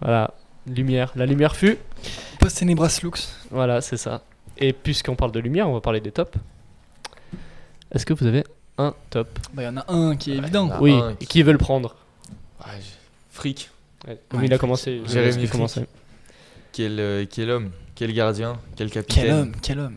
Voilà. 0.00 0.32
Lumière. 0.66 1.12
La 1.16 1.26
lumière 1.26 1.54
fut. 1.56 1.76
Post 2.38 2.58
Tenebras 2.58 3.00
Lux. 3.02 3.36
Voilà, 3.50 3.80
c'est 3.80 3.96
ça. 3.98 4.22
Et 4.58 4.72
puisqu'on 4.72 5.14
parle 5.16 5.32
de 5.32 5.40
lumière, 5.40 5.68
on 5.68 5.74
va 5.74 5.80
parler 5.80 6.00
des 6.00 6.10
tops. 6.12 6.32
Est-ce 7.92 8.06
que 8.06 8.12
vous 8.12 8.26
avez 8.26 8.44
un 8.78 8.94
top? 9.10 9.28
Bah, 9.52 9.62
il 9.62 9.66
y 9.66 9.68
en 9.68 9.76
a 9.76 9.92
un 9.92 10.16
qui 10.16 10.32
est 10.32 10.36
évident. 10.36 10.68
Ah, 10.72 10.78
Oui. 10.80 10.98
qui- 11.20 11.26
qui 11.26 11.42
veut 11.42 11.52
le 11.52 11.58
prendre 11.58 11.96
Ah, 12.60 12.70
j'ai- 12.80 12.86
Frick. 13.30 13.70
Ouais, 14.06 14.18
Comme 14.28 14.40
Ouais, 14.40 14.46
il 14.46 14.54
a 14.54 14.58
commencé. 14.58 15.00
je 15.04 15.10
Jérémy 15.10 15.26
laisse 15.26 15.36
lui 15.38 15.46
Frick. 15.46 15.52
commencer. 15.52 15.86
Quel, 16.72 16.98
euh, 16.98 17.24
quel 17.30 17.50
homme, 17.50 17.70
quel 17.94 18.12
gardien, 18.12 18.58
quel 18.76 18.90
capitaine. 18.90 19.24
Quel 19.24 19.32
homme, 19.34 19.52
quel 19.62 19.78
homme. 19.80 19.94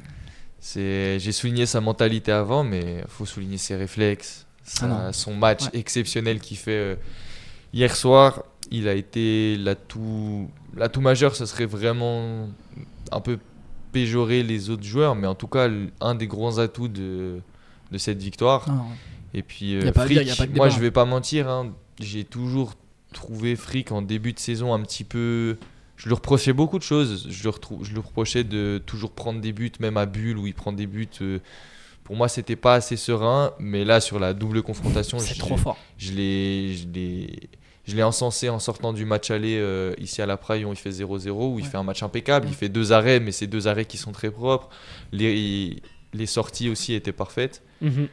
J'ai 0.61 1.31
souligné 1.31 1.65
sa 1.65 1.81
mentalité 1.81 2.31
avant, 2.31 2.63
mais 2.63 3.03
faut 3.07 3.25
souligner 3.25 3.57
ses 3.57 3.75
réflexes, 3.75 4.45
sa- 4.63 5.07
Ah 5.07 5.13
son 5.13 5.35
match 5.35 5.65
Ouais. 5.65 5.79
exceptionnel 5.79 6.39
qu'il 6.39 6.57
fait 6.57 6.71
euh, 6.71 6.95
hier 7.73 7.95
soir. 7.95 8.43
Il 8.69 8.87
a 8.89 8.93
été 8.93 9.55
l'atout, 9.57 10.49
majeur. 10.99 11.35
Ce 11.35 11.45
serait 11.45 11.65
vraiment 11.65 12.49
un 13.11 13.21
peu 13.21 13.37
péjorer 13.93 14.43
les 14.43 14.69
autres 14.69 14.83
joueurs, 14.83 15.15
mais 15.15 15.27
en 15.27 15.35
tout 15.35 15.47
cas 15.47 15.69
un 16.01 16.15
des 16.15 16.27
gros 16.27 16.59
atouts 16.59 16.89
de, 16.89 17.39
de 17.91 17.97
cette 17.97 18.21
victoire. 18.21 18.67
Non, 18.69 18.83
Et 19.33 19.43
puis 19.43 19.75
euh, 19.75 19.81
dire, 19.81 19.93
Frick, 20.35 20.55
moi 20.55 20.67
je 20.69 20.79
vais 20.79 20.91
pas 20.91 21.05
mentir, 21.05 21.47
hein, 21.47 21.71
j'ai 22.01 22.25
toujours 22.25 22.73
trouvé 23.13 23.55
Frick 23.55 23.91
en 23.93 24.01
début 24.01 24.33
de 24.33 24.39
saison 24.39 24.73
un 24.73 24.81
petit 24.81 25.05
peu. 25.05 25.57
Je 25.97 26.07
lui 26.07 26.13
reprochais 26.15 26.53
beaucoup 26.53 26.77
de 26.77 26.83
choses. 26.83 27.27
Je 27.29 27.41
lui, 27.43 27.49
retrou- 27.49 27.83
je 27.83 27.91
lui 27.91 27.97
reprochais 27.99 28.43
de 28.43 28.81
toujours 28.85 29.11
prendre 29.11 29.41
des 29.41 29.51
buts, 29.51 29.71
même 29.79 29.97
à 29.97 30.05
Bulle 30.05 30.37
où 30.37 30.47
il 30.47 30.53
prend 30.53 30.71
des 30.71 30.87
buts. 30.87 31.09
euh, 31.21 31.39
pour 32.03 32.15
moi, 32.15 32.29
c'était 32.29 32.55
pas 32.55 32.75
assez 32.75 32.95
serein, 32.95 33.51
mais 33.59 33.83
là 33.83 33.99
sur 33.99 34.17
la 34.19 34.33
double 34.33 34.61
confrontation, 34.61 35.19
c'est 35.19 35.33
je- 35.33 35.39
trop 35.39 35.57
fort. 35.57 35.77
je 35.97 36.13
l'ai, 36.13 36.73
je 36.75 36.87
l'ai, 36.87 37.49
je 37.85 37.95
l'ai 37.95 38.03
encensé 38.03 38.47
en 38.47 38.59
sortant 38.59 38.93
du 38.93 39.03
match 39.05 39.29
aller 39.31 39.57
euh, 39.57 39.93
ici 39.97 40.21
à 40.21 40.25
la 40.25 40.37
Praille 40.37 40.63
où 40.65 40.69
il 40.71 40.75
fait 40.77 40.91
0-0, 40.91 41.53
où 41.55 41.59
il 41.59 41.65
fait 41.65 41.77
un 41.77 41.83
match 41.83 42.03
impeccable. 42.03 42.45
Il 42.45 42.51
Ouais. 42.51 42.55
fait 42.55 42.69
deux 42.69 42.93
arrêts, 42.93 43.19
mais 43.19 43.31
c'est 43.33 43.47
deux 43.47 43.67
arrêts 43.67 43.85
qui 43.85 43.97
sont 43.97 44.11
très 44.13 44.29
propres. 44.31 44.69
Les, 45.11 45.81
les 46.13 46.25
sorties 46.27 46.69
aussi 46.69 46.93
étaient 46.93 47.11
parfaites. 47.11 47.61
Mhm. 47.81 48.07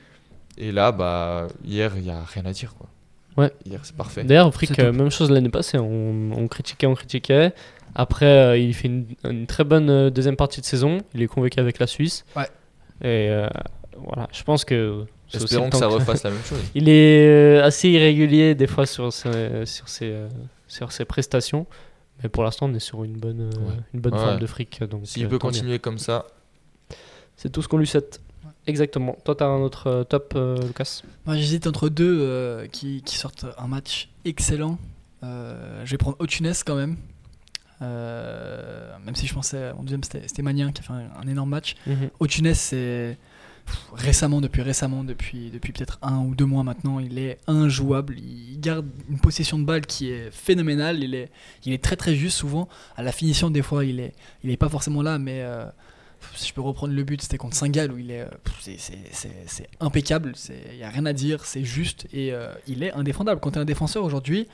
Et 0.58 0.72
là, 0.72 0.90
bah, 0.92 1.48
hier, 1.64 1.92
il 1.96 2.02
n'y 2.02 2.10
a 2.10 2.22
rien 2.24 2.46
à 2.46 2.52
dire. 2.52 2.74
Quoi. 2.76 2.88
Ouais. 3.36 3.52
Hier, 3.66 3.80
c'est 3.82 3.96
parfait. 3.96 4.22
D'ailleurs, 4.22 4.52
Frick, 4.54 4.78
euh, 4.78 4.92
même 4.92 5.10
chose 5.10 5.28
l'année 5.30 5.48
passée. 5.48 5.78
On, 5.78 6.30
on 6.32 6.46
critiquait, 6.46 6.86
on 6.86 6.94
critiquait. 6.94 7.52
Après, 7.94 8.26
euh, 8.26 8.58
il 8.58 8.74
fait 8.74 8.88
une, 8.88 9.06
une 9.24 9.46
très 9.46 9.64
bonne 9.64 9.88
euh, 9.90 10.10
deuxième 10.10 10.36
partie 10.36 10.60
de 10.60 10.66
saison. 10.66 10.98
Il 11.14 11.22
est 11.22 11.26
convoqué 11.28 11.60
avec 11.60 11.78
la 11.78 11.86
Suisse. 11.86 12.24
Ouais. 12.36 12.48
Et 13.02 13.28
euh, 13.30 13.48
voilà, 13.96 14.28
je 14.32 14.42
pense 14.42 14.64
que. 14.64 15.04
Espérons 15.32 15.70
que 15.70 15.76
ça 15.76 15.86
refasse 15.88 16.22
la 16.22 16.30
même 16.30 16.42
chose. 16.44 16.58
Il 16.74 16.88
est 16.88 17.26
euh, 17.26 17.64
assez 17.64 17.88
irrégulier 17.88 18.54
des 18.54 18.66
fois 18.68 18.86
sur 18.86 19.12
ses, 19.12 19.64
sur 19.66 19.88
ses, 19.88 20.10
euh, 20.10 20.28
sur 20.68 20.92
ses 20.92 21.04
prestations. 21.04 21.66
Mais 22.22 22.28
pour 22.28 22.44
l'instant, 22.44 22.66
on 22.70 22.74
est 22.74 22.78
sur 22.78 23.02
une 23.02 23.14
bonne, 23.16 23.40
euh, 23.40 23.58
Ouais. 23.58 23.74
une 23.94 24.00
bonne 24.00 24.14
Ouais. 24.14 24.20
forme 24.20 24.38
de 24.38 24.46
fric. 24.46 24.82
Donc, 24.84 25.02
S'il 25.06 25.24
euh, 25.24 25.28
peut 25.28 25.38
continuer 25.38 25.78
comme 25.80 25.98
ça, 25.98 26.26
C'est 27.36 27.50
tout 27.50 27.62
ce 27.62 27.68
qu'on 27.68 27.78
lui 27.78 27.86
souhaite. 27.86 28.20
Exactement. 28.68 29.16
Toi, 29.24 29.34
t'as 29.34 29.46
un 29.46 29.60
autre 29.60 29.88
euh, 29.88 30.04
top, 30.04 30.34
euh, 30.36 30.56
Lucas? 30.66 31.02
Moi, 31.26 31.36
j'hésite 31.36 31.66
entre 31.66 31.88
deux 31.88 32.18
euh, 32.20 32.66
qui, 32.68 33.02
qui 33.02 33.16
sortent 33.18 33.44
un 33.58 33.66
match 33.66 34.08
excellent. 34.24 34.78
Euh, 35.24 35.82
je 35.84 35.90
vais 35.90 35.98
prendre 35.98 36.16
Otunes 36.20 36.52
quand 36.64 36.76
même. 36.76 36.96
Euh, 37.84 38.96
même 39.04 39.14
si 39.14 39.26
je 39.26 39.34
pensais, 39.34 39.72
mon 39.74 39.82
deuxième 39.82 40.02
c'était 40.04 40.42
Magnin 40.42 40.72
qui 40.72 40.80
a 40.80 40.84
fait 40.84 40.92
un, 40.92 41.10
un 41.22 41.28
énorme 41.28 41.50
match. 41.50 41.74
Otunes, 42.20 42.54
c'est 42.54 43.16
pff, 43.66 43.78
récemment, 43.94 44.40
depuis 44.40 44.62
récemment, 44.62 45.04
depuis, 45.04 45.50
depuis 45.50 45.72
peut-être 45.72 45.98
un 46.02 46.18
ou 46.20 46.34
deux 46.34 46.44
mois 46.46 46.62
maintenant, 46.64 46.98
il 47.00 47.18
est 47.18 47.38
injouable. 47.46 48.16
Il 48.18 48.58
garde 48.60 48.86
une 49.10 49.18
possession 49.18 49.58
de 49.58 49.64
balle 49.64 49.86
qui 49.86 50.10
est 50.10 50.30
phénoménale. 50.30 51.02
Il 51.02 51.14
est, 51.14 51.30
il 51.64 51.72
est 51.72 51.82
très 51.82 51.96
très 51.96 52.14
juste 52.14 52.38
souvent. 52.38 52.68
À 52.96 53.02
la 53.02 53.12
finition, 53.12 53.50
des 53.50 53.62
fois, 53.62 53.84
il 53.84 54.00
est, 54.00 54.12
il 54.42 54.50
est 54.50 54.56
pas 54.56 54.68
forcément 54.68 55.02
là, 55.02 55.18
mais 55.18 55.42
euh, 55.42 55.64
si 56.34 56.48
je 56.48 56.54
peux 56.54 56.62
reprendre 56.62 56.94
le 56.94 57.02
but, 57.04 57.20
c'était 57.20 57.36
contre 57.36 57.56
Saint-Gall 57.56 57.92
où 57.92 57.98
il 57.98 58.10
est, 58.10 58.22
euh, 58.22 58.28
c'est- 58.60 58.78
c'est- 58.78 58.98
c'est 59.12 59.44
c'est 59.46 59.68
impeccable. 59.80 60.32
Il 60.72 60.76
n'y 60.78 60.82
a 60.84 60.88
rien 60.90 61.04
à 61.06 61.12
dire, 61.12 61.44
c'est 61.44 61.64
juste 61.64 62.06
et 62.14 62.32
euh, 62.32 62.48
il 62.66 62.82
est 62.82 62.92
indéfendable. 62.92 63.40
Quand 63.40 63.50
tu 63.52 63.58
es 63.58 63.60
un 63.62 63.66
défenseur 63.66 64.04
aujourd'hui, 64.04 64.48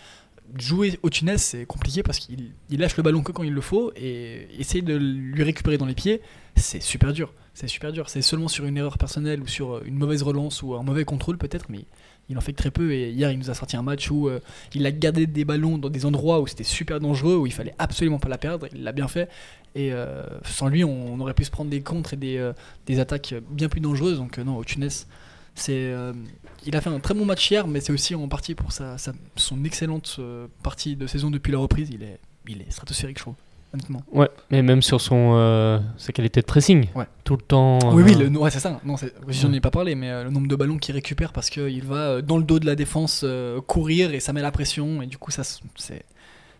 jouer 0.59 0.99
au 1.03 1.11
Tunis, 1.11 1.39
c'est 1.39 1.67
compliqué 1.67 2.03
parce 2.03 2.19
qu'il 2.19 2.53
il 2.69 2.81
lâche 2.81 2.97
le 2.97 3.03
ballon 3.03 3.23
que 3.23 3.33
quand 3.33 3.43
il 3.43 3.53
le 3.53 3.61
faut 3.61 3.93
et 3.97 4.49
essayer 4.59 4.83
de 4.83 4.97
lui 4.97 5.43
récupérer 5.43 5.79
dans 5.79 5.87
les 5.87 5.95
pieds, 5.95 6.21
c'est 6.57 6.83
super 6.83 7.13
dur. 7.13 7.33
C'est 7.55 7.69
super 7.69 7.93
dur. 7.93 8.09
C'est 8.09 8.23
seulement 8.23 8.49
sur 8.49 8.65
une 8.65 8.77
erreur 8.77 8.97
personnelle 8.97 9.41
ou 9.41 9.47
sur 9.47 9.75
euh, 9.75 9.83
une 9.85 9.97
mauvaise 9.97 10.23
relance 10.23 10.63
ou 10.63 10.75
un 10.75 10.83
mauvais 10.83 11.05
contrôle 11.05 11.37
peut-être, 11.37 11.67
mais 11.69 11.85
il 12.29 12.39
en 12.39 12.41
fait 12.41 12.53
très 12.53 12.71
peu. 12.71 12.93
Et 12.93 13.11
hier, 13.11 13.31
il 13.31 13.39
nous 13.39 13.51
a 13.51 13.55
sorti 13.55 13.77
un 13.77 13.83
match 13.83 14.11
où 14.11 14.29
euh, 14.29 14.41
il 14.75 14.87
a 14.87 14.93
gardé 14.93 15.27
des 15.27 15.45
ballons 15.45 15.77
dans 15.77 15.91
des 15.91 16.07
endroits 16.07 16.41
où 16.41 16.47
c'était 16.47 16.65
super 16.65 17.01
dangereux, 17.01 17.37
où 17.37 17.47
il 17.47 17.53
fallait 17.53 17.75
absolument 17.79 18.19
pas 18.19 18.29
la 18.29 18.39
perdre. 18.39 18.67
Il 18.73 18.85
l'a 18.85 18.93
bien 18.93 19.09
fait. 19.09 19.29
Et 19.75 19.93
euh, 19.93 20.23
sans 20.45 20.69
lui, 20.69 20.85
on, 20.85 21.21
aurait 21.21 21.35
pu 21.35 21.45
se 21.45 21.51
prendre 21.51 21.71
des 21.71 21.81
contres 21.81 22.15
et 22.15 22.17
des, 22.17 22.51
des 22.87 22.99
attaques 22.99 23.35
bien 23.51 23.69
plus 23.69 23.81
dangereuses. 23.81 24.19
Donc 24.19 24.39
non, 24.39 24.57
au 24.57 24.65
Tunis, 24.65 25.07
c'est, 25.61 25.73
euh, 25.93 26.13
il 26.67 26.75
a 26.77 26.81
fait 26.81 26.91
un 26.91 27.01
très 27.01 27.15
bon 27.15 27.25
match 27.25 27.51
hier, 27.51 27.67
mais 27.67 27.81
c'est 27.81 27.93
aussi 27.93 28.15
en 28.15 28.29
partie 28.29 28.55
pour 28.55 28.73
sa, 28.73 28.99
sa- 28.99 29.13
son 29.37 29.65
excellente 29.65 30.17
euh, 30.19 30.47
partie 30.63 30.97
de 30.97 31.07
saison 31.07 31.31
depuis 31.31 31.53
la 31.53 31.59
reprise. 31.59 31.89
Il 31.93 32.03
est, 32.03 32.19
il 32.49 32.61
est 32.63 32.71
stratosphérique, 32.71 33.19
je 33.19 33.23
trouve, 33.25 33.35
honnêtement. 33.75 34.03
Ouais, 34.13 34.29
mais 34.51 34.63
même 34.63 34.83
sur 34.83 35.01
son, 35.01 35.33
euh, 35.37 35.79
sa 35.97 36.13
qualité 36.13 36.41
de 36.41 36.47
pressing. 36.47 36.89
Ouais. 36.95 37.07
Tout 37.25 37.37
le 37.37 37.43
temps. 37.43 37.79
Oui, 37.95 38.03
oui, 38.03 38.15
le, 38.15 38.29
ouais, 38.39 38.51
c'est 38.51 38.61
ça. 38.61 38.81
Non, 38.85 38.97
c'est- 38.97 39.15
j'en 39.29 39.53
ai 39.53 39.61
pas 39.61 39.71
parlé, 39.71 39.95
mais 39.95 40.11
euh, 40.11 40.25
le 40.25 40.31
nombre 40.31 40.49
de 40.49 40.57
ballons 40.57 40.79
qu'il 40.79 40.95
récupère 40.95 41.33
parce 41.33 41.51
qu'il 41.51 41.85
va 41.85 41.97
euh, 41.97 42.23
dans 42.23 42.39
le 42.39 42.45
dos 42.45 42.59
de 42.59 42.67
la 42.67 42.75
défense 42.77 43.23
euh, 43.25 43.61
courir 43.61 44.13
et 44.15 44.21
ça 44.21 44.33
met 44.33 44.43
la 44.43 44.51
pression 44.53 45.03
et 45.03 45.07
du 45.07 45.19
coup 45.19 45.31
ça 45.31 45.43
c'est 45.45 46.05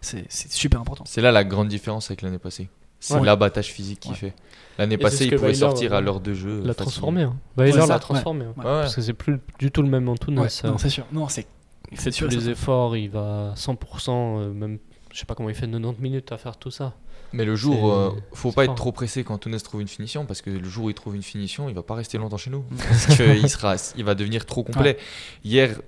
c'est 0.03 0.27
super 0.53 0.81
important. 0.81 1.05
c'est 1.07 1.21
là 1.21 1.31
la 1.31 1.45
grande 1.45 1.69
différence 1.69 2.11
avec 2.11 2.23
l'année 2.23 2.39
passée. 2.39 2.69
C'est 3.01 3.15
Ouais. 3.15 3.25
l'abattage 3.25 3.67
physique 3.73 4.01
qu'il 4.01 4.13
Ouais. 4.13 4.17
fait. 4.17 4.35
L'année 4.79 4.99
passée, 4.99 5.27
il 5.27 5.35
pouvait 5.37 5.55
sortir 5.55 5.93
à 5.95 5.97
euh, 5.97 6.01
l'heure 6.01 6.21
de 6.21 6.33
jeu. 6.35 6.63
l'a 6.65 6.75
transformé. 6.75 7.23
Hein. 7.23 7.37
L'a 7.57 7.99
transformé. 7.99 8.47
ouais. 8.47 8.53
Parce 8.63 8.95
que 8.95 9.01
c'est 9.03 9.15
plus 9.15 9.39
du 9.59 9.71
tout 9.71 9.83
le 9.83 9.89
même 9.89 10.09
Antunes. 10.09 10.35
Non, 10.35 10.47
c'est 10.49 10.89
sûr. 10.89 11.07
Non, 11.13 11.29
c'est 11.29 11.47
il 11.93 11.97
c'est 11.99 12.05
fait 12.05 12.13
sûr 12.13 12.29
tous 12.29 12.37
les 12.37 12.51
efforts, 12.51 12.97
il 12.97 13.11
va 13.11 13.51
à 13.53 13.55
100%, 13.57 14.39
euh, 14.39 14.53
même, 14.53 14.79
je 15.13 15.19
sais 15.19 15.25
pas 15.27 15.35
comment 15.35 15.49
il 15.49 15.55
fait 15.57 15.67
90 15.67 16.01
minutes 16.01 16.31
à 16.31 16.39
faire 16.39 16.57
tout 16.57 16.71
ça. 16.71 16.95
Mais 17.33 17.45
le 17.45 17.57
jour, 17.57 17.93
euh, 17.93 18.11
faut 18.33 18.51
pas 18.53 18.65
fort. 18.65 18.73
être 18.73 18.75
trop 18.77 18.93
pressé 18.93 19.25
quand 19.25 19.39
Tounes 19.39 19.59
trouve 19.61 19.81
une 19.81 19.89
finition 19.89 20.25
parce 20.27 20.41
que 20.43 20.51
le 20.51 20.69
jour 20.69 20.85
où 20.85 20.91
il 20.91 20.95
trouve 20.95 21.17
une 21.17 21.23
finition, 21.23 21.69
il 21.69 21.75
va 21.75 21.83
pas 21.83 21.95
rester 21.95 22.17
longtemps 22.19 22.37
chez 22.37 22.51
nous 22.51 22.61
Mm. 22.71 22.77
parce 22.77 23.07
qu'il 23.17 23.49
sera, 23.51 23.75
il 23.97 24.05
va 24.05 24.15
devenir 24.15 24.47
trop 24.47 24.63
complet. 24.63 24.99
Hier, 25.45 25.81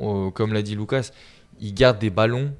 euh, 0.00 0.30
comme 0.30 0.52
l'a 0.54 0.62
dit 0.62 0.76
Lucas, 0.76 1.10
il 1.60 1.74
garde 1.74 1.98
des 1.98 2.10
ballons. 2.10 2.52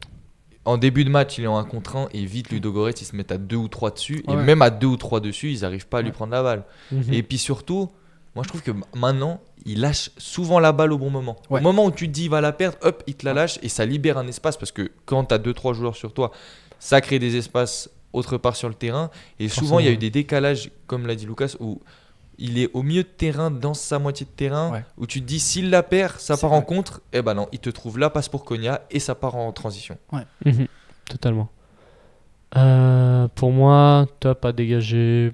En 0.64 0.78
début 0.78 1.04
de 1.04 1.10
match, 1.10 1.38
il 1.38 1.44
est 1.44 1.48
en 1.48 1.58
1 1.58 1.64
contre 1.64 1.96
1 1.96 2.08
et 2.14 2.24
vite 2.24 2.50
Ludogorets 2.50 2.92
ils 2.92 3.04
se 3.04 3.14
mettent 3.14 3.32
à 3.32 3.38
2 3.38 3.56
ou 3.56 3.68
3 3.68 3.90
dessus. 3.90 4.24
Et 4.28 4.34
même 4.34 4.62
à 4.62 4.70
2 4.70 4.86
ou 4.86 4.96
3 4.96 5.20
dessus, 5.20 5.52
ils 5.52 5.60
n'arrivent 5.60 5.86
pas 5.86 5.98
à 5.98 6.02
lui 6.02 6.12
prendre 6.12 6.32
la 6.32 6.42
balle. 6.42 6.64
Mhm. 6.90 7.12
Et 7.12 7.22
puis 7.22 7.38
surtout, 7.38 7.90
moi 8.34 8.44
je 8.44 8.48
trouve 8.48 8.62
que 8.62 8.72
maintenant, 8.96 9.40
il 9.66 9.80
lâche 9.80 10.10
souvent 10.16 10.58
la 10.58 10.72
balle 10.72 10.92
au 10.92 10.98
bon 10.98 11.10
moment. 11.10 11.36
Ouais. 11.50 11.60
Au 11.60 11.62
moment 11.62 11.84
où 11.84 11.90
tu 11.90 12.06
te 12.08 12.12
dis 12.12 12.24
il 12.24 12.30
va 12.30 12.40
la 12.40 12.52
perdre, 12.52 12.78
hop, 12.82 13.02
il 13.06 13.14
te 13.14 13.26
la 13.26 13.34
lâche 13.34 13.58
et 13.62 13.68
ça 13.68 13.84
libère 13.84 14.16
un 14.16 14.26
espace 14.26 14.56
parce 14.56 14.72
que 14.72 14.90
quand 15.04 15.24
tu 15.26 15.34
as 15.34 15.38
2-3 15.38 15.74
joueurs 15.74 15.96
sur 15.96 16.12
toi, 16.12 16.30
ça 16.78 17.00
crée 17.00 17.18
des 17.18 17.36
espaces 17.36 17.90
autre 18.14 18.38
part 18.38 18.56
sur 18.56 18.68
le 18.68 18.74
terrain. 18.74 19.10
Et 19.38 19.48
souvent, 19.48 19.80
il 19.80 19.86
y 19.86 19.88
a 19.88 19.92
eu 19.92 19.96
des 19.96 20.10
décalages, 20.10 20.70
comme 20.86 21.06
l'a 21.06 21.14
dit 21.14 21.26
Lucas, 21.26 21.56
où 21.60 21.80
il 22.38 22.58
est 22.58 22.70
au 22.74 22.82
milieu 22.82 23.02
de 23.02 23.08
terrain, 23.08 23.50
dans 23.50 23.74
sa 23.74 23.98
moitié 23.98 24.26
de 24.26 24.30
terrain, 24.30 24.70
Ouais. 24.72 24.84
où 24.98 25.06
tu 25.06 25.20
te 25.20 25.26
dis 25.26 25.38
s'il 25.40 25.70
la 25.70 25.82
perd, 25.82 26.18
ça 26.18 26.36
part 26.36 26.52
en 26.52 26.62
contre. 26.62 27.00
Et 27.12 27.22
ben 27.22 27.34
non, 27.34 27.46
il 27.52 27.58
te 27.58 27.70
trouve 27.70 27.98
la 27.98 28.10
passe 28.10 28.28
pour 28.28 28.44
Konya 28.44 28.80
et 28.90 28.98
ça 29.00 29.14
part 29.14 29.36
en 29.36 29.52
transition. 29.52 29.96
Mhm, 30.44 30.66
Totalement. 31.08 31.48
Euh, 32.56 33.28
pour 33.34 33.50
moi, 33.52 34.06
top 34.20 34.44
à 34.44 34.52
dégager. 34.52 35.32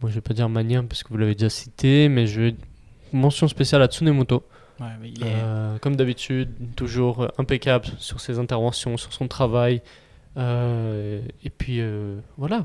Moi, 0.00 0.10
je 0.10 0.16
vais 0.16 0.20
pas 0.20 0.34
dire 0.34 0.48
Magnin 0.48 0.84
parce 0.84 1.02
que 1.02 1.08
vous 1.08 1.16
l'avez 1.16 1.34
déjà 1.34 1.48
cité, 1.48 2.08
mais 2.08 2.26
je 2.26 2.40
vais 2.42 2.54
mention 3.12 3.48
spéciale 3.48 3.82
à 3.82 3.86
Tsunemoto. 3.86 4.44
Ouais, 4.78 4.86
mais 5.00 5.08
il 5.08 5.22
est 5.22 5.26
Euh, 5.34 5.78
comme 5.78 5.96
d'habitude, 5.96 6.50
toujours 6.76 7.28
impeccable 7.38 7.86
sur 7.98 8.20
ses 8.20 8.38
interventions, 8.38 8.96
sur 8.98 9.12
son 9.14 9.26
travail. 9.28 9.80
Euh, 10.36 11.22
et 11.44 11.48
puis 11.50 11.80
euh, 11.80 12.18
voilà, 12.36 12.62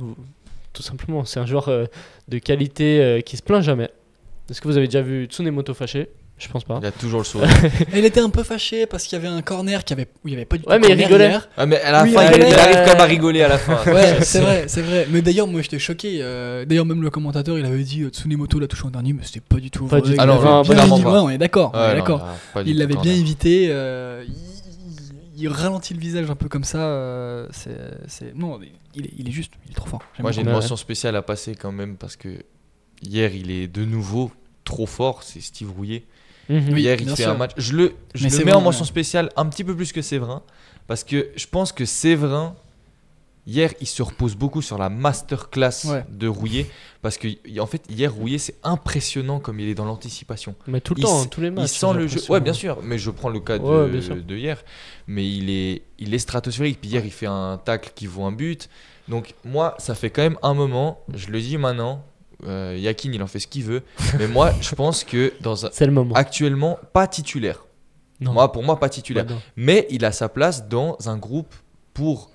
tout 0.73 0.83
simplement, 0.83 1.25
c'est 1.25 1.39
un 1.39 1.45
joueur 1.45 1.69
euh, 1.69 1.85
de 2.27 2.37
qualité 2.39 2.99
euh, 3.01 3.21
qui 3.21 3.37
se 3.37 3.41
plaint 3.43 3.61
jamais. 3.63 3.89
Est-ce 4.49 4.61
que 4.61 4.67
vous 4.67 4.77
avez 4.77 4.87
déjà 4.87 5.01
vu 5.01 5.25
Tsunemoto 5.25 5.73
fâché? 5.73 6.09
Je 6.37 6.47
pense 6.47 6.63
pas. 6.63 6.79
Il 6.81 6.85
a 6.87 6.91
toujours 6.91 7.19
le 7.19 7.25
sourire. 7.25 7.49
Il 7.95 8.03
était 8.03 8.19
un 8.19 8.31
peu 8.31 8.41
fâché 8.41 8.87
parce 8.87 9.03
qu'il 9.03 9.15
y 9.15 9.21
avait 9.23 9.27
un 9.31 9.43
corner 9.43 9.83
qui 9.83 9.93
avait 9.93 10.07
où 10.23 10.27
il 10.27 10.31
y 10.31 10.35
avait 10.35 10.45
pas 10.45 10.57
du 10.57 10.63
tout 10.63 10.69
Ouais, 10.71 10.79
mais 10.79 10.87
il 10.89 10.93
rigolait. 10.93 11.35
ah, 11.55 11.65
mais 11.67 11.79
à 11.79 11.91
la 11.91 12.01
Oui, 12.03 12.13
fin, 12.13 12.31
il 12.31 12.41
arrive 12.55 12.89
comme 12.89 12.99
à 12.99 13.03
rigoler 13.05 13.43
à 13.43 13.47
la 13.47 13.59
fin. 13.59 13.77
Ouais, 13.93 14.17
c'est 14.21 14.39
vrai, 14.39 14.63
c'est 14.65 14.81
vrai. 14.81 15.05
Mais 15.11 15.21
d'ailleurs, 15.21 15.45
moi 15.45 15.61
j'étais 15.61 15.77
choqué. 15.77 16.17
euh, 16.23 16.65
d'ailleurs, 16.65 16.85
même 16.87 17.03
le 17.03 17.11
commentateur, 17.11 17.59
il 17.59 17.65
avait 17.65 17.83
dit 17.83 18.01
euh, 18.01 18.09
Tsunemoto 18.09 18.59
l'a 18.59 18.65
touché 18.67 18.85
en 18.85 18.89
dernier, 18.89 19.13
mais 19.13 19.21
c'était 19.23 19.39
pas 19.39 19.57
du 19.57 19.69
tout 19.69 19.85
Pas 19.85 19.99
vrai. 19.99 20.09
du 20.09 20.15
tout. 20.15 20.17
Ah 20.19 20.25
non, 20.25 20.33
l'avait 20.37 20.45
non, 20.49 20.61
bien 20.63 20.73
clairement 20.73 20.95
évité. 20.95 21.03
pas. 21.03 21.13
Ouais, 21.13 21.19
on 21.19 21.29
est 21.29 21.37
d'accord. 21.37 21.71
on 21.75 21.77
Ouais, 21.77 21.83
est 21.85 21.89
non, 21.89 21.95
d'accord. 21.99 22.21
il 22.21 22.25
a 22.25 22.53
pas 22.55 22.63
du 22.63 22.69
Il 22.69 22.73
tout 22.73 22.79
l'avait 22.79 22.93
bien 22.93 22.95
corner. 23.03 23.19
évité. 23.19 23.67
euh, 23.69 24.23
il, 25.41 25.49
ralentit 25.49 25.93
le 25.93 25.99
visage 25.99 26.29
un 26.29 26.35
peu 26.35 26.47
comme 26.49 26.63
ça. 26.63 26.79
euh, 26.79 27.47
c'est, 27.51 27.77
c'est- 28.07 28.33
non, 28.35 28.59
il 28.95 29.05
est, 29.05 29.13
il 29.17 29.27
est 29.27 29.31
juste, 29.31 29.53
il 29.65 29.71
est 29.71 29.75
trop 29.75 29.87
fort. 29.87 30.01
Moi, 30.19 30.31
j'ai 30.31 30.41
une 30.41 30.49
mention 30.51 30.75
spéciale 30.75 31.15
à 31.15 31.21
passer 31.21 31.55
quand 31.55 31.71
même 31.71 31.97
parce 31.97 32.15
que 32.15 32.29
hier, 33.01 33.33
il 33.35 33.51
est 33.51 33.67
de 33.67 33.85
nouveau 33.85 34.31
trop 34.63 34.85
fort. 34.85 35.23
C'est 35.23 35.41
Steve 35.41 35.71
Rouillet. 35.71 36.03
Mhm. 36.49 36.73
Oui, 36.73 36.81
Hier, 36.81 36.97
il 36.99 37.09
fait 37.09 37.23
sûr. 37.23 37.29
un 37.31 37.35
match. 37.37 37.51
Je 37.57 37.73
le, 37.73 37.93
je 38.13 38.27
le 38.27 38.37
mets 38.37 38.43
vrai, 38.43 38.53
en 38.53 38.61
mention 38.61 38.83
spéciale 38.83 39.29
un 39.37 39.45
petit 39.45 39.63
peu 39.63 39.75
plus 39.75 39.91
que 39.93 40.01
Séverin 40.01 40.41
parce 40.87 41.03
que 41.03 41.29
je 41.35 41.45
pense 41.47 41.71
que 41.71 41.85
Séverin, 41.85 42.55
Hier, 43.47 43.73
il 43.81 43.87
se 43.87 44.03
repose 44.03 44.35
beaucoup 44.35 44.61
sur 44.61 44.77
la 44.77 44.89
masterclass 44.89 45.85
Ouais. 45.89 46.05
de 46.11 46.27
Rouillet. 46.27 46.69
Parce 47.01 47.17
que, 47.17 47.27
en 47.59 47.65
fait, 47.65 47.81
hier, 47.89 48.13
Rouillet, 48.13 48.37
c'est 48.37 48.55
impressionnant 48.63 49.39
comme 49.39 49.59
il 49.59 49.67
est 49.67 49.73
dans 49.75 49.85
l'anticipation. 49.85 50.55
Mais 50.67 50.79
tout 50.79 50.93
le 50.93 50.99
Il 50.99 51.03
temps, 51.03 51.21
hein, 51.21 51.25
tous 51.29 51.41
les 51.41 51.47
Il 51.47 51.53
matchs. 51.53 51.71
sent 51.71 51.87
j'ai 51.93 51.99
le 51.99 52.07
jeu. 52.07 52.19
Ouais, 52.29 52.39
bien 52.39 52.53
sûr. 52.53 52.77
Mais 52.83 52.97
je 52.99 53.09
prends 53.09 53.29
le 53.29 53.39
cas 53.39 53.57
de, 53.57 53.63
Ouais, 53.63 54.37
hier. 54.37 54.63
Mais 55.07 55.27
il 55.27 55.49
est, 55.49 55.81
il 55.97 56.13
est 56.13 56.19
stratosphérique. 56.19 56.79
Puis 56.81 56.91
hier, 56.91 57.03
il 57.03 57.11
fait 57.11 57.25
un 57.25 57.59
tacle 57.63 57.91
qui 57.95 58.05
vaut 58.05 58.23
un 58.23 58.31
but. 58.31 58.69
Donc, 59.07 59.33
moi, 59.43 59.75
ça 59.79 59.95
fait 59.95 60.09
quand 60.11 60.21
même 60.21 60.37
un 60.43 60.53
moment. 60.53 60.99
Je 61.13 61.27
le 61.29 61.39
dis 61.41 61.57
maintenant. 61.57 62.03
euh, 62.47 62.75
Yakin, 62.79 63.11
il 63.11 63.21
en 63.23 63.27
fait 63.27 63.39
ce 63.39 63.47
qu'il 63.47 63.63
veut. 63.63 63.81
mais 64.19 64.27
moi, 64.27 64.51
je 64.61 64.73
pense 64.75 65.03
que 65.03 65.33
dans 65.41 65.65
un, 65.65 65.69
C'est 65.73 65.85
le 65.85 65.91
moment. 65.91 66.13
actuellement, 66.15 66.77
pas 66.93 67.05
titulaire. 67.07 67.65
Non. 68.19 68.33
Moi, 68.33 68.51
pour 68.51 68.63
moi, 68.63 68.79
pas 68.79 68.89
titulaire. 68.89 69.25
Mais 69.55 69.87
il 69.89 70.05
a 70.05 70.11
sa 70.11 70.29
place 70.29 70.67
dans 70.67 70.95
un 71.07 71.17
groupe 71.17 71.53
pour. 71.95 72.30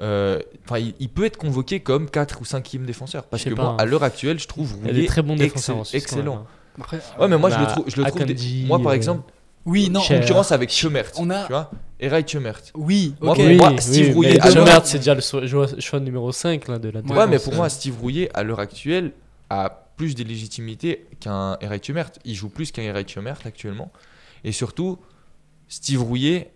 Euh, 0.00 0.40
Enfin, 0.64 0.78
il, 0.78 0.94
il 1.00 1.08
peut 1.08 1.24
être 1.24 1.36
convoqué 1.36 1.80
comme 1.80 2.08
4 2.10 2.40
ou 2.40 2.44
5e 2.44 2.84
défenseur. 2.84 3.24
Parce 3.24 3.42
que 3.50 3.54
pas, 3.54 3.62
moi, 3.62 3.72
hein. 3.72 3.76
à 3.78 3.84
l'heure 3.84 4.02
actuelle, 4.02 4.38
je 4.38 4.46
trouve 4.46 4.74
Il 4.84 4.90
Rouillet 4.90 5.06
très 5.06 5.22
en 5.22 5.96
excellent. 5.96 6.36
hein. 6.36 6.46
Après, 6.80 7.00
Ouais, 7.18 7.26
mais 7.28 7.38
moi, 7.38 7.50
je 7.50 7.56
le 7.58 7.64
Bah, 7.64 7.70
trouve. 7.72 7.84
Je 7.88 7.96
le 8.00 8.04
trouve 8.08 8.24
des- 8.24 8.64
Moi, 8.66 8.78
par 8.80 8.92
euh, 8.92 8.94
exemple, 8.94 9.32
oui, 9.66 9.90
non. 9.90 10.00
Cher. 10.00 10.20
concurrence 10.20 10.52
avec 10.52 10.70
Schumert. 10.70 11.10
On 11.18 11.28
a- 11.30 11.44
Tu 11.46 11.52
vois 11.52 11.70
Schumert. 12.28 12.60
Oui, 12.74 13.14
Moi, 13.20 13.34
pour 13.34 13.44
Oui, 13.44 13.56
moi, 13.56 13.70
oui, 13.72 13.80
Steve 13.80 14.06
mais 14.08 14.12
Rouillet, 14.14 14.38
Schumert, 14.52 14.86
c'est 14.86 14.98
déjà 14.98 15.14
le 15.16 15.20
choix, 15.20 16.00
numéro 16.00 16.30
5 16.30 16.68
là, 16.68 16.78
de 16.78 16.88
la 16.90 17.00
Ouais, 17.00 17.06
Ouais, 17.06 17.14
défense. 17.14 17.28
mais 17.30 17.38
pour 17.40 17.54
moi, 17.54 17.68
Steve 17.68 17.98
Rouillet, 18.00 18.30
à 18.34 18.44
l'heure 18.44 18.60
actuelle, 18.60 19.12
a 19.50 19.86
plus 19.96 20.14
de 20.14 20.22
légitimité 20.22 21.06
qu'un 21.18 21.56
Eray 21.60 21.80
Schumert. 21.82 22.10
Il 22.24 22.34
joue 22.36 22.48
plus 22.50 22.70
qu'un 22.70 22.82
Eray 22.82 23.04
Schumert 23.08 23.38
actuellement. 23.44 23.90
Et 24.44 24.52
surtout, 24.52 24.98
Steve 25.66 26.00
Rouillet, 26.02 26.52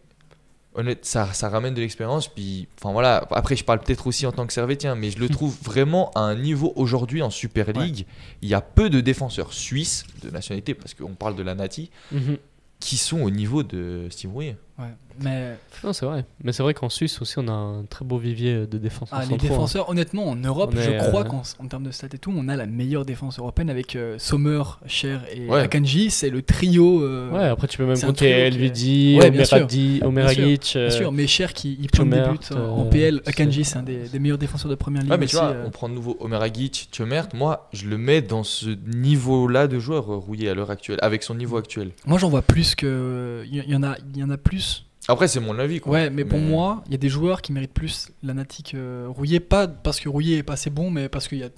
honnête, 0.74 1.04
ça, 1.04 1.32
ça 1.32 1.48
ramène 1.48 1.74
de 1.74 1.80
l'expérience. 1.80 2.28
Puis, 2.28 2.68
enfin 2.78 2.92
voilà, 2.92 3.26
après, 3.30 3.56
je 3.56 3.64
parle 3.64 3.80
peut-être 3.80 4.06
aussi 4.06 4.26
en 4.26 4.32
tant 4.32 4.46
que 4.46 4.52
servétien, 4.52 4.94
mais 4.94 5.10
je 5.10 5.18
le 5.18 5.28
trouve 5.30 5.56
vraiment 5.62 6.10
à 6.14 6.20
un 6.20 6.34
niveau 6.34 6.72
aujourd'hui 6.76 7.22
en 7.22 7.30
Super 7.30 7.72
League. 7.72 8.06
Il 8.42 8.48
y 8.48 8.54
a 8.54 8.60
peu 8.60 8.90
de 8.90 9.00
défenseurs 9.00 9.52
suisses 9.52 10.04
de 10.22 10.30
nationalité, 10.30 10.74
parce 10.74 10.94
qu'on 10.94 11.14
parle 11.14 11.36
de 11.36 11.42
la 11.42 11.54
Nati, 11.54 11.90
mhm. 12.12 12.38
qui 12.80 12.96
sont 12.96 13.20
au 13.20 13.30
niveau 13.30 13.62
de 13.62 14.06
Steve 14.10 14.32
Rouillet. 14.32 14.56
Ouais, 14.78 14.86
mais 15.22 15.58
Non, 15.84 15.92
c'est 15.92 16.06
vrai. 16.06 16.24
Mais 16.42 16.50
c'est 16.52 16.62
vrai 16.62 16.72
qu'en 16.72 16.88
Suisse 16.88 17.20
aussi, 17.20 17.34
on 17.38 17.46
a 17.46 17.52
un 17.52 17.84
très 17.84 18.06
beau 18.06 18.16
vivier 18.16 18.66
de 18.66 18.78
défense. 18.78 19.10
ah, 19.12 19.22
les 19.28 19.36
défenseurs, 19.36 19.90
honnêtement, 19.90 20.26
en 20.30 20.34
Europe, 20.34 20.72
On 20.74 20.80
je 20.80 20.90
est, 20.90 20.96
crois 20.96 21.20
euh, 21.20 21.24
qu'en 21.24 21.42
en 21.58 21.66
termes 21.68 21.82
de 21.84 21.90
stats 21.90 22.06
et 22.14 22.18
tout, 22.18 22.32
on 22.34 22.48
a 22.48 22.56
la 22.56 22.64
meilleure 22.66 23.04
défense 23.04 23.38
européenne 23.38 23.68
avec 23.68 23.94
euh, 23.96 24.16
Sommer, 24.18 24.62
Cher 24.86 25.24
et 25.30 25.46
Ouais. 25.46 25.60
Akanji. 25.60 26.10
C'est 26.10 26.30
le 26.30 26.40
trio. 26.40 27.02
euh, 27.02 27.30
Ouais, 27.30 27.44
après 27.44 27.68
tu 27.68 27.76
peux 27.76 27.84
même 27.84 28.00
compter 28.00 28.30
Elvedi, 28.30 29.18
Ouais, 29.20 29.30
bien 29.30 29.44
sûr. 29.44 29.58
Omeradi, 29.58 30.00
Omeragic. 30.02 30.72
Bien 30.74 30.90
sûr, 30.90 31.12
mais 31.12 31.26
Cher 31.26 31.52
qui 31.52 31.76
il 31.78 31.90
prend 31.90 32.06
des 32.06 32.20
buts 32.22 32.38
euh, 32.52 32.66
en 32.68 32.86
PL. 32.86 33.20
Akanji, 33.26 33.64
c'est 33.64 33.76
un 33.76 33.82
des, 33.82 34.08
des 34.08 34.18
meilleurs 34.18 34.38
défenseurs 34.38 34.70
de 34.70 34.74
première 34.74 35.02
ligue. 35.02 35.10
Ouais, 35.12 35.18
mais 35.18 35.26
tu 35.26 35.36
aussi, 35.36 35.44
vois, 35.44 35.54
euh. 35.54 35.64
on 35.66 35.70
prend 35.70 35.90
de 35.90 35.94
nouveau 35.94 36.16
Omer 36.18 36.40
Agic, 36.40 36.88
Chomert. 36.96 37.28
Moi, 37.34 37.68
je 37.74 37.86
le 37.86 37.98
mets 37.98 38.22
dans 38.22 38.42
ce 38.42 38.70
niveau-là 38.86 39.66
de 39.68 39.78
joueur 39.78 40.06
rouillé 40.06 40.48
à 40.48 40.54
l'heure 40.54 40.70
actuelle, 40.70 40.98
avec 41.02 41.22
son 41.22 41.34
niveau 41.34 41.58
actuel. 41.58 41.90
Moi, 42.06 42.18
j'en 42.18 42.30
vois 42.30 42.42
plus 42.42 42.74
que. 42.74 43.42
Il 43.46 43.54
y, 43.62 43.70
y 43.70 43.76
en 43.76 43.82
a, 43.82 43.96
il 44.14 44.18
y 44.18 44.24
en 44.24 44.30
a 44.30 44.38
plus. 44.38 44.62
Après, 45.09 45.26
c'est 45.28 45.40
mon 45.40 45.59
avis. 45.59 45.80
Quoi. 45.80 45.92
Ouais, 45.92 46.11
mais 46.11 46.24
pour 46.24 46.38
moi, 46.38 46.82
il 46.86 46.92
y 46.92 46.94
a 46.94 46.98
des 46.98 47.09
joueurs 47.09 47.42
qui 47.42 47.53
méritent 47.53 47.74
plus 47.74 48.11
la 48.22 48.34
Natic 48.34 48.74
euh, 48.74 49.07
Rouillé. 49.09 49.40
Pas 49.40 49.66
parce 49.68 49.98
que 50.00 50.09
Rouillé 50.09 50.38
est 50.38 50.42
pas 50.42 50.53
assez 50.55 50.70
bon, 50.70 50.90
mais 50.90 51.09
parce 51.09 51.26
qu'il 51.28 51.38
y 51.38 51.42
a, 51.44 51.48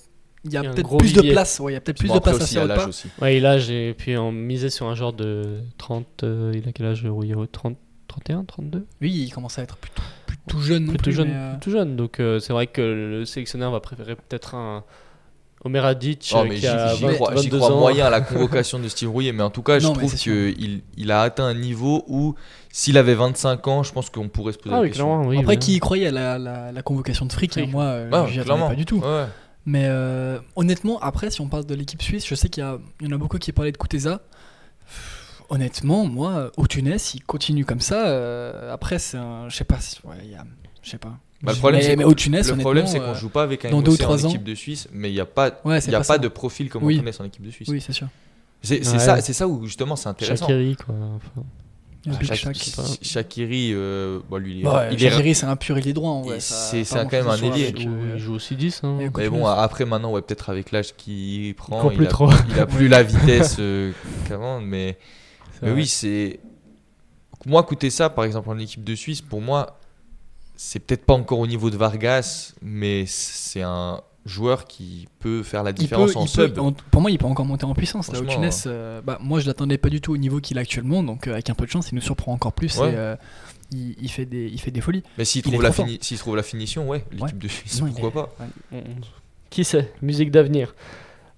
il 0.44 0.52
y 0.52 0.56
a 0.56 0.62
peut-être 0.62 0.96
plus 0.96 1.12
de 1.12 1.20
place. 1.30 1.60
Ouais, 1.60 1.72
il 1.72 1.74
y 1.74 1.76
a 1.76 1.80
peut-être 1.80 1.98
plus 1.98 2.08
Bon, 2.08 2.14
de 2.14 2.20
place 2.20 2.36
aussi, 2.36 2.58
à 2.58 2.64
l'âge 2.64 2.78
pas. 2.78 2.88
aussi. 2.88 3.08
Ouais, 3.20 3.36
il 3.36 3.44
a, 3.46 3.58
j'ai 3.58 3.92
puis 3.94 4.16
on 4.16 4.32
misait 4.32 4.70
sur 4.70 4.86
un 4.86 4.94
genre 4.94 5.12
de 5.12 5.60
30. 5.78 6.24
euh, 6.24 6.52
il 6.54 6.68
a 6.68 6.72
quel 6.72 6.86
âge, 6.86 7.04
Rouillero 7.06 7.46
30, 7.46 7.76
31, 8.08 8.44
32 8.44 8.86
Oui, 9.02 9.12
il 9.26 9.30
commence 9.30 9.58
à 9.58 9.62
être 9.62 9.76
plutôt, 9.76 10.02
plutôt 10.26 10.60
jeune 10.60 10.84
non 10.84 10.88
Plutôt 10.90 11.02
plus. 11.04 11.12
jeune. 11.12 11.28
mais, 11.28 11.34
euh, 11.34 11.50
Plutôt 11.52 11.70
jeune. 11.70 11.96
Donc 11.96 12.20
euh, 12.20 12.38
c'est 12.40 12.52
vrai 12.54 12.66
que 12.66 12.80
le 12.80 13.24
sélectionneur 13.26 13.70
va 13.72 13.80
préférer 13.80 14.16
peut-être 14.16 14.54
un 14.54 14.84
Omeradic 15.64 16.30
Oh, 16.34 16.38
euh, 16.38 16.44
mais 16.44 16.54
qui 16.56 16.60
j'y 16.60 16.66
a 16.68 16.94
j'y 16.94 17.02
20, 17.04 17.14
crois, 17.14 17.30
j'y 17.36 17.44
22 17.48 17.56
crois 17.58 17.72
ans. 17.72 17.78
moyen 17.80 18.06
à 18.06 18.10
la 18.10 18.20
convocation 18.20 18.78
de 18.78 18.86
Steve 18.88 19.08
Rouillet, 19.10 19.32
mais 19.32 19.42
en 19.42 19.50
tout 19.50 19.62
cas, 19.62 19.78
je 19.78 19.86
Non, 19.86 19.94
trouve 19.94 20.14
qu'il 20.14 20.82
il 20.96 21.10
a 21.10 21.22
atteint 21.22 21.46
un 21.46 21.54
niveau 21.54 22.04
où, 22.06 22.34
s'il 22.70 22.98
avait 22.98 23.14
25 23.14 23.66
ans, 23.68 23.82
je 23.82 23.92
pense 23.92 24.10
qu'on 24.10 24.28
pourrait 24.28 24.52
se 24.52 24.58
poser 24.58 24.74
Ah 24.74 24.76
la 24.78 24.82
oui, 24.82 24.88
question. 24.88 25.22
Oui, 25.26 25.38
Après, 25.38 25.54
oui. 25.54 25.58
qui 25.58 25.76
y 25.76 25.80
croyait 25.80 26.08
à 26.08 26.12
la, 26.12 26.38
la- 26.38 26.70
la 26.72 26.82
convocation 26.82 27.24
de 27.26 27.32
Frick 27.32 27.52
Frick. 27.52 27.66
hein, 27.66 27.70
Moi, 27.72 27.84
euh, 27.84 28.10
Ouais, 28.10 28.30
j'y 28.30 28.40
attendais 28.40 28.66
pas 28.68 28.74
du 28.74 28.84
tout. 28.84 28.98
Ouais. 28.98 29.24
Mais 29.66 29.84
euh, 29.86 30.38
honnêtement, 30.56 30.98
après, 31.00 31.30
si 31.30 31.40
on 31.40 31.48
parle 31.48 31.64
de 31.64 31.74
l'équipe 31.74 32.02
suisse, 32.02 32.26
je 32.26 32.34
sais 32.34 32.50
qu'il 32.50 32.62
y, 32.62 33.06
en 33.06 33.12
a 33.12 33.16
beaucoup 33.16 33.38
qui 33.38 33.50
parlaient 33.52 33.72
de 33.72 33.78
Kuteza. 33.78 34.20
Honnêtement, 35.50 36.04
moi, 36.06 36.50
au 36.56 36.66
Tunis, 36.66 37.14
il 37.14 37.22
continue 37.24 37.64
comme 37.64 37.80
ça. 37.80 38.06
euh, 38.06 38.72
après, 38.72 38.98
c'est 38.98 39.18
un. 39.18 39.48
Je 39.48 39.56
sais 39.56 39.64
pas. 39.64 39.78
si- 39.80 39.98
Ouais, 40.04 40.16
il 40.24 40.30
y 40.30 40.34
a- 40.34 40.44
Je 40.82 40.90
sais 40.90 40.98
pas. 40.98 41.14
Bah, 41.44 41.52
le 41.52 41.58
problème, 41.58 41.80
mais, 41.80 41.86
c'est 41.86 41.96
mais 41.96 42.04
qu'on- 42.04 42.10
au 42.10 42.14
Tunis, 42.14 42.48
Le 42.48 42.56
problème, 42.56 42.84
honnêtement, 42.84 42.92
c'est 42.92 42.98
qu'on 42.98 43.16
euh, 43.16 43.20
joue 43.20 43.28
pas 43.28 43.42
avec 43.42 43.64
un 43.64 43.70
dans 43.70 43.82
deux 43.82 43.92
ou 43.92 44.04
en 44.06 44.14
ans- 44.14 44.28
équipe 44.28 44.44
de 44.44 44.54
Suisse, 44.54 44.88
mais 44.92 45.10
il 45.10 45.14
n'y 45.14 45.20
a 45.20 45.26
pas, 45.26 45.60
Ouais, 45.64 45.78
il 45.78 45.82
c'est 45.82 45.90
y 45.90 45.94
a 45.94 46.00
pas 46.00 46.18
de 46.18 46.28
profil 46.28 46.68
comme 46.68 46.84
Oui. 46.84 46.96
on 46.96 47.04
connaît 47.04 47.20
en 47.20 47.24
équipe 47.24 47.44
de 47.44 47.50
Suisse. 47.50 47.68
Oui, 47.68 47.80
c'est 47.80 47.92
sûr. 47.92 48.08
C'est 48.62 48.82
c'est 48.84 48.92
Ouais. 48.94 48.98
ça, 48.98 49.20
c'est 49.20 49.34
ça 49.34 49.46
où 49.46 49.66
justement 49.66 49.94
c'est 49.94 50.08
intéressant. 50.08 50.46
Shaqiri, 50.46 50.76
quoi. 50.76 50.94
Enfin, 51.16 51.42
Ah, 52.06 52.10
euh, 52.10 52.12
bon, 54.28 54.36
lui, 54.36 54.58
il 54.60 54.64
est, 54.64 54.68
Ouais, 54.68 54.88
il 54.92 55.04
est- 55.04 55.34
c'est 55.34 55.46
un 55.46 55.56
pur 55.56 55.76
ailier 55.78 55.92
droit 55.92 56.10
en 56.10 56.22
vrai. 56.22 56.40
c'est- 56.40 56.84
quand 56.84 57.10
même 57.12 57.28
un 57.28 57.36
ailier. 57.36 57.64
avec, 57.64 57.78
il 57.78 57.82
joue- 57.84 57.94
euh, 57.94 58.12
il 58.16 58.20
joue 58.20 58.34
aussi 58.34 58.56
10. 58.56 58.80
Hein. 58.84 58.98
Mais 59.16 59.28
bon, 59.30 59.46
après 59.46 59.84
maintenant, 59.84 60.12
ouais, 60.12 60.22
peut-être 60.22 60.50
avec 60.50 60.70
l'âge 60.72 60.94
qu'il 60.96 61.54
prend, 61.54 61.90
il, 61.90 61.96
plus 61.96 62.06
a, 62.06 62.10
trop. 62.10 62.30
il 62.50 62.60
a 62.60 62.66
plus 62.66 62.88
la 62.88 63.02
vitesse 63.02 63.56
euh, 63.58 63.92
qu'avant. 64.28 64.60
Mais, 64.60 64.98
C'est 65.60 65.66
mais 65.66 65.72
oui, 65.72 65.86
c'est. 65.86 66.40
Moi, 67.46 67.60
écouter 67.62 67.90
ça, 67.90 68.08
par 68.10 68.24
exemple, 68.24 68.48
en 68.50 68.58
équipe 68.58 68.84
de 68.84 68.94
Suisse, 68.94 69.20
pour 69.20 69.40
moi, 69.42 69.78
c'est 70.56 70.78
peut-être 70.80 71.04
pas 71.04 71.14
encore 71.14 71.38
au 71.38 71.46
niveau 71.46 71.70
de 71.70 71.76
Vargas, 71.76 72.54
mais 72.62 73.04
c'est 73.06 73.62
un 73.62 74.00
joueur 74.26 74.64
qui 74.66 75.06
peut 75.18 75.42
faire 75.42 75.62
la 75.62 75.72
différence 75.72 76.12
peut- 76.14 76.18
en 76.18 76.22
peut- 76.24 76.28
sub. 76.28 76.58
en- 76.58 76.72
pour 76.72 77.02
moi, 77.02 77.10
il 77.10 77.18
peut 77.18 77.26
encore 77.26 77.44
monter 77.44 77.64
en 77.66 77.74
puissance. 77.74 78.10
Là, 78.12 78.20
Tunis, 78.26 78.64
euh, 78.66 79.02
bah, 79.02 79.18
moi, 79.20 79.38
je 79.40 79.46
l'attendais 79.46 79.76
pas 79.76 79.90
du 79.90 80.00
tout 80.00 80.12
au 80.12 80.16
niveau 80.16 80.40
qu'il 80.40 80.56
a 80.56 80.62
actuellement. 80.62 81.02
Donc, 81.02 81.26
euh, 81.28 81.32
avec 81.34 81.50
un 81.50 81.54
peu 81.54 81.66
de 81.66 81.70
chance, 81.70 81.90
il 81.92 81.96
nous 81.96 82.00
surprend 82.00 82.32
encore 82.32 82.52
plus. 82.54 82.78
Ouais. 82.78 82.90
Et, 82.90 82.94
euh, 82.96 83.16
il, 83.72 83.94
il 84.00 84.08
fait 84.10 84.24
des, 84.24 84.46
il 84.46 84.58
fait 84.60 84.70
des 84.70 84.80
folies. 84.80 85.02
Mais 85.18 85.24
s'il 85.26 85.42
trouve, 85.42 85.62
la 85.62 85.70
trop 85.70 85.84
fini- 85.84 85.98
s'il 86.00 86.16
trouve 86.18 86.36
la 86.36 86.42
finition, 86.42 86.88
ouais, 86.88 87.04
l'équipe 87.12 87.38
de 87.38 87.48
Suisse, 87.48 87.82
Non, 87.82 87.88
pourquoi 87.90 88.30
est- 88.72 88.76
pas 88.76 88.78
Qui 89.50 89.64
sait 89.64 89.92
Musique 90.00 90.30
d'avenir. 90.30 90.74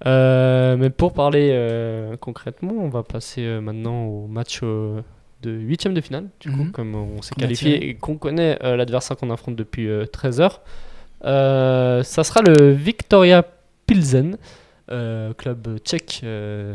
Euh, 0.05 0.77
mais 0.77 0.91
pour 0.91 1.12
parler 1.14 1.49
euh, 1.53 2.17
concrètement, 2.19 2.75
on 2.79 2.89
va 2.91 3.03
passer 3.03 3.41
euh, 3.43 3.61
maintenant 3.61 4.05
au 4.05 4.27
match 4.27 4.61
euh, 4.62 5.01
de 5.43 5.51
huitième 5.51 5.95
de 5.95 6.01
finale, 6.01 6.28
du 6.41 6.51
coup, 6.51 6.64
Mhm. 6.64 6.72
comme 6.72 6.95
on 6.95 7.22
s'est 7.22 7.34
qualifié 7.34 7.89
et 7.89 7.95
qu'on 7.95 8.16
connaît 8.16 8.59
euh, 8.64 8.76
l'adversaire 8.76 9.16
qu'on 9.16 9.30
affronte 9.30 9.57
depuis 9.57 9.89
13 10.12 10.41
heures. 10.41 10.62
Euh, 11.24 12.03
ça 12.03 12.24
sera 12.24 12.43
le 12.43 12.70
Victoria 12.72 13.45
Pilsen, 13.87 14.37
euh, 14.91 15.32
club 15.34 15.78
tchèque 15.78 16.20
euh, 16.24 16.74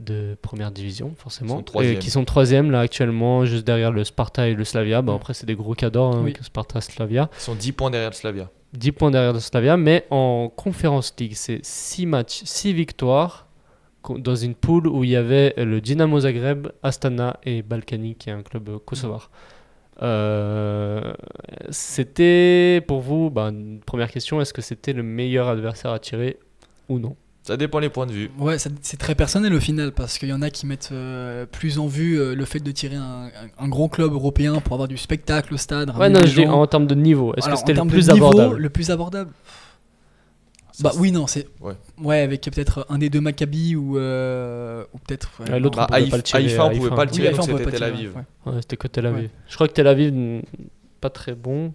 de 0.00 0.36
première 0.40 0.70
division, 0.70 1.14
forcément, 1.16 1.54
Ils 1.54 1.58
sont 1.58 1.62
troisième. 1.64 1.96
et 1.96 1.98
qui 1.98 2.10
sont 2.10 2.24
troisième 2.24 2.70
là 2.70 2.80
actuellement, 2.80 3.44
juste 3.44 3.66
derrière 3.66 3.90
le 3.90 4.04
Sparta 4.04 4.46
et 4.48 4.54
le 4.54 4.64
Slavia. 4.64 5.02
Bon, 5.02 5.12
Mhm. 5.12 5.16
après, 5.16 5.34
c'est 5.34 5.46
des 5.46 5.56
gros 5.56 5.74
cadors, 5.74 6.14
hein, 6.14 6.20
Oui. 6.22 6.30
avec 6.30 6.44
Sparta, 6.44 6.80
Slavia. 6.80 7.28
Ils 7.36 7.40
sont 7.40 7.54
10 7.54 7.72
points 7.72 7.90
derrière 7.90 8.10
le 8.10 8.14
Slavia. 8.14 8.48
10 8.74 8.92
points 8.92 9.10
derrière 9.10 9.32
le 9.32 9.40
Slavia, 9.40 9.76
mais 9.76 10.06
en 10.10 10.48
Conference 10.54 11.12
League, 11.18 11.32
c'est 11.34 11.64
6 11.64 12.06
matchs, 12.06 12.42
6 12.44 12.72
victoires 12.72 13.47
dans 14.18 14.36
une 14.36 14.54
poule 14.54 14.86
où 14.86 15.04
il 15.04 15.10
y 15.10 15.16
avait 15.16 15.54
le 15.56 15.80
Dynamo 15.80 16.20
Zagreb, 16.20 16.68
Astana 16.82 17.38
et 17.44 17.62
Balkany, 17.62 18.14
qui 18.14 18.30
est 18.30 18.32
un 18.32 18.42
club 18.42 18.78
kosovar. 18.84 19.30
Euh, 20.00 21.12
c'était 21.70 22.82
pour 22.86 23.00
vous, 23.00 23.30
bah, 23.30 23.48
une 23.48 23.80
première 23.84 24.10
question, 24.10 24.40
est-ce 24.40 24.52
que 24.54 24.62
c'était 24.62 24.92
le 24.92 25.02
meilleur 25.02 25.48
adversaire 25.48 25.90
à 25.92 25.98
tirer 25.98 26.38
ou 26.88 26.98
non? 26.98 27.16
Ça 27.42 27.56
dépend 27.56 27.78
les 27.78 27.88
points 27.88 28.06
de 28.06 28.12
vue. 28.12 28.30
Ouais, 28.38 28.56
c'est 28.58 28.96
très 28.98 29.14
personnel 29.14 29.54
au 29.54 29.60
final 29.60 29.92
parce 29.92 30.18
qu'il 30.18 30.28
y 30.28 30.32
en 30.34 30.42
a 30.42 30.50
qui 30.50 30.66
mettent 30.66 30.90
euh, 30.92 31.46
plus 31.46 31.78
en 31.78 31.86
vue 31.86 32.20
euh, 32.20 32.34
le 32.34 32.44
fait 32.44 32.60
de 32.60 32.70
tirer 32.70 32.96
un, 32.96 33.26
un- 33.26 33.64
un 33.64 33.68
gros 33.68 33.88
club 33.88 34.12
européen 34.12 34.60
pour 34.60 34.74
avoir 34.74 34.86
du 34.86 34.98
spectacle 34.98 35.54
au 35.54 35.56
stade. 35.56 35.90
Ouais, 35.96 36.10
non, 36.10 36.20
dis 36.20 36.46
en 36.46 36.66
termes 36.66 36.86
de 36.86 36.94
niveau, 36.94 37.34
est-ce 37.36 37.48
que 37.48 37.56
c'était 37.56 37.72
le 37.72 37.82
niveau, 37.82 38.10
abordable? 38.12 38.56
Le 38.58 38.68
plus 38.68 38.90
abordable 38.90 39.30
Bah 40.80 40.92
oui, 40.98 41.10
non, 41.12 41.26
c'est. 41.26 41.46
Ouais. 41.60 41.74
Ouais, 42.00 42.20
avec 42.20 42.42
peut-être 42.42 42.86
un 42.88 42.98
des 42.98 43.10
deux 43.10 43.20
Maccabi 43.20 43.74
ou, 43.76 43.98
euh, 43.98 44.84
ou 44.94 44.98
peut-être. 44.98 45.30
ouais, 45.40 45.58
l'autre, 45.58 45.76
Bah, 45.78 45.86
pouvait 45.86 46.00
Haïf- 46.00 46.10
pas 46.10 46.16
le 46.18 46.22
tirer, 46.22 46.42
Haïfa, 46.44 46.64
on 46.66 46.76
pouvait 46.76 46.88
pas 46.90 47.04
le 47.04 47.10
Oui, 47.10 47.16
tirer, 47.16 47.30
pouvait 47.32 47.58
c'était 47.58 47.70
Tel 47.72 47.82
Aviv. 47.82 48.16
ouais. 48.46 48.52
C'était 48.60 48.76
que 48.76 48.86
Tel 48.88 49.06
Aviv. 49.06 49.30
Je 49.48 49.54
crois 49.54 49.68
que 49.68 49.72
Tel 49.72 49.86
Aviv, 49.86 50.08
n- 50.08 50.42
pas 51.00 51.10
très 51.10 51.34
bon. 51.34 51.72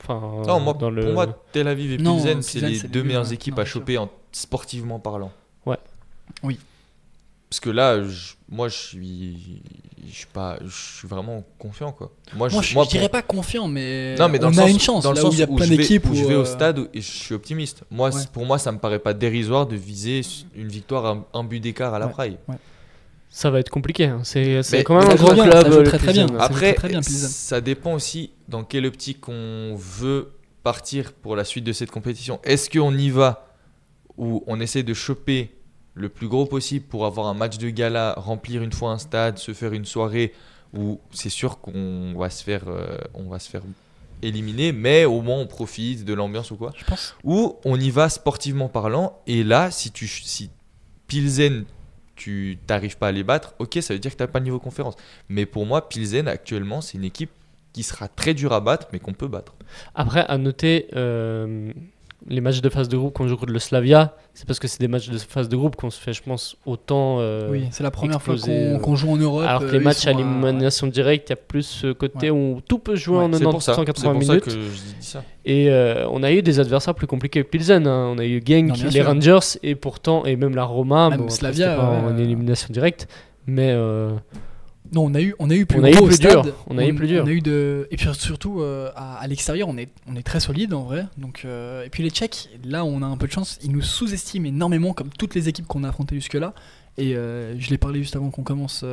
Enfin, 0.00 0.20
Non, 0.48 0.60
moi, 0.60 0.74
dans 0.74 0.90
le... 0.90 1.02
pour 1.04 1.12
moi, 1.12 1.26
Tel 1.52 1.68
Aviv 1.68 1.92
et 1.92 1.96
Pilsen, 1.98 2.42
c'est 2.42 2.60
les 2.60 2.80
deux 2.88 3.02
meilleures 3.04 3.32
équipes 3.32 3.56
Non, 3.56 3.62
à 3.62 3.64
choper 3.64 3.98
en, 3.98 4.10
sportivement 4.32 4.98
parlant. 4.98 5.30
Ouais. 5.66 5.76
Oui. 6.42 6.58
Parce 7.52 7.60
que 7.60 7.68
là, 7.68 8.02
je- 8.02 8.32
moi, 8.48 8.68
je 8.70 8.74
suis, 8.78 9.62
je 10.08 10.10
suis 10.14 10.26
pas, 10.26 10.56
je 10.64 10.70
suis 11.00 11.06
vraiment 11.06 11.44
confiant, 11.58 11.92
quoi. 11.92 12.10
Moi, 12.34 12.48
Moi, 12.50 12.62
je, 12.62 12.72
moi, 12.72 12.84
je 12.84 12.88
dirais 12.88 13.10
pas 13.10 13.20
confiant, 13.20 13.68
mais, 13.68 14.14
Non, 14.18 14.30
mais 14.30 14.38
dans 14.38 14.46
on 14.48 14.52
le 14.52 14.56
a 14.58 14.62
sens- 14.62 14.70
une 14.70 14.80
chance. 14.80 15.04
dans 15.04 15.10
le 15.10 15.16
sens 15.18 15.32
où 15.32 15.34
il 15.34 15.40
y 15.40 15.42
a 15.42 15.46
plein 15.46 15.66
je 15.66 15.68
vais- 15.68 15.76
d'équipes. 15.76 16.06
où 16.08 16.14
je 16.14 16.24
vais 16.24 16.34
au 16.34 16.40
euh, 16.40 16.44
stade 16.46 16.88
et 16.94 17.02
je 17.02 17.10
suis 17.10 17.34
optimiste. 17.34 17.82
Moi, 17.90 18.08
Ouais. 18.08 18.22
pour 18.32 18.46
moi, 18.46 18.56
ça 18.58 18.72
me 18.72 18.78
paraît 18.78 19.00
pas 19.00 19.12
dérisoire 19.12 19.66
de 19.66 19.76
viser 19.76 20.22
une 20.54 20.68
victoire, 20.68 21.04
un, 21.04 21.26
un 21.34 21.44
but 21.44 21.60
d'écart 21.60 21.92
à 21.92 21.98
la 21.98 22.06
Ouais. 22.06 22.12
praille. 22.12 22.38
Ça 23.28 23.50
va 23.50 23.60
être 23.60 23.68
compliqué. 23.68 24.06
hein. 24.06 24.20
C'est 24.24 24.62
quand 24.82 24.98
même 24.98 25.10
un 25.10 25.14
bien, 25.14 25.34
club. 25.44 25.52
ça 25.52 25.70
joue 25.70 25.78
le 25.80 25.82
très, 25.84 25.98
très 25.98 26.12
bien. 26.14 26.26
Après, 26.38 26.72
très 26.72 26.88
bien, 26.88 27.00
Pilsen. 27.02 27.28
ça 27.28 27.60
dépend 27.60 27.92
aussi 27.92 28.30
dans 28.48 28.64
quelle 28.64 28.86
optique 28.86 29.28
on 29.28 29.74
veut 29.76 30.32
partir 30.62 31.12
pour 31.12 31.36
la 31.36 31.44
suite 31.44 31.64
de 31.64 31.74
cette 31.74 31.90
compétition 31.90 32.40
Est-ce 32.44 32.70
qu'on 32.70 32.96
y 32.96 33.10
va 33.10 33.46
où 34.16 34.42
on 34.46 34.58
essaie 34.58 34.82
de 34.82 34.94
choper 34.94 35.50
le 35.94 36.08
plus 36.08 36.28
gros 36.28 36.46
possible 36.46 36.86
pour 36.86 37.06
avoir 37.06 37.26
un 37.26 37.34
match 37.34 37.58
de 37.58 37.68
gala, 37.70 38.14
remplir 38.16 38.62
une 38.62 38.72
fois 38.72 38.90
un 38.90 38.98
stade, 38.98 39.38
se 39.38 39.52
faire 39.52 39.72
une 39.72 39.84
soirée 39.84 40.32
où 40.74 41.00
c'est 41.10 41.28
sûr 41.28 41.60
qu'on 41.60 42.14
va 42.16 42.30
se 42.30 42.42
faire, 42.42 42.64
euh, 42.68 42.96
on 43.14 43.24
va 43.24 43.38
se 43.38 43.50
faire 43.50 43.62
éliminer, 44.22 44.72
mais 44.72 45.04
au 45.04 45.20
moins 45.20 45.38
on 45.38 45.46
profite 45.46 46.04
de 46.04 46.14
l'ambiance 46.14 46.50
ou 46.50 46.56
quoi 46.56 46.72
Je 46.76 46.84
pense. 46.84 47.14
Ou 47.24 47.56
on 47.64 47.78
y 47.78 47.90
va 47.90 48.08
sportivement 48.08 48.68
parlant, 48.68 49.18
et 49.26 49.44
là, 49.44 49.70
si 49.70 49.90
tu 49.90 50.06
si 50.06 50.50
Pilsen, 51.08 51.64
tu 52.16 52.58
t'arrives 52.66 52.96
pas 52.96 53.08
à 53.08 53.12
les 53.12 53.24
battre, 53.24 53.54
ok, 53.58 53.78
ça 53.82 53.92
veut 53.94 54.00
dire 54.00 54.12
que 54.12 54.16
tu 54.16 54.22
n'as 54.22 54.28
pas 54.28 54.38
le 54.38 54.44
niveau 54.44 54.60
conférence. 54.60 54.94
Mais 55.28 55.44
pour 55.44 55.66
moi, 55.66 55.88
Pilsen, 55.88 56.28
actuellement, 56.28 56.80
c'est 56.80 56.96
une 56.96 57.04
équipe 57.04 57.30
qui 57.72 57.82
sera 57.82 58.08
très 58.08 58.34
dure 58.34 58.52
à 58.52 58.60
battre, 58.60 58.88
mais 58.92 58.98
qu'on 58.98 59.12
peut 59.12 59.28
battre. 59.28 59.54
Après, 59.94 60.24
à 60.26 60.38
noter, 60.38 60.88
euh, 60.94 61.72
les 62.28 62.40
matchs 62.40 62.60
de 62.60 62.68
phase 62.68 62.88
de 62.88 62.96
groupe 62.96 63.12
qu'on 63.14 63.26
joue 63.28 63.36
contre 63.36 63.52
le 63.52 63.58
Slavia, 63.58 64.16
c'est 64.34 64.46
parce 64.46 64.58
que 64.58 64.68
c'est 64.68 64.80
des 64.80 64.88
matchs 64.88 65.08
de 65.10 65.18
phase 65.18 65.48
de 65.48 65.56
groupe 65.56 65.76
qu'on 65.76 65.90
se 65.90 66.00
fait, 66.00 66.12
je 66.12 66.22
pense, 66.22 66.56
autant. 66.66 67.18
euh, 67.20 67.48
oui, 67.50 67.66
c'est 67.70 67.82
la 67.82 67.90
première 67.90 68.16
exploser, 68.16 68.42
fois 68.46 68.54
qu'on 68.70 68.76
euh, 68.76 68.78
qu'on 68.78 68.96
joue 68.96 69.10
en 69.10 69.16
Europe. 69.16 69.44
Alors 69.46 69.60
que 69.62 69.66
euh, 69.66 69.72
les 69.72 69.78
matchs 69.80 70.06
à 70.06 70.12
l'élimination 70.12 70.86
directe, 70.86 71.28
il 71.28 71.32
y 71.32 71.34
a 71.34 71.36
plus 71.36 71.62
ce 71.64 71.92
côté 71.92 72.30
où 72.30 72.60
tout 72.68 72.78
peut 72.78 72.94
jouer 72.96 73.18
Ouais, 73.18 73.24
en 73.24 73.32
C'est 73.32 73.44
pour 73.44 73.62
ça, 73.62 73.74
90 73.74 74.00
c'est 74.00 74.06
180 74.06 74.12
pour 74.12 74.22
ça 74.22 74.28
minutes. 74.32 74.44
que 74.44 74.50
je 74.50 74.56
dis 74.56 74.96
ça. 75.00 75.24
Et 75.44 75.70
euh, 75.70 76.06
on 76.10 76.22
a 76.22 76.30
eu 76.32 76.42
des 76.42 76.60
adversaires 76.60 76.94
plus 76.94 77.06
compliqués 77.08 77.42
que 77.42 77.48
Pilsen. 77.48 77.86
hein. 77.86 78.12
On 78.14 78.18
a 78.18 78.24
eu 78.24 78.42
Genk, 78.46 78.68
Non, 78.68 78.74
les 78.84 78.90
sûr. 78.90 79.06
Rangers 79.06 79.58
et 79.62 79.74
pourtant, 79.74 80.24
et 80.24 80.36
même 80.36 80.54
la 80.54 80.64
Roma. 80.64 81.08
Même 81.10 81.18
bon, 81.18 81.24
après, 81.24 81.36
Slavia, 81.36 81.66
c'était 81.70 81.76
pas 81.80 81.90
ouais, 81.90 82.12
en 82.12 82.18
élimination 82.18 82.68
directe. 82.70 83.08
Mais 83.46 83.70
euh, 83.72 84.12
Non, 84.92 85.06
on 85.06 85.14
a 85.14 85.20
eu, 85.22 85.34
on 85.38 85.48
a 85.48 85.54
eu 85.54 85.64
plus 85.64 85.80
On 85.80 85.84
a 85.84 85.90
eu 85.90 85.96
plus 85.96 86.20
dur. 86.20 86.44
On 86.66 86.76
a 86.76 86.86
eu 86.86 86.94
plus 86.94 87.06
dur. 87.06 87.24
On 87.24 87.26
a 87.26 87.30
eu 87.30 87.40
de, 87.40 87.88
et 87.90 87.96
puis 87.96 88.06
surtout 88.12 88.60
euh, 88.60 88.90
à, 88.94 89.16
à 89.16 89.26
l'extérieur, 89.26 89.68
on 89.68 89.78
est, 89.78 89.88
on 90.06 90.14
est 90.16 90.22
très 90.22 90.38
solide 90.38 90.74
en 90.74 90.82
vrai. 90.82 91.06
Donc, 91.16 91.42
euh, 91.44 91.84
et 91.84 91.88
puis 91.88 92.02
les 92.02 92.10
Tchèques, 92.10 92.50
là, 92.62 92.84
on 92.84 93.00
a 93.00 93.06
un 93.06 93.16
peu 93.16 93.26
de 93.26 93.32
chance. 93.32 93.58
Ils 93.62 93.72
nous 93.72 93.80
sous-estiment 93.80 94.46
énormément, 94.46 94.92
comme 94.92 95.08
toutes 95.08 95.34
les 95.34 95.48
équipes 95.48 95.66
qu'on 95.66 95.84
a 95.84 95.88
affrontées 95.88 96.16
jusque-là. 96.16 96.52
Et 96.98 97.16
euh, 97.16 97.58
je 97.58 97.70
l'ai 97.70 97.78
parlé 97.78 98.00
juste 98.00 98.16
avant 98.16 98.30
qu'on 98.30 98.42
commence 98.42 98.84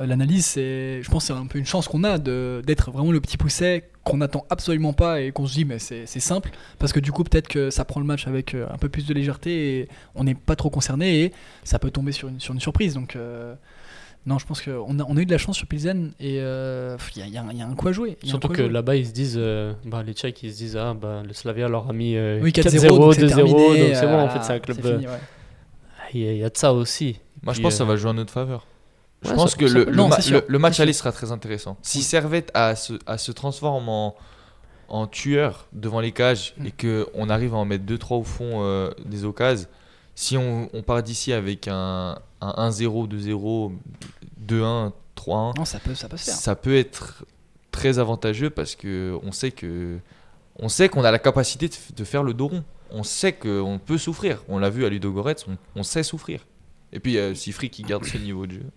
l'analyse. 0.00 0.46
C'est, 0.46 1.02
je 1.02 1.10
pense, 1.10 1.24
que 1.24 1.34
c'est 1.34 1.38
un 1.38 1.46
peu 1.46 1.58
une 1.58 1.66
chance 1.66 1.88
qu'on 1.88 2.04
a 2.04 2.16
de 2.16 2.62
d'être 2.66 2.90
vraiment 2.90 3.12
le 3.12 3.20
petit 3.20 3.36
pousset 3.36 3.90
qu'on 4.02 4.16
n'attend 4.18 4.46
absolument 4.48 4.94
pas 4.94 5.20
et 5.20 5.30
qu'on 5.30 5.46
se 5.46 5.54
dit 5.54 5.64
mais 5.64 5.78
c'est, 5.78 6.04
c'est 6.06 6.20
simple 6.20 6.50
parce 6.78 6.92
que 6.92 7.00
du 7.00 7.10
coup 7.10 7.24
peut-être 7.24 7.48
que 7.48 7.70
ça 7.70 7.86
prend 7.86 8.00
le 8.00 8.06
match 8.06 8.26
avec 8.26 8.54
un 8.54 8.76
peu 8.76 8.90
plus 8.90 9.06
de 9.06 9.14
légèreté 9.14 9.78
et 9.78 9.88
on 10.14 10.24
n'est 10.24 10.34
pas 10.34 10.56
trop 10.56 10.68
concerné 10.68 11.22
et 11.22 11.32
ça 11.64 11.78
peut 11.78 11.90
tomber 11.90 12.12
sur 12.12 12.28
une, 12.28 12.38
sur 12.40 12.52
une 12.52 12.60
surprise. 12.60 12.94
Donc 12.94 13.16
non, 14.26 14.38
je 14.38 14.46
pense 14.46 14.62
qu'on 14.62 14.98
a, 14.98 15.04
on 15.06 15.16
a 15.16 15.20
eu 15.20 15.26
de 15.26 15.30
la 15.30 15.38
chance 15.38 15.56
sur 15.56 15.66
Pilsen 15.66 16.12
et 16.18 16.38
euh, 16.40 16.96
il 17.14 17.20
y, 17.20 17.22
a, 17.22 17.26
il 17.26 17.32
y 17.34 17.36
a 17.36 17.42
un- 17.42 17.50
il 17.52 17.58
y 17.58 17.62
a 17.62 17.66
un 17.66 17.74
coup 17.74 17.88
à 17.88 17.92
jouer. 17.92 18.16
Y 18.22 18.26
a 18.26 18.28
surtout 18.30 18.50
à 18.52 18.54
que 18.54 18.62
jouer. 18.64 18.72
là-bas, 18.72 18.96
ils 18.96 19.06
se 19.06 19.12
disent, 19.12 19.36
euh, 19.38 19.74
bah, 19.84 20.02
les 20.02 20.14
Tchèques, 20.14 20.42
ils 20.42 20.52
se 20.52 20.56
disent, 20.58 20.76
ah, 20.76 20.94
bah, 20.94 21.22
le 21.26 21.32
Slavia 21.34 21.68
leur 21.68 21.88
a 21.90 21.92
mis 21.92 22.16
euh, 22.16 22.40
oui, 22.42 22.50
4-0, 22.52 22.86
4-0, 22.86 22.98
donc 22.98 23.14
c'est 23.14 23.22
2-0, 23.26 23.28
terminé, 23.34 23.52
donc 23.88 23.96
c'est 23.96 24.06
bon, 24.06 24.12
euh, 24.14 24.24
en 24.24 24.28
fait, 24.30 24.42
c'est 24.42 24.52
un 24.54 24.58
club. 24.60 24.84
ouais. 24.84 24.92
euh, 25.06 25.16
Il 26.14 26.20
y, 26.20 26.28
a- 26.28 26.32
il 26.32 26.38
y 26.38 26.44
a 26.44 26.48
de 26.50 26.56
ça 26.56 26.72
aussi. 26.72 27.18
Moi, 27.42 27.52
je 27.52 27.58
Puis, 27.58 27.62
pense 27.64 27.72
que 27.72 27.74
euh, 27.74 27.78
ça 27.78 27.84
va 27.84 27.96
jouer 27.96 28.10
en 28.10 28.14
notre 28.14 28.32
faveur. 28.32 28.66
Je 29.22 29.30
Ouais, 29.30 29.34
pense 29.36 29.52
ça- 29.52 29.56
que 29.58 29.66
ça 29.68 29.74
le, 29.74 29.84
peut- 29.86 29.90
le 29.90 29.96
Non, 29.96 30.08
ma- 30.08 30.18
le- 30.18 30.44
le 30.46 30.58
match 30.58 30.80
aller 30.80 30.92
sera 30.92 31.10
très 31.12 31.32
intéressant. 31.32 31.76
Si 31.82 31.98
Oui. 31.98 32.04
Servette 32.04 32.50
a 32.54 32.76
se, 32.76 32.94
à 33.06 33.18
se 33.18 33.32
transforme 33.32 33.88
en, 33.88 34.14
en 34.88 35.06
tueur 35.06 35.66
devant 35.72 36.00
les 36.00 36.12
cages 36.12 36.54
Mm. 36.58 36.66
et 36.66 36.72
qu'on 37.12 37.28
arrive 37.30 37.54
à 37.54 37.56
en 37.58 37.64
mettre 37.64 37.84
2-3 37.84 38.16
au 38.18 38.22
fond 38.22 38.62
euh, 38.62 38.90
des 39.04 39.24
occasions, 39.24 39.66
si 40.14 40.36
on, 40.36 40.68
on 40.72 40.82
part 40.82 41.02
d'ici 41.02 41.32
avec 41.32 41.68
un, 41.68 42.18
un 42.44 42.70
1-0, 42.70 43.08
2-0, 43.08 43.72
2-1, 44.46 44.92
3-1, 45.16 45.58
Non, 45.58 45.64
ça 45.64 45.78
peut, 45.78 45.94
ça 45.94 46.08
peut 46.08 46.16
se 46.16 46.24
faire. 46.24 46.34
ça 46.34 46.56
peut 46.56 46.76
être 46.76 47.24
très 47.70 47.98
avantageux 47.98 48.50
parce 48.50 48.76
que 48.76 49.18
on 49.22 49.32
sait 49.32 49.50
que 49.50 49.98
on 50.56 50.68
sait 50.68 50.88
qu'on 50.88 51.04
a 51.04 51.10
la 51.10 51.18
capacité 51.18 51.68
de, 51.96 52.04
faire 52.04 52.22
le 52.22 52.32
dos 52.32 52.48
rond. 52.48 52.64
On 52.90 53.02
sait 53.02 53.32
qu'on 53.32 53.80
peut 53.84 53.98
souffrir. 53.98 54.44
On 54.48 54.58
l'a 54.58 54.70
vu 54.70 54.84
à 54.84 54.88
Ludo 54.88 55.10
Goretz, 55.10 55.46
on, 55.48 55.56
on 55.74 55.82
sait 55.82 56.04
souffrir. 56.04 56.46
Et 56.92 57.00
puis 57.00 57.18
euh, 57.18 57.34
Sifri 57.34 57.70
qui 57.70 57.82
garde 57.82 58.04
ce 58.04 58.18
niveau 58.18 58.46
de 58.46 58.52
jeu. 58.52 58.70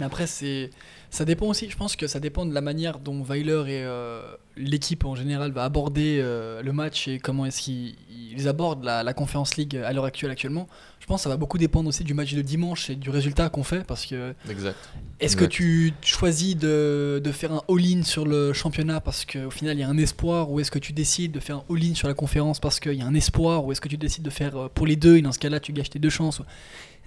Mais 0.00 0.06
après, 0.06 0.26
c'est, 0.26 0.70
ça 1.10 1.24
dépend 1.24 1.46
aussi. 1.46 1.68
Je 1.68 1.76
pense 1.76 1.96
que 1.96 2.06
ça 2.06 2.18
dépend 2.18 2.46
de 2.46 2.54
la 2.54 2.62
manière 2.62 2.98
dont 2.98 3.22
Weiler 3.22 3.64
et 3.68 3.84
euh, 3.84 4.22
l'équipe 4.56 5.04
en 5.04 5.14
général 5.14 5.52
va 5.52 5.64
aborder 5.64 6.18
euh, 6.20 6.62
le 6.62 6.72
match 6.72 7.08
et 7.08 7.18
comment 7.18 7.44
est-ce 7.44 7.60
qu'ils 7.60 7.94
ils 8.34 8.48
abordent 8.48 8.84
la, 8.84 9.02
la 9.02 9.12
Conference 9.14 9.56
League 9.56 9.76
à 9.76 9.92
l'heure 9.92 10.04
actuelle 10.04 10.30
actuellement. 10.30 10.66
Je 11.00 11.06
pense 11.06 11.20
que 11.20 11.22
ça 11.24 11.28
va 11.28 11.36
beaucoup 11.36 11.58
dépendre 11.58 11.88
aussi 11.88 12.04
du 12.04 12.14
match 12.14 12.32
de 12.34 12.42
dimanche 12.42 12.90
et 12.90 12.94
du 12.94 13.10
résultat 13.10 13.48
qu'on 13.48 13.64
fait 13.64 13.84
parce 13.84 14.06
que 14.06 14.34
Exact. 14.48 14.76
est-ce 15.20 15.36
que 15.36 15.44
tu 15.44 15.92
choisis 16.02 16.56
de, 16.56 17.20
de 17.22 17.32
faire 17.32 17.52
un 17.52 17.62
all-in 17.68 18.02
sur 18.04 18.24
le 18.24 18.52
championnat 18.52 19.00
parce 19.00 19.24
qu'au 19.24 19.50
final 19.50 19.76
il 19.76 19.80
y 19.80 19.82
a 19.82 19.88
un 19.88 19.98
espoir 19.98 20.50
ou 20.50 20.60
est-ce 20.60 20.70
que 20.70 20.78
tu 20.78 20.92
décides 20.92 21.32
de 21.32 21.40
faire 21.40 21.56
un 21.56 21.64
all-in 21.70 21.94
sur 21.94 22.06
la 22.08 22.14
conférence 22.14 22.60
parce 22.60 22.78
qu'il 22.78 22.94
y 22.94 23.02
a 23.02 23.06
un 23.06 23.14
espoir 23.14 23.64
ou 23.64 23.72
est-ce 23.72 23.80
que 23.80 23.88
tu 23.88 23.96
décides 23.96 24.22
de 24.22 24.30
faire 24.30 24.56
euh, 24.56 24.68
pour 24.72 24.86
les 24.86 24.94
deux 24.96 25.16
et 25.16 25.22
dans 25.22 25.32
ce 25.32 25.38
cas-là 25.40 25.58
tu 25.58 25.72
gâches 25.72 25.90
tes 25.90 25.98
deux 25.98 26.10
chances? 26.10 26.40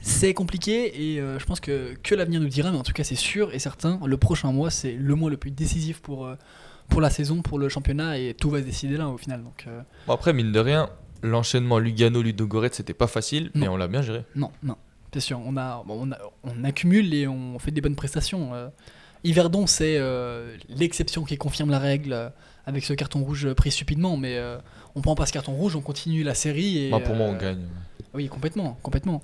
C'est 0.02 0.34
compliqué 0.34 1.14
et 1.14 1.22
euh, 1.22 1.40
je 1.40 1.46
pense 1.46 1.62
que, 1.62 1.96
que 2.04 2.16
l'avenir 2.16 2.42
nous 2.42 2.50
dira 2.50 2.72
mais 2.72 2.78
en 2.78 2.84
tout 2.84 2.92
cas 2.94 3.06
c'est 3.06 3.16
sûr 3.16 3.54
et 3.54 3.60
certain 3.60 4.00
le 4.06 4.18
prochain 4.18 4.52
mois 4.52 4.70
c'est 4.70 4.92
le 4.92 5.16
mois 5.16 5.30
le 5.30 5.38
plus 5.38 5.52
décisif 5.52 6.02
pour, 6.02 6.26
euh, 6.28 6.36
pour 6.90 7.00
la 7.02 7.10
saison 7.10 7.42
pour 7.42 7.58
le 7.60 7.70
championnat 7.70 8.18
et 8.20 8.34
tout 8.34 8.50
va 8.50 8.60
se 8.60 8.66
décider 8.66 8.98
là 8.98 9.08
au 9.08 9.18
final 9.18 9.42
donc 9.42 9.64
euh, 9.68 9.82
Bon, 10.06 10.14
après, 10.14 10.34
mine 10.34 10.52
de 10.52 10.60
rien, 10.60 10.90
l'enchaînement 11.26 11.80
Lugano-Ludo 11.80 12.48
Goretz, 12.48 12.76
c'était 12.76 12.94
pas 12.94 13.08
facile, 13.08 13.52
mais 13.56 13.68
on 13.68 13.78
l'a 13.78 13.88
bien 13.88 14.02
géré. 14.02 14.24
Non, 14.36 14.52
non, 14.64 14.76
c'est 15.14 15.20
sûr. 15.20 15.40
On, 15.46 15.58
a, 15.58 15.84
bon, 15.86 16.08
on, 16.08 16.12
a- 16.12 16.20
on 16.44 16.64
accumule 16.64 17.14
et 17.14 17.28
on 17.28 17.58
fait 17.60 17.72
des 17.72 17.82
bonnes 17.82 17.96
prestations. 17.96 18.54
Euh, 18.54 18.68
Yverdon, 19.24 19.66
c'est 19.68 19.98
euh, 19.98 20.56
l'exception 20.70 21.24
qui 21.24 21.38
confirme 21.38 21.72
la 21.72 21.80
règle 21.80 22.14
euh, 22.14 22.30
avec 22.66 22.84
ce 22.84 22.94
carton 22.94 23.24
rouge 23.24 23.52
pris 23.54 23.72
stupidement, 23.72 24.18
mais 24.18 24.40
on 24.96 25.02
prend 25.02 25.16
pas 25.16 25.26
ce 25.26 25.34
carton 25.34 25.54
rouge, 25.54 25.76
on 25.76 25.82
continue 25.82 26.24
la 26.24 26.34
série. 26.36 26.86
Et, 26.86 26.90
Moi, 26.90 27.00
pour 27.00 27.16
moi, 27.16 27.28
on 27.28 27.38
gagne. 27.38 27.66
Oui, 28.14 28.28
complètement, 28.28 28.78
complètement. 28.82 29.22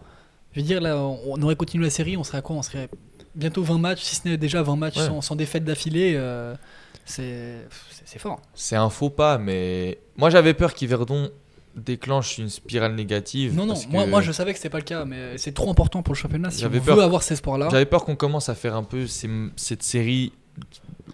Je 0.53 0.59
veux 0.59 0.65
dire, 0.65 0.81
là, 0.81 0.97
on 0.97 1.41
aurait 1.41 1.55
continué 1.55 1.85
la 1.85 1.89
série, 1.89 2.17
on 2.17 2.23
serait 2.23 2.39
à 2.39 2.41
quoi? 2.41 2.55
On 2.57 2.61
serait 2.61 2.89
bientôt 3.35 3.63
20 3.63 3.77
matchs, 3.79 4.01
si 4.01 4.15
ce 4.15 4.27
n'est 4.27 4.37
déjà 4.37 4.61
20 4.61 4.75
matchs 4.75 4.97
Ouais. 4.97 5.07
sans, 5.07 5.21
sans 5.21 5.35
défaite 5.35 5.63
d'affilée. 5.63 6.19
c'est 7.05 8.19
fort. 8.19 8.39
C'est 8.53 8.75
un 8.75 8.89
faux 8.89 9.09
pas, 9.09 9.37
mais 9.37 9.99
moi, 10.17 10.29
j'avais 10.29 10.53
peur 10.53 10.73
qu'Yverdon 10.73 11.29
déclenche 11.75 12.37
une 12.37 12.49
spirale 12.49 12.95
négative. 12.95 13.55
Non, 13.55 13.65
non, 13.65 13.73
parce 13.73 13.87
moi, 13.87 14.03
que 14.05 14.09
moi 14.09 14.21
je 14.21 14.31
savais 14.31 14.51
que 14.51 14.57
c'était 14.57 14.69
pas 14.69 14.79
le 14.79 14.83
cas, 14.83 15.05
mais 15.05 15.37
c'est 15.37 15.53
trop 15.53 15.69
important 15.69 16.03
pour 16.03 16.13
le 16.13 16.17
championnat 16.19 16.49
si 16.51 16.57
on 16.59 16.61
J'avais 16.61 16.79
veut 16.79 16.85
peur. 16.95 17.01
avoir 17.03 17.23
ces 17.23 17.33
espoirs-là. 17.35 17.69
J'avais 17.71 17.85
peur 17.85 18.03
qu'on 18.05 18.15
commence 18.15 18.49
à 18.49 18.55
faire 18.55 18.75
un 18.75 18.83
peu 18.83 19.07
ces- 19.07 19.29
cette 19.55 19.83
série 19.83 20.33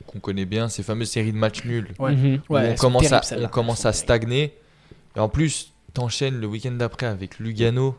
qu'on 0.08 0.20
connaît 0.20 0.45
bien, 0.45 0.68
ces 0.70 0.84
fameuses 0.84 1.10
séries 1.10 1.32
de 1.32 1.38
matchs 1.38 1.64
nuls. 1.66 1.93
Ouais. 1.99 2.16
Mhm. 2.16 2.41
où 2.49 2.53
Ouais, 2.55 2.72
on 2.72 2.76
commence, 2.76 3.12
à, 3.12 3.22
on 3.39 3.47
commence 3.47 3.86
à 3.86 3.93
stagner. 3.93 4.55
Et 5.16 5.20
en 5.20 5.30
plus, 5.30 5.74
t'enchaînes 5.93 6.39
le 6.39 6.47
week-end 6.47 6.72
d'après 6.72 7.05
avec 7.08 7.39
Lugano. 7.39 7.95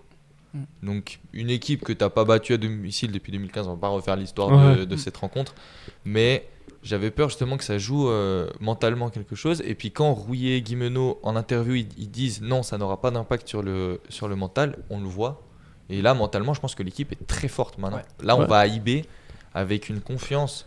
Mm. 0.54 0.58
Donc, 0.82 1.20
une 1.32 1.50
équipe 1.50 1.84
que 1.84 1.92
t'as 1.92 2.08
pas 2.10 2.24
battue 2.24 2.54
à 2.54 2.56
domicile 2.56 3.12
depuis 3.12 3.30
2015. 3.32 3.66
On 3.68 3.74
va 3.74 3.80
pas 3.80 3.88
refaire 3.88 4.16
l'histoire 4.16 4.50
de, 4.50 4.80
Ouais. 4.80 4.86
de 4.86 4.96
cette 4.96 5.16
rencontre. 5.16 5.54
Mais 6.04 6.48
j'avais 6.82 7.10
peur 7.10 7.28
justement 7.28 7.56
que 7.56 7.64
ça 7.64 7.78
joue 7.78 8.08
euh, 8.08 8.48
mentalement 8.60 9.10
quelque 9.10 9.34
chose. 9.34 9.62
Et 9.64 9.74
puis, 9.74 9.90
quand 9.90 10.12
Rouillet 10.14 10.58
et 10.58 10.62
Guimeno, 10.62 11.18
en 11.22 11.36
interview, 11.36 11.74
ils, 11.74 11.88
ils 11.98 12.10
disent 12.10 12.40
non, 12.42 12.62
ça 12.62 12.78
n'aura 12.78 13.00
pas 13.00 13.10
d'impact 13.10 13.48
sur 13.48 13.62
le, 13.62 14.00
sur 14.08 14.28
le 14.28 14.36
mental, 14.36 14.76
on 14.90 15.00
le 15.00 15.06
voit. 15.08 15.42
Et 15.90 16.02
là, 16.02 16.14
mentalement, 16.14 16.54
je 16.54 16.60
pense 16.60 16.74
que 16.74 16.82
l'équipe 16.82 17.10
est 17.12 17.26
très 17.26 17.48
forte 17.48 17.78
maintenant. 17.78 17.96
Ouais. 17.98 18.24
Là, 18.26 18.36
on 18.36 18.40
Ouais. 18.40 18.46
va 18.46 18.58
à 18.58 18.66
IB 18.66 19.04
avec 19.54 19.88
une 19.88 20.00
confiance 20.00 20.66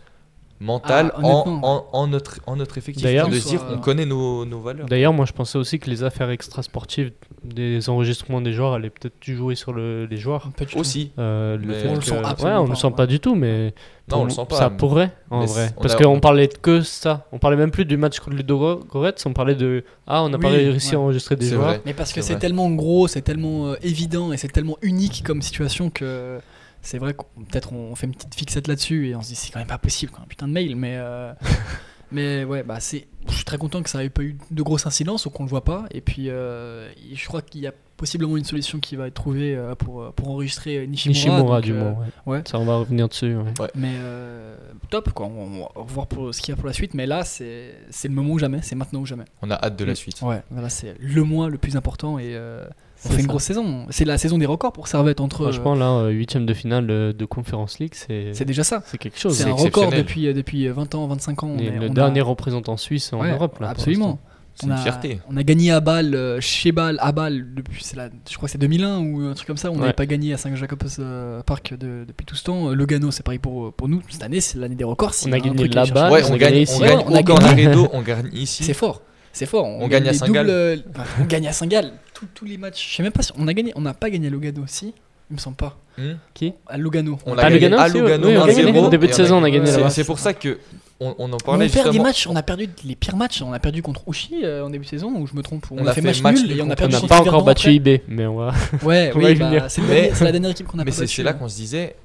mentale 0.62 1.12
Ah, 1.16 1.20
en, 1.22 1.60
en, 1.62 1.86
en 1.92 2.06
notre, 2.06 2.40
en 2.46 2.56
notre 2.56 2.78
effectif. 2.78 3.02
D'ailleurs- 3.02 3.28
de 3.28 3.32
dire 3.32 3.42
soit- 3.60 3.68
on 3.74 3.78
connaît 3.78 4.06
nos, 4.06 4.44
nos 4.44 4.60
valeurs. 4.60 4.86
D'ailleurs, 4.86 5.12
moi 5.12 5.26
je 5.26 5.32
pensais 5.32 5.58
aussi 5.58 5.78
que 5.78 5.90
les 5.90 6.02
affaires 6.04 6.30
extrasportives 6.30 7.12
des 7.44 7.88
enregistrements 7.90 8.40
des 8.40 8.52
joueurs 8.52 8.74
allaient 8.74 8.90
peut-être 8.90 9.14
jouer 9.22 9.54
sur 9.56 9.72
le- 9.72 10.06
les 10.06 10.16
joueurs. 10.16 10.50
Pas 10.56 10.64
du 10.64 10.72
tout. 10.72 10.78
Aussi. 10.78 11.10
Euh, 11.18 11.56
le 11.56 11.64
On 11.88 11.92
le 11.94 11.98
que- 11.98 12.04
sent 12.04 12.12
ouais, 12.12 12.18
on 12.18 12.22
pas, 12.22 12.66
le 12.68 12.74
sent 12.76 12.86
ouais. 12.86 12.92
pas 12.92 13.06
du 13.06 13.18
tout, 13.18 13.34
mais 13.34 13.66
Non, 13.66 13.72
on 14.08 14.16
pour- 14.18 14.24
le 14.26 14.30
sent 14.30 14.46
pas. 14.48 14.56
ça 14.56 14.70
mais- 14.70 14.76
pourrait 14.76 15.10
en 15.30 15.40
mais 15.40 15.46
vrai. 15.46 15.74
Parce 15.80 15.94
a- 15.94 15.98
qu'on 15.98 16.20
parlait 16.20 16.46
de 16.46 16.54
que 16.54 16.82
ça. 16.82 17.26
On 17.32 17.38
parlait 17.38 17.56
même 17.56 17.70
plus 17.72 17.84
du 17.84 17.96
match 17.96 18.20
contre 18.20 18.36
Ludo 18.36 18.80
Goretz, 18.88 19.26
on 19.26 19.32
parlait 19.32 19.56
de 19.56 19.84
ah 20.06 20.22
on 20.22 20.28
n'a 20.28 20.38
pas 20.38 20.48
Oui, 20.50 20.56
réussi 20.56 20.90
ouais. 20.90 20.96
à 20.96 21.00
enregistrer 21.00 21.34
des 21.36 21.46
joueurs. 21.46 21.62
vrai. 21.64 21.82
Mais 21.84 21.94
parce 21.94 22.12
que 22.12 22.22
C'est 22.22 22.38
tellement 22.38 22.70
gros, 22.70 23.08
c'est 23.08 23.22
tellement 23.22 23.68
euh, 23.72 23.74
évident 23.82 24.32
et 24.32 24.36
c'est 24.36 24.48
tellement 24.52 24.76
unique 24.82 25.22
comme 25.26 25.42
situation 25.42 25.90
que 25.90 26.38
c'est 26.82 26.98
vrai 26.98 27.14
qu'on 27.14 27.26
peut-être 27.44 27.72
on 27.72 27.94
fait 27.94 28.06
une 28.06 28.14
petite 28.14 28.34
fixette 28.34 28.66
là-dessus 28.68 29.08
et 29.08 29.14
on 29.16 29.22
se 29.22 29.28
dit 29.28 29.34
c'est 29.36 29.50
quand 29.52 29.60
même 29.60 29.68
pas 29.68 29.78
possible, 29.78 30.12
quoi, 30.12 30.22
un 30.22 30.26
putain 30.26 30.46
de 30.48 30.52
mail. 30.52 30.76
Mais 30.76 30.96
euh, 30.96 31.32
mais 32.12 32.44
ouais, 32.44 32.62
bah 32.62 32.80
c'est, 32.80 33.06
je 33.28 33.32
suis 33.34 33.44
très 33.44 33.58
content 33.58 33.82
que 33.82 33.88
ça 33.90 34.02
ait 34.04 34.10
pas 34.10 34.22
eu 34.22 34.36
de 34.50 34.62
grosse 34.62 34.86
incidence 34.86 35.24
ou 35.26 35.30
qu'on 35.30 35.44
le 35.44 35.48
voit 35.48 35.64
pas. 35.64 35.84
Et 35.92 36.00
puis 36.00 36.28
euh, 36.28 36.90
je 37.14 37.26
crois 37.26 37.40
qu'il 37.42 37.60
y 37.62 37.66
a 37.66 37.72
possiblement 37.96 38.36
une 38.36 38.44
solution 38.44 38.80
qui 38.80 38.96
va 38.96 39.06
être 39.06 39.14
trouvée 39.14 39.54
euh, 39.54 39.74
pour 39.76 40.12
pour 40.14 40.28
enregistrer 40.30 40.86
Nishimura. 40.88 41.14
Nishimura 41.38 41.56
donc, 41.60 41.64
du 41.64 41.72
euh, 41.72 41.78
moins. 41.80 41.92
ouais. 42.26 42.36
ouais. 42.38 42.42
Ça 42.46 42.58
on 42.58 42.64
va 42.64 42.76
revenir 42.76 43.08
dessus. 43.08 43.36
ouais. 43.36 43.68
Mais 43.76 43.92
euh, 43.94 44.56
top 44.90 45.12
quoi, 45.12 45.26
on, 45.26 45.68
on 45.76 45.82
va 45.84 45.92
voir 45.92 46.06
pour 46.08 46.34
ce 46.34 46.40
qu'il 46.42 46.52
y 46.52 46.52
a 46.52 46.56
pour 46.56 46.66
la 46.66 46.72
suite. 46.72 46.94
Mais 46.94 47.06
là 47.06 47.24
c'est 47.24 47.76
c'est 47.90 48.08
le 48.08 48.14
moment 48.14 48.34
ou 48.34 48.38
jamais, 48.40 48.58
c'est 48.62 48.74
maintenant 48.74 49.00
ou 49.00 49.06
jamais. 49.06 49.24
On 49.40 49.50
a 49.50 49.54
hâte 49.54 49.76
de 49.76 49.84
la 49.84 49.92
Mm. 49.92 49.96
suite. 49.96 50.20
Ouais, 50.22 50.42
voilà, 50.50 50.68
c'est 50.68 50.96
le 50.98 51.22
mois 51.22 51.48
le 51.48 51.58
plus 51.58 51.76
important 51.76 52.18
et 52.18 52.34
euh, 52.34 52.64
on 53.04 53.08
C'est 53.08 53.14
fait 53.16 53.20
une 53.22 53.26
grosse 53.26 53.42
saison. 53.44 53.86
C'est 53.90 54.04
la 54.04 54.16
saison 54.18 54.38
des 54.38 54.46
records 54.46 54.72
pour 54.72 54.88
Servette 54.88 55.20
entre. 55.20 55.42
Franchement 55.50 55.74
là, 55.74 56.08
huitième 56.08 56.46
de 56.46 56.54
finale 56.54 56.86
euh, 56.90 57.12
de 57.12 57.24
Conference 57.24 57.78
League, 57.78 57.94
c'est 57.94 58.30
c'est 58.32 58.44
déjà 58.44 58.64
ça. 58.64 58.82
c'est 58.86 58.98
quelque 58.98 59.18
chose. 59.18 59.36
C'est 59.36 59.48
un 59.48 59.52
record 59.52 59.90
depuis, 59.90 60.28
euh, 60.28 60.32
depuis 60.34 60.68
20 60.68 60.94
ans, 60.94 61.06
25 61.08 61.42
ans. 61.42 61.50
on 61.56 61.58
Et 61.58 61.66
est- 61.66 61.70
le 61.78 61.86
on 61.88 61.90
a- 61.90 61.94
dernier 61.94 62.20
représentant 62.20 62.76
suisse 62.76 63.12
en 63.12 63.20
Ouais, 63.20 63.30
Europe 63.32 63.58
là. 63.60 63.70
absolument. 63.70 64.18
On 64.62 64.66
une 64.66 64.72
a, 64.72 64.76
fierté. 64.76 65.18
on 65.30 65.36
a 65.38 65.42
gagné 65.42 65.70
à 65.72 65.80
Bâle, 65.80 66.14
euh, 66.14 66.38
chez 66.42 66.72
Bâle, 66.72 66.98
à 67.00 67.10
Bâle, 67.10 67.54
depuis, 67.56 67.82
la- 67.96 68.10
je 68.30 68.36
crois 68.36 68.48
que 68.48 68.52
c'est 68.52 68.58
2001 68.58 68.98
ou 68.98 69.22
un 69.22 69.32
truc 69.32 69.46
comme 69.46 69.56
ça. 69.56 69.70
On 69.70 69.76
n'avait 69.76 69.86
Ouais. 69.86 69.92
pas 69.94 70.04
gagné 70.04 70.34
à 70.34 70.36
Saint-Jacobs 70.36 70.78
euh, 70.98 71.42
Park 71.42 71.72
de- 71.72 72.04
depuis 72.06 72.26
tout 72.26 72.34
ce 72.36 72.44
temps. 72.44 72.68
Euh, 72.68 72.74
Lugano, 72.74 73.10
c'est 73.10 73.22
pareil 73.22 73.38
pour, 73.38 73.72
pour 73.72 73.88
nous. 73.88 74.02
Cette 74.10 74.22
année, 74.22 74.42
c'est 74.42 74.58
l'année 74.58 74.74
des 74.74 74.84
records. 74.84 75.12
On 75.26 75.32
a 75.32 75.38
gagné 75.40 75.68
là-bas. 75.68 75.84
chercher. 75.86 76.12
Ouais, 76.12 76.22
on 76.24 76.32
on 76.32 76.34
a 76.34 76.38
gagne, 76.38 76.38
gagné 76.38 76.58
on 76.58 76.62
ici. 76.64 76.80
gagne 76.80 76.98
Ouais, 76.98 77.04
on 77.06 77.14
a 77.14 77.20
au 77.20 77.22
gagné. 77.22 77.40
Canaredo, 77.64 77.88
on 77.94 78.02
gagne 78.02 78.28
ici. 78.34 78.62
C'est 78.62 78.74
fort. 78.74 79.00
C'est 79.32 79.46
fort. 79.46 79.64
On 79.66 79.88
gagne 79.88 80.06
à 80.08 80.12
Saint-Gall. 80.12 80.50
euh, 80.50 80.76
on 81.18 81.24
gagne 81.24 81.48
à 81.48 81.52
Saint-Gall. 81.52 81.92
Tous- 82.22 82.28
Tous 82.34 82.44
les 82.44 82.56
matchs. 82.58 82.88
Je 82.90 82.96
sais 82.96 83.02
même 83.02 83.12
pas 83.12 83.22
si 83.22 83.32
on 83.36 83.46
a 83.48 83.54
gagné. 83.54 83.72
On 83.76 83.80
n'a 83.80 83.94
pas 83.94 84.10
gagné 84.10 84.28
à 84.28 84.30
Lugano, 84.30 84.62
si? 84.66 84.94
Il 85.30 85.34
me 85.34 85.38
semble 85.38 85.56
pas. 85.56 85.78
Hmm? 85.98 86.14
Qui? 86.34 86.52
À 86.66 86.76
Lugano. 86.78 87.18
On 87.26 87.36
a 87.38 87.42
gagné 87.42 87.54
Lugano, 87.54 87.78
à 87.78 87.88
si, 87.88 87.94
oui. 87.96 88.00
Lugano 88.02 88.26
Oui, 88.28 88.36
on 88.36 88.42
a 88.42 88.46
gagné 88.48 88.72
1-0, 88.72 88.86
au 88.86 88.90
début 88.90 89.06
de 89.06 89.12
on 89.12 89.16
saison, 89.16 89.36
on 89.38 89.44
a 89.44 89.50
gagné 89.50 89.66
C'est- 89.66 89.76
là-bas. 89.78 89.90
C'est 89.90 90.04
pour 90.04 90.18
ça 90.18 90.34
que 90.34 90.58
on, 91.00 91.14
on 91.18 91.32
en 91.32 91.34
on 91.34 91.36
parlait 91.38 91.68
perd 91.68 91.90
des 91.90 91.98
matchs, 91.98 92.26
on 92.28 92.36
a 92.36 92.42
perdu 92.42 92.68
les 92.84 92.94
pires 92.96 93.16
matchs. 93.16 93.42
On 93.42 93.52
a 93.52 93.58
perdu 93.58 93.82
contre 93.82 94.02
Uchi 94.08 94.42
euh, 94.44 94.64
en 94.64 94.70
début 94.70 94.84
de 94.84 94.90
saison, 94.90 95.12
ou 95.16 95.26
je 95.26 95.34
me 95.34 95.42
trompe. 95.42 95.66
On, 95.70 95.78
On 95.78 95.86
a, 95.86 95.90
a 95.90 95.94
fait 95.94 96.00
fait 96.02 96.06
match, 96.08 96.22
match 96.22 96.40
nul 96.42 96.52
et 96.52 96.60
on 96.62 96.66
a 96.66 96.68
contre- 96.70 96.76
perdu 96.76 96.94
On 96.94 96.96
n'a 96.96 97.00
contre 97.00 97.08
pas 97.14 97.20
encore 97.30 97.44
battu 97.44 97.68
après. 97.68 97.74
IB, 97.76 98.02
mais 98.08 98.26
on 98.26 98.36
va. 98.36 98.52
Ouais, 98.82 99.10
On 99.16 99.18
oui, 99.18 99.34
bah, 99.34 99.68
c'est 99.68 100.20
la 100.24 100.32
dernière 100.32 100.50
équipe 100.50 100.66
qu'on 100.68 100.78
a 100.78 100.84
Mais 100.84 100.90
pas 100.92 101.06
c'est 101.06 101.22
là 101.22 101.32
qu'on 101.32 101.48
se 101.48 101.56
disait, 101.56 101.96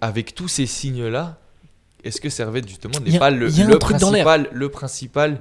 avec 0.00 0.34
tous 0.34 0.48
ces 0.48 0.66
signes-là, 0.66 1.38
est-ce 2.04 2.20
que 2.20 2.28
Servette 2.28 2.68
justement 2.68 2.94
n'est 3.00 3.16
a- 3.16 3.18
pas 3.18 3.30
le, 3.30 3.46
le 3.48 3.78
truc 3.78 3.96
dans 3.98 4.10
l'air. 4.12 4.24
principal, 4.24 4.48
le 4.52 4.68
principal 4.68 5.40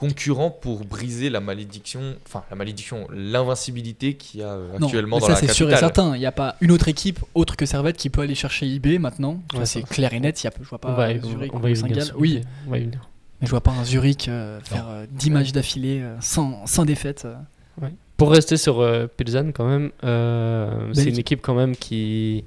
concurrent 0.00 0.50
pour 0.50 0.84
briser 0.86 1.28
la 1.28 1.40
malédiction, 1.40 2.00
enfin 2.26 2.42
la 2.50 2.56
malédiction, 2.56 3.06
l'invincibilité 3.12 4.14
qu'il 4.14 4.40
y 4.40 4.42
a 4.42 4.48
euh, 4.48 4.78
Non, 4.78 4.86
actuellement 4.86 5.16
mais 5.16 5.20
dans 5.20 5.26
ça 5.26 5.32
la 5.32 5.38
c'est 5.48 5.52
sûr 5.52 5.66
et 5.68 5.72
capitale. 5.72 5.92
certain. 5.94 6.16
Il 6.16 6.20
n'y 6.20 6.26
a 6.26 6.32
pas 6.32 6.56
une 6.62 6.70
autre 6.72 6.88
équipe 6.88 7.20
autre 7.34 7.54
que 7.56 7.66
Servette 7.66 7.96
qui 7.98 8.08
peut 8.10 8.22
aller 8.22 8.34
chercher 8.34 8.66
IB 8.66 8.98
maintenant. 8.98 9.42
Ça, 9.52 9.58
Ouais, 9.58 9.66
c'est 9.66 9.80
ça. 9.82 9.86
clair 9.86 10.12
et 10.14 10.20
net. 10.20 10.42
Il 10.42 10.46
y 10.46 10.48
a, 10.48 10.52
je 10.60 10.68
vois 10.68 10.78
pas 10.78 10.90
On 10.90 10.94
va, 10.94 11.12
y- 11.12 11.20
Zurich 11.20 11.54
on 11.54 11.58
va 11.58 11.70
y 11.70 11.74
venir. 11.74 12.02
Saint-Gall. 12.02 12.16
Oui. 12.18 12.40
On 12.66 12.70
va 12.70 12.78
y 12.78 12.84
venir. 12.84 13.00
mais 13.40 13.46
je 13.46 13.50
vois 13.50 13.60
pas 13.60 13.72
un 13.72 13.84
Zurich 13.84 14.28
euh, 14.28 14.58
faire 14.62 14.86
euh, 14.88 15.06
10 15.10 15.30
matchs 15.30 15.52
d'affilée 15.52 16.00
euh, 16.00 16.16
sans, 16.20 16.66
sans 16.66 16.84
défaite. 16.84 17.26
euh. 17.26 17.88
Pour 18.16 18.30
rester 18.32 18.56
sur 18.58 18.80
euh, 18.80 19.06
Pilsen, 19.06 19.52
quand 19.52 19.66
même, 19.66 19.90
euh, 20.04 20.90
c'est 20.92 21.08
une 21.08 21.18
équipe 21.18 21.40
quand 21.42 21.54
même 21.54 21.74
qui. 21.76 22.44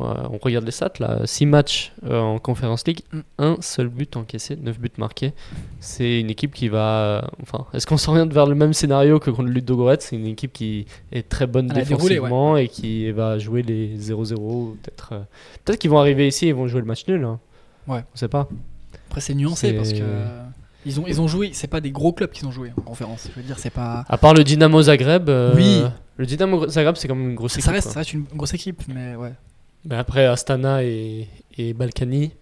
Ouais, 0.00 0.14
on 0.32 0.38
regarde 0.38 0.64
les 0.64 0.70
stats 0.70 0.92
là 0.98 1.20
6 1.26 1.44
matchs 1.46 1.92
euh, 2.06 2.18
en 2.18 2.38
Conference 2.38 2.86
League, 2.86 3.00
un 3.38 3.56
seul 3.60 3.88
but 3.88 4.16
encaissé, 4.16 4.56
9 4.56 4.78
buts 4.80 4.90
marqués. 4.96 5.32
C'est 5.80 6.20
une 6.20 6.30
équipe 6.30 6.54
qui 6.54 6.68
va. 6.68 7.00
euh, 7.00 7.20
Enfin, 7.42 7.66
est-ce 7.74 7.86
qu'on 7.86 7.98
s'oriente 7.98 8.32
vers 8.32 8.46
le 8.46 8.54
même 8.54 8.72
scénario 8.72 9.18
que 9.18 9.30
contre 9.30 9.48
Ludogorets 9.50 9.98
C'est 10.00 10.16
une 10.16 10.26
équipe 10.26 10.52
qui 10.54 10.86
est 11.12 11.28
très 11.28 11.46
bonne 11.46 11.66
défensivement 11.66 12.56
et 12.56 12.68
qui 12.68 13.10
va 13.12 13.38
jouer 13.38 13.62
les 13.62 13.96
0-0. 13.98 14.34
ou 14.38 14.76
Peut-être 14.82 15.08
euh, 15.12 15.20
peut 15.64 15.74
qu'ils 15.74 15.90
vont 15.90 15.98
arriver 15.98 16.26
ici 16.28 16.46
et 16.48 16.52
vont 16.52 16.66
jouer 16.66 16.80
le 16.80 16.86
match 16.86 17.06
nul. 17.06 17.22
hein. 17.24 17.38
Ouais. 17.86 18.02
On 18.14 18.16
sait 18.16 18.28
pas. 18.28 18.48
Après 19.08 19.20
c'est 19.20 19.34
nuancé 19.34 19.72
parce 19.74 19.92
que 19.92 20.02
ils 20.86 20.98
ont 20.98 21.04
ils 21.06 21.20
ont 21.20 21.28
joué. 21.28 21.50
C'est 21.52 21.66
pas 21.66 21.80
des 21.82 21.90
gros 21.90 22.12
clubs 22.12 22.30
qui 22.30 22.44
ont 22.46 22.50
joué 22.52 22.72
en 22.76 22.80
conférence. 22.82 23.28
Je 23.34 23.38
veux 23.40 23.46
dire, 23.46 23.58
c'est 23.58 23.68
pas. 23.70 24.04
À 24.08 24.16
part 24.16 24.32
le 24.32 24.44
Dynamo 24.44 24.80
Zagreb. 24.80 25.28
euh, 25.28 25.52
Oui. 25.54 25.82
Le 26.16 26.24
Dynamo 26.26 26.68
Zagreb, 26.68 26.96
c'est 26.96 27.08
quand 27.08 27.14
même 27.14 27.30
une 27.30 27.34
grosse 27.34 27.52
Ça 27.52 27.58
équipe. 27.58 27.72
reste, 27.72 27.86
quoi. 27.88 27.92
ça 27.94 28.00
reste 28.00 28.12
une 28.14 28.24
grosse 28.34 28.54
équipe, 28.54 28.82
mais 28.88 29.14
ouais. 29.16 29.32
Mais 29.84 29.96
après, 29.96 30.26
Astana 30.26 30.84
et, 30.84 31.28
et 31.56 31.72
Balkany, 31.72 32.32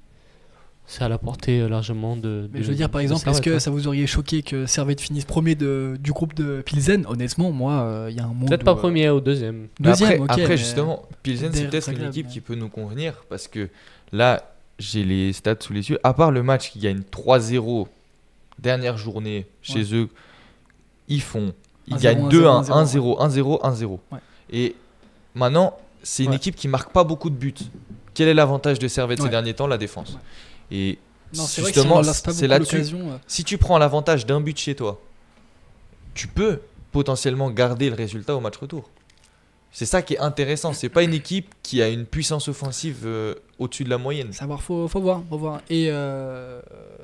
c'est 0.87 1.05
à 1.05 1.09
la 1.09 1.19
portée 1.19 1.61
euh, 1.61 1.69
largement 1.69 2.17
de. 2.17 2.49
Mais 2.53 2.61
de- 2.61 2.65
je 2.65 2.71
veux 2.71 2.75
dire, 2.75 2.91
par 2.91 3.01
exemple, 3.01 3.29
est-ce 3.29 3.43
que 3.43 3.51
hein. 3.51 3.59
ça 3.61 3.71
vous 3.71 3.87
aurait 3.87 4.07
choqué 4.07 4.43
que 4.43 4.67
Servette 4.67 5.01
finisse 5.01 5.25
premier 5.25 5.55
de, 5.55 5.97
du 6.01 6.13
groupe 6.13 6.35
de 6.35 6.63
Pilsen? 6.63 7.05
Honnêtement, 7.07 7.53
moi, 7.53 7.73
euh, 7.83 8.09
il 8.11 8.17
y 8.17 8.21
a 8.21 8.25
un 8.25 8.29
monde. 8.29 8.49
Peut-être 8.49 8.65
pas 8.65 8.73
euh, 8.73 8.77
premier 8.77 9.09
ou 9.11 9.21
deuxième. 9.21 9.69
Deuxième, 9.79 10.09
après, 10.09 10.19
ok. 10.23 10.31
après, 10.31 10.49
mais- 10.49 10.57
justement, 10.57 11.03
Pilsen, 11.23 11.53
c'est 11.53 11.69
peut-être 11.69 11.91
une 11.91 12.05
équipe 12.09 12.27
mais- 12.27 12.33
qui 12.33 12.41
peut 12.41 12.55
nous 12.55 12.69
convenir 12.71 13.25
parce 13.29 13.47
que 13.49 13.69
là, 14.13 14.43
j'ai 14.79 15.05
les 15.05 15.33
stats 15.33 15.57
sous 15.61 15.73
les 15.73 15.91
yeux. 15.91 15.99
À 16.03 16.15
part 16.15 16.31
le 16.31 16.43
match 16.43 16.71
qui 16.73 16.79
gagne 16.81 17.03
3-0, 17.11 17.87
dernière 18.59 18.97
journée 18.97 19.47
chez 19.63 19.95
eux, 19.95 20.09
ils 21.09 21.23
font. 21.23 21.53
Ils 21.87 21.95
1-0, 21.97 22.01
gagnent 22.01 22.29
1-0, 22.29 22.31
2-1, 22.31 22.71
1-0, 22.71 23.19
1-0, 23.21 23.61
1-0. 23.63 23.99
Ouais. 24.13 24.19
Et 24.51 24.75
maintenant, 25.35 25.77
c'est 26.03 26.25
une 26.25 26.31
Ouais. 26.31 26.37
équipe 26.37 26.57
qui 26.57 26.69
marque 26.69 26.93
pas 26.93 27.05
beaucoup 27.05 27.31
de 27.31 27.35
buts. 27.37 27.55
Quel 28.15 28.29
est 28.29 28.35
l'avantage 28.35 28.79
de 28.79 28.89
Servette 28.89 29.23
ces 29.23 29.29
derniers 29.29 29.55
temps 29.55 29.67
La 29.67 29.79
défense. 29.79 30.19
Et 30.71 30.99
Non, 31.35 31.45
si 31.45 31.63
justement, 31.65 32.03
c'est 32.03 32.47
là-dessus. 32.49 32.85
Si 33.27 33.45
tu 33.45 33.59
prends 33.59 33.79
l'avantage 33.79 34.27
d'un 34.27 34.41
but 34.41 34.59
chez 34.59 34.75
toi, 34.75 35.01
tu 36.15 36.27
peux 36.27 36.61
potentiellement 36.91 37.51
garder 37.51 37.91
le 37.91 37.95
résultat 37.97 38.35
au 38.35 38.41
match 38.41 38.57
retour. 38.57 38.89
C'est 39.71 39.87
ça 39.87 40.03
qui 40.03 40.15
est 40.15 40.19
intéressant. 40.19 40.73
C'est 40.73 40.89
pas 40.89 41.03
une 41.03 41.15
équipe 41.15 41.55
qui 41.63 41.83
a 41.83 41.89
une 41.89 42.07
puissance 42.07 42.49
offensive 42.49 43.03
euh, 43.05 43.35
au-dessus 43.59 43.85
de 43.85 43.91
la 43.91 43.99
moyenne. 43.99 44.33
Savoir, 44.33 44.63
faut, 44.63 44.89
faut 44.89 45.01
voir, 45.01 45.23
faut 45.29 45.39
voir. 45.39 45.61
Et 45.69 45.89
euh, 45.91 46.61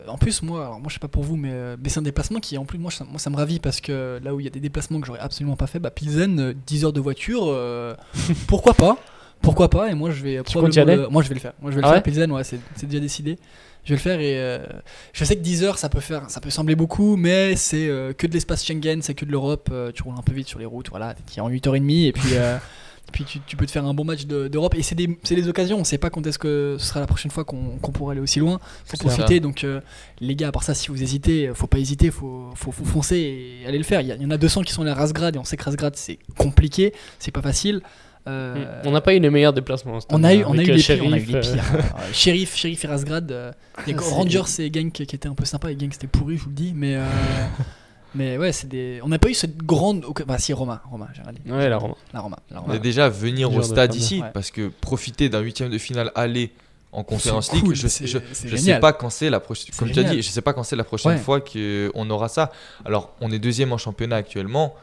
en 0.09 0.17
plus, 0.17 0.43
moi, 0.43 0.67
alors 0.67 0.81
moi, 0.81 0.89
je 0.89 0.95
sais 0.95 1.01
pas 1.01 1.09
pour 1.09 1.23
vous, 1.23 1.37
mais, 1.37 1.53
euh, 1.53 1.77
mais 1.83 1.89
c'est 1.89 1.99
un 1.99 2.03
déplacement 2.03 2.41
qui, 2.41 2.57
en 2.59 2.65
plus, 2.65 2.79
moi, 2.79 2.91
ça, 2.91 3.05
moi, 3.05 3.19
ça 3.19 3.31
me 3.31 3.37
ravit 3.37 3.61
parce 3.61 3.81
que 3.81 4.21
là 4.23 4.35
où 4.35 4.41
il 4.41 4.45
y 4.45 4.47
a 4.47 4.51
des 4.51 4.61
déplacements 4.61 5.01
que 5.01 5.07
j'aurais 5.07 5.21
absolument 5.21 5.57
pas 5.57 5.67
fait, 5.67 5.79
bah, 5.79 5.91
Pilsen, 5.91 6.41
euh, 6.41 6.55
10 6.67 6.87
heures 6.87 6.93
de 6.93 7.01
voiture, 7.01 7.45
pourquoi 8.49 8.75
pas? 8.75 8.99
Pourquoi 9.45 9.71
pas 9.71 9.91
Et 9.91 9.95
moi, 9.95 10.11
je 10.11 10.23
vais 10.23 10.43
probablement 10.43 11.03
le- 11.05 11.09
Moi, 11.09 11.23
je 11.23 11.29
vais 11.29 11.35
le 11.35 11.41
faire. 11.41 11.53
Moi, 11.61 11.71
je 11.71 11.77
vais 11.77 11.83
le 11.83 11.87
Ah 11.87 11.91
faire. 11.91 11.99
ouais 11.99 12.03
Pilsen, 12.03 12.31
ouais, 12.33 12.45
c'est 12.45 12.59
c'est 12.77 12.87
déjà 12.87 13.01
décidé. 13.01 13.39
Je 13.85 13.91
vais 13.91 13.97
le 13.97 14.01
faire 14.01 14.19
et 14.21 14.39
euh, 14.39 14.65
je 15.13 15.25
sais 15.25 15.37
que 15.37 15.43
10 15.43 15.63
heures, 15.63 15.77
ça 15.79 15.91
peut 15.91 16.01
faire, 16.01 16.31
ça 16.31 16.41
peut 16.41 16.49
sembler 16.51 16.75
beaucoup, 16.75 17.17
mais 17.17 17.55
c'est 17.55 17.87
euh, 17.89 18.15
que 18.15 18.27
de 18.27 18.33
l'espace 18.33 18.65
Schengen, 18.65 19.03
c'est 19.03 19.15
que 19.15 19.27
de 19.27 19.31
l'Europe. 19.31 19.69
euh, 19.73 19.93
tu 19.93 20.03
roules 20.03 20.15
un 20.19 20.23
peu 20.23 20.33
vite 20.33 20.49
sur 20.49 20.59
les 20.59 20.65
routes, 20.65 20.89
voilà, 20.89 21.15
tu 21.31 21.39
es 21.39 21.43
en 21.43 21.51
8h30 21.51 22.07
et 22.09 22.13
puis. 22.13 22.31
puis 23.13 23.25
tu, 23.25 23.39
tu 23.47 23.57
peux 23.57 23.67
te 23.67 23.71
faire 23.71 23.85
un 23.85 23.93
bon 23.93 24.03
match 24.05 24.25
de- 24.25 24.49
d'Europe 24.49 24.75
et 24.75 24.83
c'est 24.83 24.95
des, 24.95 25.19
c'est 25.23 25.35
des 25.37 25.47
occasions. 25.47 25.79
On 25.79 25.85
sait 25.85 25.99
pas 25.99 26.09
quand 26.09 26.27
est-ce 26.27 26.39
que 26.39 26.77
ce 26.81 26.87
sera 26.87 26.99
la 27.01 27.07
prochaine 27.07 27.31
fois 27.31 27.45
qu'on 27.45 27.77
qu'on 27.77 27.93
pourra 27.93 28.13
aller 28.13 28.21
aussi 28.23 28.39
loin. 28.41 28.59
Faut 28.87 28.97
C'est 28.97 29.01
profiter. 29.07 29.39
Donc 29.41 29.63
euh, 29.63 29.81
les 30.21 30.35
gars, 30.35 30.49
à 30.49 30.53
part 30.53 30.63
ça, 30.65 30.73
si 30.75 30.89
vous 30.89 31.01
hésitez, 31.03 31.51
faut 31.55 31.67
pas 31.67 31.79
hésiter, 31.79 32.11
faut, 32.11 32.49
faut, 32.55 32.73
faut 32.73 32.85
foncer 32.87 33.61
et 33.63 33.67
aller 33.69 33.77
le 33.79 33.85
faire. 33.85 34.01
Il 34.01 34.09
y, 34.09 34.27
en 34.27 34.31
a 34.31 34.39
200 34.39 34.63
qui 34.63 34.73
sont 34.73 34.87
à 34.87 34.95
Rasgrad 34.95 35.37
et 35.37 35.39
on 35.39 35.45
sait 35.45 35.59
que 35.59 35.63
Rasgrad 35.65 35.95
c'est 35.95 36.19
compliqué, 36.39 36.95
c'est 37.19 37.31
pas 37.31 37.43
facile. 37.43 37.83
Euh. 38.27 38.81
On 38.85 38.91
n'a 38.93 39.01
pas 39.03 39.15
eu 39.15 39.19
les 39.21 39.29
meilleurs 39.31 39.53
déplacements. 39.53 39.99
on 40.09 40.25
a 40.25 40.35
eu, 40.35 40.45
on 40.45 40.53
a 40.57 40.63
eu 40.63 40.67
les 40.67 40.77
pires. 40.83 40.99
On 41.05 41.13
a 41.13 41.19
eu 41.19 41.21
les 41.21 41.43
Sheriff, 41.43 41.53
pires. 41.53 41.75
Euh, 41.75 42.13
Sheriff, 42.13 42.57
Sheriff 42.57 42.85
et 42.85 42.89
Rasgrad. 42.89 43.31
euh, 43.31 43.53
Il 43.87 43.93
y 43.93 43.95
a 43.95 43.99
Ah, 43.99 44.03
c'est- 44.03 44.15
Rangers 44.15 44.43
et 44.61 44.73
Genk 44.73 44.93
qui 44.93 45.03
étaient 45.03 45.27
un 45.29 45.35
peu 45.35 45.45
sympas 45.45 45.69
et 45.71 45.79
Genk 45.79 45.93
c'était 45.93 46.07
pourri, 46.07 46.37
je 46.39 46.45
vous 46.45 46.49
le 46.51 46.55
dis. 46.55 46.73
Mais, 46.75 46.97
euh, 46.97 47.05
mais 48.15 48.39
ouais, 48.39 48.53
c'est 48.53 48.69
des. 48.69 49.01
On 49.03 49.09
n'a 49.09 49.19
pas 49.19 49.29
eu 49.29 49.35
cette 49.35 49.59
grande. 49.59 50.05
Bah 50.27 50.39
si, 50.39 50.53
Roma, 50.53 50.83
Roma, 50.91 51.09
j'ai 51.15 51.21
regardé. 51.21 51.41
Ouais, 51.51 51.69
la 51.69 51.77
Roma. 51.77 51.95
La 52.13 52.21
Roma. 52.21 52.39
La 52.51 52.59
On 52.61 52.63
Roma. 52.63 52.75
est 52.77 52.79
déjà 52.79 53.09
venir 53.09 53.53
au 53.53 53.59
de 53.59 53.63
stade 53.63 53.95
ici 53.95 54.21
Ouais. 54.23 54.31
parce 54.33 54.51
que 54.51 54.69
profiter 54.69 55.29
d'un 55.29 55.41
huitième 55.41 55.69
de 55.71 55.79
finale 55.79 56.11
aller 56.15 56.51
en 56.93 57.03
conférence 57.03 57.49
C'est 57.49 57.57
league, 57.57 57.65
cool, 57.65 57.75
je, 57.75 57.89
je, 57.89 58.19
je 58.47 58.57
sais 58.57 58.79
pas 58.79 58.93
quand 58.93 59.11
c'est 59.11 59.29
la 59.29 59.41
prochaine. 59.41 59.75
Comme 59.77 59.91
tu 59.91 59.99
as 59.99 60.05
dit, 60.05 60.23
je 60.23 60.29
sais 60.31 60.43
pas 60.43 60.53
quand 60.53 60.63
c'est 60.63 60.77
la 60.77 60.85
prochaine 60.85 61.13
Ouais. 61.13 61.19
fois 61.19 61.41
qu'on 61.41 62.09
aura 62.11 62.29
ça. 62.29 62.53
Alors, 62.85 63.15
on 63.21 63.31
est 63.33 63.39
deuxième 63.41 63.73
en 63.73 63.79
championnat 63.79 64.17
actuellement. 64.17 64.75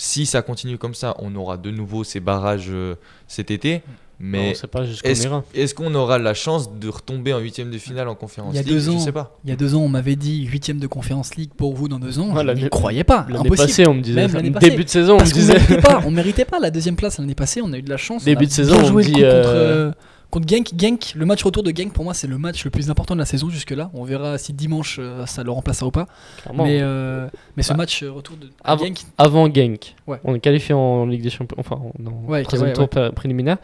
Si 0.00 0.26
ça 0.26 0.42
continue 0.42 0.78
comme 0.78 0.94
ça, 0.94 1.16
on 1.18 1.34
aura 1.34 1.56
de 1.56 1.72
nouveau 1.72 2.04
ces 2.04 2.20
barrages 2.20 2.68
euh, 2.70 2.94
cet 3.26 3.50
été. 3.50 3.82
Mais 4.20 4.52
on 4.52 4.54
sait 4.54 4.66
pas 4.68 4.84
jusqu'où 4.84 5.08
est-ce 5.08 5.28
on 5.28 5.42
qu'on 5.74 5.94
aura 5.94 6.18
la 6.18 6.34
chance 6.34 6.72
de 6.72 6.88
retomber 6.88 7.32
en 7.32 7.38
huitième 7.38 7.70
de 7.70 7.78
finale 7.78 8.08
en 8.08 8.14
conférence 8.14 8.52
Il 8.52 8.56
y 8.56 8.58
a 8.58 8.62
league? 8.62 8.72
deux 8.72 8.80
Je 8.80 8.90
ans, 8.90 8.98
sais 9.00 9.12
pas. 9.12 9.36
Il 9.44 9.50
y 9.50 9.52
a 9.52 9.56
deux 9.56 9.74
ans, 9.74 9.80
on 9.80 9.88
m'avait 9.88 10.16
dit 10.16 10.44
huitième 10.44 10.78
de 10.78 10.86
conférence 10.86 11.34
league 11.34 11.50
pour 11.56 11.74
vous 11.74 11.88
dans 11.88 11.98
deux 11.98 12.20
ans. 12.20 12.32
Ouais, 12.34 12.44
je 12.56 12.64
n'y 12.64 12.68
croyais 12.68 13.04
pas. 13.04 13.26
L'année 13.28 13.46
Impossible. 13.46 13.68
passée, 13.68 13.88
on 13.88 13.94
me 13.94 14.00
disait. 14.00 14.28
Même 14.28 14.52
passée. 14.52 14.70
Début 14.70 14.84
de 14.84 14.88
saison, 14.88 15.18
on 15.18 15.24
me 15.24 15.30
disait. 15.32 15.54
méritait 15.54 15.80
pas, 15.80 16.02
on 16.04 16.10
méritait 16.12 16.44
pas 16.44 16.58
la 16.60 16.70
deuxième 16.70 16.96
place 16.96 17.18
l'année 17.18 17.34
passée. 17.34 17.60
On 17.62 17.72
a 17.72 17.78
eu 17.78 17.82
de 17.82 17.90
la 17.90 17.96
chance. 17.96 18.24
Début 18.24 18.44
on 18.44 18.48
de 18.48 18.52
saison, 18.52 18.76
on 18.80 18.84
joué 18.84 19.04
dit, 19.04 19.12
coup 19.12 19.18
contre, 19.18 19.26
euh, 19.26 19.88
euh, 19.88 19.92
contre 20.30 20.48
Genk. 20.48 20.70
Genk, 20.78 21.12
le 21.14 21.24
match 21.26 21.42
retour 21.42 21.62
de 21.62 21.70
Genk 21.74 21.92
pour 21.92 22.04
moi 22.04 22.14
c'est 22.14 22.26
le 22.26 22.38
match 22.38 22.64
le 22.64 22.70
plus 22.70 22.90
important 22.90 23.14
de 23.14 23.20
la 23.20 23.26
saison 23.26 23.48
jusque 23.48 23.70
là. 23.70 23.90
On 23.94 24.04
verra 24.04 24.38
si 24.38 24.52
dimanche 24.52 24.96
euh, 25.00 25.24
ça 25.26 25.42
le 25.42 25.50
remplacera 25.50 25.86
ou 25.86 25.90
pas. 25.90 26.06
Clairement. 26.42 26.64
Mais 26.64 26.78
euh, 26.82 27.28
mais 27.56 27.62
ce 27.62 27.70
Bah, 27.70 27.76
match 27.78 28.02
euh, 28.02 28.10
retour 28.12 28.36
de 28.36 28.48
avant- 28.64 28.84
Genk, 28.86 28.98
Avant 29.16 29.52
Genk, 29.52 29.94
Ouais. 30.06 30.20
on 30.24 30.34
est 30.34 30.40
qualifié 30.40 30.74
en 30.74 31.06
Ligue 31.06 31.22
des 31.22 31.30
Champions, 31.30 31.56
enfin 31.58 31.80
dans 31.98 32.12
Ouais, 32.26 32.42
troisième 32.42 32.70
ouais, 32.70 32.74
tour 32.74 32.88
préliminaire. 33.14 33.58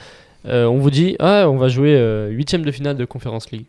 Euh, 0.46 0.66
on 0.66 0.78
vous 0.78 0.90
dit, 0.90 1.16
ah, 1.20 1.46
on 1.48 1.56
va 1.56 1.68
jouer 1.68 1.94
euh, 1.94 2.28
huitième 2.28 2.64
de 2.66 2.70
finale 2.70 2.96
de 2.98 3.04
Conference 3.06 3.50
League. 3.50 3.64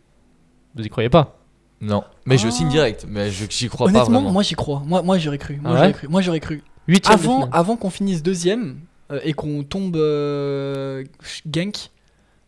Vous 0.74 0.84
y 0.84 0.88
croyez 0.90 1.08
pas? 1.08 1.38
Non. 1.80 2.04
Mais 2.26 2.36
je 2.38 2.48
Ah. 2.48 2.50
signe 2.50 2.68
direct. 2.68 3.06
Mais 3.08 3.30
je 3.30 3.44
j'y 3.48 3.68
crois 3.68 3.86
pas 3.86 3.90
honnêtement, 3.92 4.18
vraiment. 4.20 4.32
moi 4.32 4.42
j'y 4.42 4.54
crois. 4.54 4.82
Moi 4.86 5.02
moi 5.02 5.18
j'aurais 5.18 5.38
cru. 5.38 5.58
Moi 5.62 5.72
Ah 5.72 5.76
j'aurais 5.76 6.40
cru. 6.40 6.62
Moi 6.88 6.98
Avant, 7.08 7.48
avant 7.50 7.76
qu'on 7.76 7.90
finisse 7.90 8.22
deuxième 8.22 8.78
euh, 9.10 9.20
et 9.24 9.32
qu'on 9.34 9.62
tombe 9.64 9.96
euh, 9.96 11.04
Genk, 11.50 11.90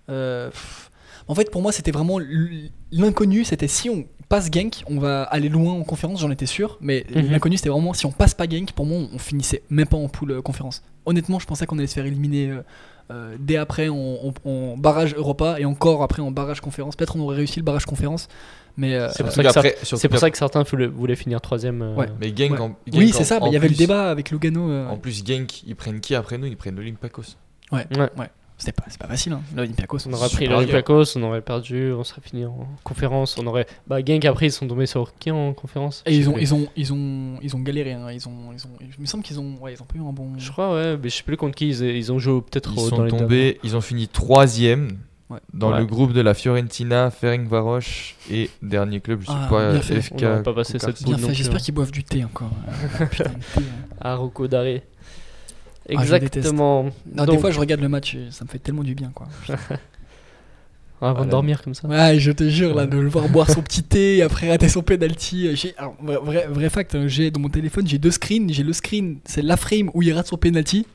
pff, 0.09 0.91
en 1.29 1.35
fait 1.35 1.51
pour 1.51 1.63
moi 1.63 1.73
c'était 1.73 1.91
vraiment 1.91 2.19
l'inconnu, 2.93 3.45
c'était 3.45 3.69
si 3.69 3.91
on 3.91 4.05
passe 4.29 4.51
Genk, 4.53 4.83
on 4.89 4.99
va 4.99 5.23
aller 5.23 5.49
loin 5.49 5.73
en 5.73 5.85
conférence, 5.85 6.21
j'en 6.21 6.31
étais 6.31 6.47
sûr, 6.47 6.77
mais 6.81 7.07
Mhm. 7.15 7.31
l'inconnu 7.31 7.57
c'était 7.57 7.71
vraiment 7.71 7.95
si 7.95 8.05
on 8.07 8.13
passe 8.13 8.35
pas 8.35 8.47
Genk, 8.49 8.73
pour 8.73 8.87
moi 8.87 9.07
on, 9.13 9.19
finissait 9.19 9.63
même 9.71 9.87
pas 9.87 9.97
en 9.97 10.09
poule 10.09 10.33
euh, 10.33 10.43
conférence. 10.43 10.83
Honnêtement 11.07 11.39
je 11.39 11.47
pensais 11.47 11.67
qu'on 11.67 11.79
allait 11.79 11.87
se 11.87 11.95
faire 11.95 12.05
éliminer 12.07 12.51
euh, 12.51 12.63
euh, 13.11 13.37
dès 13.41 13.57
après 13.57 13.89
en, 13.89 13.97
en- 13.97 14.49
en 14.51 14.77
barrage 14.77 15.15
Europa 15.15 15.59
et 15.59 15.65
encore 15.65 16.03
après 16.03 16.21
en 16.21 16.31
barrage 16.31 16.61
conférence. 16.61 16.95
Peut-être 16.95 17.17
on 17.17 17.21
aurait 17.21 17.37
réussi 17.37 17.59
le 17.59 17.65
barrage 17.65 17.87
conférence, 17.87 18.29
mais 18.77 18.95
euh, 18.95 19.09
C'est 19.15 19.23
pour, 19.23 19.33
ça 19.33 19.43
que, 19.63 19.69
c'est 19.83 20.09
pour 20.09 20.19
ça 20.19 20.29
certains 20.35 20.63
voulaient, 20.63 21.17
finir 21.17 21.41
troisième. 21.41 21.81
euh, 21.81 21.95
Ouais. 21.95 22.07
Mais 22.21 22.29
Genk, 22.37 22.53
Ouais. 22.53 22.61
en- 22.61 22.77
oui 22.93 23.07
Genk 23.07 23.15
c'est 23.15 23.21
en- 23.23 23.41
ça, 23.41 23.47
il 23.47 23.53
y 23.55 23.57
avait 23.57 23.69
le 23.71 23.75
débat 23.77 24.11
avec 24.11 24.31
Lugano. 24.31 24.69
euh, 24.71 24.89
En 24.91 24.99
plus, 24.99 25.25
Genk, 25.25 25.63
ils 25.67 25.75
prennent 25.75 26.01
qui 26.01 26.15
après 26.15 26.37
nous? 26.37 26.47
Ils 26.47 26.57
prennent 26.59 26.77
l'Olympiakos. 26.77 27.23
Ouais, 27.73 27.87
Ouais. 27.97 28.11
ouais. 28.19 28.29
C'était 28.61 28.73
pas, 28.73 28.83
c'est 28.89 28.99
pas 29.01 29.07
facile, 29.07 29.33
hein. 29.35 29.41
l'Olympiakos. 29.55 29.99
On 30.09 30.13
aurait 30.15 30.29
pris 30.29 30.47
l'Olympiakos, 30.49 31.17
on 31.17 31.23
aurait 31.23 31.43
perdu, 31.43 31.93
on 31.93 32.03
serait 32.03 32.21
fini 32.21 32.45
en 32.45 32.67
conférence. 32.83 33.37
On 33.39 33.47
aurait. 33.47 33.67
Bah, 33.87 34.05
Genk 34.05 34.25
après, 34.25 34.47
ils 34.47 34.53
sont 34.53 34.67
tombés 34.67 34.87
sur 34.87 35.15
qui 35.19 35.31
en 35.31 35.53
conférence? 35.55 36.03
Et 36.07 36.17
ils 36.17 36.29
ont, 36.29 36.37
ils 36.37 36.53
ont, 36.55 36.67
ils 36.77 36.93
ont, 36.93 37.39
ils 37.41 37.55
ont 37.55 37.61
galéré. 37.61 37.93
hein. 37.93 38.11
Ils 38.11 38.27
ont, 38.29 38.53
ils 38.53 38.67
ont, 38.67 38.71
il 38.81 38.89
me 39.01 39.07
semble 39.07 39.23
qu'ils 39.23 39.39
ont, 39.39 39.55
ouais, 39.61 39.75
ils 39.75 39.81
ont 39.83 39.85
pas 39.87 39.97
eu 39.97 40.01
un 40.01 40.13
bon. 40.13 40.33
Je 40.39 40.51
crois, 40.51 40.75
ouais, 40.75 40.97
mais 41.01 41.09
je 41.09 41.15
sais 41.15 41.23
plus 41.23 41.37
contre 41.37 41.55
qui 41.55 41.69
ils, 41.69 41.83
ils 41.83 42.11
ont 42.13 42.19
joué 42.19 42.41
peut-être 42.41 42.73
Ils 42.77 42.81
sont 42.81 43.05
les 43.05 43.11
tombés, 43.11 43.61
ils 43.63 43.77
ont 43.77 43.81
fini 43.81 44.09
troisième 44.09 44.99
Ouais. 45.31 45.41
dans 45.53 45.73
Ouais. 45.73 45.81
le 45.81 45.85
groupe 45.85 46.15
de 46.15 46.23
la 46.23 46.33
Fiorentina, 46.33 47.11
Ferencvaros 47.11 47.81
et 48.31 48.49
dernier 48.63 49.03
club, 49.03 49.21
je 49.21 49.27
sais 49.27 49.33
Ah, 49.35 49.47
pas. 49.51 49.79
FK. 49.79 50.15
On 50.25 50.43
pas 50.43 50.55
passé 50.55 50.79
cette 50.79 50.97
J'espère 51.35 51.57
hein. 51.57 51.59
qu'ils 51.59 51.75
boivent 51.75 51.91
du 51.91 52.03
thé 52.03 52.25
encore. 52.25 52.51
Putain 53.11 53.25
thé, 53.25 53.31
hein. 53.59 53.63
à 54.01 54.15
Rocco 54.15 54.49
d'arrêt. 54.49 54.85
Ah, 55.97 56.03
Exactement. 56.03 56.85
Non, 57.15 57.25
Donc, 57.25 57.37
des 57.37 57.39
fois, 57.39 57.51
je 57.51 57.59
regarde 57.61 57.81
le 57.81 57.89
match, 57.89 58.15
et 58.15 58.29
ça 58.31 58.45
me 58.45 58.49
fait 58.51 58.59
tellement 58.59 58.83
du 58.85 58.95
bien, 58.95 59.11
quoi. 59.15 59.29
avant 61.01 61.13
Voilà. 61.13 61.27
de 61.27 61.31
dormir 61.31 61.63
comme 61.63 61.75
ça. 61.75 61.87
Ouais, 61.87 62.19
je 62.19 62.33
te 62.33 62.49
jure, 62.49 62.75
là, 62.75 62.87
de 62.87 62.99
le 62.99 63.09
voir 63.09 63.29
boire 63.29 63.49
son 63.51 63.63
petit 63.63 63.83
thé 63.85 64.17
et 64.19 64.23
après 64.23 64.49
rater 64.49 64.69
son 64.69 64.83
penalty. 64.83 65.55
J'ai, 65.55 65.75
alors, 65.79 65.95
vrai, 66.01 66.47
vrai, 66.49 66.69
fact, 66.71 66.95
hein, 66.95 67.07
j'ai 67.07 67.31
dans 67.31 67.41
mon 67.41 67.49
téléphone, 67.49 67.87
j'ai 67.87 67.99
deux 67.99 68.11
screens. 68.11 68.53
J'ai 68.53 68.65
le 68.65 68.73
screen, 68.73 69.19
c'est 69.25 69.43
la 69.43 69.57
frame 69.57 69.91
où 69.95 70.03
il 70.03 70.13
rate 70.13 70.27
son 70.27 70.37
penalty. 70.37 70.87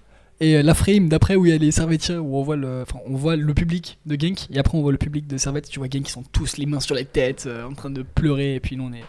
Et 0.42 0.58
euh, 0.58 0.62
la 0.64 0.74
frame 0.74 1.08
d'après 1.08 1.36
où 1.38 1.46
il 1.46 1.52
y 1.52 1.56
a 1.56 1.58
les 1.58 1.72
servettiers, 1.72 2.18
où 2.18 2.36
on 2.38 2.44
voit, 2.44 2.58
le, 2.58 2.82
enfin, 2.82 3.00
on 3.06 3.16
voit 3.16 3.36
le 3.38 3.54
public 3.54 3.98
de 4.06 4.20
Genk. 4.20 4.48
Et 4.52 4.58
après, 4.60 4.78
on 4.78 4.82
voit 4.82 4.92
le 4.92 4.98
public 4.98 5.26
de 5.28 5.38
Servette. 5.38 5.70
Tu 5.70 5.80
vois 5.80 5.88
Genk 5.90 6.04
qui 6.04 6.12
sont 6.12 6.24
tous 6.34 6.58
les 6.58 6.66
mains 6.66 6.82
sur 6.82 6.96
les 6.96 7.06
têtes, 7.06 7.46
euh, 7.48 7.64
en 7.66 7.74
train 7.74 7.90
de 7.92 8.02
pleurer. 8.02 8.56
Et 8.56 8.60
puis 8.60 8.76
nous, 8.76 8.84
on 8.86 8.94
est. 8.94 9.04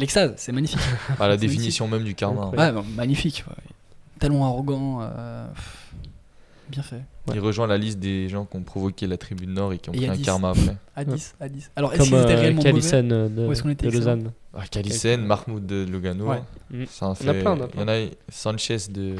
L'extase, 0.00 0.32
c'est 0.36 0.50
magnifique. 0.52 0.80
Ah, 1.20 1.28
la 1.28 1.36
définition 1.36 1.86
même 1.86 2.02
du 2.02 2.14
karma. 2.14 2.46
Ouais, 2.48 2.56
bah, 2.72 2.82
magnifique. 2.96 3.44
ouais. 3.46 3.54
Tellement 4.20 4.46
arrogant. 4.46 4.98
euh, 5.02 5.46
pff, 5.52 5.90
bien 6.68 6.82
fait. 6.82 6.96
Ouais. 7.26 7.34
Il 7.34 7.40
rejoint 7.40 7.66
la 7.66 7.76
liste 7.78 7.98
des 7.98 8.28
gens 8.28 8.44
qui 8.44 8.56
ont 8.56 8.62
provoqué 8.62 9.06
la 9.06 9.16
tribune 9.16 9.52
Nord 9.54 9.72
et 9.72 9.78
qui 9.78 9.90
ont 9.90 9.92
Et 9.92 9.98
pris 9.98 10.08
un 10.08 10.14
10. 10.14 10.22
karma 10.22 10.50
après. 10.50 10.76
À 10.96 11.04
10, 11.04 11.34
à 11.40 11.48
10. 11.48 11.70
Alors, 11.76 11.92
est-ce 11.92 11.98
Comme 12.00 12.08
qu'ils 12.10 12.18
étaient 12.20 12.32
euh, 12.34 12.40
réellement 12.40 12.62
Kalisen 12.62 13.12
euh, 13.12 13.28
de, 13.28 13.46
Où 13.46 13.52
est-ce 13.52 13.62
qu'on 13.62 13.70
était 13.70 13.86
de 13.86 13.92
Lausanne. 13.92 14.32
Ah, 14.54 14.66
Kalisen, 14.70 15.22
Mahmoud 15.24 15.64
de 15.64 15.84
Lugano. 15.84 16.26
Ouais. 16.26 16.42
Mm. 16.70 16.84
Ça 16.86 17.06
en 17.08 17.14
Il 17.14 17.26
y 17.26 17.28
en 17.30 17.32
a 17.32 17.34
plein, 17.34 17.56
Il 17.74 17.80
y 17.80 17.82
en 17.82 17.88
a 17.88 18.10
Sanchez 18.28 18.76
de. 18.90 19.16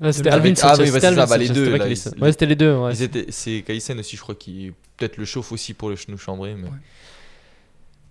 Ouais, 0.00 0.12
c'était 0.12 0.30
Alvin 0.30 0.52
ah 0.62 0.74
Sanchez. 0.74 0.84
oui, 0.84 0.90
bah, 0.90 0.94
c'était 0.94 1.08
c'est 1.10 1.14
ça, 1.14 1.26
bah, 1.26 1.36
les 1.36 1.48
deux, 1.50 1.76
là, 1.76 1.86
ils- 1.86 2.22
Ouais, 2.22 2.32
c'était 2.32 2.46
les 2.46 2.56
deux. 2.56 2.74
ouais. 2.76 2.94
C'est 3.28 3.62
Kalisen 3.62 3.98
aussi, 3.98 4.16
je 4.16 4.22
crois, 4.22 4.34
qui 4.34 4.72
peut-être 4.96 5.18
le 5.18 5.26
chauffe 5.26 5.52
aussi 5.52 5.74
pour 5.74 5.90
le 5.90 5.96
genou 5.96 6.16
chambré. 6.16 6.54
Mais... 6.54 6.64
Ouais. 6.64 6.76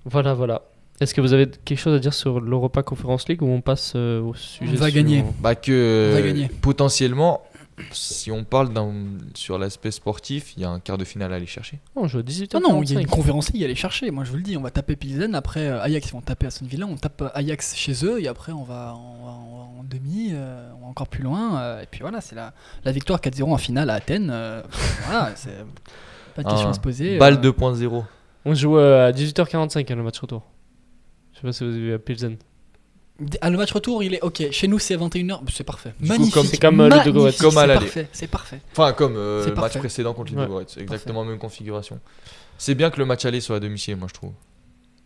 Voilà, 0.05 0.33
voilà. 0.35 0.61
Est-ce 1.01 1.13
que 1.13 1.19
vous 1.21 1.33
avez 1.33 1.49
quelque 1.65 1.79
chose 1.79 1.95
à 1.95 1.99
dire 1.99 2.13
sur 2.13 2.39
l'Europa 2.39 2.83
Conference 2.83 3.27
League 3.27 3.41
ou 3.41 3.47
on 3.47 3.59
passe 3.61 3.93
euh, 3.95 4.21
au 4.21 4.33
sujet 4.35 4.75
va 4.75 4.85
suivant 4.89 4.95
gagner. 5.03 5.25
Bah 5.41 5.55
que 5.55 6.11
On 6.11 6.15
va 6.15 6.21
gagner. 6.21 6.47
potentiellement, 6.61 7.41
si 7.91 8.29
on 8.31 8.43
parle 8.43 8.69
sur 9.33 9.57
l'aspect 9.57 9.89
sportif, 9.89 10.53
il 10.55 10.61
y 10.61 10.65
a 10.65 10.69
un 10.69 10.79
quart 10.79 10.99
de 10.99 11.03
finale 11.03 11.33
à 11.33 11.37
aller 11.37 11.47
chercher. 11.47 11.79
On 11.95 12.07
joue 12.07 12.19
à 12.19 12.21
18h45. 12.21 12.49
Ah 12.53 12.59
non, 12.59 12.83
il 12.83 12.93
y 12.93 12.97
a 12.97 13.01
une 13.01 13.07
conférence 13.07 13.51
ligue 13.51 13.63
à 13.63 13.65
aller 13.65 13.73
chercher. 13.75 14.11
Moi, 14.11 14.23
je 14.23 14.29
vous 14.29 14.37
le 14.37 14.43
dis, 14.43 14.55
on 14.57 14.61
va 14.61 14.69
taper 14.69 14.95
Pilsen. 14.95 15.33
Après, 15.33 15.61
euh, 15.67 15.81
Ajax, 15.81 16.07
ils 16.07 16.11
vont 16.11 16.21
taper 16.21 16.45
Aston 16.45 16.65
Villa. 16.67 16.85
On 16.85 16.95
tape 16.95 17.19
euh, 17.23 17.29
Ajax 17.33 17.75
chez 17.75 18.05
eux. 18.05 18.21
Et 18.21 18.27
après, 18.27 18.51
on 18.51 18.63
va, 18.63 18.95
on 18.95 19.25
va- 19.25 19.31
on 19.31 19.55
va 19.57 19.63
en 19.79 19.83
demi, 19.89 20.29
euh, 20.33 20.69
on 20.77 20.81
va 20.83 20.87
encore 20.89 21.07
plus 21.07 21.23
loin. 21.23 21.59
euh, 21.59 21.81
et 21.81 21.87
puis 21.89 22.01
voilà, 22.01 22.21
c'est 22.21 22.35
la, 22.35 22.53
la 22.85 22.91
victoire 22.91 23.19
4-0 23.19 23.51
en 23.51 23.57
finale 23.57 23.89
à 23.89 23.95
Athènes. 23.95 24.29
euh, 24.31 24.61
voilà, 25.07 25.31
c'est 25.35 25.49
pas 26.35 26.43
de 26.43 26.49
question 26.49 26.69
à 26.69 26.73
se 26.73 26.79
poser. 26.79 27.17
Balle 27.17 27.39
euh. 27.43 27.51
2.0. 27.51 28.03
On 28.45 28.53
joue 28.53 28.77
à 28.77 29.11
18h45 29.11 29.91
hein, 29.91 29.95
le 29.95 30.03
match 30.03 30.19
retour. 30.19 30.43
Je 31.43 31.47
sais 31.47 31.47
pas 31.47 31.53
si 31.53 31.63
vous 31.63 31.69
avez 31.71 31.79
vu 31.79 31.93
à 31.93 31.99
Pilsen. 31.99 32.37
Ah, 33.41 33.49
le 33.51 33.57
match 33.57 33.71
retour, 33.71 34.01
il 34.03 34.15
est 34.15 34.21
ok. 34.21 34.47
Chez 34.51 34.67
nous, 34.67 34.79
c'est 34.79 34.95
21h. 34.95 35.41
C'est 35.51 35.63
parfait. 35.63 35.93
Du 35.99 36.07
coup, 36.07 36.13
Magnifique. 36.13 36.33
comme- 36.33 36.45
C'est 36.47 36.57
comme, 36.59 36.79
euh, 36.81 36.89
le. 36.89 37.11
Comme 37.39 37.57
à 37.57 37.61
c'est 37.61 37.67
l'aller. 37.67 37.73
parfait. 37.81 38.07
C'est 38.11 38.27
parfait. 38.27 38.61
Enfin, 38.71 38.93
comme 38.93 39.15
euh, 39.15 39.43
C'est 39.43 39.49
le 39.51 39.55
match 39.55 39.77
précédent 39.77 40.13
contre 40.13 40.31
les 40.31 40.37
Ouais. 40.37 40.43
Ludogorets. 40.43 40.65
C'est 40.67 40.81
exactement 40.81 41.23
la 41.23 41.29
même 41.29 41.37
configuration. 41.39 41.99
C'est 42.57 42.73
bien 42.75 42.89
que 42.89 42.97
le 42.99 43.05
match 43.05 43.25
aller 43.25 43.41
soit 43.41 43.57
à 43.57 43.59
domicile, 43.59 43.95
moi 43.97 44.07
je 44.07 44.13
trouve. 44.13 44.31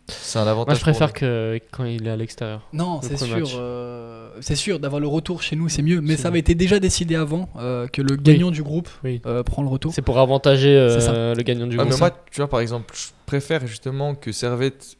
C'est 0.08 0.38
un 0.38 0.46
avantage. 0.46 0.66
Moi, 0.68 0.74
je 0.76 0.80
préfère 0.80 1.12
que 1.12 1.58
quand 1.72 1.84
il 1.84 2.06
est 2.06 2.10
à 2.10 2.16
l'extérieur. 2.16 2.62
Non, 2.72 3.00
Le 3.02 3.08
c'est 3.08 3.16
sûr. 3.16 3.48
euh, 3.58 4.30
c'est 4.40 4.54
sûr 4.54 4.78
d'avoir 4.78 5.00
le 5.00 5.08
retour 5.08 5.42
chez 5.42 5.56
nous, 5.56 5.68
c'est 5.68 5.82
mieux. 5.82 6.00
Mais 6.00 6.16
C'est 6.16 6.22
ça 6.22 6.28
mieux. 6.28 6.34
avait 6.34 6.38
été 6.40 6.54
déjà 6.54 6.78
décidé 6.78 7.16
avant 7.16 7.48
euh, 7.58 7.86
que 7.88 8.00
le 8.02 8.14
gagnant 8.16 8.50
du 8.52 8.62
groupe 8.62 8.88
Oui. 9.04 9.20
euh, 9.26 9.42
prend 9.42 9.62
le 9.62 9.68
retour. 9.68 9.92
C'est 9.92 10.02
pour 10.02 10.18
avantager 10.20 10.74
euh, 10.76 11.34
le 11.34 11.42
gagnant 11.42 11.66
du. 11.66 11.76
Ah, 11.78 11.82
groupe. 11.82 11.92
mais 11.94 11.98
moi, 11.98 12.10
tu 12.30 12.36
vois, 12.40 12.48
par 12.48 12.60
exemple, 12.60 12.94
je 12.96 13.08
préfère 13.26 13.66
justement 13.66 14.14
que 14.14 14.30
Servette, 14.32 14.96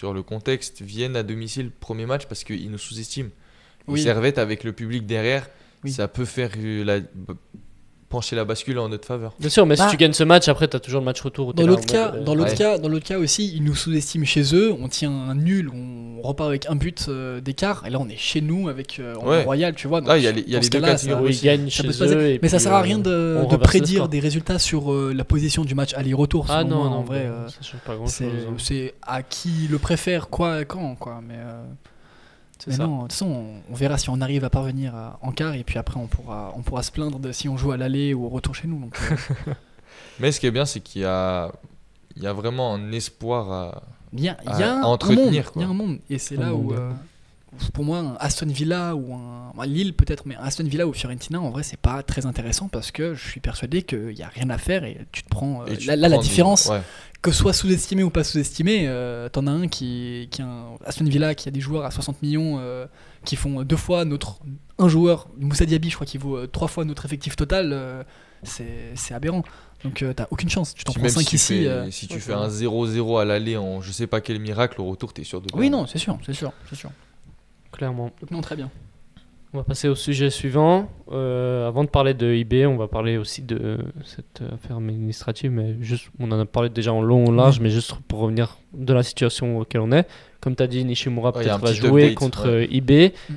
sur 0.00 0.14
le 0.14 0.22
contexte, 0.22 0.80
vienne 0.80 1.14
à 1.14 1.22
domicile 1.22 1.70
premier 1.70 2.06
match 2.06 2.24
parce 2.24 2.42
qu'ils 2.42 2.70
nous 2.70 2.78
sous-estiment. 2.78 3.28
Oui. 3.86 4.02
Servette, 4.02 4.38
avec 4.38 4.64
le 4.64 4.72
public 4.72 5.04
derrière, 5.04 5.50
Oui. 5.84 5.92
ça 5.92 6.08
peut 6.08 6.24
faire 6.24 6.52
la- 6.56 7.00
pencher 8.10 8.34
la 8.36 8.44
bascule 8.44 8.78
en 8.78 8.88
notre 8.88 9.06
faveur. 9.06 9.32
Bien 9.38 9.48
sûr, 9.48 9.64
mais 9.64 9.76
Bah, 9.76 9.84
si 9.84 9.90
tu 9.92 9.96
gagnes 9.96 10.12
ce 10.12 10.24
match, 10.24 10.48
après, 10.48 10.66
t'as 10.68 10.80
toujours 10.80 11.00
le 11.00 11.04
match 11.06 11.20
retour. 11.22 11.54
t'es 11.54 11.62
Dans 11.62 11.68
là 11.68 11.74
l'autre 11.76 11.86
cas, 11.86 12.12
euh, 12.14 12.22
dans 12.24 12.34
l'autre 12.34 12.50
ouais. 12.50 12.56
cas, 12.56 12.76
dans 12.76 12.88
l'autre 12.88 13.06
cas 13.06 13.18
aussi, 13.18 13.54
ils 13.54 13.62
nous 13.62 13.74
sous-estiment 13.76 14.24
chez 14.26 14.54
eux. 14.54 14.74
On 14.78 14.88
tient 14.88 15.12
un 15.12 15.34
nul, 15.36 15.70
on 15.72 16.20
repart 16.20 16.48
avec 16.48 16.66
un 16.68 16.74
but 16.74 17.06
euh, 17.08 17.40
d'écart. 17.40 17.84
Et 17.86 17.90
là, 17.90 17.98
on 18.00 18.08
est 18.08 18.16
chez 18.18 18.40
nous 18.40 18.68
avec 18.68 18.98
euh, 18.98 19.14
Ouais. 19.22 19.44
Royal, 19.44 19.74
tu 19.76 19.86
vois. 19.88 20.00
Là, 20.00 20.06
donc, 20.08 20.16
il 20.18 20.24
y 20.24 20.26
a 20.26 20.32
les- 20.32 20.40
il 20.42 20.50
y 20.52 20.56
a 20.56 20.60
les 20.60 20.68
deux 20.68 20.80
ça- 20.80 21.20
ils 21.30 21.40
gagnent 21.40 21.64
ça 21.70 21.70
chez 21.70 21.82
peut 21.84 21.92
se 21.92 21.98
passer. 22.04 22.14
eux. 22.16 22.26
et 22.26 22.38
Mais 22.42 22.48
ça 22.48 22.58
sert 22.58 22.74
à 22.74 22.80
euh, 22.80 22.82
rien 22.82 22.98
de, 22.98 23.56
prédire 23.62 24.08
des 24.08 24.18
résultats 24.20 24.58
sur 24.58 24.92
euh, 24.92 25.12
la 25.16 25.24
position 25.24 25.64
du 25.64 25.76
match 25.76 25.94
aller-retour. 25.94 26.46
Ah 26.48 26.64
non, 26.64 26.78
moi, 26.78 26.84
non, 26.88 26.92
en 26.96 27.02
vrai. 27.04 27.26
bah, 27.28 27.34
euh, 27.44 27.48
ça 27.48 27.62
change 27.62 27.80
pas 27.86 27.94
grand 27.94 28.06
c'est 28.08 28.24
chose. 28.24 28.32
c'est 28.58 28.94
à 29.02 29.22
qui 29.22 29.68
le 29.70 29.78
préfère, 29.78 30.28
quoi, 30.30 30.64
quand, 30.64 30.96
quoi. 30.96 31.20
Mais, 31.26 31.34
euh, 31.38 31.62
mais 32.66 32.74
ça. 32.76 32.84
non, 32.86 32.96
de 32.96 33.02
toute 33.02 33.12
façon, 33.12 33.26
on, 33.26 33.72
on 33.72 33.74
verra 33.74 33.96
si 33.98 34.10
on 34.10 34.20
arrive 34.20 34.44
à 34.44 34.50
parvenir 34.50 34.94
à- 34.94 35.18
en 35.22 35.32
quart. 35.32 35.54
Et 35.54 35.64
puis 35.64 35.78
après, 35.78 35.98
on 35.98 36.06
pourra, 36.06 36.52
on 36.56 36.62
pourra 36.62 36.82
se 36.82 36.90
plaindre 36.92 37.18
de 37.18 37.32
si 37.32 37.48
on 37.48 37.56
joue 37.56 37.72
à 37.72 37.76
l'aller 37.76 38.14
ou 38.14 38.24
au 38.24 38.28
retour 38.28 38.54
chez 38.54 38.68
nous. 38.68 38.78
Donc, 38.80 38.96
euh, 39.10 39.52
Mais 40.20 40.32
ce 40.32 40.40
qui 40.40 40.46
est 40.46 40.50
bien, 40.50 40.66
c'est 40.66 40.80
qu'il 40.80 41.02
y 41.02 41.04
a, 41.04 41.50
il 42.16 42.22
y 42.22 42.26
a 42.26 42.32
vraiment 42.32 42.74
un 42.74 42.92
espoir 42.92 43.50
à. 43.52 43.82
Il 44.12 44.20
y 44.20 44.28
a, 44.28 44.36
il 44.44 44.50
à 44.50 44.58
y 44.58 44.62
a 44.64 44.74
un 44.78 44.82
entretenir, 44.82 45.52
il 45.56 45.62
y 45.62 45.64
a 45.64 45.68
un 45.68 45.72
monde, 45.74 45.98
et 46.10 46.18
c'est 46.18 46.36
là 46.36 46.52
où, 46.52 46.72
euh, 46.74 46.90
pour 47.72 47.84
moi, 47.84 47.98
un 47.98 48.14
Aston 48.18 48.46
Villa 48.48 48.94
ou 48.96 49.14
un 49.14 49.66
Lille 49.66 49.94
peut-être, 49.94 50.24
mais 50.26 50.34
un 50.36 50.42
Aston 50.44 50.64
Villa 50.64 50.86
ou 50.86 50.92
Fiorentina, 50.92 51.40
en 51.40 51.50
vrai, 51.50 51.62
c'est 51.62 51.76
pas 51.78 52.02
très 52.02 52.26
intéressant 52.26 52.68
parce 52.68 52.90
que 52.90 53.14
je 53.14 53.28
suis 53.28 53.40
persuadé 53.40 53.82
qu'il 53.82 54.12
y 54.18 54.22
a 54.22 54.28
rien 54.28 54.50
à 54.50 54.58
faire 54.58 54.84
et 54.84 55.06
tu 55.12 55.22
te 55.22 55.28
prends. 55.28 55.62
euh, 55.62 55.66
et 55.66 55.76
tu 55.76 55.86
là, 55.86 55.94
là, 55.96 56.08
la 56.08 56.16
prends 56.16 56.22
différence, 56.22 56.66
ouais. 56.66 56.80
Que 57.22 57.32
ce 57.32 57.38
soit 57.38 57.52
sous-estimé 57.52 58.02
ou 58.02 58.10
pas 58.10 58.24
sous-estimé, 58.24 58.84
euh, 58.86 59.28
t'en 59.28 59.46
as 59.46 59.50
un 59.50 59.68
qui, 59.68 60.28
qui 60.30 60.40
a 60.42 60.46
un 60.46 60.74
Aston 60.84 61.04
Villa 61.04 61.34
qui 61.34 61.48
a 61.48 61.52
des 61.52 61.60
joueurs 61.60 61.84
à 61.84 61.90
60 61.90 62.22
millions 62.22 62.56
euh, 62.58 62.86
qui 63.24 63.36
font 63.36 63.62
deux 63.62 63.76
fois 63.76 64.04
notre 64.04 64.38
un 64.78 64.88
joueur, 64.88 65.28
Moussa 65.38 65.66
Diaby, 65.66 65.90
je 65.90 65.94
crois 65.96 66.06
qu'il 66.06 66.20
vaut 66.20 66.36
euh, 66.38 66.46
trois 66.46 66.68
fois 66.68 66.84
notre 66.86 67.04
effectif 67.04 67.36
total. 67.36 67.70
euh, 67.72 68.02
c'est 68.42 68.92
c'est 68.94 69.12
aberrant. 69.12 69.42
Donc 69.84 70.02
euh, 70.02 70.14
t'as 70.14 70.26
aucune 70.30 70.48
chance. 70.48 70.74
Tu 70.74 70.84
t'en 70.84 70.92
prends 70.94 71.02
même 71.02 71.10
5 71.10 71.20
si 71.20 71.26
tu 71.28 71.36
ici. 71.36 71.58
fais, 71.62 71.68
euh, 71.68 71.90
si 71.90 72.08
tu 72.08 72.14
ouais, 72.14 72.20
fais 72.20 72.32
un 72.32 72.48
0-0 72.48 73.20
à 73.20 73.24
l'aller 73.26 73.58
en 73.58 73.82
je 73.82 73.92
sais 73.92 74.06
pas 74.06 74.22
quel 74.22 74.40
miracle, 74.40 74.80
au 74.80 74.86
retour, 74.86 75.12
t'es 75.12 75.24
sûr 75.24 75.42
de 75.42 75.48
Oui, 75.54 75.68
non, 75.68 75.86
c'est 75.86 75.98
sûr, 75.98 76.18
c'est 76.24 76.32
sûr, 76.32 76.52
c'est 76.70 76.76
sûr. 76.76 76.90
Clairement. 77.72 78.10
Donc 78.20 78.30
non, 78.30 78.40
très 78.40 78.56
bien. 78.56 78.70
On 79.52 79.58
va 79.58 79.64
passer 79.64 79.88
au 79.88 79.96
sujet 79.96 80.30
suivant. 80.30 80.88
Euh, 81.10 81.66
avant 81.66 81.82
de 81.82 81.88
parler 81.88 82.14
de 82.14 82.32
IB, 82.32 82.66
on 82.66 82.76
va 82.76 82.86
parler 82.86 83.16
aussi 83.16 83.42
de 83.42 83.78
cette 84.04 84.42
affaire 84.52 84.76
administrative, 84.76 85.50
mais 85.50 85.74
juste, 85.80 86.08
on 86.20 86.30
en 86.30 86.38
a 86.38 86.44
parlé 86.46 86.68
déjà 86.68 86.92
en 86.92 87.02
long, 87.02 87.24
en 87.26 87.32
large, 87.32 87.58
mais 87.58 87.68
juste 87.70 87.94
pour 88.06 88.20
revenir 88.20 88.58
de 88.74 88.92
la 88.92 89.02
situation 89.02 89.58
auquel 89.58 89.80
on 89.80 89.90
est. 89.90 90.06
Comme 90.40 90.54
tu 90.54 90.62
as 90.62 90.68
dit, 90.68 90.84
Nishimura 90.84 91.30
Ouais, 91.34 91.42
peut-être 91.42 91.58
va 91.58 91.72
jouer 91.72 92.02
update, 92.04 92.14
contre 92.14 92.48
ouais. 92.48 92.68
IB, 92.70 93.12
Mm. 93.28 93.34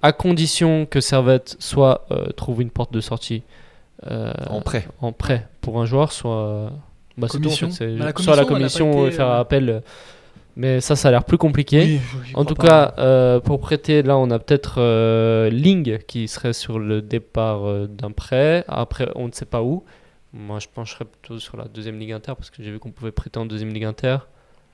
à 0.00 0.12
condition 0.12 0.86
que 0.86 1.00
Servette 1.02 1.56
soit 1.58 2.06
euh, 2.10 2.28
trouve 2.30 2.62
une 2.62 2.70
porte 2.70 2.92
de 2.94 3.00
sortie 3.02 3.42
euh, 4.10 4.32
En 4.48 4.62
prêt. 4.62 4.86
en 5.02 5.12
prêt 5.12 5.46
pour 5.60 5.78
un 5.78 5.84
joueur, 5.84 6.10
soit 6.12 6.72
bah, 7.18 7.26
c'est 7.30 7.36
tout, 7.36 7.36
en 7.36 7.42
Commission. 7.42 7.68
fait, 7.68 7.74
c'est- 7.74 7.96
Bah, 7.98 8.06
la 8.16 8.22
soit 8.22 8.34
la 8.34 8.44
commission, 8.46 8.90
commission 8.92 9.14
faire 9.14 9.26
euh, 9.28 9.40
appel. 9.40 9.82
Mais 10.56 10.80
ça, 10.80 10.96
ça 10.96 11.08
a 11.08 11.10
l'air 11.10 11.24
plus 11.24 11.38
compliqué. 11.38 12.00
Oui, 12.14 12.32
En 12.34 12.44
tout 12.44 12.54
pas. 12.54 12.66
cas, 12.66 12.94
euh, 12.98 13.40
pour 13.40 13.60
prêter, 13.60 14.02
là, 14.02 14.18
on 14.18 14.30
a 14.30 14.38
peut-être 14.38 14.74
euh, 14.78 15.48
Ling 15.50 15.98
qui 16.06 16.28
serait 16.28 16.52
sur 16.52 16.78
le 16.78 17.02
départ 17.02 17.66
euh, 17.66 17.86
d'un 17.86 18.10
prêt. 18.10 18.64
Après, 18.68 19.08
on 19.14 19.28
ne 19.28 19.32
sait 19.32 19.44
pas 19.44 19.62
où. 19.62 19.84
Moi, 20.32 20.58
je 20.58 20.66
pencherais 20.72 21.04
plutôt 21.04 21.38
sur 21.38 21.56
la 21.56 21.64
deuxième 21.64 21.98
ligue 21.98 22.12
inter 22.12 22.32
parce 22.36 22.50
que 22.50 22.62
j'ai 22.62 22.70
vu 22.70 22.78
qu'on 22.78 22.90
pouvait 22.90 23.12
prêter 23.12 23.38
en 23.38 23.46
deuxième 23.46 23.72
ligue 23.72 23.84
inter. 23.84 24.18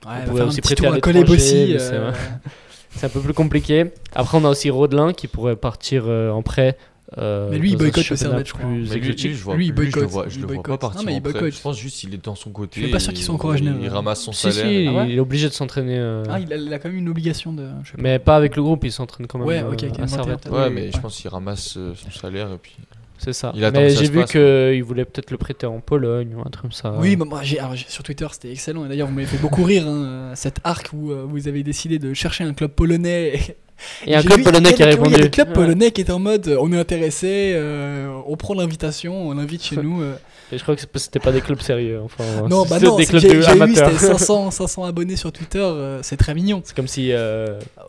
Ouais, 0.05 0.11
on 0.25 0.29
pouvait 0.29 0.43
aussi 0.43 0.61
prêter 0.61 0.85
à 0.85 0.91
à 0.91 0.95
l'étranger, 0.95 1.77
c'est 2.89 3.05
un 3.05 3.09
peu 3.09 3.19
plus 3.19 3.33
compliqué. 3.33 3.91
Après, 4.13 4.37
on 4.37 4.45
a 4.45 4.49
aussi 4.49 4.69
Rodelin 4.69 5.13
qui 5.13 5.27
pourrait 5.27 5.55
partir 5.55 6.07
en 6.07 6.41
prêt. 6.43 6.77
Euh, 7.17 7.47
Mais 7.51 7.57
lui, 7.57 7.71
il 7.71 7.77
boycotte 7.77 8.09
le 8.09 8.15
Servette, 8.17 8.47
je 8.47 8.53
crois. 8.53 8.65
plus 8.67 8.89
Mais 8.89 8.95
lui, 8.95 8.97
exotique. 8.97 9.25
lui, 9.31 9.33
je 9.37 9.43
vois, 9.43 9.55
Lui, 9.55 9.67
il 9.67 9.71
lui, 9.73 9.77
je 9.77 9.81
le 9.85 9.91
boycotte, 9.91 10.09
vois, 10.11 10.27
je 10.27 10.35
il 10.35 10.41
le 10.41 10.47
vois 10.47 10.55
pas 10.55 10.61
boycotte. 10.63 10.81
partir 10.81 10.99
Non, 10.99 11.05
mais 11.05 11.15
il 11.15 11.21
boycotte. 11.21 11.53
Je 11.53 11.61
pense 11.61 11.77
juste 11.79 11.99
qu'il 11.99 12.13
est 12.13 12.23
dans 12.25 12.35
son 12.35 12.49
côté. 12.51 12.79
Je 12.81 12.85
suis 12.85 12.91
pas 12.91 12.99
sûr 12.99 13.11
et 13.11 13.13
qu'il 13.15 13.23
soit 13.23 13.35
encore 13.35 13.51
à 13.51 13.55
il- 13.57 13.63
Genève. 13.63 13.77
Il 13.81 13.87
ramasse 13.89 14.21
son 14.23 14.31
Si, 14.33 14.51
si, 14.51 14.57
salaire. 14.59 14.71
il, 14.81 14.87
Ah 14.89 14.93
ouais 14.93 15.09
il 15.11 15.15
est 15.15 15.19
obligé 15.19 15.47
de 15.47 15.53
s'entraîner. 15.53 15.97
euh, 15.97 16.23
Ah, 16.29 16.39
il 16.39 16.51
a, 16.51 16.57
il 16.57 16.73
a 16.73 16.79
quand 16.79 16.89
même 16.89 16.97
une 16.97 17.09
obligation 17.09 17.53
de. 17.53 17.65
je 17.83 17.91
sais 17.91 17.95
pas. 17.97 18.03
Mais 18.03 18.19
pas 18.19 18.35
avec 18.35 18.55
le 18.57 18.63
groupe, 18.63 18.83
il 18.83 18.91
s'entraîne 18.91 19.25
quand 19.27 19.37
même 19.39 19.47
Ouais, 19.47 19.59
euh, 19.63 19.67
ok, 19.71 19.73
ok, 19.73 19.83
à 19.83 19.87
21, 19.87 20.07
Servette. 20.07 20.39
peut-être. 20.41 20.53
Ouais, 20.55 20.69
mais 20.69 20.91
je 20.91 20.99
pense 20.99 21.15
qu'il 21.17 21.29
ramasse 21.29 21.77
euh, 21.77 21.93
son 21.95 22.11
salaire 22.11 22.51
et 22.51 22.57
puis. 22.57 22.75
C'est 23.19 23.33
ça. 23.33 23.51
Il 23.55 23.61
Mais 23.73 23.89
j'ai 23.89 24.09
vu 24.11 24.25
qu'il 24.25 24.83
voulait 24.83 25.03
peut-être 25.05 25.31
le 25.31 25.37
prêter 25.37 25.65
en 25.65 25.79
Pologne 25.79 26.35
ou 26.35 26.41
un 26.41 26.49
truc 26.51 26.61
comme 26.61 26.71
ça. 26.71 26.93
Oui, 26.99 27.15
mais 27.15 27.25
moi, 27.25 27.41
j'ai- 27.41 27.57
sur 27.87 28.03
Twitter, 28.03 28.27
c'était 28.31 28.51
excellent. 28.51 28.85
Et 28.85 28.89
d'ailleurs, 28.89 29.07
vous 29.07 29.13
m'avez 29.15 29.25
fait 29.25 29.39
beaucoup 29.41 29.63
rire, 29.63 29.87
hein, 29.87 30.33
cet 30.35 30.59
arc 30.63 30.89
où 30.93 31.11
euh, 31.11 31.25
vous 31.27 31.47
avez 31.47 31.63
décidé 31.63 31.97
de 31.97 32.13
chercher 32.13 32.43
un 32.43 32.53
club 32.53 32.69
polonais 32.71 33.57
Et 34.05 34.15
un 34.15 34.21
club 34.21 34.43
polonais 34.43 34.73
qui 34.73 34.83
a 34.83 34.87
oui, 34.87 34.91
Il 34.93 34.95
y 34.95 34.99
a 34.99 35.03
répondu. 35.03 35.21
des 35.21 35.29
clubs 35.29 35.53
polonais 35.53 35.91
qui 35.91 36.01
étaient 36.01 36.11
en 36.11 36.19
mode 36.19 36.55
on 36.59 36.71
est 36.73 36.77
intéressé, 36.79 37.51
euh, 37.55 38.09
on 38.27 38.35
prend 38.35 38.53
l'invitation, 38.53 39.29
on 39.29 39.33
l'invite 39.33 39.63
chez 39.63 39.75
nous. 39.81 40.01
euh. 40.01 40.15
Et 40.51 40.57
je 40.57 40.63
crois 40.63 40.75
que 40.75 40.81
c'était 40.95 41.19
pas 41.19 41.31
des 41.31 41.41
clubs 41.41 41.59
sérieux. 41.61 41.99
Enfin, 42.03 42.23
Non, 42.49 42.65
bah 42.65 42.79
non, 42.79 42.95
des 42.95 43.05
clubs 43.05 43.21
j'ai 43.21 43.41
j'ai 43.41 43.75
c'était 43.75 43.97
500, 43.97 44.49
500 44.51 44.83
abonnés 44.85 45.15
sur 45.17 45.31
Twitter, 45.31 45.59
euh, 45.59 45.99
c'est 46.03 46.17
très 46.17 46.33
mignon. 46.33 46.61
C'est 46.63 46.75
comme 46.75 46.87
si 46.87 47.11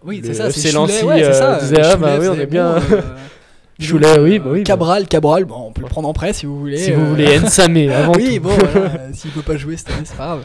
Oui, 0.04 0.20
c'est 0.24 0.34
ça, 0.34 0.50
c'est 0.50 0.72
Lancy, 0.72 1.04
ouais, 1.04 1.22
disait, 1.60 1.80
ah, 1.82 1.96
bah 1.96 2.16
oui, 2.20 2.26
on 2.28 2.34
est 2.34 2.46
bien. 2.46 2.76
Choulet, 3.80 4.18
oui, 4.18 4.40
bah 4.40 4.46
oui, 4.50 4.58
bah. 4.58 4.64
Cabral, 4.64 5.06
Cabral, 5.06 5.44
bon, 5.44 5.66
on 5.68 5.72
peut 5.72 5.82
le 5.82 5.86
prendre 5.86 6.08
en 6.08 6.12
prêt 6.12 6.32
si 6.32 6.46
vous 6.46 6.58
voulez. 6.58 6.78
si 6.78 6.90
vous 6.90 7.06
voulez 7.06 7.38
Nsamé 7.38 7.92
avant 7.94 8.12
oui, 8.14 8.40
bon, 8.40 8.50
s'il 9.14 9.30
peut 9.30 9.42
pas 9.42 9.56
jouer 9.56 9.76
cette 9.76 9.90
année, 9.90 10.00
c'est 10.04 10.16
pas 10.16 10.26
grave. 10.26 10.44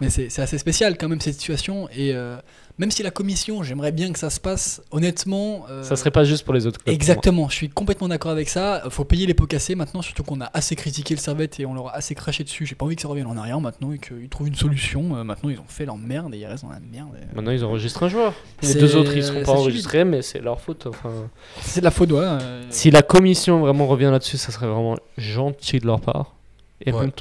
Mais 0.00 0.10
c'est 0.10 0.40
assez 0.40 0.58
spécial 0.58 0.96
quand 0.98 1.08
même 1.08 1.20
cette 1.20 1.34
situation. 1.34 1.88
Et 1.96 2.12
même 2.78 2.90
si 2.90 3.02
la 3.04 3.10
commission, 3.12 3.62
j'aimerais 3.62 3.92
bien 3.92 4.12
que 4.12 4.18
ça 4.18 4.30
se 4.30 4.40
passe, 4.40 4.82
honnêtement. 4.90 5.64
euh, 5.70 5.82
Ça 5.84 5.94
serait 5.94 6.10
pas 6.10 6.24
juste 6.24 6.44
pour 6.44 6.54
les 6.54 6.66
autres 6.66 6.82
clubs. 6.82 6.92
Exactement, 6.94 7.48
je 7.48 7.54
suis 7.54 7.68
complètement 7.68 8.08
d'accord 8.08 8.32
avec 8.32 8.48
ça. 8.48 8.82
Faut 8.90 9.04
payer 9.04 9.26
les 9.26 9.34
pots 9.34 9.46
cassés 9.46 9.74
maintenant, 9.76 10.02
surtout 10.02 10.24
qu'on 10.24 10.40
a 10.40 10.50
assez 10.54 10.74
critiqué 10.74 11.14
le 11.14 11.20
Servette 11.20 11.60
et 11.60 11.66
on 11.66 11.74
leur 11.74 11.88
a 11.88 11.96
assez 11.96 12.14
craché 12.14 12.42
dessus. 12.42 12.66
J'ai 12.66 12.74
pas 12.74 12.84
envie 12.84 12.96
que 12.96 13.02
ça 13.02 13.08
revienne 13.08 13.26
en 13.28 13.36
arrière 13.36 13.60
maintenant 13.60 13.92
et 13.92 13.98
qu'ils 13.98 14.28
trouvent 14.28 14.48
une 14.48 14.56
solution. 14.56 15.16
Euh, 15.16 15.22
maintenant, 15.24 15.50
ils 15.50 15.58
ont 15.60 15.64
fait 15.68 15.84
leur 15.86 15.96
merde 15.98 16.34
et 16.34 16.38
ils 16.38 16.46
restent 16.46 16.64
dans 16.64 16.70
la 16.70 16.80
merde. 16.80 17.10
Et- 17.20 17.34
Maintenant, 17.36 17.52
ils 17.52 17.64
enregistrent 17.64 18.02
un 18.02 18.08
joueur. 18.08 18.34
Les 18.62 18.74
deux 18.74 18.96
autres, 18.96 19.16
ils 19.16 19.22
seront 19.24 19.42
pas 19.44 19.52
enregistrés, 19.52 20.04
mais 20.04 20.22
c'est 20.22 20.40
leur 20.40 20.60
faute. 20.60 20.86
Enfin, 20.86 21.10
C'est 21.60 21.80
de 21.80 21.84
la 21.84 21.90
faute, 21.92 22.10
ouais. 22.10 22.18
euh, 22.22 22.64
si 22.70 22.90
la 22.90 23.02
commission 23.02 23.60
vraiment 23.60 23.86
revient 23.86 24.08
là-dessus, 24.10 24.36
ça 24.36 24.50
serait 24.50 24.66
vraiment 24.66 24.96
gentil 25.16 25.78
de 25.78 25.86
leur 25.86 26.00
part. 26.00 26.34
Et 26.84 26.92
Ouais. 26.92 27.00
même 27.02 27.12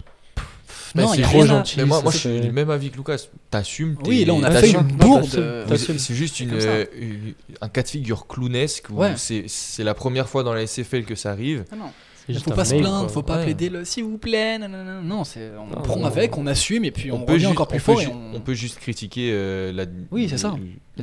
t- 0.94 1.02
non, 1.02 1.14
c'est 1.14 1.22
trop 1.22 1.46
gentil. 1.46 1.76
Mais 1.78 1.86
moi, 1.86 2.02
moi 2.02 2.12
je 2.12 2.18
suis 2.18 2.40
du 2.42 2.52
même 2.52 2.70
avis 2.70 2.90
que 2.92 2.98
Lucas. 2.98 3.18
T'assumes. 3.50 3.96
Oui, 4.06 4.20
t'es- 4.20 4.26
là, 4.26 4.34
on 4.34 4.44
a 4.44 4.50
t'assumes. 4.50 4.72
fait 4.72 4.80
une 4.80 4.98
bourde. 4.98 5.66
Mais. 5.70 5.78
C'est 5.78 6.14
juste 6.16 6.40
une, 6.40 6.52
euh, 6.54 6.86
une- 7.00 7.34
un 7.62 7.70
cas 7.70 7.84
de 7.84 7.88
figure 7.88 8.28
clownesque 8.28 8.86
où 8.90 8.96
Ouais. 9.00 9.14
c'est 9.18 9.46
c'est 9.48 9.84
la 9.84 9.94
première 9.94 10.28
fois 10.30 10.44
dans 10.44 10.54
la 10.54 10.62
SFL 10.64 11.04
que 11.06 11.16
ça 11.16 11.32
arrive. 11.32 11.66
Ah 11.72 11.76
non. 11.76 11.86
Il 12.30 12.40
faut 12.40 12.52
pas 12.52 12.64
se 12.64 12.76
plaindre, 12.76 13.00
quoi. 13.02 13.10
faut 13.10 13.22
pas 13.22 13.36
Ouais. 13.40 13.44
plaider 13.44 13.68
le 13.70 13.84
s'il 13.84 14.06
vous 14.06 14.18
plaît. 14.18 14.58
nanana. 14.58 15.02
Non, 15.02 15.26
c'est 15.26 15.52
on 15.60 15.68
Non, 15.76 15.82
prend 15.82 15.98
non, 16.00 16.06
avec, 16.06 16.32
non. 16.38 16.44
on 16.44 16.48
assume 16.48 16.86
et 16.86 16.92
puis 16.92 17.12
on, 17.12 17.20
peut 17.20 17.34
revient 17.34 17.42
juste- 17.42 17.52
encore 17.52 17.68
plus 17.68 17.76
on 17.76 17.80
peut 17.80 17.84
fort. 17.84 18.02
et 18.02 18.06
ju- 18.06 18.12
on- 18.14 18.38
on 18.38 18.40
peut 18.40 18.54
juste 18.54 18.80
critiquer 18.80 19.32
euh, 19.34 19.74
la, 19.74 19.84
Oui, 20.10 20.28
c'est 20.30 20.38
ça. 20.38 20.48
la 20.48 20.54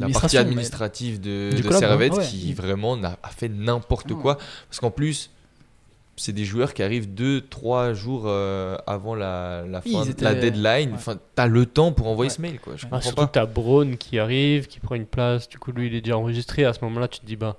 L'administration, 0.01 0.13
partie 0.21 0.37
mais- 0.37 0.41
administrative 0.41 1.21
de, 1.21 1.51
Du 1.51 1.57
de 1.63 1.69
club, 1.69 1.79
Servette 1.79 2.13
hein. 2.15 2.17
Ouais. 2.21 2.27
qui 2.27 2.55
vraiment 2.55 2.95
a 3.03 3.29
fait 3.37 3.51
n'importe 3.51 4.11
Non. 4.13 4.17
quoi. 4.17 4.39
Parce 4.71 4.81
qu'en 4.81 4.91
plus, 4.91 5.29
c'est 6.21 6.33
des 6.33 6.45
joueurs 6.45 6.75
qui 6.75 6.83
arrivent 6.83 7.09
2-3 7.09 7.95
jours 7.95 8.25
euh, 8.27 8.77
avant 8.87 9.15
la, 9.15 9.65
la, 9.67 9.81
fin, 9.81 10.05
étaient- 10.05 10.25
la 10.25 10.35
deadline. 10.35 10.91
ouais. 10.91 10.95
Enfin, 10.95 11.17
t'as 11.35 11.47
le 11.47 11.65
temps 11.67 11.93
pour 11.93 12.07
envoyer 12.09 12.31
Ouais. 12.31 12.37
ce 12.37 12.43
mail. 12.43 12.61
Quoi. 12.61 12.75
Je 12.77 12.83
Ah, 12.87 12.89
comprends 12.91 13.01
surtout 13.01 13.17
pas. 13.23 13.27
que 13.29 13.33
t'as 13.33 13.47
Braun 13.47 13.97
qui 13.97 14.19
arrive, 14.19 14.67
qui 14.67 14.81
prend 14.81 14.95
une 14.97 15.07
place, 15.07 15.49
du 15.49 15.59
coup 15.59 15.73
lui 15.73 15.87
il 15.87 15.95
est 15.95 16.01
déjà 16.03 16.19
enregistré, 16.19 16.65
à 16.65 16.73
ce 16.73 16.85
moment-là 16.85 17.09
tu 17.09 17.21
te 17.21 17.27
dis 17.27 17.37
bah... 17.37 17.57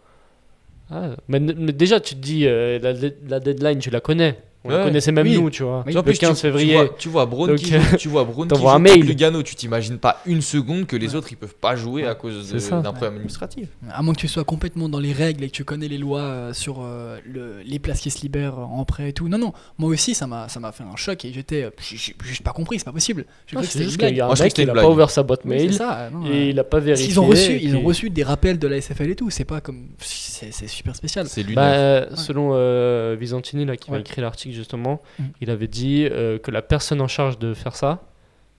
Ah, 0.91 1.11
mais, 1.27 1.39
mais 1.39 1.71
déjà 1.71 1.99
tu 1.99 2.15
te 2.15 2.19
dis 2.19 2.45
euh, 2.45 2.77
la, 2.79 2.93
la 3.27 3.39
deadline 3.39 3.79
tu 3.79 3.89
la 3.89 4.01
connais, 4.01 4.37
on 4.63 4.69
Ouais, 4.69 4.83
connaissait 4.83 5.11
même 5.11 5.25
oui. 5.27 5.35
nous 5.39 5.49
tu 5.49 5.63
vois, 5.63 5.79
En 5.79 5.83
le 5.85 6.01
plus, 6.03 6.17
15 6.19 6.35
tu, 6.35 6.41
février. 6.41 6.73
Tu 6.73 6.77
vois, 6.77 6.89
tu 6.97 7.09
vois 7.09 7.25
Braun 7.25 7.47
Donc, 7.47 7.57
qui 7.57 7.71
joue, 7.71 7.97
tu 7.97 8.09
vois 8.09 8.23
Braun 8.23 8.47
qui 8.47 8.79
mail. 8.81 8.99
Lugano, 9.03 9.41
tu 9.43 9.55
t'imagines 9.55 9.97
pas 9.97 10.21
une 10.25 10.41
seconde 10.41 10.85
que 10.85 10.95
les 10.95 11.09
Ouais. 11.09 11.15
autres 11.15 11.27
ils 11.31 11.35
peuvent 11.37 11.55
pas 11.55 11.75
jouer 11.75 12.05
à 12.05 12.13
cause 12.15 12.51
d'un 12.69 12.81
problème 12.93 13.15
administratif. 13.15 13.67
À 13.91 14.01
moins 14.01 14.13
que 14.13 14.19
tu 14.19 14.27
sois 14.27 14.43
complètement 14.43 14.87
dans 14.89 14.99
les 14.99 15.13
règles 15.13 15.43
et 15.43 15.47
que 15.47 15.53
tu 15.53 15.63
connais 15.63 15.87
les 15.87 15.97
lois 15.97 16.21
euh, 16.21 16.53
sur 16.53 16.81
euh, 16.81 17.17
le- 17.25 17.61
les 17.65 17.79
places 17.79 18.01
qui 18.01 18.11
se 18.11 18.21
libèrent 18.21 18.59
en 18.59 18.85
prêt 18.85 19.09
et 19.09 19.13
tout. 19.13 19.27
Non, 19.27 19.37
non, 19.37 19.53
moi 19.77 19.89
aussi 19.89 20.13
ça 20.13 20.27
m'a 20.27 20.47
ça 20.47 20.59
m'a 20.59 20.71
fait 20.71 20.83
un 20.83 20.95
choc 20.95 21.25
et 21.25 21.33
j'étais. 21.33 21.63
euh, 21.63 21.69
J'ai 21.81 22.13
pas 22.43 22.51
compris, 22.53 22.77
c'est 22.79 22.85
pas 22.85 22.91
possible. 22.91 23.25
J'ai 23.47 23.57
Ah, 23.57 23.59
cru 23.59 23.61
que 23.61 23.65
c'est 23.65 23.71
c'était 23.79 23.85
juste 23.85 23.97
qu'il 23.99 24.15
y 24.15 24.21
a 24.21 24.25
un 24.25 24.27
Moi, 24.27 24.35
je 24.35 24.43
mec 24.43 24.49
crois 24.53 24.53
que 24.53 24.53
qui 24.55 24.61
c'était 24.61 24.73
n'a 24.73 24.79
une 24.81 24.87
pas 24.87 24.93
ouvert 24.93 25.09
sa 25.09 25.23
boîte 25.23 25.41
Oui, 25.45 25.49
mail 25.51 25.71
c'est 25.71 25.77
ça, 25.79 26.09
non, 26.13 26.25
et 26.25 26.29
euh, 26.29 26.49
il 26.51 26.59
a 26.59 26.63
pas 26.63 26.79
vérifié. 26.79 27.17
ont 27.17 27.25
reçu, 27.25 27.57
ils 27.61 27.75
ont 27.75 27.81
reçu 27.83 28.09
des 28.09 28.23
rappels 28.23 28.59
de 28.59 28.67
la 28.67 28.79
SFL 28.79 29.09
et 29.09 29.15
tout. 29.15 29.29
C'est 29.31 29.43
pas 29.45 29.59
comme, 29.61 29.87
c'est 29.99 30.67
super 30.67 30.95
spécial. 30.95 31.27
C'est. 31.27 31.43
Bah, 31.53 31.73
euh, 31.73 32.05
selon 32.15 32.51
euh, 32.53 33.15
Visantini 33.19 33.65
là, 33.65 33.75
qui 33.77 33.89
m'a 33.91 33.99
écrit 33.99 34.21
l'article 34.21 34.50
justement, 34.53 35.01
Mm. 35.19 35.23
il 35.41 35.49
avait 35.49 35.67
dit 35.67 36.07
euh, 36.09 36.37
que 36.39 36.51
la 36.51 36.61
personne 36.61 37.01
en 37.01 37.07
charge 37.07 37.39
de 37.39 37.53
faire 37.53 37.75
ça, 37.75 38.01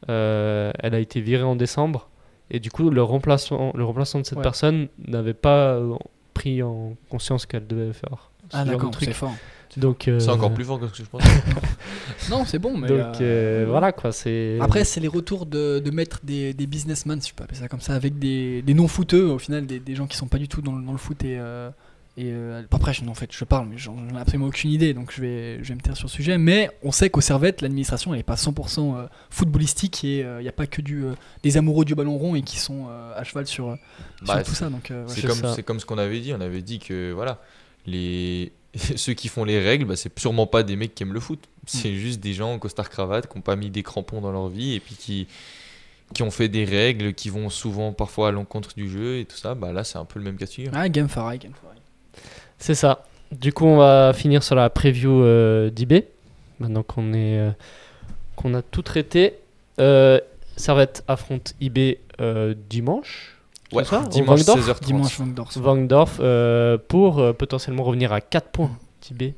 euh, 0.08 0.72
elle 0.80 0.94
a 0.94 0.98
été 0.98 1.20
virée 1.20 1.44
en 1.44 1.56
décembre 1.56 2.08
et 2.50 2.58
du 2.60 2.70
coup 2.70 2.90
le 2.90 3.02
remplaçant, 3.02 3.72
le 3.74 3.84
remplaçant 3.84 4.18
de 4.20 4.26
cette 4.26 4.38
Ouais. 4.38 4.42
personne 4.42 4.88
n'avait 5.06 5.34
pas 5.34 5.74
euh, 5.74 5.94
pris 6.34 6.62
en 6.62 6.94
conscience 7.08 7.46
qu'elle 7.46 7.66
devait 7.66 7.92
faire. 7.92 8.30
ce 8.50 8.56
Ah 8.56 8.64
d'accord, 8.64 8.90
truc. 8.90 9.08
c'est 9.08 9.14
fort. 9.14 9.32
Donc 9.78 10.06
euh, 10.06 10.20
C'est 10.20 10.28
encore 10.30 10.52
plus 10.52 10.64
fort 10.64 10.78
que 10.78 10.86
ce 10.88 10.92
que 10.92 10.98
je 10.98 11.04
pense. 11.08 11.22
Non, 12.30 12.44
c'est 12.44 12.58
bon, 12.58 12.76
mais. 12.76 12.88
Donc 12.88 12.98
euh, 13.20 13.62
euh, 13.62 13.66
voilà 13.68 13.90
quoi, 13.92 14.12
c'est. 14.12 14.58
Après, 14.60 14.84
c'est 14.84 15.00
les 15.00 15.08
retours 15.08 15.46
de, 15.46 15.78
de 15.78 15.90
mettre 15.90 16.20
des, 16.22 16.52
des 16.54 16.66
businessmen, 16.66 17.20
si 17.20 17.30
je 17.30 17.34
peux 17.34 17.42
appeler 17.44 17.58
ça 17.58 17.68
comme 17.68 17.80
ça, 17.80 17.94
avec 17.94 18.18
des, 18.18 18.62
des 18.62 18.74
non-footeux, 18.74 19.26
au 19.26 19.38
final, 19.38 19.66
des, 19.66 19.80
des 19.80 19.94
gens 19.94 20.06
qui 20.06 20.16
sont 20.16 20.26
pas 20.28 20.38
du 20.38 20.46
tout 20.48 20.60
dans, 20.62 20.74
le- 20.76 20.84
dans 20.84 20.92
le 20.92 20.98
foot. 20.98 21.24
Et, 21.24 21.36
euh, 21.38 21.70
et 22.16 22.30
euh, 22.30 22.62
après, 22.70 22.92
je, 22.92 23.04
en 23.06 23.14
fait, 23.14 23.30
je 23.32 23.44
parle, 23.44 23.68
mais 23.68 23.78
j'en 23.78 23.96
ai 24.14 24.18
absolument 24.18 24.48
aucune 24.48 24.70
idée, 24.70 24.92
donc 24.92 25.12
je 25.12 25.20
vais, 25.22 25.64
je 25.64 25.68
vais 25.68 25.74
me 25.74 25.80
taire 25.80 25.96
sur 25.96 26.06
le 26.06 26.10
sujet. 26.10 26.36
Mais 26.36 26.68
on 26.82 26.92
sait 26.92 27.08
qu'au 27.08 27.22
Servette, 27.22 27.62
l'administration, 27.62 28.12
elle 28.12 28.18
n'est 28.18 28.24
pas 28.24 28.34
100% 28.34 28.96
euh, 28.96 29.06
footballistique 29.30 30.04
et 30.04 30.18
il 30.20 30.42
n'y 30.42 30.48
a 30.48 30.52
pas 30.52 30.66
que 30.66 30.82
du, 30.82 31.04
euh, 31.04 31.14
des 31.42 31.56
amoureux 31.56 31.84
du 31.84 31.94
ballon 31.94 32.18
rond 32.18 32.34
et 32.34 32.42
qui 32.42 32.58
sont 32.58 32.86
euh, 33.12 33.18
à 33.18 33.24
cheval 33.24 33.46
sur, 33.46 33.70
euh, 33.70 33.76
sur 34.24 34.34
Bah, 34.34 34.42
tout 34.42 34.54
ça. 34.54 34.68
Donc, 34.68 34.90
euh, 34.90 35.06
ouais. 35.06 35.12
C'est 35.14 35.26
comme, 35.26 35.36
ça. 35.38 35.54
c'est 35.54 35.62
comme 35.62 35.80
ce 35.80 35.86
qu'on 35.86 35.98
avait 35.98 36.20
dit. 36.20 36.32
On 36.34 36.40
avait 36.40 36.62
dit 36.62 36.78
que 36.78 37.12
voilà, 37.12 37.40
les... 37.86 38.52
ceux 38.96 39.12
qui 39.12 39.28
font 39.28 39.44
les 39.44 39.60
règles, 39.60 39.84
bah, 39.84 39.96
c'est 39.96 40.18
sûrement 40.18 40.46
pas 40.46 40.62
des 40.62 40.76
mecs 40.76 40.94
qui 40.94 41.02
aiment 41.02 41.12
le 41.12 41.20
foot. 41.20 41.40
C'est 41.66 41.94
juste 41.94 42.20
des 42.20 42.32
gens 42.32 42.54
en 42.54 42.58
costard-cravate 42.58 43.28
qui 43.30 43.36
n'ont 43.36 43.42
pas 43.42 43.56
mis 43.56 43.70
des 43.70 43.82
crampons 43.82 44.20
dans 44.20 44.32
leur 44.32 44.48
vie 44.48 44.74
et 44.74 44.80
puis 44.80 44.96
qui, 44.96 45.28
qui 46.14 46.22
ont 46.22 46.30
fait 46.30 46.48
des 46.48 46.64
règles 46.64 47.14
qui 47.14 47.28
vont 47.28 47.50
souvent 47.50 47.92
parfois 47.92 48.28
à 48.28 48.30
l'encontre 48.32 48.74
du 48.74 48.88
jeu 48.90 49.18
et 49.18 49.24
tout 49.24 49.36
ça. 49.36 49.54
Bah, 49.54 49.72
là, 49.72 49.84
c'est 49.84 49.98
un 49.98 50.04
peu 50.04 50.18
le 50.18 50.24
même 50.24 50.36
cas 50.36 50.46
de 50.46 50.50
figure. 50.50 50.72
Ah, 50.74 50.88
Game 50.88 51.08
Game. 51.08 51.52
C'est 52.58 52.74
ça. 52.74 53.04
Du 53.32 53.52
coup, 53.52 53.64
on 53.66 53.76
va 53.78 54.12
finir 54.14 54.42
sur 54.42 54.54
la 54.54 54.68
preview 54.70 55.22
euh, 55.22 55.70
d'IB. 55.70 56.04
Maintenant 56.60 56.82
qu'on 56.82 57.12
est 57.12 57.38
euh, 57.38 57.50
qu'on 58.36 58.54
a 58.54 58.62
tout 58.62 58.82
traité. 58.82 59.34
Euh, 59.80 60.20
Servette 60.56 61.02
affronte 61.08 61.54
IB 61.60 61.98
euh, 62.20 62.54
dimanche. 62.68 63.36
c'est 63.70 63.76
Ouais, 63.76 63.84
ça 63.84 64.02
dimanche 64.02 64.40
Vangdorf 64.44 64.60
16h30. 64.68 64.84
Dimanche 64.84 65.18
Vangdorf. 65.18 65.56
Vangdorf 65.58 66.16
euh, 66.20 66.76
pour 66.88 67.18
euh, 67.20 67.32
potentiellement 67.32 67.82
revenir 67.84 68.12
à 68.12 68.20
4 68.20 68.48
points 68.50 68.70
d'IB. 69.00 69.32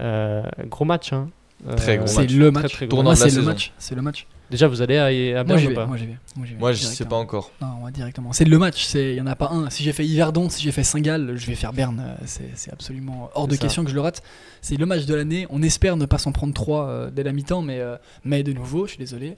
Euh, 0.00 0.42
gros 0.66 0.84
match. 0.84 1.12
Hein. 1.12 1.30
Euh, 1.66 1.74
Très 1.76 1.96
gros 1.96 2.06
C'est 2.06 2.26
le 2.26 2.50
Très, 2.52 2.62
match. 2.62 2.72
très 2.72 2.86
gros 2.86 2.96
Tournant 2.96 3.10
Moi, 3.10 3.14
de 3.14 3.20
la 3.20 3.24
c'est 3.24 3.34
le 3.36 3.40
saison. 3.40 3.50
match. 3.50 3.72
C'est 3.78 3.94
le 3.94 4.02
match. 4.02 4.26
Déjà, 4.50 4.66
vous 4.68 4.82
allez 4.82 4.96
à, 4.98 5.06
à 5.06 5.10
Moi, 5.10 5.44
Berne 5.44 5.58
j'y 5.58 5.66
ou 5.66 5.68
vais. 5.68 5.74
pas 5.76 5.86
Moi, 5.86 5.96
j'y 5.96 6.06
vais. 6.06 6.16
Moi, 6.36 6.46
j'y 6.46 6.52
vais. 6.54 6.58
Moi, 6.58 6.72
je 6.72 6.82
sais 6.84 7.04
pas 7.04 7.16
encore. 7.16 7.52
Non, 7.60 7.68
moi 7.68 7.90
directement. 7.90 8.32
C'est 8.32 8.44
le 8.44 8.58
match, 8.58 8.92
il 8.94 9.12
n'y 9.14 9.20
en 9.20 9.26
a 9.26 9.36
pas 9.36 9.48
un. 9.50 9.70
Si 9.70 9.82
j'ai 9.84 9.92
fait 9.92 10.04
Yverdon, 10.06 10.48
si 10.50 10.62
j'ai 10.62 10.72
fait 10.72 10.82
Saint-Gall, 10.84 11.36
je 11.36 11.46
vais 11.46 11.54
faire 11.54 11.72
Berne. 11.72 12.02
euh, 12.20 12.24
C'est 12.54 12.72
absolument 12.72 13.30
hors 13.34 13.46
de 13.48 13.54
ça. 13.54 13.60
question 13.60 13.84
que 13.84 13.90
je 13.90 13.94
le 13.94 14.00
rate. 14.00 14.22
C'est 14.60 14.76
le 14.76 14.86
match 14.86 15.06
de 15.06 15.14
l'année. 15.14 15.46
On 15.50 15.62
espère 15.62 15.96
ne 15.96 16.04
pas 16.06 16.18
s'en 16.18 16.32
prendre 16.32 16.52
trois 16.52 16.86
euh, 16.88 17.10
dès 17.10 17.22
la 17.22 17.32
mi-temps, 17.32 17.62
mais, 17.62 17.78
euh, 17.80 17.96
mais 18.24 18.42
de 18.42 18.52
nouveau, 18.52 18.86
je 18.86 18.90
suis 18.90 18.98
désolé. 18.98 19.36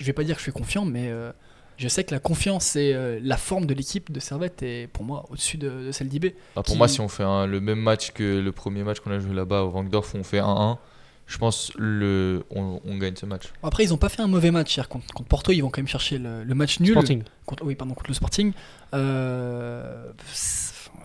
Je 0.00 0.04
vais 0.06 0.12
pas 0.12 0.24
dire 0.24 0.34
que 0.36 0.40
je 0.40 0.44
suis 0.44 0.52
confiant, 0.52 0.84
mais 0.84 1.08
euh, 1.10 1.30
je 1.76 1.86
sais 1.86 2.02
que 2.02 2.12
la 2.14 2.18
confiance 2.20 2.76
et 2.76 2.92
euh, 2.94 3.20
la 3.22 3.36
forme 3.36 3.66
de 3.66 3.74
l'équipe 3.74 4.10
de 4.10 4.20
Servette 4.20 4.62
est 4.62 4.88
pour 4.92 5.04
moi 5.04 5.26
au-dessus 5.30 5.58
de, 5.58 5.68
de 5.86 5.92
celle 5.92 6.08
d'IB. 6.08 6.24
Bah, 6.56 6.62
pour 6.62 6.64
qui- 6.64 6.76
moi, 6.78 6.88
si 6.88 7.00
on 7.00 7.08
fait 7.08 7.22
un- 7.24 7.46
le 7.46 7.60
même 7.60 7.78
match 7.80 8.10
que 8.12 8.40
le 8.40 8.52
premier 8.52 8.82
match 8.84 9.00
qu'on 9.00 9.10
a 9.10 9.18
joué 9.18 9.34
là-bas 9.34 9.62
au 9.62 9.70
Vangdorf 9.70 10.14
où 10.14 10.18
on 10.18 10.24
fait 10.24 10.38
1-1, 10.40 10.78
je 11.26 11.38
pense 11.38 11.72
le 11.78 12.44
on, 12.50 12.80
on 12.84 12.98
gagne 12.98 13.16
ce 13.16 13.24
match. 13.26 13.44
Après, 13.62 13.84
ils 13.84 13.94
ont 13.94 13.96
pas 13.98 14.08
fait 14.08 14.20
un 14.22 14.26
mauvais 14.26 14.50
match 14.50 14.76
hier 14.76 14.88
contre, 14.88 15.06
contre 15.14 15.28
Porto. 15.28 15.52
Ils 15.52 15.60
vont 15.62 15.70
quand 15.70 15.80
même 15.80 15.88
chercher 15.88 16.18
le, 16.18 16.44
le 16.44 16.54
match 16.54 16.80
nul. 16.80 16.90
Sporting. 16.92 17.22
Contre, 17.46 17.64
oui, 17.64 17.74
pardon, 17.74 17.94
contre 17.94 18.10
le 18.10 18.14
Sporting. 18.14 18.52
Euh, 18.94 20.04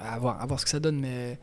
à, 0.02 0.20
voir, 0.20 0.42
à 0.42 0.46
voir 0.46 0.60
ce 0.60 0.66
que 0.66 0.72
ça 0.72 0.80
donne, 0.80 1.00
mais 1.00 1.38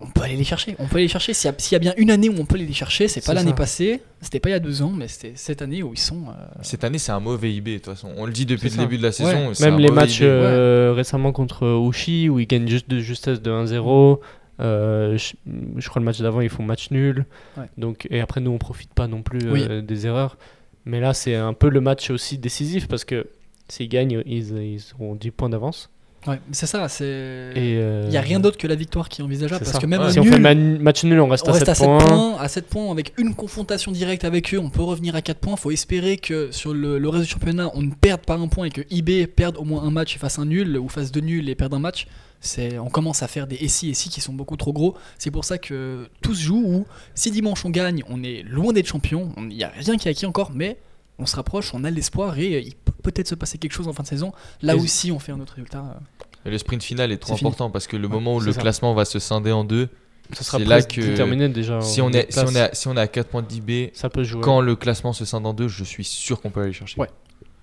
on 0.00 0.06
peut 0.06 0.22
aller 0.22 0.36
les 0.36 0.44
chercher. 0.44 0.74
On 0.78 0.86
peut 0.86 0.96
aller 0.96 1.04
les 1.04 1.08
chercher. 1.10 1.34
S'il 1.34 1.50
y, 1.50 1.54
a- 1.54 1.58
s'il 1.58 1.72
y 1.72 1.76
a 1.76 1.78
bien 1.78 1.92
une 1.98 2.10
année 2.10 2.28
où 2.30 2.34
on 2.38 2.46
peut 2.46 2.54
aller 2.54 2.64
les 2.66 2.72
chercher, 2.72 3.08
c'est 3.08 3.24
pas 3.24 3.34
l'année 3.34 3.52
passée, 3.52 4.02
c'était 4.22 4.40
pas 4.40 4.48
il 4.48 4.52
y 4.52 4.56
a 4.56 4.58
deux 4.60 4.80
ans, 4.82 4.90
mais 4.90 5.06
c'était 5.08 5.32
cette 5.34 5.60
année 5.62 5.82
où 5.82 5.92
ils 5.92 5.98
sont. 5.98 6.28
euh, 6.28 6.32
Cette 6.62 6.84
année, 6.84 6.98
c'est 6.98 7.12
un 7.12 7.20
mauvais 7.20 7.52
IB 7.52 7.68
de 7.72 7.74
toute 7.78 7.86
façon. 7.94 8.10
On 8.16 8.24
le 8.26 8.32
dit 8.32 8.46
depuis 8.46 8.68
le 8.70 8.74
ça. 8.74 8.82
début 8.82 8.96
de 8.98 9.02
la 9.02 9.12
saison. 9.12 9.52
Même 9.60 9.74
un 9.74 9.78
les 9.78 9.90
matchs 9.90 10.20
euh, 10.22 10.92
récemment 10.94 11.32
contre 11.32 11.64
Uchi 11.90 12.28
où 12.28 12.38
ils 12.40 12.46
gagnent 12.46 12.68
juste 12.68 12.88
de 12.88 13.00
justesse 13.00 13.42
de 13.42 13.50
1-0. 13.50 14.18
Euh, 14.60 15.18
je, 15.18 15.34
je 15.76 15.88
crois 15.88 16.00
le 16.00 16.04
match 16.06 16.20
d'avant 16.20 16.40
ils 16.40 16.48
font 16.48 16.62
match 16.62 16.90
nul. 16.90 17.26
Ouais. 17.56 17.64
Donc, 17.76 18.06
et 18.10 18.20
après 18.20 18.40
nous 18.40 18.50
on 18.50 18.58
profite 18.58 18.92
pas 18.94 19.06
non 19.06 19.22
plus 19.22 19.50
Oui. 19.50 19.64
euh, 19.68 19.82
des 19.82 20.06
erreurs. 20.06 20.36
Mais 20.84 21.00
là 21.00 21.12
c'est 21.14 21.34
un 21.34 21.52
peu 21.52 21.68
le 21.68 21.80
match 21.80 22.10
aussi 22.10 22.38
décisif 22.38 22.88
parce 22.88 23.04
que 23.04 23.26
s'ils 23.68 23.88
gagnent 23.88 24.22
ils, 24.26 24.56
ils 24.58 24.82
auront 24.94 25.14
10 25.14 25.30
points 25.32 25.48
d'avance. 25.50 25.90
Ouais, 26.26 26.40
c'est 26.52 26.66
ça. 26.66 26.88
C'est. 26.88 27.04
Euh, 27.04 28.04
Il 28.06 28.12
y 28.12 28.16
a 28.16 28.20
rien 28.20 28.40
d'autre 28.40 28.58
que 28.58 28.66
la 28.66 28.74
victoire 28.74 29.08
qui 29.08 29.20
est 29.20 29.24
envisageable 29.24 29.60
parce 29.60 29.72
ça. 29.72 29.78
que 29.80 29.86
même 29.86 30.00
Ouais. 30.00 30.06
un 30.06 30.10
Si 30.10 30.20
on 30.20 30.24
fait 30.24 30.38
man- 30.38 30.78
match 30.78 31.04
nul 31.04 31.20
on 31.20 31.28
reste, 31.28 31.44
on 31.46 31.50
à, 31.50 31.52
reste 31.52 31.66
7 31.66 31.68
à 31.70 31.74
7 31.74 31.86
points. 31.86 31.98
points. 31.98 32.36
À 32.38 32.48
7 32.48 32.66
points, 32.66 32.90
avec 32.90 33.12
une 33.18 33.34
confrontation 33.34 33.92
directe 33.92 34.24
avec 34.24 34.52
eux, 34.54 34.58
on 34.58 34.70
peut 34.70 34.82
revenir 34.82 35.14
à 35.16 35.22
4 35.22 35.38
points. 35.38 35.56
faut 35.56 35.70
espérer 35.70 36.16
que 36.16 36.50
sur 36.52 36.74
le, 36.74 36.98
le 36.98 37.08
reste 37.08 37.24
du 37.24 37.30
championnat, 37.30 37.70
on 37.74 37.82
ne 37.82 37.90
perde 37.92 38.20
pas 38.22 38.34
un 38.34 38.48
point 38.48 38.66
et 38.66 38.70
que 38.70 38.82
IB 38.90 39.26
perde 39.26 39.56
au 39.56 39.64
moins 39.64 39.82
un 39.82 39.90
match 39.90 40.14
et 40.16 40.18
fasse 40.18 40.38
un 40.38 40.44
nul 40.44 40.76
ou 40.76 40.88
fasse 40.88 41.10
deux 41.12 41.20
nuls 41.20 41.48
et 41.48 41.54
perde 41.54 41.74
un 41.74 41.78
match. 41.78 42.06
C'est, 42.40 42.78
on 42.78 42.90
commence 42.90 43.22
à 43.22 43.28
faire 43.28 43.46
des 43.46 43.56
et 43.56 43.68
si 43.68 43.88
et 43.90 43.94
si 43.94 44.08
qui 44.10 44.20
sont 44.20 44.34
beaucoup 44.34 44.56
trop 44.56 44.72
gros. 44.72 44.94
C'est 45.18 45.30
pour 45.30 45.44
ça 45.44 45.56
que 45.58 46.06
tout 46.20 46.34
se 46.34 46.42
joue 46.42 46.62
où 46.64 46.86
si 47.14 47.30
dimanche 47.30 47.64
on 47.64 47.70
gagne, 47.70 48.02
on 48.08 48.22
est 48.22 48.42
loin 48.42 48.72
d'être 48.72 48.86
champion. 48.86 49.32
Il 49.38 49.48
n'y 49.56 49.64
a 49.64 49.72
rien 49.74 49.96
qui 49.96 50.06
est 50.06 50.10
acquis 50.10 50.26
encore, 50.26 50.52
mais 50.54 50.76
on 51.18 51.26
se 51.26 51.36
rapproche, 51.36 51.72
on 51.74 51.84
a 51.84 51.90
l'espoir 51.90 52.38
et 52.38 52.58
il 52.60 52.74
peut 52.74 52.92
peut-être 53.02 53.28
se 53.28 53.34
passer 53.34 53.58
quelque 53.58 53.72
chose 53.72 53.88
en 53.88 53.92
fin 53.92 54.02
de 54.02 54.08
saison. 54.08 54.32
Là 54.62 54.74
Et- 54.74 54.78
aussi, 54.78 55.10
on 55.12 55.18
fait 55.18 55.32
un 55.32 55.40
autre 55.40 55.54
résultat. 55.54 55.78
euh. 55.78 56.48
Et 56.48 56.50
le 56.50 56.58
sprint 56.58 56.82
final 56.82 57.10
est 57.12 57.16
trop 57.16 57.36
fini. 57.36 57.48
important 57.48 57.70
parce 57.70 57.86
que 57.86 57.96
le 57.96 58.06
moment 58.08 58.36
où 58.36 58.40
le 58.40 58.52
ça. 58.52 58.60
classement 58.60 58.94
va 58.94 59.04
se 59.04 59.18
scinder 59.18 59.50
en 59.52 59.64
deux, 59.64 59.88
Ça 60.32 60.44
sera 60.44 60.58
c'est 60.58 60.64
là 60.64 60.82
que- 60.82 61.00
déterminé 61.00 61.48
déjà. 61.48 61.80
si 61.80 62.00
on, 62.00 62.10
est, 62.10 62.30
si, 62.32 62.38
on 62.40 62.54
est 62.54 62.60
à, 62.60 62.70
si 62.74 62.88
on 62.88 62.96
est 62.96 63.00
à 63.00 63.06
4 63.08 63.28
points 63.28 63.42
d'IB, 63.42 63.90
Ça 63.94 64.08
peut 64.10 64.22
jouer. 64.24 64.40
quand 64.42 64.60
le 64.60 64.76
classement 64.76 65.12
se 65.12 65.24
scinde 65.24 65.46
en 65.46 65.54
deux, 65.54 65.68
je 65.68 65.84
suis 65.84 66.04
sûr 66.04 66.40
qu'on 66.40 66.50
peut 66.50 66.62
aller 66.62 66.72
chercher. 66.72 67.00
Ouais. 67.00 67.08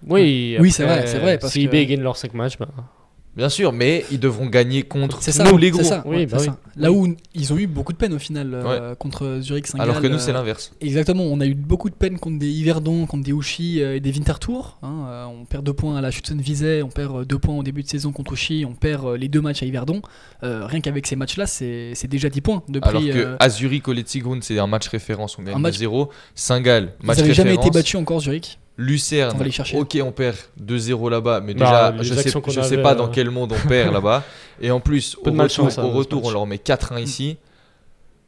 Oui, 0.08 0.58
Oui, 0.60 0.72
c'est 0.72 0.84
vrai, 0.84 1.08
c'est 1.08 1.20
vrai, 1.20 1.38
parce 1.38 1.54
si 1.54 1.60
que- 1.68 1.74
IB 1.76 1.86
gagne 1.88 2.02
leurs 2.02 2.18
5 2.18 2.34
matchs, 2.34 2.58
bah, 2.58 2.68
Bien 3.36 3.50
sûr, 3.50 3.72
mais 3.74 4.06
ils 4.12 4.20
devront 4.20 4.46
gagner 4.46 4.84
contre 4.84 5.24
C'est 5.24 5.32
ça, 5.32 5.44
nous 5.44 5.58
les 5.58 5.72
gros. 5.72 5.82
c'est 5.82 5.90
ça, 5.90 6.04
Oui, 6.06 6.18
ouais, 6.18 6.26
bah 6.28 6.38
c'est 6.40 6.50
oui. 6.50 6.54
ça. 6.54 6.60
Là 6.76 6.92
où 6.92 7.16
ils 7.34 7.52
ont 7.54 7.58
eu 7.58 7.66
beaucoup 7.66 7.92
de 7.92 7.98
peine 7.98 8.14
au 8.14 8.20
final 8.20 8.54
euh, 8.54 8.94
contre 8.94 9.40
Zurich 9.42 9.66
Saint-Gall. 9.66 9.90
Alors 9.90 10.02
que 10.02 10.08
nous, 10.08 10.16
euh, 10.16 10.20
c'est 10.20 10.34
l'inverse. 10.34 10.72
Exactement, 10.82 11.24
on 11.24 11.40
a 11.40 11.46
eu 11.48 11.56
beaucoup 11.56 11.90
de 11.90 11.96
peine 11.96 12.20
contre 12.20 12.38
des 12.38 12.48
Yverdon, 12.50 13.08
contre 13.08 13.24
des 13.24 13.32
Uchi 13.32 13.82
euh, 13.82 13.96
et 13.96 14.00
des 14.00 14.12
Winterthur. 14.12 14.78
hein. 14.84 15.06
Euh, 15.10 15.26
on 15.26 15.46
perd 15.46 15.64
deux 15.66 15.74
points 15.74 15.96
à 15.98 16.02
la 16.02 16.12
Schutzen-Visay, 16.12 16.84
on 16.84 16.90
perd 16.90 17.26
deux 17.26 17.40
points 17.40 17.56
au 17.58 17.64
début 17.64 17.82
de 17.82 17.88
saison 17.88 18.12
contre 18.12 18.34
Uchi, 18.34 18.66
on 18.68 18.74
perd 18.74 19.06
euh, 19.06 19.18
les 19.18 19.30
deux 19.30 19.42
matchs 19.42 19.64
à 19.64 19.66
Yverdon. 19.66 20.02
Euh, 20.44 20.66
rien 20.68 20.82
qu'avec 20.82 21.08
ces 21.08 21.16
matchs-là, 21.16 21.48
c'est 21.48 21.94
c'est 21.96 22.08
déjà 22.08 22.30
10 22.30 22.42
points. 22.42 22.64
Depuis, 22.70 22.88
Alors 22.90 23.02
que 23.02 23.08
euh, 23.18 23.36
à 23.40 23.50
Zurich, 23.50 23.88
au 23.88 23.94
Letzigrund, 23.94 24.44
c'est 24.44 24.60
un 24.60 24.68
match 24.68 24.88
référence, 24.90 25.38
on 25.40 25.44
gagne 25.44 25.56
Un 25.56 25.60
match- 25.60 25.78
0 25.78 26.10
Saint-Gall, 26.36 26.94
ils 27.02 27.06
match 27.08 27.18
n'avaient 27.18 27.34
jamais 27.34 27.56
été 27.56 27.72
battus 27.72 27.96
encore 27.96 28.20
Zurich. 28.20 28.60
Lucerne, 28.78 29.34
On 29.36 29.38
va 29.38 29.46
les 29.46 29.52
chercher. 29.52 29.78
ok, 29.78 29.98
on 30.04 30.12
perd 30.12 30.36
2-0 30.64 31.10
là-bas, 31.10 31.42
mais 31.42 31.54
Bah, 31.54 31.92
déjà, 31.92 32.04
je 32.04 32.14
sais, 32.16 32.30
je 32.48 32.62
sais 32.62 32.78
pas 32.82 32.94
euh, 32.94 32.96
dans 32.96 33.08
quel 33.08 33.30
monde 33.30 33.54
on 33.54 33.68
perd 33.70 33.94
là-bas. 33.94 34.24
Et 34.62 34.72
en 34.72 34.80
plus, 34.80 35.16
au 35.24 35.30
retour, 35.32 35.68
hein, 35.68 35.84
au 35.84 35.90
retour 35.92 36.24
on 36.26 36.32
leur 36.32 36.48
met 36.48 36.58
4-1 36.58 37.02
ici. 37.02 37.38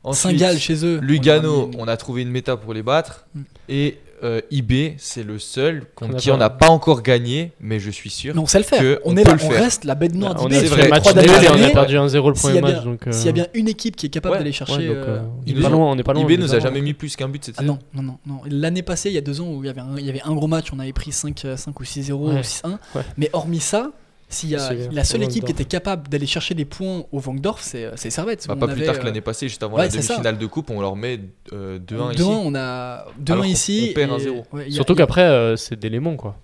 Ensuite, 0.03 0.37
Saint-Gall 0.39 0.57
chez 0.59 0.85
eux. 0.85 0.99
Lugano, 1.01 1.49
on 1.49 1.55
leur 1.55 1.63
a 1.63 1.67
mis- 1.69 1.75
on 1.79 1.87
a 1.87 1.97
trouvé 1.97 2.21
une 2.21 2.29
méta 2.29 2.57
pour 2.57 2.73
les 2.75 2.83
battre. 2.83 3.25
Mm. 3.33 3.41
Et 3.69 3.97
euh, 4.23 4.41
IB, 4.51 4.95
c'est 4.97 5.23
le 5.23 5.39
seul 5.39 5.83
contre 5.95 6.15
qui 6.17 6.29
pas- 6.29 6.35
on 6.35 6.37
n'a 6.37 6.49
pas 6.49 6.69
encore 6.69 7.01
gagné, 7.03 7.51
mais 7.59 7.79
je 7.79 7.89
suis 7.91 8.09
sûr. 8.09 8.33
Mais 8.33 8.41
on 8.41 8.45
sait 8.45 8.57
le 8.59 8.63
faire. 8.63 8.79
que 8.79 8.99
on 9.05 9.11
on 9.13 9.17
est 9.17 9.23
peut 9.23 9.29
là, 9.31 9.35
le 9.37 9.43
on 9.45 9.49
faire. 9.49 9.61
reste 9.61 9.83
la 9.83 9.95
bête 9.95 10.13
noire 10.15 10.35
Bah, 10.35 10.41
a 10.45 10.49
c'est 10.59 10.65
vrai. 10.67 10.87
match 10.87 11.13
nul 11.15 11.25
et 11.25 11.49
on 11.49 11.63
a 11.63 11.69
perdu 11.69 11.95
1-0 11.97 12.27
le 12.29 12.33
premier 12.33 12.61
match. 12.61 12.75
Euh, 12.85 13.11
S'il 13.11 13.25
y 13.25 13.29
a 13.29 13.31
bien 13.33 13.47
une 13.53 13.67
équipe 13.67 13.95
qui 13.95 14.05
est 14.05 14.09
capable 14.09 14.33
Ouais, 14.33 14.39
d'aller 14.39 14.51
chercher. 14.51 14.77
ouais, 14.77 14.87
donc, 14.87 14.95
euh, 14.97 15.17
euh, 15.17 15.21
ils 15.45 15.53
on 15.53 15.57
est 15.57 15.59
nous 15.59 15.61
pas 15.63 15.67
ont- 15.67 15.71
loin, 15.79 15.91
on 15.91 15.97
est 15.97 16.03
pas 16.03 16.13
loin. 16.13 16.21
IB 16.23 16.27
on 16.29 16.33
est 16.33 16.37
nous 16.37 16.47
pas 16.47 16.55
a 16.55 16.59
jamais 16.59 16.81
mis 16.81 16.93
plus 16.93 17.15
qu'un 17.15 17.27
but 17.29 17.43
cette 17.45 17.55
Ah 17.57 17.61
saison. 17.61 17.79
non, 17.93 18.01
non, 18.03 18.17
non. 18.25 18.41
L'année 18.49 18.81
passée, 18.83 19.09
il 19.09 19.15
y 19.15 19.17
a 19.17 19.21
deux 19.21 19.41
ans, 19.41 19.47
où 19.51 19.63
il 19.63 19.67
y 19.67 19.69
avait 19.69 19.81
un, 19.81 19.95
il 19.97 20.05
y 20.05 20.09
avait 20.09 20.21
un 20.23 20.33
gros 20.33 20.47
match, 20.47 20.67
on 20.73 20.79
avait 20.79 20.93
pris 20.93 21.11
5, 21.11 21.43
euh, 21.45 21.57
5 21.57 21.79
ou 21.79 21.83
6-0 21.83 22.29
Ouais. 22.29 22.39
ou 22.39 22.43
6-1. 22.43 22.79
Ouais. 22.95 23.01
Mais 23.17 23.29
hormis 23.33 23.59
ça, 23.59 23.91
s'il 24.27 24.49
y 24.49 24.55
a 24.55 24.71
la 24.91 25.03
seule 25.03 25.23
équipe 25.23 25.45
qui 25.45 25.51
était 25.51 25.65
capable 25.65 26.07
d'aller 26.09 26.25
chercher 26.25 26.55
des 26.55 26.65
points 26.65 27.03
au 27.11 27.19
Vangdorf, 27.19 27.61
c'est 27.61 27.89
c'est 27.95 28.09
Servette. 28.09 28.45
Bah, 28.47 28.55
pas 28.55 28.65
on 28.65 28.69
plus 28.69 28.77
avait, 28.77 28.85
tard 28.85 28.95
que 28.95 29.01
euh, 29.01 29.05
l'année 29.05 29.21
passée, 29.21 29.47
juste 29.47 29.61
avant 29.63 29.77
ouais, 29.77 29.83
la 29.83 29.89
demi-finale 29.89 30.37
de 30.37 30.45
coupe, 30.47 30.69
on 30.71 30.81
leur 30.81 30.95
met 30.95 31.19
euh, 31.53 31.79
2-1 31.79 32.11
2-1, 32.11 32.13
ici. 32.13 32.23
on 32.23 32.55
a 32.55 33.05
2-1 33.19 33.31
Alors 33.31 33.43
qu'on- 33.43 33.49
ici. 33.49 33.87
on 33.91 33.93
perd 33.93 34.11
et- 34.11 34.13
1-0. 34.25 34.43
ouais, 34.53 34.69
Surtout 34.71 34.95
qu'après, 34.95 35.23
euh, 35.23 35.55
c'est 35.55 35.77
des 35.79 35.89
lémons, 35.89 36.17
quoi. 36.17 36.35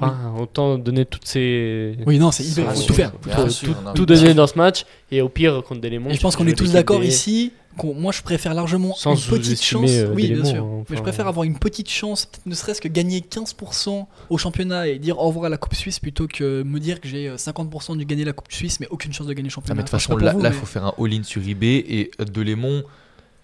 Enfin, 0.00 0.34
autant 0.40 0.78
donner 0.78 1.04
toutes 1.04 1.26
ces. 1.26 1.96
Oui, 2.06 2.18
non, 2.18 2.30
c'est 2.30 2.44
IB, 2.44 2.58
Ah, 2.68 2.72
il 2.74 2.80
faut 2.80 2.86
tout 2.86 2.94
faire. 2.94 3.12
Bien 3.24 3.34
Tout, 3.44 3.50
sûr, 3.50 3.68
tout- 3.76 3.84
non, 3.84 3.92
tout 3.94 4.06
bien 4.06 4.16
donner 4.16 4.34
dans 4.34 4.46
ce 4.46 4.56
match 4.56 4.84
et 5.10 5.20
au 5.22 5.28
pire 5.28 5.62
contre 5.66 5.80
des 5.80 5.90
lémons. 5.90 6.10
Et 6.10 6.14
je 6.14 6.20
pense 6.20 6.36
qu'on 6.36 6.46
est 6.46 6.54
tous 6.56 6.72
d'accord 6.72 7.00
B. 7.00 7.04
ici. 7.04 7.52
Moi, 7.94 8.10
je 8.10 8.22
préfère 8.22 8.54
largement 8.54 8.92
Sans 8.96 9.14
une 9.14 9.38
petite 9.38 9.62
chance. 9.62 9.88
euh, 9.88 10.12
oui, 10.12 10.28
des 10.28 10.34
bien 10.34 10.44
sûr. 10.44 10.64
hein, 10.64 10.84
Mais 10.90 10.96
je 10.96 11.02
préfère 11.02 11.28
avoir 11.28 11.44
une 11.44 11.56
petite 11.60 11.88
chance, 11.88 12.26
peut-être 12.26 12.44
ne 12.46 12.54
serait-ce 12.56 12.80
que 12.80 12.88
gagner 12.88 13.20
15% 13.20 14.06
au 14.30 14.36
championnat 14.38 14.88
et 14.88 14.98
dire 14.98 15.16
au 15.20 15.28
revoir 15.28 15.44
à 15.44 15.48
la 15.48 15.58
Coupe 15.58 15.74
Suisse 15.76 16.00
plutôt 16.00 16.26
que 16.26 16.64
me 16.64 16.80
dire 16.80 17.00
que 17.00 17.06
j'ai 17.06 17.28
euh, 17.28 17.36
50% 17.36 17.96
du 17.96 18.04
gagner 18.04 18.24
la 18.24 18.32
Coupe 18.32 18.50
Suisse 18.50 18.80
mais 18.80 18.88
aucune 18.90 19.12
chance 19.12 19.28
de 19.28 19.32
gagner 19.32 19.48
le 19.48 19.52
Ah, 19.52 19.54
championnat. 19.54 19.74
mais 19.76 19.82
de 19.84 19.88
toute 19.88 20.00
façon, 20.00 20.16
là, 20.16 20.32
il 20.36 20.42
mais- 20.42 20.50
faut 20.50 20.66
faire 20.66 20.86
un 20.86 20.94
all-in 20.98 21.22
sur 21.22 21.40
eBay 21.46 21.76
et 21.88 22.10
euh, 22.20 22.24
de 22.24 22.42
Lémon. 22.42 22.82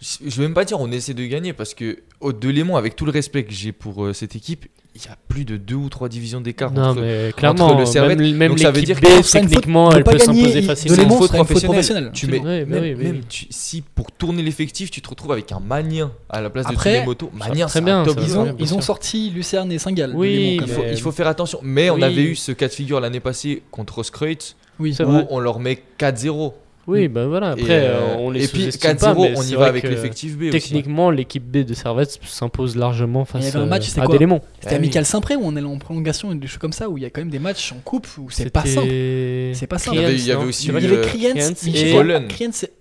Je 0.01 0.29
je 0.29 0.37
vais 0.37 0.43
même 0.43 0.55
pas 0.55 0.65
dire 0.65 0.81
on 0.81 0.91
essaie 0.91 1.15
de 1.15 1.25
gagner 1.25 1.53
parce 1.53 1.73
que 1.75 1.99
au 2.21 2.33
de 2.33 2.49
Lémon, 2.49 2.77
avec 2.77 2.97
tout 2.97 3.05
le 3.07 3.11
respect 3.13 3.45
que 3.45 3.53
j'ai 3.53 3.73
pour 3.73 4.05
euh, 4.05 4.13
cette 4.13 4.35
équipe, 4.37 4.67
il 4.95 5.03
y 5.03 5.09
a 5.09 5.17
plus 5.29 5.45
de 5.45 5.57
deux 5.57 5.75
ou 5.75 5.89
trois 5.89 6.09
divisions 6.09 6.41
d'écart 6.41 6.71
Non, 6.73 6.83
entre. 6.91 7.01
mais 7.01 7.33
clairement, 7.37 7.79
le 7.79 7.85
Servette. 7.87 8.19
même, 8.19 8.37
même 8.37 8.51
Donc 8.51 8.59
ça 8.61 8.71
veut 8.71 8.81
l'équipe 8.81 9.01
dire 9.01 9.19
B, 9.19 9.23
que- 9.23 9.31
techniquement, 9.33 9.91
elle 9.93 10.05
peut 10.05 10.19
s'imposer 10.19 10.63
facilement. 10.63 10.97
C'est 10.97 11.03
une 11.03 11.11
faute 11.11 11.33
professionnelle. 11.33 12.11
Tu 12.13 12.27
mets, 12.29 12.39
même, 12.41 12.69
oui, 12.71 12.95
oui, 12.97 13.05
même 13.05 13.17
oui. 13.17 13.21
tu- 13.29 13.47
si 13.51 13.83
pour 13.83 14.13
tourner 14.13 14.43
l'effectif, 14.43 14.91
tu 14.91 15.01
te 15.01 15.09
retrouves 15.09 15.33
avec 15.33 15.51
un 15.53 15.59
Magnien 15.61 16.13
à 16.29 16.41
la 16.41 16.51
place 16.51 16.67
Après, 16.69 16.91
de 16.93 16.97
Tsunemoto. 16.99 17.31
Magnien, 17.35 17.67
très 17.67 17.79
c'est 17.81 17.85
bien, 17.85 18.03
un 18.03 18.05
top 18.05 18.19
Ils 18.23 18.39
ont, 18.39 18.57
ils 18.59 18.83
sorti 18.83 19.31
Lucerne 19.31 19.73
et 19.73 19.79
Saint-Gall. 19.79 20.13
de 20.13 20.17
Oui, 20.17 20.37
Léman, 20.57 20.67
Il 20.67 20.73
faut, 20.73 20.83
mais- 20.83 20.93
il 20.93 21.01
faut 21.01 21.13
faire 21.13 21.27
attention. 21.29 21.59
Mais 21.63 21.91
on 21.91 22.01
avait 22.01 22.23
eu 22.23 22.37
ce 22.37 22.53
cas 22.53 22.69
de 22.69 22.73
figure 22.73 23.01
l'année 23.01 23.21
passée 23.21 23.63
contre 23.71 24.03
Kreutz 24.11 24.55
Oui, 24.79 24.95
C'est 24.95 25.05
où 25.05 25.11
vrai. 25.11 25.27
on 25.31 25.39
leur 25.41 25.59
met 25.61 25.83
4-0. 25.99 26.55
Oui, 26.87 27.09
bah 27.09 27.27
voilà. 27.27 27.51
Après, 27.51 27.63
Et, 27.65 27.71
euh, 27.71 27.97
euh, 27.97 28.17
on 28.19 28.31
les 28.31 28.45
et 28.45 28.49
puis 28.49 28.63
sous-estime 28.63 28.91
4-0, 28.93 28.99
pas, 29.01 29.15
mais 29.15 29.35
on 29.37 29.43
y 29.43 29.55
va 29.55 29.67
avec 29.67 29.85
l'effectif 29.85 30.37
B 30.37 30.43
aussi. 30.43 30.51
Techniquement, 30.51 31.11
l'équipe 31.11 31.43
B 31.45 31.59
de 31.65 31.75
Servette 31.75 32.19
s'impose 32.25 32.77
largement 32.77 33.25
face 33.25 33.45
y 33.45 33.49
avait 33.49 33.59
un 33.59 33.67
match, 33.67 33.83
euh, 33.85 33.89
c'était 33.89 34.01
à 34.01 34.05
quoi. 34.05 34.15
C'était 34.61 34.67
Ah 34.67 34.71
oui. 34.73 34.77
Amical 34.77 35.05
Saint-Pré 35.07 35.37
où 35.37 35.41
on 35.45 35.57
allait 35.57 35.67
en 35.67 35.79
prolongation 35.79 36.33
et 36.33 36.35
des 36.35 36.47
choses 36.47 36.59
comme 36.59 36.73
ça 36.73 36.89
où 36.91 36.99
il 36.99 37.03
y 37.03 37.07
a 37.07 37.11
quand 37.11 37.21
même 37.23 37.31
des 37.31 37.39
matchs 37.39 37.73
en 37.73 37.81
coupe 37.85 38.07
où 38.19 38.29
c'est 38.31 38.51
pas 38.51 38.65
simple. 38.67 38.89
C'est 38.89 39.67
pas 39.69 39.79
simple. 39.79 39.97
Il 39.97 40.03
y 40.03 40.05
avait- 40.05 40.15
il 40.17 40.35
aussi 40.47 40.69
Il 40.69 40.75
y 40.75 40.87
avait 40.87 41.01
Kriens, 41.07 41.35
Kriens 41.35 41.53
Michel- 41.65 42.29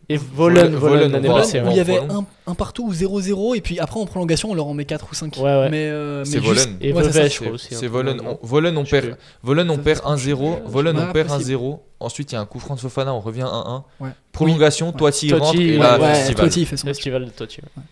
et 0.09 0.17
Volen. 0.17 0.55
Volen, 0.67 0.75
Volen, 0.75 0.79
Volen 0.79 1.11
l'année 1.11 1.27
passée. 1.27 1.61
où 1.61 1.69
il 1.69 1.77
y 1.77 1.79
avait 1.79 1.97
un, 1.97 2.25
un 2.47 2.53
partout 2.55 2.85
ou 2.87 2.93
0-0 2.93 3.55
et 3.55 3.61
puis 3.61 3.79
après 3.79 3.99
en 3.99 4.05
prolongation 4.05 4.51
on 4.51 4.53
leur 4.53 4.67
en 4.67 4.73
met 4.73 4.85
4 4.85 5.07
ou 5.11 5.15
5. 5.15 5.35
Ouais, 5.37 5.43
ouais. 5.43 5.69
Mais, 5.69 5.85
euh, 5.89 6.23
C'est 6.25 6.39
mais 6.39 6.45
juste- 6.47 6.63
Volen. 6.65 6.77
Et 6.81 6.93
Ouais, 6.93 7.03
c'est 7.03 7.09
Vevey, 7.09 7.21
ça. 7.21 7.27
je 7.35 7.39
crois 7.39 7.51
aussi. 7.53 7.67
C'est 7.75 7.85
un 7.85 7.89
Volen. 7.89 8.21
On, 8.25 8.39
Volen, 8.45 8.83
perd. 8.85 9.17
Volen, 9.43 9.69
on 9.69 9.77
perd 9.77 10.01
c'est- 10.03 10.09
1-0. 10.09 10.59
je- 10.65 10.71
Volen, 10.71 10.97
on 10.97 11.11
perd 11.13 11.29
ouais, 11.31 11.35
1-0. 11.37 11.79
Ensuite, 11.99 12.31
il 12.31 12.35
y 12.35 12.37
a 12.37 12.41
un 12.41 12.45
coup 12.45 12.59
franc 12.59 12.75
de 12.75 12.79
Fofana, 12.81 13.13
on 13.13 13.21
revient 13.21 13.41
1-1. 13.49 13.83
Ouais. 13.99 14.09
Prolongation, 14.33 14.87
Oui. 14.89 14.93
Toiti 14.97 15.27
Toiti, 15.29 15.41
rentre 15.43 15.59
et 15.61 15.77
là, 15.77 15.99
ouais, 15.99 16.13
festival. 16.15 16.35
Toiti 16.49 16.65
fait 16.65 16.77
son. 16.77 16.87
Festival 16.87 17.21
de 17.25 17.27
ouais. 17.27 17.83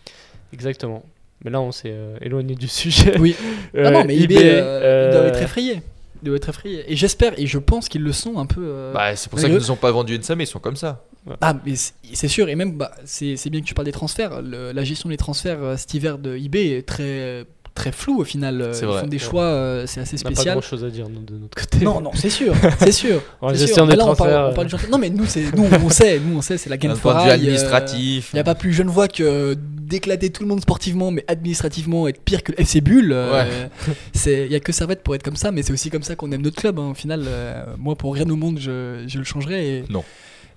Exactement. 0.52 1.02
Mais 1.44 1.50
là, 1.50 1.60
on 1.60 1.72
s'est 1.72 1.90
euh, 1.92 2.16
éloigné 2.20 2.54
du 2.54 2.68
sujet. 2.68 3.16
Oui. 3.18 3.34
Euh, 3.74 3.84
Ah 3.86 3.90
non, 3.90 4.04
mais 4.04 4.16
IB, 4.16 4.36
euh, 4.36 5.10
doivent 5.12 5.24
euh, 5.24 5.28
être 5.28 5.42
effrayés. 5.42 5.82
Doivent 6.22 6.36
être 6.36 6.48
effrayés. 6.50 6.84
Et 6.90 6.96
j'espère, 6.96 7.38
et 7.38 7.46
je 7.46 7.58
pense 7.58 7.88
qu'ils 7.88 8.02
le 8.02 8.12
sont 8.12 8.38
un 8.38 8.46
peu. 8.46 8.60
euh, 8.64 8.92
Bah, 8.92 9.16
c'est 9.16 9.28
pour 9.28 9.38
ça 9.38 9.46
qu'ils 9.46 9.54
le- 9.54 9.60
nous 9.60 9.70
ont 9.70 9.76
pas 9.76 9.90
vendu 9.90 10.18
Nsame, 10.18 10.40
ils 10.42 10.46
sont 10.46 10.60
comme 10.60 10.76
ça. 10.76 11.04
Ah, 11.40 11.54
mais 11.64 11.74
c'est 11.76 12.28
sûr, 12.28 12.48
et 12.48 12.54
même, 12.56 12.72
bah, 12.76 12.90
c'est 13.04 13.36
c'est 13.36 13.48
bien 13.50 13.60
que 13.60 13.66
tu 13.66 13.74
parles 13.74 13.86
des 13.86 13.92
transferts. 13.92 14.42
Le- 14.42 14.72
la 14.72 14.84
gestion 14.84 15.08
des 15.08 15.16
transferts 15.16 15.62
euh, 15.62 15.76
cet 15.76 15.94
hiver 15.94 16.18
de 16.18 16.36
IB 16.36 16.56
est 16.56 16.86
très, 16.86 17.44
très 17.74 17.92
floue 17.92 18.20
au 18.20 18.24
final. 18.24 18.60
Euh, 18.60 18.72
C'est 18.72 18.82
Ils 18.82 18.88
vrai. 18.88 19.00
font 19.00 19.06
des 19.06 19.16
Ouais. 19.16 19.22
choix, 19.22 19.42
euh, 19.44 19.86
c'est 19.86 20.00
assez 20.00 20.16
On 20.16 20.18
n'a 20.18 20.22
pas 20.22 20.34
spécial. 20.34 20.54
grand 20.54 20.62
chose 20.62 20.84
à 20.84 20.90
dire 20.90 21.08
nous, 21.08 21.22
de 21.22 21.36
notre 21.38 21.54
côté. 21.54 21.84
Non, 21.84 22.00
non, 22.00 22.10
c'est 22.14 22.30
sûr, 22.30 22.54
c'est 22.78 22.92
sûr. 22.92 23.22
En 23.40 23.48
gestion 23.54 23.84
sûr. 23.84 23.86
des 23.88 23.96
là, 23.96 24.04
on 24.04 24.14
parle, 24.14 24.16
transferts. 24.30 24.48
on 24.50 24.54
parle 24.54 24.66
du 24.66 24.70
championnat. 24.70 24.92
Non, 24.92 24.98
mais 24.98 25.10
nous, 25.10 25.26
c'est, 25.26 25.54
nous, 25.56 25.64
on 25.84 25.90
sait, 25.90 26.18
nous, 26.20 26.36
on 26.38 26.42
sait, 26.42 26.58
c'est 26.58 26.70
la 26.70 26.76
game 26.76 26.92
euh, 26.92 27.08
administratif. 27.30 28.30
Il 28.32 28.36
n'y 28.36 28.40
a 28.40 28.44
pas 28.44 28.54
plus 28.54 28.72
genevois 28.72 29.08
que 29.08 29.54
d'éclater 29.58 30.30
tout 30.30 30.42
le 30.42 30.48
monde 30.48 30.60
sportivement, 30.60 31.10
mais 31.10 31.24
administrativement 31.28 32.08
être 32.08 32.20
pire 32.22 32.42
que 32.42 32.52
le 32.52 32.60
FC 32.60 32.80
Bull. 32.80 33.10
euh, 33.12 33.66
c'est- 34.14 34.44
Il 34.44 34.48
n'y 34.50 34.54
a 34.56 34.60
que 34.60 34.72
Servette 34.72 35.02
pour 35.02 35.14
être 35.14 35.22
comme 35.22 35.36
ça, 35.36 35.50
mais 35.52 35.62
c'est 35.62 35.72
aussi 35.72 35.90
comme 35.90 36.02
ça 36.02 36.16
qu'on 36.16 36.30
aime 36.32 36.42
notre 36.42 36.56
club. 36.56 36.78
hein. 36.78 36.90
Au 36.90 36.94
final, 36.94 37.24
euh, 37.26 37.64
moi, 37.78 37.94
pour 37.96 38.14
rien 38.14 38.28
au 38.30 38.36
monde, 38.36 38.58
je, 38.60 39.04
je 39.06 39.18
le 39.18 39.24
changerais. 39.24 39.64
Et, 39.66 39.84
Non. 39.90 40.04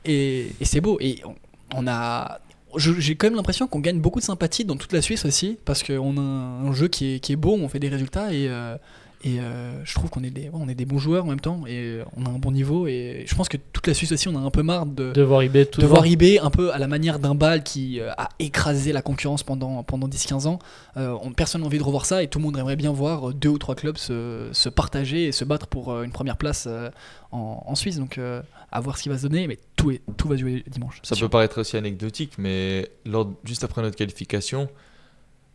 Et, 0.05 0.47
et 0.61 0.65
c'est 0.65 0.81
beau. 0.81 0.97
Et 1.01 1.19
on, 1.25 1.35
on 1.75 1.87
a. 1.87 2.39
J'ai 2.77 3.15
quand 3.15 3.27
même 3.27 3.35
l'impression 3.35 3.67
qu'on 3.67 3.79
gagne 3.79 3.99
beaucoup 3.99 4.19
de 4.19 4.25
sympathie 4.25 4.65
dans 4.65 4.75
toute 4.75 4.93
la 4.93 5.01
Suisse 5.01 5.25
aussi, 5.25 5.57
parce 5.65 5.83
qu'on 5.83 6.17
a 6.17 6.21
un, 6.21 6.73
jeu 6.73 6.87
qui 6.87 7.15
est, 7.15 7.19
qui 7.19 7.33
est 7.33 7.37
beau, 7.37 7.53
on 7.59 7.69
fait 7.69 7.79
des 7.79 7.89
résultats 7.89 8.33
et. 8.33 8.47
euh, 8.49 8.77
et 9.25 9.39
euh, 9.39 9.83
je 9.83 9.93
trouve 9.95 10.09
qu'on 10.11 10.23
est, 10.23 10.29
des, 10.29 10.43
ouais, 10.43 10.51
on 10.53 10.69
est 10.69 10.75
des 10.75 10.85
bons 10.85 10.99
joueurs 10.99 11.25
en 11.25 11.29
même 11.29 11.39
temps 11.39 11.63
et 11.67 11.99
on 12.15 12.25
a 12.25 12.29
un 12.29 12.37
bon 12.37 12.51
niveau. 12.51 12.85
Et 12.85 13.25
je 13.27 13.35
pense 13.35 13.49
que 13.49 13.57
toute 13.57 13.87
la 13.87 13.95
Suisse 13.95 14.11
aussi, 14.11 14.27
on 14.27 14.35
a 14.35 14.39
un 14.39 14.51
peu 14.51 14.61
marre 14.61 14.85
de, 14.85 15.11
De 15.13 15.21
voir 15.23 15.43
IB 15.43 15.65
tout 15.71 15.81
de 15.81 15.85
voir 15.87 16.05
IB 16.05 16.39
un 16.41 16.51
peu 16.51 16.71
à 16.71 16.77
la 16.77 16.87
manière 16.87 17.17
d'un 17.17 17.33
bal 17.33 17.63
qui 17.63 17.99
euh, 17.99 18.11
a 18.17 18.29
écrasé 18.37 18.93
la 18.93 19.01
concurrence 19.01 19.41
pendant, 19.41 19.81
pendant 19.81 20.07
10-15 20.07 20.47
ans. 20.47 20.59
Euh, 20.97 21.17
on, 21.23 21.33
personne 21.33 21.61
n'a 21.61 21.67
envie 21.67 21.79
de 21.79 21.83
revoir 21.83 22.05
ça 22.05 22.21
et 22.21 22.27
tout 22.27 22.37
le 22.37 22.43
monde 22.43 22.55
aimerait 22.57 22.75
bien 22.75 22.91
voir 22.91 23.33
deux 23.33 23.49
ou 23.49 23.57
trois 23.57 23.73
clubs 23.73 23.97
se, 23.97 24.49
se 24.51 24.69
partager 24.69 25.25
et 25.25 25.31
se 25.31 25.43
battre 25.43 25.65
pour 25.65 26.03
une 26.03 26.11
première 26.11 26.37
place 26.37 26.65
euh, 26.67 26.89
en, 27.31 27.63
en 27.65 27.75
Suisse. 27.75 27.97
Donc 27.97 28.17
euh, 28.17 28.41
à 28.71 28.79
voir 28.79 28.97
ce 28.97 29.03
qui 29.03 29.09
va 29.09 29.17
se 29.17 29.23
donner, 29.23 29.47
mais 29.47 29.57
tout, 29.75 29.91
est, 29.91 30.01
tout 30.17 30.27
va 30.27 30.35
jouer 30.35 30.63
dimanche. 30.67 30.99
Ça 31.03 31.15
peut 31.15 31.29
paraître 31.29 31.61
aussi 31.61 31.77
anecdotique, 31.77 32.33
mais 32.37 32.91
lors, 33.05 33.33
juste 33.43 33.63
après 33.63 33.81
notre 33.81 33.95
qualification, 33.95 34.69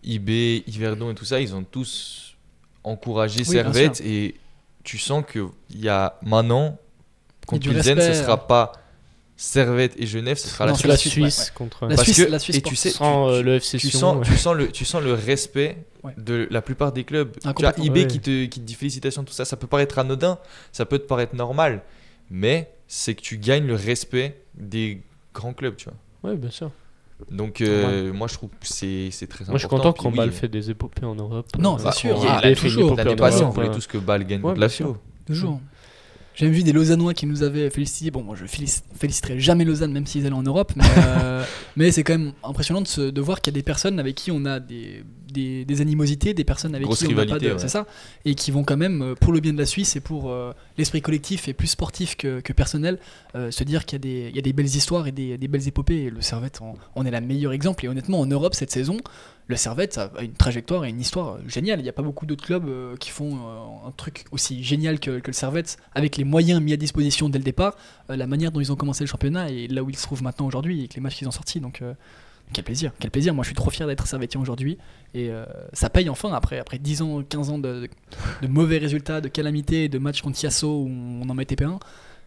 IB, 0.03 0.65
Yverdon 0.67 1.11
et 1.11 1.15
tout 1.15 1.25
ça, 1.25 1.41
ils 1.41 1.55
ont 1.55 1.63
tous 1.63 2.30
encouragé 2.85 3.41
Oui, 3.47 3.53
bien 3.55 3.63
Servette 3.65 4.01
et 4.01 4.37
tu 4.85 4.99
sens 4.99 5.25
qu'il 5.31 5.49
y 5.81 5.89
a 5.89 6.19
maintenant, 6.23 6.79
contre 7.47 7.69
Pilsen, 7.69 8.01
ce 8.01 8.15
sera 8.15 8.47
pas 8.47 8.73
Servette 9.37 9.95
et 9.99 10.07
Genève, 10.07 10.37
ce 10.37 10.49
sera 10.49 10.67
Non, 10.67 10.75
la 10.85 10.97
Suisse. 10.99 11.47
la 11.51 11.55
contre. 11.55 11.87
La 11.87 11.97
Parce 11.97 12.03
Suisse, 12.11 12.25
que- 12.27 12.31
la 12.31 12.39
Suisse 12.39 12.57
et 12.57 12.63
tu 12.63 12.77
sais, 12.77 12.93
euh, 13.01 13.43
le 13.43 13.55
FC 13.55 13.79
tu 13.79 13.89
Sion, 13.89 13.99
sens, 13.99 14.17
ouais. 14.19 14.25
tu, 14.27 14.37
sens 14.39 14.55
le, 14.55 14.71
tu 14.71 14.85
sens 14.85 15.03
le 15.03 15.15
respect 15.15 15.79
Ouais. 16.03 16.13
de 16.19 16.47
la 16.51 16.61
plupart 16.63 16.93
des 16.93 17.05
clubs. 17.05 17.35
Ah, 17.45 17.53
tu 17.55 17.65
as. 17.65 17.75
IB 17.79 18.01
Ouais. 18.01 18.07
qui, 18.07 18.21
te, 18.21 18.45
qui 18.47 18.61
te 18.61 18.65
dit 18.65 18.75
félicitations, 18.75 19.25
tout 19.25 19.33
ça, 19.33 19.45
ça 19.47 19.57
peut 19.57 19.67
paraître 19.67 19.99
anodin, 19.99 20.39
ça 20.73 20.85
peut 20.87 20.99
te 20.99 21.07
paraître 21.07 21.35
normal, 21.35 21.83
mais 22.31 22.71
c'est 22.87 23.15
que 23.15 23.21
tu 23.23 23.39
gagnes 23.39 23.67
le 23.67 23.75
respect 23.75 24.41
des 24.55 25.01
grands 25.35 25.53
clubs, 25.55 25.77
tu 25.77 25.87
vois. 26.23 26.31
Ouais, 26.31 26.37
bien 26.37 26.51
sûr. 26.51 26.71
Donc 27.31 27.61
euh, 27.61 28.13
moi 28.13 28.27
je 28.29 28.35
trouve 28.35 28.51
que 28.51 28.57
c'est 28.67 29.09
c'est 29.11 29.27
très 29.27 29.45
important. 29.45 29.53
Moi, 29.53 29.59
je 29.59 29.63
suis 29.63 29.69
content 29.69 29.93
Puis 29.93 30.03
qu'on 30.03 30.11
oui, 30.11 30.17
Bâle 30.17 30.33
fait 30.33 30.49
des 30.49 30.71
épopées 30.71 31.07
en 31.07 31.15
Europe. 31.15 31.47
Non, 31.59 31.77
Euh, 31.77 31.79
c'est 31.91 31.93
sûr. 31.99 32.19
il 32.23 32.29
a 32.29 32.55
toujours. 32.55 32.95
L'année 32.97 33.17
passée, 33.17 33.45
on 33.45 33.51
voulait 33.51 33.71
tous 33.71 33.87
que 33.87 33.99
Bâle 33.99 34.25
gagne 34.25 34.43
Ouais. 34.43 34.55
Toujours. 35.27 35.61
J'ai 36.35 36.47
même 36.47 36.55
vu 36.55 36.63
des 36.63 36.73
Lausannois 36.73 37.13
qui 37.13 37.27
nous 37.27 37.43
avaient 37.43 37.69
félicité. 37.71 38.11
Bon, 38.11 38.23
moi 38.23 38.35
je 38.37 38.47
félic- 38.47 38.83
féliciterai 38.95 39.39
jamais 39.41 39.65
Lausanne, 39.65 39.93
même 39.93 40.07
s'ils 40.07 40.25
allaient 40.25 40.35
en 40.35 40.43
Europe, 40.45 40.73
mais, 40.77 40.85
euh, 40.97 41.45
mais 41.77 41.91
c'est 41.91 42.03
quand 42.05 42.17
même 42.17 42.33
impressionnant 42.45 42.81
de, 42.81 42.87
se- 42.87 43.11
de 43.11 43.21
voir 43.21 43.41
qu'il 43.43 43.53
y 43.53 43.57
a 43.57 43.59
des 43.59 43.65
personnes 43.65 43.99
avec 43.99 44.15
qui 44.15 44.31
on 44.31 44.45
a 44.47 44.59
des, 44.61 45.05
des, 45.33 45.65
des 45.65 45.81
animosités, 45.81 46.35
des 46.35 46.45
personnes 46.45 46.75
avec 46.75 46.87
Grosse 46.87 47.01
qui 47.01 47.07
on 47.13 47.17
n'a 47.17 47.27
pas 47.27 47.39
de. 47.39 47.47
ouais. 47.53 47.59
C'est 47.59 47.69
ça. 47.69 47.87
Et 48.25 48.35
qui 48.35 48.51
vont 48.51 48.65
quand 48.65 48.77
même, 48.77 49.03
euh, 49.03 49.15
pour 49.15 49.33
le 49.33 49.41
bien 49.41 49.53
de 49.53 49.59
la 49.59 49.67
Suisse 49.67 49.97
et 49.97 50.01
pour 50.01 50.31
euh, 50.31 50.53
l'esprit 50.79 51.01
collectif 51.03 51.49
et 51.49 51.53
plus 51.55 51.69
sportif 51.69 52.17
que, 52.17 52.41
que 52.41 52.53
personnel, 52.53 52.99
euh, 53.35 53.51
se 53.51 53.65
dire 53.65 53.87
qu'il 53.87 53.97
y, 53.97 54.01
a 54.01 54.03
des- 54.03 54.29
il 54.31 54.37
y 54.37 54.39
a 54.39 54.43
des 54.43 54.53
belles 54.53 54.67
histoires 54.67 55.07
et 55.07 55.13
des, 55.13 55.39
des 55.39 55.49
belles 55.49 55.67
épopées. 55.69 56.05
Et 56.05 56.11
le 56.11 56.21
Servette, 56.23 56.61
on, 56.61 56.75
on 56.95 57.05
est 57.07 57.11
la 57.11 57.21
meilleure 57.21 57.53
exemple. 57.53 57.85
Et 57.85 57.89
honnêtement, 57.89 58.21
en 58.21 58.27
Europe, 58.27 58.55
cette 58.55 58.71
saison, 58.71 58.97
le 59.47 59.57
Servette 59.57 59.95
ça 59.95 60.13
a 60.17 60.23
une 60.23 60.33
trajectoire 60.35 60.85
et 60.85 60.91
une 60.91 61.01
histoire 61.01 61.39
géniale. 61.49 61.81
Il 61.81 61.83
n'y 61.83 61.89
a 61.89 61.93
pas 61.93 62.03
beaucoup 62.03 62.25
d'autres 62.27 62.45
clubs 62.45 62.69
euh, 62.69 62.97
qui 62.97 63.11
font 63.11 63.35
euh, 63.35 63.89
un 63.89 63.91
truc 63.91 64.25
aussi 64.31 64.63
génial 64.63 65.01
que, 65.01 65.19
que 65.19 65.27
le 65.29 65.33
Servette, 65.33 65.77
avec 65.95 66.17
les 66.17 66.25
moyens 66.25 66.61
mis 66.63 66.73
à 66.73 66.77
disposition 66.77 67.29
dès 67.29 67.39
le 67.39 67.45
départ, 67.45 67.77
euh, 68.11 68.17
la 68.17 68.27
manière 68.29 68.53
dont 68.53 68.61
ils 68.61 68.71
ont 68.71 68.77
commencé 68.77 69.03
le 69.03 69.09
championnat 69.09 69.51
et 69.51 69.67
là 69.67 69.83
où 69.83 69.91
ils 69.91 69.97
se 69.97 70.03
trouvent 70.03 70.23
maintenant 70.23 70.47
aujourd'hui, 70.47 70.79
avec 70.81 70.95
les 70.95 71.01
matchs 71.01 71.17
qu'ils 71.17 71.27
ont 71.29 71.33
sortis. 71.33 71.59
Donc, 71.61 71.83
quel 72.53 72.65
plaisir, 72.65 72.93
quel 72.99 73.11
plaisir. 73.11 73.35
Moi, 73.35 73.43
je 73.45 73.49
suis 73.49 73.55
trop 73.55 73.71
fier 73.71 73.87
d'être 73.87 74.07
Servetien 74.07 74.41
aujourd'hui. 74.41 74.79
Et 75.15 75.31
euh, 75.31 75.45
ça 75.73 75.91
paye 75.91 76.09
enfin, 76.09 76.33
après, 76.33 76.59
après 76.59 76.79
10 76.79 77.03
ans, 77.03 77.23
15 77.23 77.51
ans 77.51 77.59
de, 77.59 77.89
de 78.43 78.47
mauvais 78.49 78.79
résultats, 78.79 79.21
de 79.21 79.29
calamités, 79.29 79.89
de 79.89 79.99
matchs 79.99 80.23
contre 80.23 80.43
Yasso 80.43 80.69
où 80.83 80.89
on 80.89 81.29
en 81.29 81.35
mettait 81.35 81.55
P1. 81.57 81.79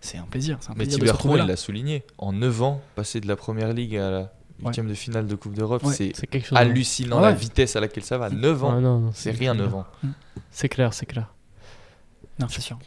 C'est 0.02 0.18
un 0.18 0.24
plaisir. 0.24 0.58
C'est 0.62 0.70
un 0.72 0.74
Mais 0.76 0.84
plaisir 0.86 1.00
de 1.00 1.08
se 1.08 1.38
il 1.42 1.46
l'a 1.48 1.56
souligné. 1.56 2.04
En 2.18 2.34
9 2.34 2.62
ans, 2.62 2.82
passer 2.96 3.22
de 3.22 3.28
la 3.28 3.36
première 3.36 3.74
ligue 3.74 3.96
à 3.98 4.12
la 4.12 4.32
Ouais. 4.60 4.68
huitième 4.68 4.88
de 4.88 4.94
finale 4.94 5.26
de 5.28 5.36
Coupe 5.36 5.56
d'Europe, 5.56 5.84
Ouais. 5.84 5.94
c'est 5.94 6.14
hallucinant 6.56 7.18
Ah 7.18 7.22
la 7.22 7.28
ouais. 7.30 7.34
vitesse 7.36 7.76
à 7.76 7.80
laquelle 7.82 8.04
ça 8.04 8.18
va. 8.20 8.30
9 8.30 8.64
ans, 8.64 9.06
Ah 9.08 9.12
c'est 9.14 9.32
rien 9.32 9.56
9 9.56 9.74
ans. 9.74 9.86
C'est 10.52 10.70
clair, 10.70 10.94
c'est 10.94 11.08
clair. 11.08 11.34
Non, 12.40 12.48
c'est 12.50 12.62
sûr. 12.62 12.78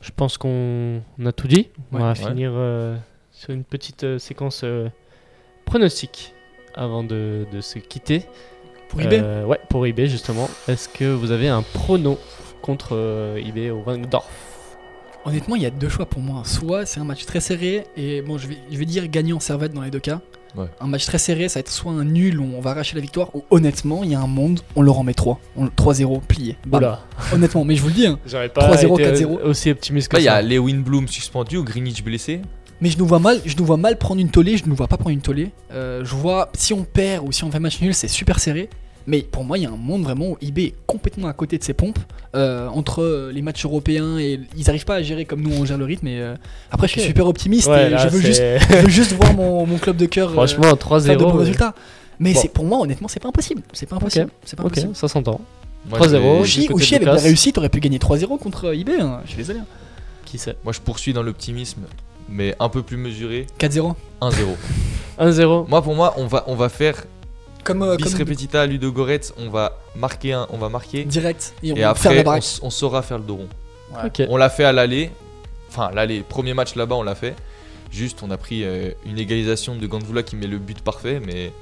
Je 0.00 0.10
pense 0.14 0.38
qu'on 0.38 1.02
on 1.18 1.26
a 1.26 1.32
tout 1.32 1.48
dit. 1.48 1.68
On 1.92 1.96
Ouais. 1.96 2.02
va 2.02 2.08
Ouais. 2.10 2.14
finir 2.14 2.52
euh, 2.54 2.96
sur 3.32 3.50
une 3.50 3.64
petite 3.64 4.04
euh, 4.04 4.18
séquence 4.18 4.60
euh, 4.64 4.88
pronostic 5.64 6.32
avant 6.76 7.02
de, 7.02 7.46
de 7.52 7.60
se 7.60 7.78
quitter. 7.78 8.22
Pour 8.88 9.00
eBay 9.00 9.20
Euh, 9.22 9.44
Ouais, 9.44 9.58
pour 9.68 9.86
eBay 9.86 10.06
justement. 10.06 10.48
Est-ce 10.68 10.88
que 10.88 11.04
vous 11.04 11.30
avez 11.32 11.48
un 11.48 11.62
prono 11.62 12.18
contre 12.62 12.90
euh, 12.96 13.36
eBay 13.44 13.70
au 13.70 13.82
Wangdorf 13.84 14.26
Honnêtement, 15.24 15.56
il 15.56 15.62
y 15.62 15.66
a 15.66 15.70
deux 15.70 15.88
choix 15.88 16.06
pour 16.06 16.22
moi. 16.22 16.42
Soit 16.44 16.86
c'est 16.86 17.00
un 17.00 17.04
match 17.04 17.24
très 17.26 17.40
serré, 17.40 17.84
et 17.96 18.22
bon, 18.22 18.38
je 18.38 18.46
vais, 18.46 18.58
je 18.70 18.76
vais 18.78 18.84
dire 18.84 19.08
gagnant 19.08 19.40
Servette 19.40 19.72
dans 19.72 19.82
les 19.82 19.90
deux 19.90 19.98
cas. 19.98 20.20
Ouais. 20.56 20.66
Un 20.80 20.86
match 20.86 21.04
très 21.04 21.18
serré, 21.18 21.48
ça 21.48 21.58
va 21.58 21.60
être 21.60 21.70
soit 21.70 21.90
un 21.92 22.04
nul 22.04 22.38
où 22.40 22.48
on 22.56 22.60
va 22.60 22.70
arracher 22.70 22.94
la 22.94 23.00
victoire, 23.00 23.34
ou 23.34 23.42
honnêtement, 23.50 24.04
il 24.04 24.12
y 24.12 24.14
a 24.14 24.20
un 24.20 24.28
monde, 24.28 24.60
on 24.76 24.82
leur 24.82 24.98
en 25.00 25.02
met 25.02 25.14
3. 25.14 25.40
3-0, 25.76 26.20
plié. 26.22 26.56
Oula, 26.72 27.00
Honnêtement, 27.32 27.64
mais 27.64 27.74
je 27.74 27.82
vous 27.82 27.88
le 27.88 27.94
dis, 27.94 28.06
hein. 28.06 28.20
j'aurais 28.26 28.48
pas 28.48 28.70
3-0, 28.72 29.00
été 29.00 29.24
4-0. 29.24 29.42
aussi 29.42 29.70
optimiste 29.72 30.08
que 30.08 30.16
Là, 30.16 30.20
il 30.20 30.24
y 30.24 30.26
ça. 30.28 30.34
a 30.36 30.42
Lewin 30.42 30.78
Bloom 30.78 31.08
suspendu 31.08 31.56
ou 31.56 31.64
Greenwich 31.64 32.04
blessé. 32.04 32.40
Mais 32.80 32.90
je 32.90 32.98
nous 32.98 33.06
vois 33.06 33.18
mal, 33.18 33.40
je 33.44 33.56
nous 33.56 33.64
vois 33.64 33.76
mal 33.76 33.96
prendre 33.98 34.20
une 34.20 34.30
tollée, 34.30 34.56
je 34.56 34.64
ne 34.64 34.68
nous 34.70 34.76
vois 34.76 34.88
pas 34.88 34.96
prendre 34.96 35.10
une 35.14 35.20
tollée. 35.22 35.50
Euh, 35.72 36.04
je 36.04 36.14
vois, 36.14 36.50
si 36.54 36.72
on 36.74 36.84
perd 36.84 37.26
ou 37.26 37.32
si 37.32 37.44
on 37.44 37.50
fait 37.50 37.60
match 37.60 37.80
nul, 37.80 37.94
c'est 37.94 38.08
super 38.08 38.38
serré. 38.38 38.68
Mais 39.08 39.22
pour 39.22 39.44
moi, 39.44 39.56
il 39.56 39.62
y 39.62 39.66
a 39.66 39.70
un 39.70 39.76
monde 39.76 40.02
vraiment 40.02 40.30
où 40.30 40.38
eBay 40.42 40.64
est 40.64 40.74
complètement 40.84 41.28
à 41.28 41.32
côté 41.32 41.58
de 41.58 41.62
ses 41.64 41.74
pompes. 41.74 41.98
euh, 42.34 42.66
entre 42.68 43.30
les 43.32 43.40
matchs 43.40 43.64
européens 43.64 44.18
et 44.18 44.40
ils 44.58 44.64
n'arrivent 44.66 44.84
pas 44.84 44.96
à 44.96 45.02
gérer 45.02 45.24
comme 45.24 45.40
nous 45.40 45.52
on 45.56 45.64
gère 45.64 45.78
le 45.78 45.86
rythme. 45.86 46.06
Et, 46.08 46.20
euh, 46.20 46.34
après, 46.70 46.86
je 46.86 46.92
suis 46.92 47.00
super 47.00 47.26
optimiste 47.28 47.66
Ouais, 47.68 47.86
et 47.86 47.90
là, 47.90 47.96
je 47.98 48.08
veux, 48.08 48.20
juste, 48.20 48.36
c'est- 48.40 48.58
je 48.70 48.82
veux 48.82 48.88
juste 48.90 49.12
voir 49.12 49.32
mon, 49.32 49.64
mon 49.64 49.78
club 49.78 49.96
de 49.96 50.04
cœur. 50.06 50.32
Franchement, 50.32 50.64
faire 50.64 50.76
de 50.76 50.80
3-0. 50.80 51.16
bons 51.18 51.32
résultats. 51.32 51.72
Mais 52.18 52.34
Bon. 52.34 52.40
c'est 52.40 52.48
pour 52.48 52.64
moi, 52.66 52.80
honnêtement, 52.80 53.08
c'est 53.08 53.20
pas 53.20 53.28
impossible. 53.28 53.62
C'est 53.72 53.86
pas 53.88 53.96
impossible. 53.96 54.28
C'est 54.44 54.56
pas 54.56 54.64
Ok, 54.64 54.72
impossible. 54.72 54.96
ça 54.96 55.08
s'entend. 55.08 55.40
Moi, 55.88 55.98
3-0. 55.98 56.44
je 56.44 56.60
vais- 56.62 56.72
Ouchi, 56.74 56.94
avec 56.96 57.06
la 57.06 57.14
réussite, 57.14 57.56
aurait 57.56 57.68
pu 57.70 57.80
gagner 57.80 57.98
3-0 57.98 58.36
contre 58.38 58.74
eBay. 58.74 59.00
hein. 59.00 59.20
Je 59.24 59.28
suis 59.30 59.38
désolé. 59.38 59.60
Qui 60.26 60.36
sait? 60.36 60.56
Moi, 60.64 60.72
je 60.74 60.80
poursuis 60.80 61.12
dans 61.14 61.22
l'optimisme, 61.22 61.82
mais 62.28 62.54
un 62.60 62.68
peu 62.68 62.82
plus 62.82 62.96
mesuré. 62.96 63.46
4-0. 63.58 63.94
1-0. 64.20 64.34
1-0. 65.18 65.68
Moi, 65.68 65.82
pour 65.82 65.94
moi, 65.94 66.14
on 66.16 66.26
va, 66.26 66.44
on 66.46 66.54
va 66.54 66.68
faire 66.68 67.04
Comme, 67.64 67.82
euh, 67.82 67.96
bis 67.96 68.04
comme 68.04 68.20
repetita 68.20 68.62
à 68.62 68.66
Ludo 68.66 68.92
Goretz. 68.92 69.32
On 69.38 69.48
va 69.50 69.78
marquer 69.94 70.32
un, 70.32 70.46
on 70.50 70.58
va 70.58 70.68
marquer. 70.68 71.04
direct. 71.04 71.54
Et, 71.62 71.72
on 71.72 71.76
Et 71.76 71.82
après, 71.82 72.24
on, 72.26 72.66
on 72.66 72.70
saura 72.70 73.02
faire 73.02 73.18
le 73.18 73.24
dos 73.24 73.36
rond. 73.36 73.48
Ok. 74.04 74.22
On 74.28 74.36
l'a 74.36 74.50
fait 74.50 74.64
à 74.64 74.72
l'aller. 74.72 75.10
Enfin, 75.68 75.90
l'aller, 75.94 76.22
premier 76.22 76.54
match 76.54 76.74
là-bas, 76.74 76.96
on 76.96 77.02
l'a 77.02 77.14
fait. 77.14 77.34
Juste, 77.90 78.22
on 78.22 78.30
a 78.30 78.36
pris 78.36 78.64
euh, 78.64 78.90
une 79.06 79.18
égalisation 79.18 79.76
de 79.76 79.86
Gandvoula 79.86 80.22
qui 80.22 80.36
met 80.36 80.46
le 80.46 80.58
but 80.58 80.80
parfait, 80.80 81.20
mais 81.24 81.52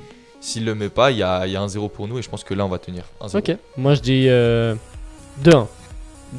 s'il 0.41 0.65
le 0.65 0.75
met 0.75 0.89
pas, 0.89 1.11
il 1.11 1.19
y 1.19 1.23
a, 1.23 1.47
y 1.47 1.57
a 1.57 1.61
un 1.61 1.69
0 1.69 1.89
pour 1.89 2.09
nous 2.09 2.19
et 2.19 2.23
je 2.23 2.29
pense 2.29 2.45
que 2.45 2.55
là, 2.55 2.65
on 2.65 2.69
va 2.69 2.79
tenir. 2.79 3.05
1-0. 3.21 3.39
Ok. 3.39 3.57
Moi, 3.77 3.95
je 3.95 4.01
dis 4.01 4.27
euh, 4.29 4.75
2-1. 5.45 5.67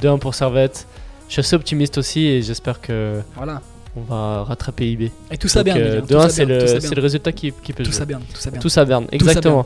2-1 0.01 0.19
pour 0.19 0.35
Servette. 0.35 0.87
Je 1.27 1.33
suis 1.33 1.39
assez 1.39 1.55
optimiste 1.55 1.97
aussi 1.97 2.25
et 2.27 2.41
j'espère 2.41 2.81
que 2.81 3.21
Voilà. 3.35 3.61
On 3.95 4.01
va 4.01 4.43
rattraper 4.43 4.91
eBay. 4.91 5.11
Et 5.31 5.37
tout 5.37 5.47
ça 5.47 5.63
Donc, 5.63 5.73
bien. 5.73 5.83
euh, 5.83 6.01
Miguel, 6.01 6.07
tout 6.07 6.13
2-1, 6.15 6.21
ça 6.21 6.29
c'est 6.29 6.95
le, 6.95 7.01
résultat 7.01 7.31
qui, 7.31 7.51
qui 7.63 7.73
peut 7.73 7.83
Tout 7.83 7.91
jouer. 7.91 7.99
ça 7.99 8.05
bien. 8.05 8.19
Tout 8.19 8.39
ça 8.39 8.51
bien. 8.51 8.59
Tout 8.59 8.69
ça 8.69 8.85
Berne, 8.85 9.05
Tout 9.05 9.09
ça 9.09 9.15
exactement. 9.15 9.65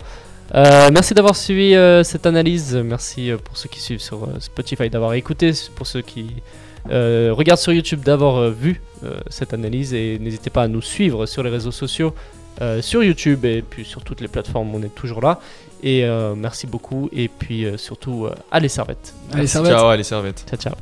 Euh, 0.55 0.89
merci 0.91 1.13
d'avoir 1.13 1.35
suivi 1.35 1.75
euh, 1.75 2.03
cette 2.03 2.25
analyse. 2.25 2.75
Merci 2.75 3.31
euh, 3.31 3.37
pour 3.37 3.55
ceux 3.57 3.69
qui 3.69 3.79
suivent 3.79 4.01
sur 4.01 4.23
euh, 4.23 4.27
Spotify 4.39 4.89
d'avoir 4.89 5.13
écouté, 5.13 5.51
pour 5.75 5.85
ceux 5.85 6.01
qui 6.01 6.27
euh, 6.89 7.31
regardent 7.33 7.59
sur 7.59 7.71
YouTube 7.73 8.01
d'avoir 8.01 8.37
euh, 8.37 8.49
vu 8.51 8.81
euh, 9.03 9.19
cette 9.29 9.53
analyse 9.53 9.93
et 9.93 10.17
n'hésitez 10.19 10.49
pas 10.49 10.63
à 10.63 10.67
nous 10.67 10.81
suivre 10.81 11.25
sur 11.27 11.43
les 11.43 11.49
réseaux 11.51 11.71
sociaux, 11.71 12.15
euh, 12.61 12.81
sur 12.81 13.03
YouTube 13.03 13.45
et 13.45 13.61
puis 13.61 13.85
sur 13.85 14.03
toutes 14.03 14.21
les 14.21 14.27
plateformes. 14.27 14.73
On 14.73 14.81
est 14.81 14.93
toujours 14.95 15.21
là. 15.21 15.39
Et 15.83 16.03
euh, 16.03 16.33
merci 16.35 16.67
beaucoup 16.67 17.09
et 17.13 17.27
puis 17.29 17.65
euh, 17.65 17.77
surtout 17.77 18.25
euh, 18.25 18.33
allez 18.51 18.69
servette. 18.69 19.13
Allez. 19.31 19.47
Servette. 19.47 19.73
Ciao, 19.73 19.87
allez, 19.87 20.03
servette. 20.03 20.45
Ciao 20.49 20.59
ciao. 20.59 20.73